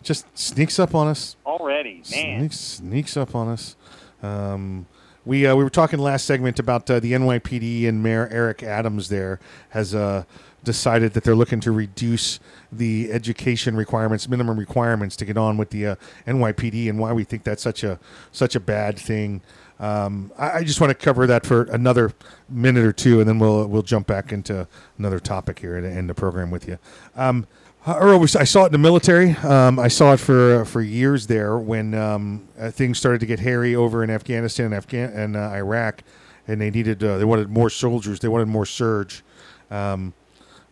just 0.06 0.26
sneaks 0.38 0.78
up 0.78 0.94
on 0.94 1.08
us. 1.08 1.36
Already, 1.44 2.02
man. 2.10 2.38
Sneaks, 2.50 2.58
sneaks 2.58 3.16
up 3.16 3.34
on 3.34 3.48
us. 3.48 3.76
Um, 4.22 4.86
we 5.24 5.44
uh, 5.44 5.56
we 5.56 5.64
were 5.64 5.70
talking 5.70 5.98
last 5.98 6.24
segment 6.24 6.58
about 6.60 6.88
uh, 6.88 7.00
the 7.00 7.12
NYPD 7.12 7.88
and 7.88 8.02
Mayor 8.02 8.28
Eric 8.30 8.62
Adams. 8.62 9.08
There 9.08 9.40
has 9.70 9.94
uh, 9.94 10.22
decided 10.62 11.14
that 11.14 11.24
they're 11.24 11.34
looking 11.34 11.58
to 11.60 11.72
reduce 11.72 12.38
the 12.70 13.10
education 13.10 13.76
requirements, 13.76 14.28
minimum 14.28 14.58
requirements, 14.58 15.16
to 15.16 15.24
get 15.24 15.36
on 15.36 15.56
with 15.56 15.70
the 15.70 15.86
uh, 15.86 15.96
NYPD, 16.26 16.88
and 16.88 17.00
why 17.00 17.12
we 17.12 17.24
think 17.24 17.42
that's 17.42 17.62
such 17.62 17.82
a 17.82 17.98
such 18.30 18.54
a 18.54 18.60
bad 18.60 18.96
thing. 18.98 19.42
Um, 19.80 20.32
I, 20.38 20.52
I 20.52 20.64
just 20.64 20.80
want 20.80 20.90
to 20.90 20.94
cover 20.94 21.26
that 21.26 21.44
for 21.44 21.64
another 21.64 22.12
minute 22.48 22.84
or 22.84 22.92
two, 22.92 23.18
and 23.18 23.28
then 23.28 23.40
we'll 23.40 23.66
we'll 23.66 23.82
jump 23.82 24.06
back 24.06 24.32
into 24.32 24.68
another 24.98 25.18
topic 25.18 25.58
here 25.58 25.80
to 25.80 25.90
end 25.90 26.08
the 26.08 26.14
program 26.14 26.52
with 26.52 26.68
you. 26.68 26.78
Um, 27.16 27.48
uh, 27.86 27.96
Earl, 27.98 28.18
we- 28.18 28.28
I 28.38 28.44
saw 28.44 28.64
it 28.64 28.66
in 28.66 28.72
the 28.72 28.78
military. 28.78 29.30
Um, 29.36 29.78
I 29.78 29.88
saw 29.88 30.12
it 30.12 30.20
for 30.20 30.64
for 30.64 30.82
years 30.82 31.26
there 31.28 31.56
when 31.58 31.94
um, 31.94 32.48
uh, 32.58 32.70
things 32.70 32.98
started 32.98 33.20
to 33.20 33.26
get 33.26 33.38
hairy 33.40 33.74
over 33.76 34.02
in 34.02 34.10
Afghanistan 34.10 34.66
and 34.66 34.74
Afghan 34.74 35.10
and 35.12 35.36
uh, 35.36 35.50
Iraq, 35.54 36.02
and 36.48 36.60
they 36.60 36.70
needed 36.70 37.02
uh, 37.04 37.18
they 37.18 37.24
wanted 37.24 37.48
more 37.48 37.70
soldiers. 37.70 38.20
They 38.20 38.28
wanted 38.28 38.48
more 38.48 38.66
surge. 38.66 39.22
Um, 39.70 40.14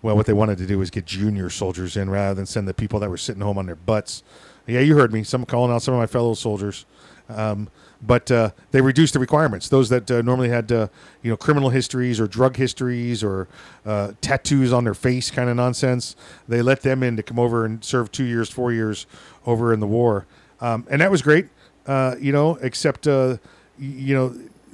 well, 0.02 0.16
what 0.16 0.26
they 0.26 0.32
wanted 0.34 0.58
to 0.58 0.66
do 0.66 0.78
was 0.78 0.90
get 0.90 1.06
junior 1.06 1.48
soldiers 1.48 1.96
in 1.96 2.10
rather 2.10 2.34
than 2.34 2.46
send 2.46 2.68
the 2.68 2.74
people 2.74 3.00
that 3.00 3.08
were 3.08 3.16
sitting 3.16 3.40
home 3.42 3.56
on 3.58 3.66
their 3.66 3.76
butts. 3.76 4.22
Yeah, 4.66 4.80
you 4.80 4.96
heard 4.96 5.12
me. 5.12 5.22
Some 5.24 5.46
calling 5.46 5.72
out 5.72 5.82
some 5.82 5.94
of 5.94 6.00
my 6.00 6.06
fellow 6.06 6.34
soldiers. 6.34 6.84
Um, 7.28 7.68
but 8.06 8.30
uh, 8.30 8.50
they 8.70 8.80
reduced 8.80 9.14
the 9.14 9.18
requirements. 9.18 9.68
Those 9.68 9.88
that 9.88 10.10
uh, 10.10 10.22
normally 10.22 10.48
had, 10.48 10.70
uh, 10.70 10.88
you 11.22 11.30
know, 11.30 11.36
criminal 11.36 11.70
histories 11.70 12.20
or 12.20 12.26
drug 12.26 12.56
histories 12.56 13.24
or 13.24 13.48
uh, 13.86 14.12
tattoos 14.20 14.72
on 14.72 14.84
their 14.84 14.94
face, 14.94 15.30
kind 15.30 15.48
of 15.48 15.56
nonsense. 15.56 16.16
They 16.48 16.62
let 16.62 16.82
them 16.82 17.02
in 17.02 17.16
to 17.16 17.22
come 17.22 17.38
over 17.38 17.64
and 17.64 17.82
serve 17.84 18.12
two 18.12 18.24
years, 18.24 18.50
four 18.50 18.72
years 18.72 19.06
over 19.46 19.72
in 19.72 19.80
the 19.80 19.86
war, 19.86 20.26
um, 20.60 20.86
and 20.90 21.00
that 21.00 21.10
was 21.10 21.22
great. 21.22 21.48
Uh, 21.86 22.16
you 22.18 22.32
know, 22.32 22.56
except 22.56 23.06
uh, 23.06 23.36
you 23.78 24.14
know, 24.14 24.28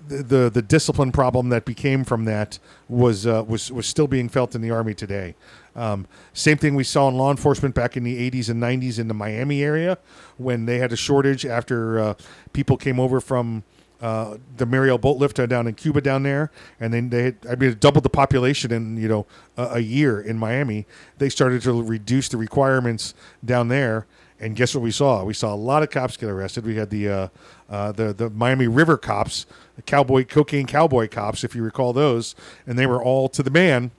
the, 0.09 0.23
the 0.23 0.51
the 0.51 0.63
discipline 0.63 1.13
problem 1.13 1.49
that 1.51 1.65
became 1.65 2.05
from 2.05 2.25
that 2.25 2.59
was 2.89 3.27
was 3.27 3.71
was 3.71 3.87
still 3.87 4.07
being 4.07 4.29
felt 4.29 4.55
in 4.55 4.61
the 4.61 4.71
army 4.71 4.95
today. 4.95 5.35
Um, 5.77 6.07
same 6.33 6.57
thing 6.57 6.75
we 6.75 6.85
saw 6.85 7.09
in 7.09 7.17
law 7.17 7.31
enforcement 7.31 7.75
back 7.75 7.97
in 7.97 8.03
the 8.03 8.31
80s 8.31 8.49
and 8.51 8.63
90s 8.63 8.99
in 8.99 9.09
the 9.09 9.15
Miami 9.15 9.63
area 9.63 9.99
when 10.37 10.67
they 10.67 10.79
had 10.79 10.93
a 10.93 10.97
shortage 10.97 11.47
after 11.47 11.99
uh, 11.99 12.15
people 12.53 12.77
came 12.77 12.99
over 12.99 13.21
from 13.21 13.63
uh, 14.01 14.39
the 14.57 14.65
Mariel 14.65 14.99
boat 14.99 15.19
lift 15.19 15.37
down 15.49 15.67
in 15.67 15.75
Cuba 15.75 16.01
down 16.01 16.23
there, 16.23 16.51
and 16.79 16.93
then 16.93 17.11
they 17.11 17.25
had, 17.25 17.37
I 17.49 17.55
mean, 17.55 17.77
doubled 17.79 18.05
the 18.05 18.11
population 18.11 18.73
in 18.73 18.97
you 18.97 19.09
know 19.09 19.27
a, 19.59 19.75
a 19.75 19.79
year 19.81 20.21
in 20.21 20.39
Miami. 20.39 20.87
They 21.19 21.29
started 21.29 21.61
to 21.63 21.83
reduce 21.83 22.29
the 22.29 22.39
requirements 22.39 23.13
down 23.45 23.69
there, 23.69 24.07
and 24.39 24.57
guess 24.57 24.75
what 24.75 24.81
we 24.81 24.91
saw? 24.91 25.23
We 25.25 25.35
saw 25.35 25.53
a 25.53 25.57
lot 25.57 25.83
of 25.83 25.91
cops 25.91 26.17
get 26.17 26.31
arrested. 26.31 26.65
We 26.65 26.77
had 26.77 26.89
the 26.89 27.09
uh, 27.09 27.29
uh, 27.69 27.93
the 27.93 28.15
the 28.15 28.31
Miami 28.31 28.69
River 28.69 28.97
cops, 28.97 29.45
the 29.77 29.83
cowboy 29.83 30.25
cocaine 30.25 30.67
cowboy 30.67 31.07
cops, 31.07 31.45
if 31.45 31.55
you 31.55 31.63
recall 31.63 31.93
those, 31.93 32.35
and 32.67 32.79
they 32.79 32.87
were 32.87 33.03
all 33.03 33.29
to 33.29 33.43
the 33.43 33.51
man 33.51 33.91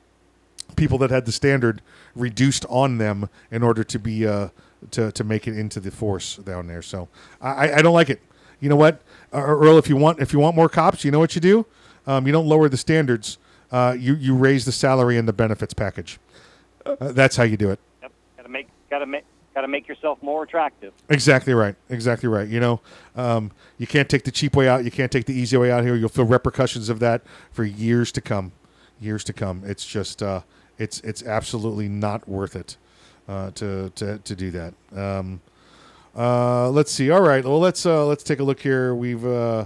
people 0.75 0.97
that 0.99 1.09
had 1.09 1.25
the 1.25 1.31
standard 1.31 1.81
reduced 2.15 2.65
on 2.69 2.97
them 2.97 3.29
in 3.51 3.63
order 3.63 3.83
to 3.83 3.99
be 3.99 4.27
uh, 4.27 4.49
to 4.91 5.11
to 5.11 5.23
make 5.23 5.47
it 5.47 5.57
into 5.57 5.79
the 5.79 5.91
force 5.91 6.37
down 6.37 6.67
there. 6.67 6.81
So 6.81 7.07
I, 7.41 7.73
I 7.73 7.81
don't 7.81 7.93
like 7.93 8.09
it. 8.09 8.21
You 8.59 8.69
know 8.69 8.75
what, 8.75 9.01
uh, 9.33 9.41
Earl? 9.41 9.77
If 9.77 9.89
you 9.89 9.95
want 9.95 10.19
if 10.19 10.33
you 10.33 10.39
want 10.39 10.55
more 10.55 10.69
cops, 10.69 11.03
you 11.03 11.11
know 11.11 11.19
what 11.19 11.35
you 11.35 11.41
do. 11.41 11.65
Um, 12.07 12.25
you 12.25 12.33
don't 12.33 12.47
lower 12.47 12.69
the 12.69 12.77
standards. 12.77 13.37
Uh, 13.71 13.95
you 13.97 14.15
you 14.15 14.35
raise 14.35 14.65
the 14.65 14.71
salary 14.71 15.17
and 15.17 15.27
the 15.27 15.33
benefits 15.33 15.73
package. 15.73 16.19
Uh, 16.85 17.11
that's 17.11 17.35
how 17.35 17.43
you 17.43 17.57
do 17.57 17.69
it. 17.69 17.79
Yep. 18.01 18.11
Got 18.37 18.43
to 18.43 18.49
make 18.49 18.67
got 18.89 18.99
to 18.99 19.05
make 19.05 19.23
got 19.53 19.61
to 19.61 19.67
make 19.67 19.87
yourself 19.87 20.21
more 20.21 20.43
attractive. 20.43 20.93
Exactly 21.09 21.53
right. 21.53 21.75
Exactly 21.89 22.29
right. 22.29 22.47
You 22.47 22.59
know, 22.59 22.81
um, 23.15 23.51
you 23.77 23.87
can't 23.87 24.09
take 24.09 24.23
the 24.23 24.31
cheap 24.31 24.55
way 24.55 24.67
out. 24.67 24.85
You 24.85 24.91
can't 24.91 25.11
take 25.11 25.25
the 25.25 25.33
easy 25.33 25.57
way 25.57 25.71
out 25.71 25.83
here. 25.83 25.95
You'll 25.95 26.09
feel 26.09 26.25
repercussions 26.25 26.89
of 26.89 26.99
that 26.99 27.21
for 27.51 27.63
years 27.63 28.11
to 28.13 28.21
come. 28.21 28.51
Years 28.99 29.23
to 29.25 29.33
come. 29.33 29.63
It's 29.65 29.85
just, 29.85 30.21
uh, 30.21 30.41
it's 30.81 30.99
it's 31.01 31.23
absolutely 31.23 31.87
not 31.87 32.27
worth 32.27 32.55
it 32.55 32.77
uh, 33.27 33.51
to, 33.51 33.91
to 33.95 34.17
to 34.17 34.35
do 34.35 34.51
that. 34.51 34.73
Um, 34.95 35.41
uh, 36.15 36.69
let's 36.69 36.91
see. 36.91 37.11
All 37.11 37.21
right. 37.21 37.43
Well, 37.43 37.59
let's 37.59 37.85
uh, 37.85 38.05
let's 38.05 38.23
take 38.23 38.39
a 38.39 38.43
look 38.43 38.59
here. 38.59 38.95
We've 38.95 39.25
uh, 39.25 39.65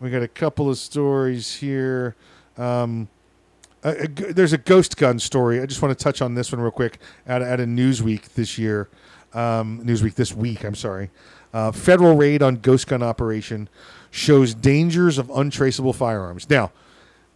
we 0.00 0.10
got 0.10 0.22
a 0.22 0.28
couple 0.28 0.70
of 0.70 0.78
stories 0.78 1.54
here. 1.54 2.16
Um, 2.56 3.08
a, 3.84 4.04
a 4.04 4.08
there's 4.08 4.54
a 4.54 4.58
ghost 4.58 4.96
gun 4.96 5.18
story. 5.18 5.60
I 5.60 5.66
just 5.66 5.82
want 5.82 5.96
to 5.96 6.02
touch 6.02 6.22
on 6.22 6.34
this 6.34 6.50
one 6.50 6.60
real 6.60 6.70
quick. 6.70 6.98
At, 7.26 7.42
at 7.42 7.60
a 7.60 7.64
Newsweek 7.64 8.32
this 8.34 8.56
year, 8.58 8.88
um, 9.34 9.84
Newsweek 9.84 10.14
this 10.14 10.34
week. 10.34 10.64
I'm 10.64 10.74
sorry. 10.74 11.10
Uh, 11.52 11.70
federal 11.70 12.16
raid 12.16 12.42
on 12.42 12.56
ghost 12.56 12.88
gun 12.88 13.02
operation 13.02 13.68
shows 14.10 14.54
dangers 14.54 15.18
of 15.18 15.30
untraceable 15.30 15.92
firearms. 15.92 16.50
Now, 16.50 16.72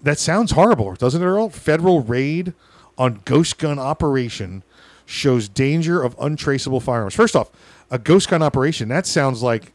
that 0.03 0.19
sounds 0.19 0.53
horrible, 0.53 0.95
doesn't 0.95 1.23
it, 1.23 1.25
Earl? 1.25 1.51
Federal 1.51 2.03
raid 2.03 2.53
on 2.99 3.23
ghost 3.25 3.59
gun 3.59 3.79
operation 3.79 4.62
shows 5.07 5.49
danger 5.49 6.03
of 6.03 6.15
untraceable 6.20 6.81
firearms. 6.81 7.15
First 7.15 7.35
off, 7.35 7.51
a 7.91 7.99
ghost 7.99 8.29
gun 8.29 8.43
operation, 8.43 8.89
that 8.89 9.07
sounds 9.07 9.43
like 9.43 9.73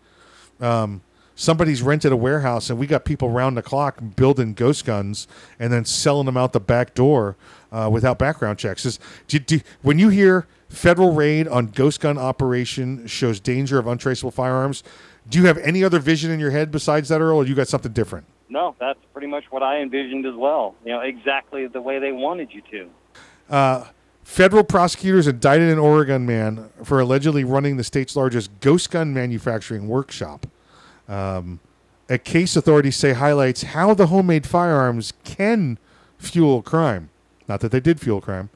um, 0.60 1.02
somebody's 1.36 1.82
rented 1.82 2.12
a 2.12 2.16
warehouse 2.16 2.70
and 2.70 2.78
we 2.78 2.86
got 2.86 3.06
people 3.06 3.30
round 3.30 3.58
the 3.58 3.64
clock 3.64 4.00
building 4.16 4.54
ghost 4.54 4.86
guns 4.86 5.28
and 5.58 5.74
then 5.74 5.86
selling 5.86 6.26
them 6.26 6.38
out 6.38 6.54
the 6.54 6.60
back 6.60 6.94
door 6.94 7.36
uh, 7.72 7.90
without 7.91 8.20
background 8.20 8.60
checks. 8.60 8.86
Is, 8.86 9.00
do, 9.28 9.40
do, 9.40 9.60
when 9.82 9.98
you 9.98 10.10
hear 10.10 10.45
federal 10.70 11.14
raid 11.14 11.48
on 11.48 11.68
ghost 11.68 12.02
gun 12.02 12.18
operation 12.18 13.08
shows 13.08 13.40
danger 13.40 13.80
of 13.80 13.88
untraceable 13.88 14.32
firearms, 14.32 14.84
do 15.30 15.40
you 15.40 15.48
have 15.48 15.58
any 15.60 15.84
other 15.84 16.00
vision 16.00 16.30
in 16.30 16.40
your 16.40 16.52
head 16.52 16.70
besides 16.72 17.10
that, 17.10 17.22
Earl, 17.22 17.38
or 17.38 17.45
you 17.45 17.56
got 17.56 17.68
something 17.68 17.94
different? 17.94 18.26
No, 18.50 18.76
that's 18.80 19.00
pretty 19.14 19.28
much 19.28 19.45
what 19.50 19.64
I 19.64 19.80
envisioned 19.82 20.26
as 20.26 20.36
well. 20.36 20.76
You 20.86 20.91
know, 20.91 21.00
exactly 21.00 21.66
the 21.66 21.82
way 21.82 21.98
they 21.98 22.12
wanted 22.12 22.54
you 22.54 22.62
to. 22.72 22.90
Uh, 23.49 23.86
federal 24.24 24.64
prosecutors 24.64 25.28
indicted 25.28 25.70
an 25.70 25.80
Oregon 25.80 26.26
man 26.26 26.70
for 26.84 26.99
allegedly 26.99 27.44
running 27.44 27.78
the 27.78 27.84
state's 27.84 28.15
largest 28.15 28.49
ghost 28.61 28.91
gun 28.91 29.14
manufacturing 29.14 29.88
workshop. 29.88 30.48
Um, 31.07 31.60
a 32.10 32.18
case 32.18 32.56
authorities 32.56 32.95
say 32.95 33.14
highlights 33.14 33.64
how 33.64 33.94
the 33.94 34.07
homemade 34.07 34.45
firearms 34.45 35.14
can 35.24 35.78
fuel 36.18 36.61
crime. 36.61 37.10
Not 37.48 37.60
that 37.61 37.72
they 37.72 37.80
did 37.80 37.99
fuel 37.99 38.22
crime. 38.22 38.49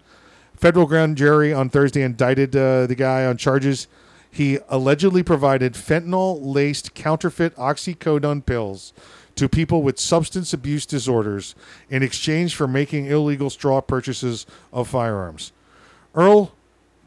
Federal 0.56 0.86
grand 0.86 1.18
jury 1.18 1.54
on 1.54 1.70
Thursday 1.70 2.02
indicted 2.02 2.56
uh, 2.56 2.88
the 2.88 2.96
guy 2.96 3.26
on 3.26 3.38
charges 3.38 3.88
He 4.30 4.60
allegedly 4.70 5.24
provided 5.24 5.74
fentanyl 5.74 6.40
laced 6.42 6.94
counterfeit 6.94 7.56
oxycodone 7.56 8.46
pills 8.46 8.94
to 9.38 9.48
people 9.48 9.82
with 9.82 10.00
substance 10.00 10.54
abuse 10.54 10.86
disorders 10.86 11.56
in 11.90 12.04
exchange 12.04 12.56
for 12.56 12.68
making 12.68 13.06
illegal 13.06 13.50
straw 13.50 13.82
purchases 13.82 14.46
of 14.74 14.88
firearms. 14.88 15.52
Earl, 16.14 16.54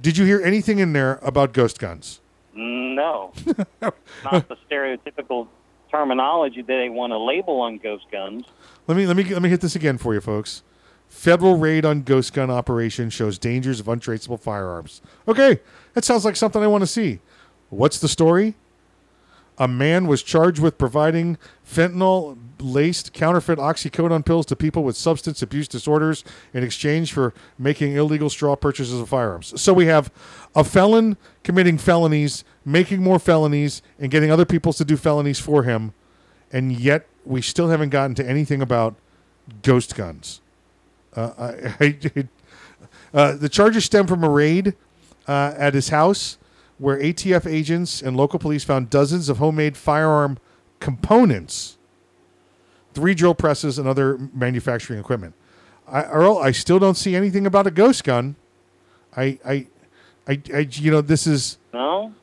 did 0.01 0.17
you 0.17 0.25
hear 0.25 0.41
anything 0.43 0.79
in 0.79 0.93
there 0.93 1.19
about 1.23 1.53
ghost 1.53 1.79
guns? 1.79 2.21
No, 2.55 3.33
not 3.81 4.49
the 4.49 4.57
stereotypical 4.69 5.49
terminology 5.91 6.63
that 6.63 6.69
they 6.69 6.89
want 6.89 7.13
to 7.13 7.19
label 7.19 7.61
on 7.61 7.79
ghost 7.79 8.07
guns. 8.11 8.45
Let 8.87 8.97
me 8.97 9.07
let 9.07 9.17
me 9.17 9.25
let 9.25 9.43
me 9.43 9.49
hit 9.49 9.61
this 9.61 9.77
again 9.77 9.99
for 9.99 10.15
you, 10.15 10.21
folks. 10.21 10.63
Federal 11.09 11.57
raid 11.57 11.85
on 11.85 12.03
ghost 12.03 12.33
gun 12.33 12.51
operation 12.51 13.11
shows 13.11 13.37
dangers 13.39 13.81
of 13.81 13.89
untraceable 13.89 14.37
firearms. 14.37 15.03
Okay, 15.27 15.61
that 15.95 16.05
sounds 16.05 16.25
like 16.25 16.37
something 16.37 16.63
I 16.63 16.69
want 16.69 16.83
to 16.83 16.87
see. 16.87 17.21
What's 17.69 17.99
the 17.99 18.09
story? 18.09 18.55
A 19.61 19.69
man 19.69 20.07
was 20.07 20.23
charged 20.23 20.59
with 20.59 20.79
providing 20.79 21.37
fentanyl 21.71 22.39
laced 22.59 23.13
counterfeit 23.13 23.59
oxycodone 23.59 24.25
pills 24.25 24.47
to 24.47 24.57
people 24.57 24.83
with 24.83 24.97
substance 24.97 25.43
abuse 25.43 25.69
disorders 25.69 26.25
in 26.55 26.65
exchange 26.65 27.13
for 27.13 27.35
making 27.59 27.93
illegal 27.93 28.31
straw 28.31 28.57
purchases 28.57 28.99
of 28.99 29.11
firearms. 29.11 29.61
So 29.61 29.75
we 29.75 29.85
have 29.85 30.11
a 30.55 30.65
felon 30.65 31.19
committing 31.45 31.77
felonies, 31.77 32.43
making 32.65 33.03
more 33.03 33.19
felonies, 33.19 33.83
and 33.99 34.11
getting 34.11 34.31
other 34.31 34.47
people 34.47 34.73
to 34.73 34.85
do 34.85 34.97
felonies 34.97 35.39
for 35.39 35.65
him, 35.65 35.93
and 36.51 36.73
yet 36.73 37.07
we 37.27 37.43
still 37.43 37.69
haven't 37.69 37.91
gotten 37.91 38.15
to 38.15 38.27
anything 38.27 38.63
about 38.63 38.95
ghost 39.61 39.95
guns. 39.95 40.41
Uh, 41.15 41.33
I, 41.39 41.97
I, 42.17 42.29
uh, 43.13 43.37
the 43.37 43.51
charges 43.51 43.85
stem 43.85 44.07
from 44.07 44.25
a 44.25 44.31
raid 44.31 44.75
uh, 45.29 45.53
at 45.59 45.75
his 45.75 45.91
house 45.91 46.39
where 46.81 46.99
ATF 46.99 47.47
agents 47.47 48.01
and 48.01 48.17
local 48.17 48.39
police 48.39 48.65
found 48.65 48.89
dozens 48.89 49.29
of 49.29 49.37
homemade 49.37 49.77
firearm 49.77 50.39
components, 50.81 51.77
three 52.95 53.15
drill 53.15 53.35
presses, 53.35 53.79
and 53.79 53.87
other 53.87 54.19
manufacturing 54.33 54.99
equipment. 54.99 55.35
I, 55.87 56.05
Earl, 56.05 56.39
I 56.39 56.53
still 56.53 56.79
don't 56.79 56.97
see 56.97 57.15
anything 57.15 57.47
about 57.47 57.67
a 57.67 57.71
ghost 57.71 58.03
gun. 58.03 58.35
I, 59.15 59.39
I, 59.45 59.67
I, 60.27 60.41
I 60.55 60.59
you 60.71 60.91
know, 60.91 61.03
this 61.03 61.27
is 61.27 61.59
No, 61.75 62.15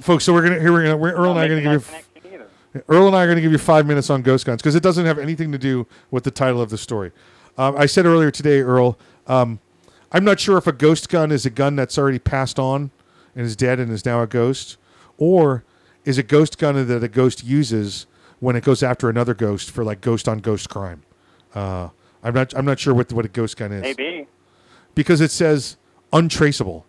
folks. 0.00 0.24
So 0.24 0.34
we're 0.34 0.42
gonna 0.42 0.60
here 0.60 0.70
we're 0.70 0.82
gonna 0.82 0.96
we're, 0.98 1.12
Earl 1.12 1.30
and 1.30 1.40
I 1.40 1.46
are 1.46 1.48
gonna 1.48 1.62
give 1.62 1.72
you 1.72 2.82
Earl 2.86 3.06
and 3.06 3.16
I 3.16 3.22
are 3.22 3.26
going 3.26 3.36
to 3.36 3.42
give 3.42 3.50
you 3.50 3.58
five 3.58 3.86
minutes 3.86 4.10
on 4.10 4.20
ghost 4.20 4.44
guns 4.44 4.60
because 4.60 4.74
it 4.74 4.82
doesn't 4.82 5.06
have 5.06 5.18
anything 5.18 5.50
to 5.52 5.58
do 5.58 5.86
with 6.10 6.24
the 6.24 6.30
title 6.30 6.60
of 6.60 6.68
the 6.68 6.76
story. 6.76 7.12
Um, 7.56 7.74
I 7.76 7.86
said 7.86 8.04
earlier 8.04 8.30
today, 8.30 8.60
Earl, 8.60 8.98
um, 9.26 9.58
I'm 10.12 10.22
not 10.22 10.38
sure 10.38 10.58
if 10.58 10.66
a 10.66 10.72
ghost 10.72 11.08
gun 11.08 11.32
is 11.32 11.46
a 11.46 11.50
gun 11.50 11.76
that's 11.76 11.96
already 11.96 12.18
passed 12.18 12.58
on 12.58 12.90
and 13.38 13.46
is 13.46 13.54
dead 13.54 13.78
and 13.78 13.92
is 13.92 14.04
now 14.04 14.20
a 14.20 14.26
ghost, 14.26 14.76
or 15.16 15.62
is 16.04 16.18
a 16.18 16.24
ghost 16.24 16.58
gun 16.58 16.88
that 16.88 17.04
a 17.04 17.08
ghost 17.08 17.44
uses 17.44 18.06
when 18.40 18.56
it 18.56 18.64
goes 18.64 18.82
after 18.82 19.08
another 19.08 19.32
ghost 19.32 19.70
for 19.70 19.84
like 19.84 20.00
ghost 20.00 20.28
on 20.28 20.38
ghost 20.38 20.68
crime. 20.68 21.04
Uh, 21.54 21.90
I'm 22.24 22.34
not 22.34 22.52
I'm 22.56 22.64
not 22.64 22.80
sure 22.80 22.92
what 22.92 23.12
what 23.12 23.24
a 23.24 23.28
ghost 23.28 23.56
gun 23.56 23.70
is 23.70 23.82
maybe. 23.82 24.26
because 24.96 25.20
it 25.20 25.30
says 25.30 25.76
untraceable, 26.12 26.84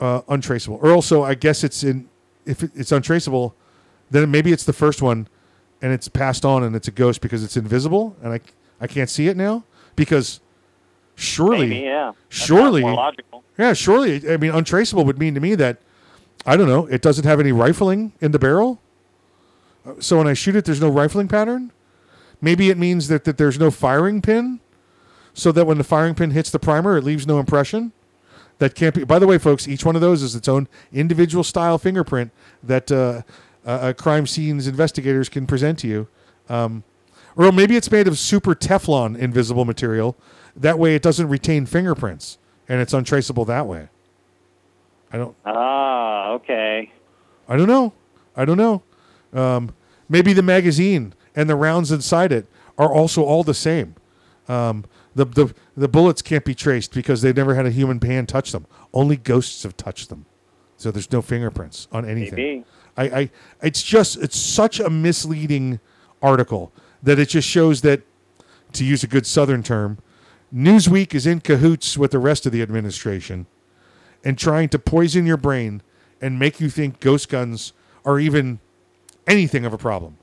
uh, 0.00 0.22
untraceable. 0.28 0.80
Or 0.82 1.00
so 1.04 1.22
I 1.22 1.34
guess 1.34 1.62
it's 1.62 1.84
in 1.84 2.08
if 2.44 2.64
it's 2.64 2.90
untraceable, 2.90 3.54
then 4.10 4.28
maybe 4.28 4.50
it's 4.50 4.64
the 4.64 4.72
first 4.72 5.00
one, 5.00 5.28
and 5.80 5.92
it's 5.92 6.08
passed 6.08 6.44
on 6.44 6.64
and 6.64 6.74
it's 6.74 6.88
a 6.88 6.92
ghost 6.92 7.20
because 7.20 7.44
it's 7.44 7.56
invisible 7.56 8.16
and 8.24 8.32
I 8.32 8.40
I 8.80 8.88
can't 8.88 9.08
see 9.08 9.28
it 9.28 9.36
now 9.36 9.62
because 9.94 10.40
surely 11.20 11.68
Maybe, 11.68 11.80
yeah. 11.84 12.12
Surely 12.28 12.82
logical. 12.82 13.44
yeah 13.58 13.72
surely 13.74 14.28
I 14.28 14.36
mean 14.36 14.52
untraceable 14.52 15.04
would 15.04 15.18
mean 15.18 15.34
to 15.34 15.40
me 15.40 15.54
that 15.56 15.76
I 16.46 16.56
don't 16.56 16.66
know 16.68 16.86
it 16.86 17.02
doesn't 17.02 17.24
have 17.24 17.38
any 17.40 17.52
rifling 17.52 18.12
in 18.20 18.32
the 18.32 18.38
barrel. 18.38 18.80
Uh, 19.86 19.94
So 20.00 20.18
when 20.18 20.26
I 20.26 20.34
shoot 20.34 20.56
it, 20.56 20.64
there's 20.64 20.80
no 20.80 20.88
rifling 20.90 21.28
pattern. 21.28 21.72
Maybe 22.40 22.70
it 22.70 22.78
means 22.78 23.08
that, 23.08 23.24
that 23.24 23.36
there's 23.36 23.58
no 23.58 23.70
firing 23.70 24.22
pin, 24.22 24.60
so 25.34 25.52
that 25.52 25.66
when 25.66 25.76
the 25.78 25.84
firing 25.84 26.14
pin 26.14 26.30
hits 26.30 26.50
the 26.50 26.58
primer, 26.58 26.96
it 26.96 27.04
leaves 27.04 27.26
no 27.26 27.38
impression. 27.38 27.92
That 28.58 28.74
can't 28.74 28.94
be. 28.94 29.04
By 29.04 29.18
the 29.18 29.26
way, 29.26 29.36
folks, 29.38 29.68
each 29.68 29.84
one 29.84 29.94
of 29.94 30.00
those 30.02 30.22
is 30.22 30.34
its 30.34 30.48
own 30.48 30.68
individual 30.92 31.44
style 31.44 31.76
fingerprint 31.78 32.30
that 32.62 32.90
uh, 32.90 33.22
uh, 33.66 33.70
uh, 33.70 33.92
crime 33.94 34.26
scenes 34.26 34.66
investigators 34.66 35.28
can 35.28 35.46
present 35.46 35.78
to 35.80 35.86
you. 35.86 36.08
Um, 36.48 36.82
or 37.36 37.52
maybe 37.52 37.76
it's 37.76 37.90
made 37.90 38.08
of 38.08 38.18
super 38.18 38.54
Teflon 38.54 39.16
invisible 39.18 39.64
material. 39.64 40.14
That 40.56 40.78
way, 40.78 40.94
it 40.94 41.02
doesn't 41.02 41.28
retain 41.28 41.66
fingerprints, 41.66 42.38
and 42.68 42.80
it's 42.80 42.92
untraceable 42.92 43.44
that 43.46 43.66
way. 43.66 43.88
I 45.12 45.16
don't. 45.16 45.36
Ah, 45.44 46.30
okay. 46.32 46.92
I 47.48 47.56
don't 47.56 47.68
know. 47.68 47.92
I 48.36 48.44
don't 48.44 48.56
know. 48.56 48.82
Um, 49.32 49.74
maybe 50.08 50.32
the 50.32 50.42
magazine 50.42 51.14
and 51.34 51.48
the 51.48 51.56
rounds 51.56 51.90
inside 51.90 52.32
it 52.32 52.46
are 52.78 52.92
also 52.92 53.22
all 53.22 53.42
the 53.42 53.54
same. 53.54 53.94
Um, 54.48 54.84
the, 55.14 55.24
the 55.24 55.54
the 55.76 55.88
bullets 55.88 56.22
can't 56.22 56.44
be 56.44 56.54
traced 56.54 56.92
because 56.92 57.22
they've 57.22 57.36
never 57.36 57.54
had 57.54 57.66
a 57.66 57.70
human 57.70 58.00
hand 58.00 58.28
touch 58.28 58.52
them. 58.52 58.66
Only 58.92 59.16
ghosts 59.16 59.62
have 59.64 59.76
touched 59.76 60.08
them, 60.08 60.26
so 60.76 60.90
there's 60.90 61.10
no 61.10 61.22
fingerprints 61.22 61.88
on 61.92 62.08
anything. 62.08 62.36
Maybe. 62.36 62.64
I, 62.96 63.04
I 63.04 63.30
it's 63.62 63.82
just 63.82 64.16
it's 64.16 64.36
such 64.38 64.80
a 64.80 64.90
misleading 64.90 65.80
article 66.22 66.72
that 67.02 67.18
it 67.18 67.28
just 67.30 67.48
shows 67.48 67.80
that, 67.82 68.02
to 68.72 68.84
use 68.84 69.02
a 69.02 69.06
good 69.06 69.26
Southern 69.26 69.62
term, 69.62 69.98
Newsweek 70.54 71.14
is 71.14 71.26
in 71.26 71.40
cahoots 71.40 71.96
with 71.96 72.10
the 72.10 72.18
rest 72.18 72.44
of 72.44 72.52
the 72.52 72.62
administration 72.62 73.46
and 74.24 74.36
trying 74.36 74.68
to 74.70 74.78
poison 74.78 75.26
your 75.26 75.36
brain 75.36 75.82
and 76.20 76.38
make 76.38 76.60
you 76.60 76.68
think 76.68 77.00
ghost 77.00 77.28
guns 77.28 77.72
are 78.04 78.18
even 78.18 78.58
anything 79.26 79.64
of 79.64 79.72
a 79.72 79.78
problem. 79.78 80.18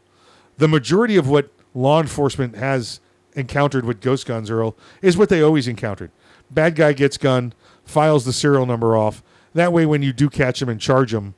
The 0.58 0.68
majority 0.68 1.16
of 1.16 1.30
what 1.30 1.52
law 1.74 2.02
enforcement 2.02 2.56
has 2.56 3.00
encountered 3.34 3.86
with 3.86 4.02
ghost 4.02 4.26
guns, 4.26 4.50
Earl, 4.50 4.76
is 5.02 5.16
what 5.16 5.30
they 5.30 5.42
always 5.42 5.68
encountered. 5.68 6.12
Bad 6.50 6.76
guy 6.76 6.94
gets 6.94 7.18
gun, 7.18 7.54
files 7.86 8.26
the 8.26 8.34
serial 8.34 8.66
number 8.66 8.98
off. 8.98 9.24
That 9.54 9.72
way, 9.72 9.86
when 9.86 10.02
you 10.02 10.12
do 10.12 10.30
catch 10.30 10.62
him 10.62 10.70
and 10.70 10.82
charge 10.82 11.14
him, 11.14 11.36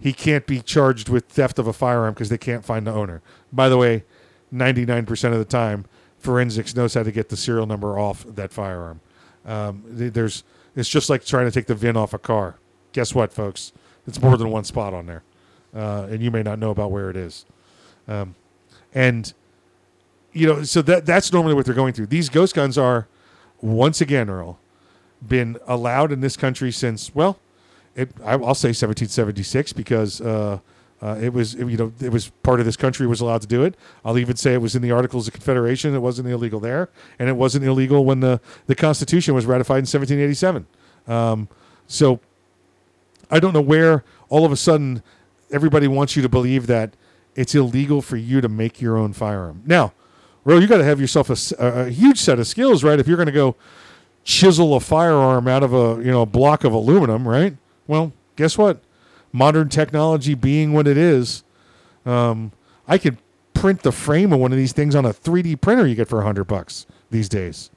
he 0.00 0.12
can't 0.12 0.46
be 0.46 0.60
charged 0.60 1.08
with 1.08 1.26
theft 1.26 1.58
of 1.58 1.66
a 1.66 1.72
firearm 1.72 2.14
because 2.14 2.28
they 2.28 2.38
can't 2.38 2.64
find 2.64 2.86
the 2.86 2.92
owner. 2.92 3.20
By 3.52 3.68
the 3.68 3.76
way, 3.76 4.04
99% 4.52 5.32
of 5.32 5.38
the 5.38 5.44
time, 5.44 5.86
forensics 6.18 6.74
knows 6.74 6.94
how 6.94 7.02
to 7.02 7.12
get 7.12 7.28
the 7.28 7.36
serial 7.36 7.66
number 7.66 7.98
off 7.98 8.24
that 8.28 8.52
firearm. 8.52 9.00
Um, 9.44 9.82
there's 9.86 10.44
it's 10.76 10.88
just 10.88 11.10
like 11.10 11.24
trying 11.24 11.46
to 11.46 11.50
take 11.50 11.66
the 11.66 11.74
VIN 11.74 11.96
off 11.96 12.12
a 12.12 12.18
car. 12.18 12.56
Guess 12.92 13.14
what, 13.14 13.32
folks? 13.32 13.72
It's 14.06 14.20
more 14.20 14.36
than 14.36 14.50
one 14.50 14.64
spot 14.64 14.94
on 14.94 15.06
there, 15.06 15.22
uh, 15.74 16.06
and 16.10 16.22
you 16.22 16.30
may 16.30 16.42
not 16.42 16.58
know 16.58 16.70
about 16.70 16.90
where 16.90 17.10
it 17.10 17.16
is. 17.16 17.44
Um, 18.06 18.34
and 18.94 19.32
you 20.32 20.46
know, 20.46 20.62
so 20.62 20.82
that 20.82 21.06
that's 21.06 21.32
normally 21.32 21.54
what 21.54 21.66
they're 21.66 21.74
going 21.74 21.92
through. 21.92 22.06
These 22.06 22.28
ghost 22.28 22.54
guns 22.54 22.78
are, 22.78 23.06
once 23.60 24.00
again, 24.00 24.30
Earl, 24.30 24.58
been 25.26 25.58
allowed 25.66 26.12
in 26.12 26.20
this 26.20 26.36
country 26.36 26.70
since 26.72 27.14
well, 27.14 27.38
it, 27.94 28.10
I, 28.24 28.32
I'll 28.32 28.54
say 28.54 28.68
1776 28.68 29.72
because 29.72 30.20
uh, 30.20 30.60
uh, 31.00 31.16
it 31.20 31.32
was 31.32 31.54
you 31.54 31.76
know 31.76 31.92
it 32.00 32.10
was 32.10 32.28
part 32.42 32.60
of 32.60 32.66
this 32.66 32.76
country 32.76 33.06
was 33.06 33.20
allowed 33.20 33.40
to 33.42 33.46
do 33.46 33.62
it. 33.62 33.76
I'll 34.04 34.18
even 34.18 34.36
say 34.36 34.54
it 34.54 34.62
was 34.62 34.74
in 34.74 34.82
the 34.82 34.90
Articles 34.90 35.28
of 35.28 35.34
Confederation. 35.34 35.94
It 35.94 36.00
wasn't 36.00 36.28
illegal 36.28 36.60
there, 36.60 36.88
and 37.18 37.28
it 37.28 37.36
wasn't 37.36 37.64
illegal 37.64 38.04
when 38.04 38.20
the 38.20 38.40
the 38.66 38.74
Constitution 38.74 39.34
was 39.34 39.46
ratified 39.46 39.78
in 39.78 39.86
1787. 39.86 40.66
Um, 41.06 41.48
so 41.86 42.20
I 43.30 43.38
don't 43.38 43.52
know 43.52 43.60
where 43.60 44.04
all 44.28 44.44
of 44.44 44.52
a 44.52 44.56
sudden 44.56 45.02
everybody 45.50 45.88
wants 45.88 46.16
you 46.16 46.22
to 46.22 46.28
believe 46.28 46.66
that 46.66 46.94
it's 47.34 47.54
illegal 47.54 48.02
for 48.02 48.16
you 48.16 48.40
to 48.40 48.48
make 48.48 48.80
your 48.80 48.96
own 48.96 49.12
firearm. 49.12 49.62
Now, 49.64 49.92
Ro, 50.44 50.58
you 50.58 50.66
got 50.66 50.78
to 50.78 50.84
have 50.84 51.00
yourself 51.00 51.30
a 51.58 51.88
huge 51.90 52.18
set 52.18 52.38
of 52.38 52.46
skills, 52.46 52.82
right? 52.82 52.98
If 52.98 53.06
you're 53.06 53.16
going 53.16 53.26
to 53.26 53.32
go 53.32 53.54
chisel 54.24 54.74
a 54.74 54.80
firearm 54.80 55.46
out 55.46 55.62
of 55.62 55.72
a 55.72 56.02
you 56.04 56.10
know 56.10 56.26
block 56.26 56.64
of 56.64 56.72
aluminum, 56.72 57.26
right? 57.26 57.56
Well, 57.86 58.12
guess 58.36 58.58
what? 58.58 58.82
Modern 59.32 59.68
technology 59.68 60.34
being 60.34 60.72
what 60.72 60.86
it 60.88 60.96
is, 60.96 61.44
um, 62.06 62.52
I 62.86 62.98
could 62.98 63.18
print 63.54 63.82
the 63.82 63.92
frame 63.92 64.32
of 64.32 64.40
one 64.40 64.52
of 64.52 64.58
these 64.58 64.72
things 64.72 64.94
on 64.94 65.04
a 65.04 65.12
3D 65.12 65.60
printer 65.60 65.86
you 65.86 65.94
get 65.94 66.08
for 66.08 66.22
hundred 66.22 66.44
bucks 66.44 66.86
these 67.10 67.28
days. 67.28 67.70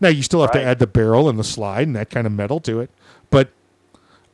Now 0.00 0.08
you 0.08 0.22
still 0.22 0.40
have 0.40 0.52
to 0.52 0.62
add 0.62 0.78
the 0.78 0.86
barrel 0.86 1.28
and 1.28 1.38
the 1.38 1.44
slide 1.44 1.86
and 1.86 1.96
that 1.96 2.10
kind 2.10 2.26
of 2.26 2.32
metal 2.32 2.60
to 2.60 2.80
it, 2.80 2.90
but 3.30 3.50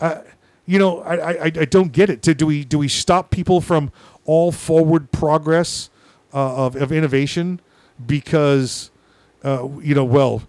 uh, 0.00 0.22
you 0.66 0.78
know, 0.78 1.00
I, 1.00 1.14
I, 1.14 1.44
I 1.44 1.64
don't 1.64 1.92
get 1.92 2.10
it. 2.10 2.22
Do 2.22 2.34
do 2.34 2.46
we 2.46 2.64
do 2.64 2.78
we 2.78 2.88
stop 2.88 3.30
people 3.30 3.60
from 3.60 3.90
all 4.24 4.52
forward 4.52 5.10
progress 5.10 5.90
uh, 6.32 6.66
of 6.66 6.76
of 6.76 6.92
innovation 6.92 7.60
because 8.06 8.90
uh, 9.44 9.68
you 9.82 9.94
know, 9.94 10.04
well, 10.04 10.42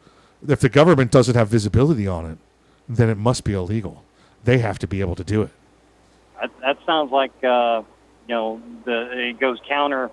if 0.48 0.60
the 0.60 0.69
government 0.69 1.11
doesn't 1.11 1.35
have 1.35 1.48
visibility 1.48 2.07
on 2.07 2.26
it, 2.30 2.38
then 2.88 3.10
it 3.10 3.18
must 3.18 3.43
be 3.43 3.53
illegal. 3.53 4.03
They 4.43 4.60
have 4.60 4.80
to 4.80 4.88
be 4.88 5.02
able 5.02 5.15
to 5.15 5.23
do 5.23 5.41
it. 5.41 5.52
That, 6.42 6.52
that 6.62 6.78
sounds 6.86 7.12
like 7.12 7.32
uh, 7.44 7.84
you 8.28 8.36
know 8.36 8.62
the 8.84 9.30
it 9.30 9.40
goes 9.40 9.60
counter 9.68 10.10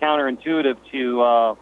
counterintuitive 0.00 0.76
to 0.92 1.22
uh, 1.22 1.54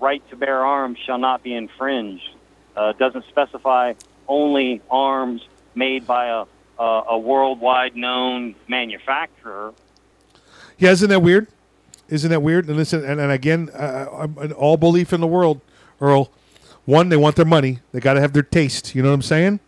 right 0.00 0.22
to 0.30 0.36
bear 0.36 0.64
arms 0.64 0.98
shall 1.04 1.18
not 1.18 1.42
be 1.42 1.54
infringed. 1.54 2.28
Uh, 2.76 2.92
doesn't 2.92 3.24
specify 3.28 3.94
only 4.28 4.82
arms 4.90 5.42
made 5.74 6.06
by 6.06 6.26
a 6.26 6.44
a 6.78 7.18
worldwide 7.18 7.96
known 7.96 8.54
manufacturer. 8.68 9.72
Yeah, 10.76 10.90
isn't 10.90 11.08
that 11.08 11.20
weird? 11.20 11.46
Isn't 12.08 12.30
that 12.30 12.42
weird? 12.42 12.66
And 12.68 12.76
listen, 12.76 13.04
and, 13.04 13.20
and 13.20 13.32
again, 13.32 13.70
uh, 13.70 14.26
all 14.56 14.76
belief 14.76 15.12
in 15.12 15.20
the 15.20 15.26
world, 15.26 15.60
Earl. 16.00 16.30
One, 16.84 17.08
they 17.08 17.16
want 17.16 17.36
their 17.36 17.46
money. 17.46 17.78
They 17.92 18.00
got 18.00 18.14
to 18.14 18.20
have 18.20 18.32
their 18.34 18.42
taste. 18.42 18.94
You 18.94 19.02
know 19.02 19.08
what 19.08 19.14
I'm 19.14 19.22
saying? 19.22 19.60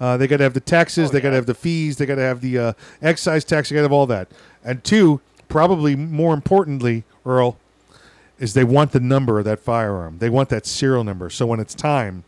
Uh, 0.00 0.16
they 0.16 0.26
got 0.26 0.36
to 0.38 0.44
have 0.44 0.54
the 0.54 0.60
taxes. 0.60 1.10
they 1.10 1.20
got 1.20 1.30
to 1.30 1.36
have 1.36 1.46
the 1.46 1.54
fees. 1.54 1.96
They 1.96 2.06
got 2.06 2.16
to 2.16 2.22
have 2.22 2.40
the 2.40 2.58
uh, 2.58 2.72
excise 3.02 3.44
tax. 3.44 3.68
They 3.68 3.74
got 3.74 3.80
to 3.80 3.84
have 3.84 3.92
all 3.92 4.06
that. 4.06 4.28
And 4.64 4.84
two, 4.84 5.20
probably 5.48 5.96
more 5.96 6.34
importantly, 6.34 7.04
Earl, 7.26 7.58
is 8.38 8.54
they 8.54 8.64
want 8.64 8.92
the 8.92 9.00
number 9.00 9.38
of 9.38 9.44
that 9.44 9.58
firearm. 9.58 10.18
They 10.18 10.30
want 10.30 10.48
that 10.50 10.66
serial 10.66 11.02
number. 11.02 11.30
So 11.30 11.46
when 11.46 11.58
it's 11.58 11.74
time, 11.74 12.24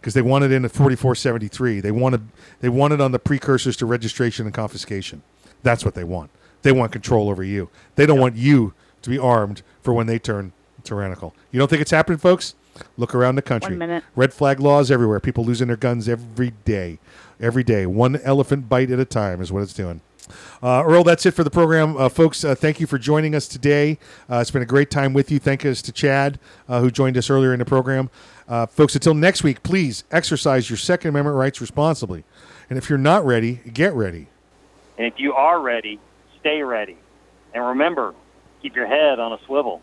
because 0.00 0.14
they 0.14 0.22
want 0.22 0.44
it 0.44 0.52
in 0.52 0.64
at 0.64 0.72
4473, 0.72 1.80
they 1.80 1.90
want 1.90 2.14
it, 2.16 2.20
they 2.60 2.68
want 2.68 2.92
it 2.92 3.00
on 3.00 3.12
the 3.12 3.18
precursors 3.18 3.76
to 3.76 3.86
registration 3.86 4.46
and 4.46 4.54
confiscation. 4.54 5.22
That's 5.62 5.84
what 5.84 5.94
they 5.94 6.04
want. 6.04 6.30
They 6.62 6.72
want 6.72 6.92
control 6.92 7.28
over 7.28 7.44
you. 7.44 7.68
They 7.94 8.06
don't 8.06 8.18
want 8.18 8.36
you 8.36 8.74
to 9.02 9.10
be 9.10 9.18
armed 9.18 9.62
for 9.82 9.94
when 9.94 10.06
they 10.06 10.18
turn 10.18 10.52
tyrannical. 10.82 11.34
You 11.52 11.58
don't 11.58 11.68
think 11.68 11.82
it's 11.82 11.90
happening, 11.90 12.18
folks? 12.18 12.54
Look 12.96 13.14
around 13.14 13.36
the 13.36 13.42
country. 13.42 13.72
One 13.72 13.78
minute. 13.78 14.04
Red 14.16 14.32
flag 14.32 14.60
laws 14.60 14.90
everywhere. 14.90 15.20
People 15.20 15.44
losing 15.44 15.68
their 15.68 15.76
guns 15.76 16.08
every 16.08 16.52
day. 16.64 16.98
Every 17.40 17.64
day. 17.64 17.86
One 17.86 18.16
elephant 18.22 18.68
bite 18.68 18.90
at 18.90 18.98
a 18.98 19.04
time 19.04 19.40
is 19.40 19.52
what 19.52 19.62
it's 19.62 19.74
doing. 19.74 20.00
Uh, 20.62 20.84
Earl, 20.84 21.04
that's 21.04 21.26
it 21.26 21.32
for 21.32 21.42
the 21.42 21.50
program. 21.50 21.96
Uh, 21.96 22.08
folks, 22.08 22.44
uh, 22.44 22.54
thank 22.54 22.80
you 22.80 22.86
for 22.86 22.98
joining 22.98 23.34
us 23.34 23.48
today. 23.48 23.98
Uh, 24.30 24.36
it's 24.36 24.50
been 24.50 24.62
a 24.62 24.66
great 24.66 24.90
time 24.90 25.12
with 25.12 25.30
you. 25.30 25.38
Thank 25.38 25.64
us 25.64 25.82
to 25.82 25.92
Chad, 25.92 26.38
uh, 26.68 26.80
who 26.80 26.90
joined 26.90 27.16
us 27.16 27.30
earlier 27.30 27.52
in 27.52 27.58
the 27.58 27.64
program. 27.64 28.10
Uh, 28.48 28.66
folks, 28.66 28.94
until 28.94 29.14
next 29.14 29.42
week, 29.42 29.62
please 29.62 30.04
exercise 30.10 30.70
your 30.70 30.76
Second 30.76 31.10
Amendment 31.10 31.36
rights 31.36 31.60
responsibly. 31.60 32.24
And 32.68 32.78
if 32.78 32.88
you're 32.88 32.98
not 32.98 33.24
ready, 33.24 33.60
get 33.72 33.92
ready. 33.94 34.28
And 34.98 35.06
if 35.06 35.14
you 35.18 35.34
are 35.34 35.60
ready, 35.60 35.98
stay 36.40 36.62
ready. 36.62 36.96
And 37.54 37.64
remember, 37.64 38.14
keep 38.62 38.76
your 38.76 38.86
head 38.86 39.18
on 39.18 39.32
a 39.32 39.38
swivel. 39.46 39.82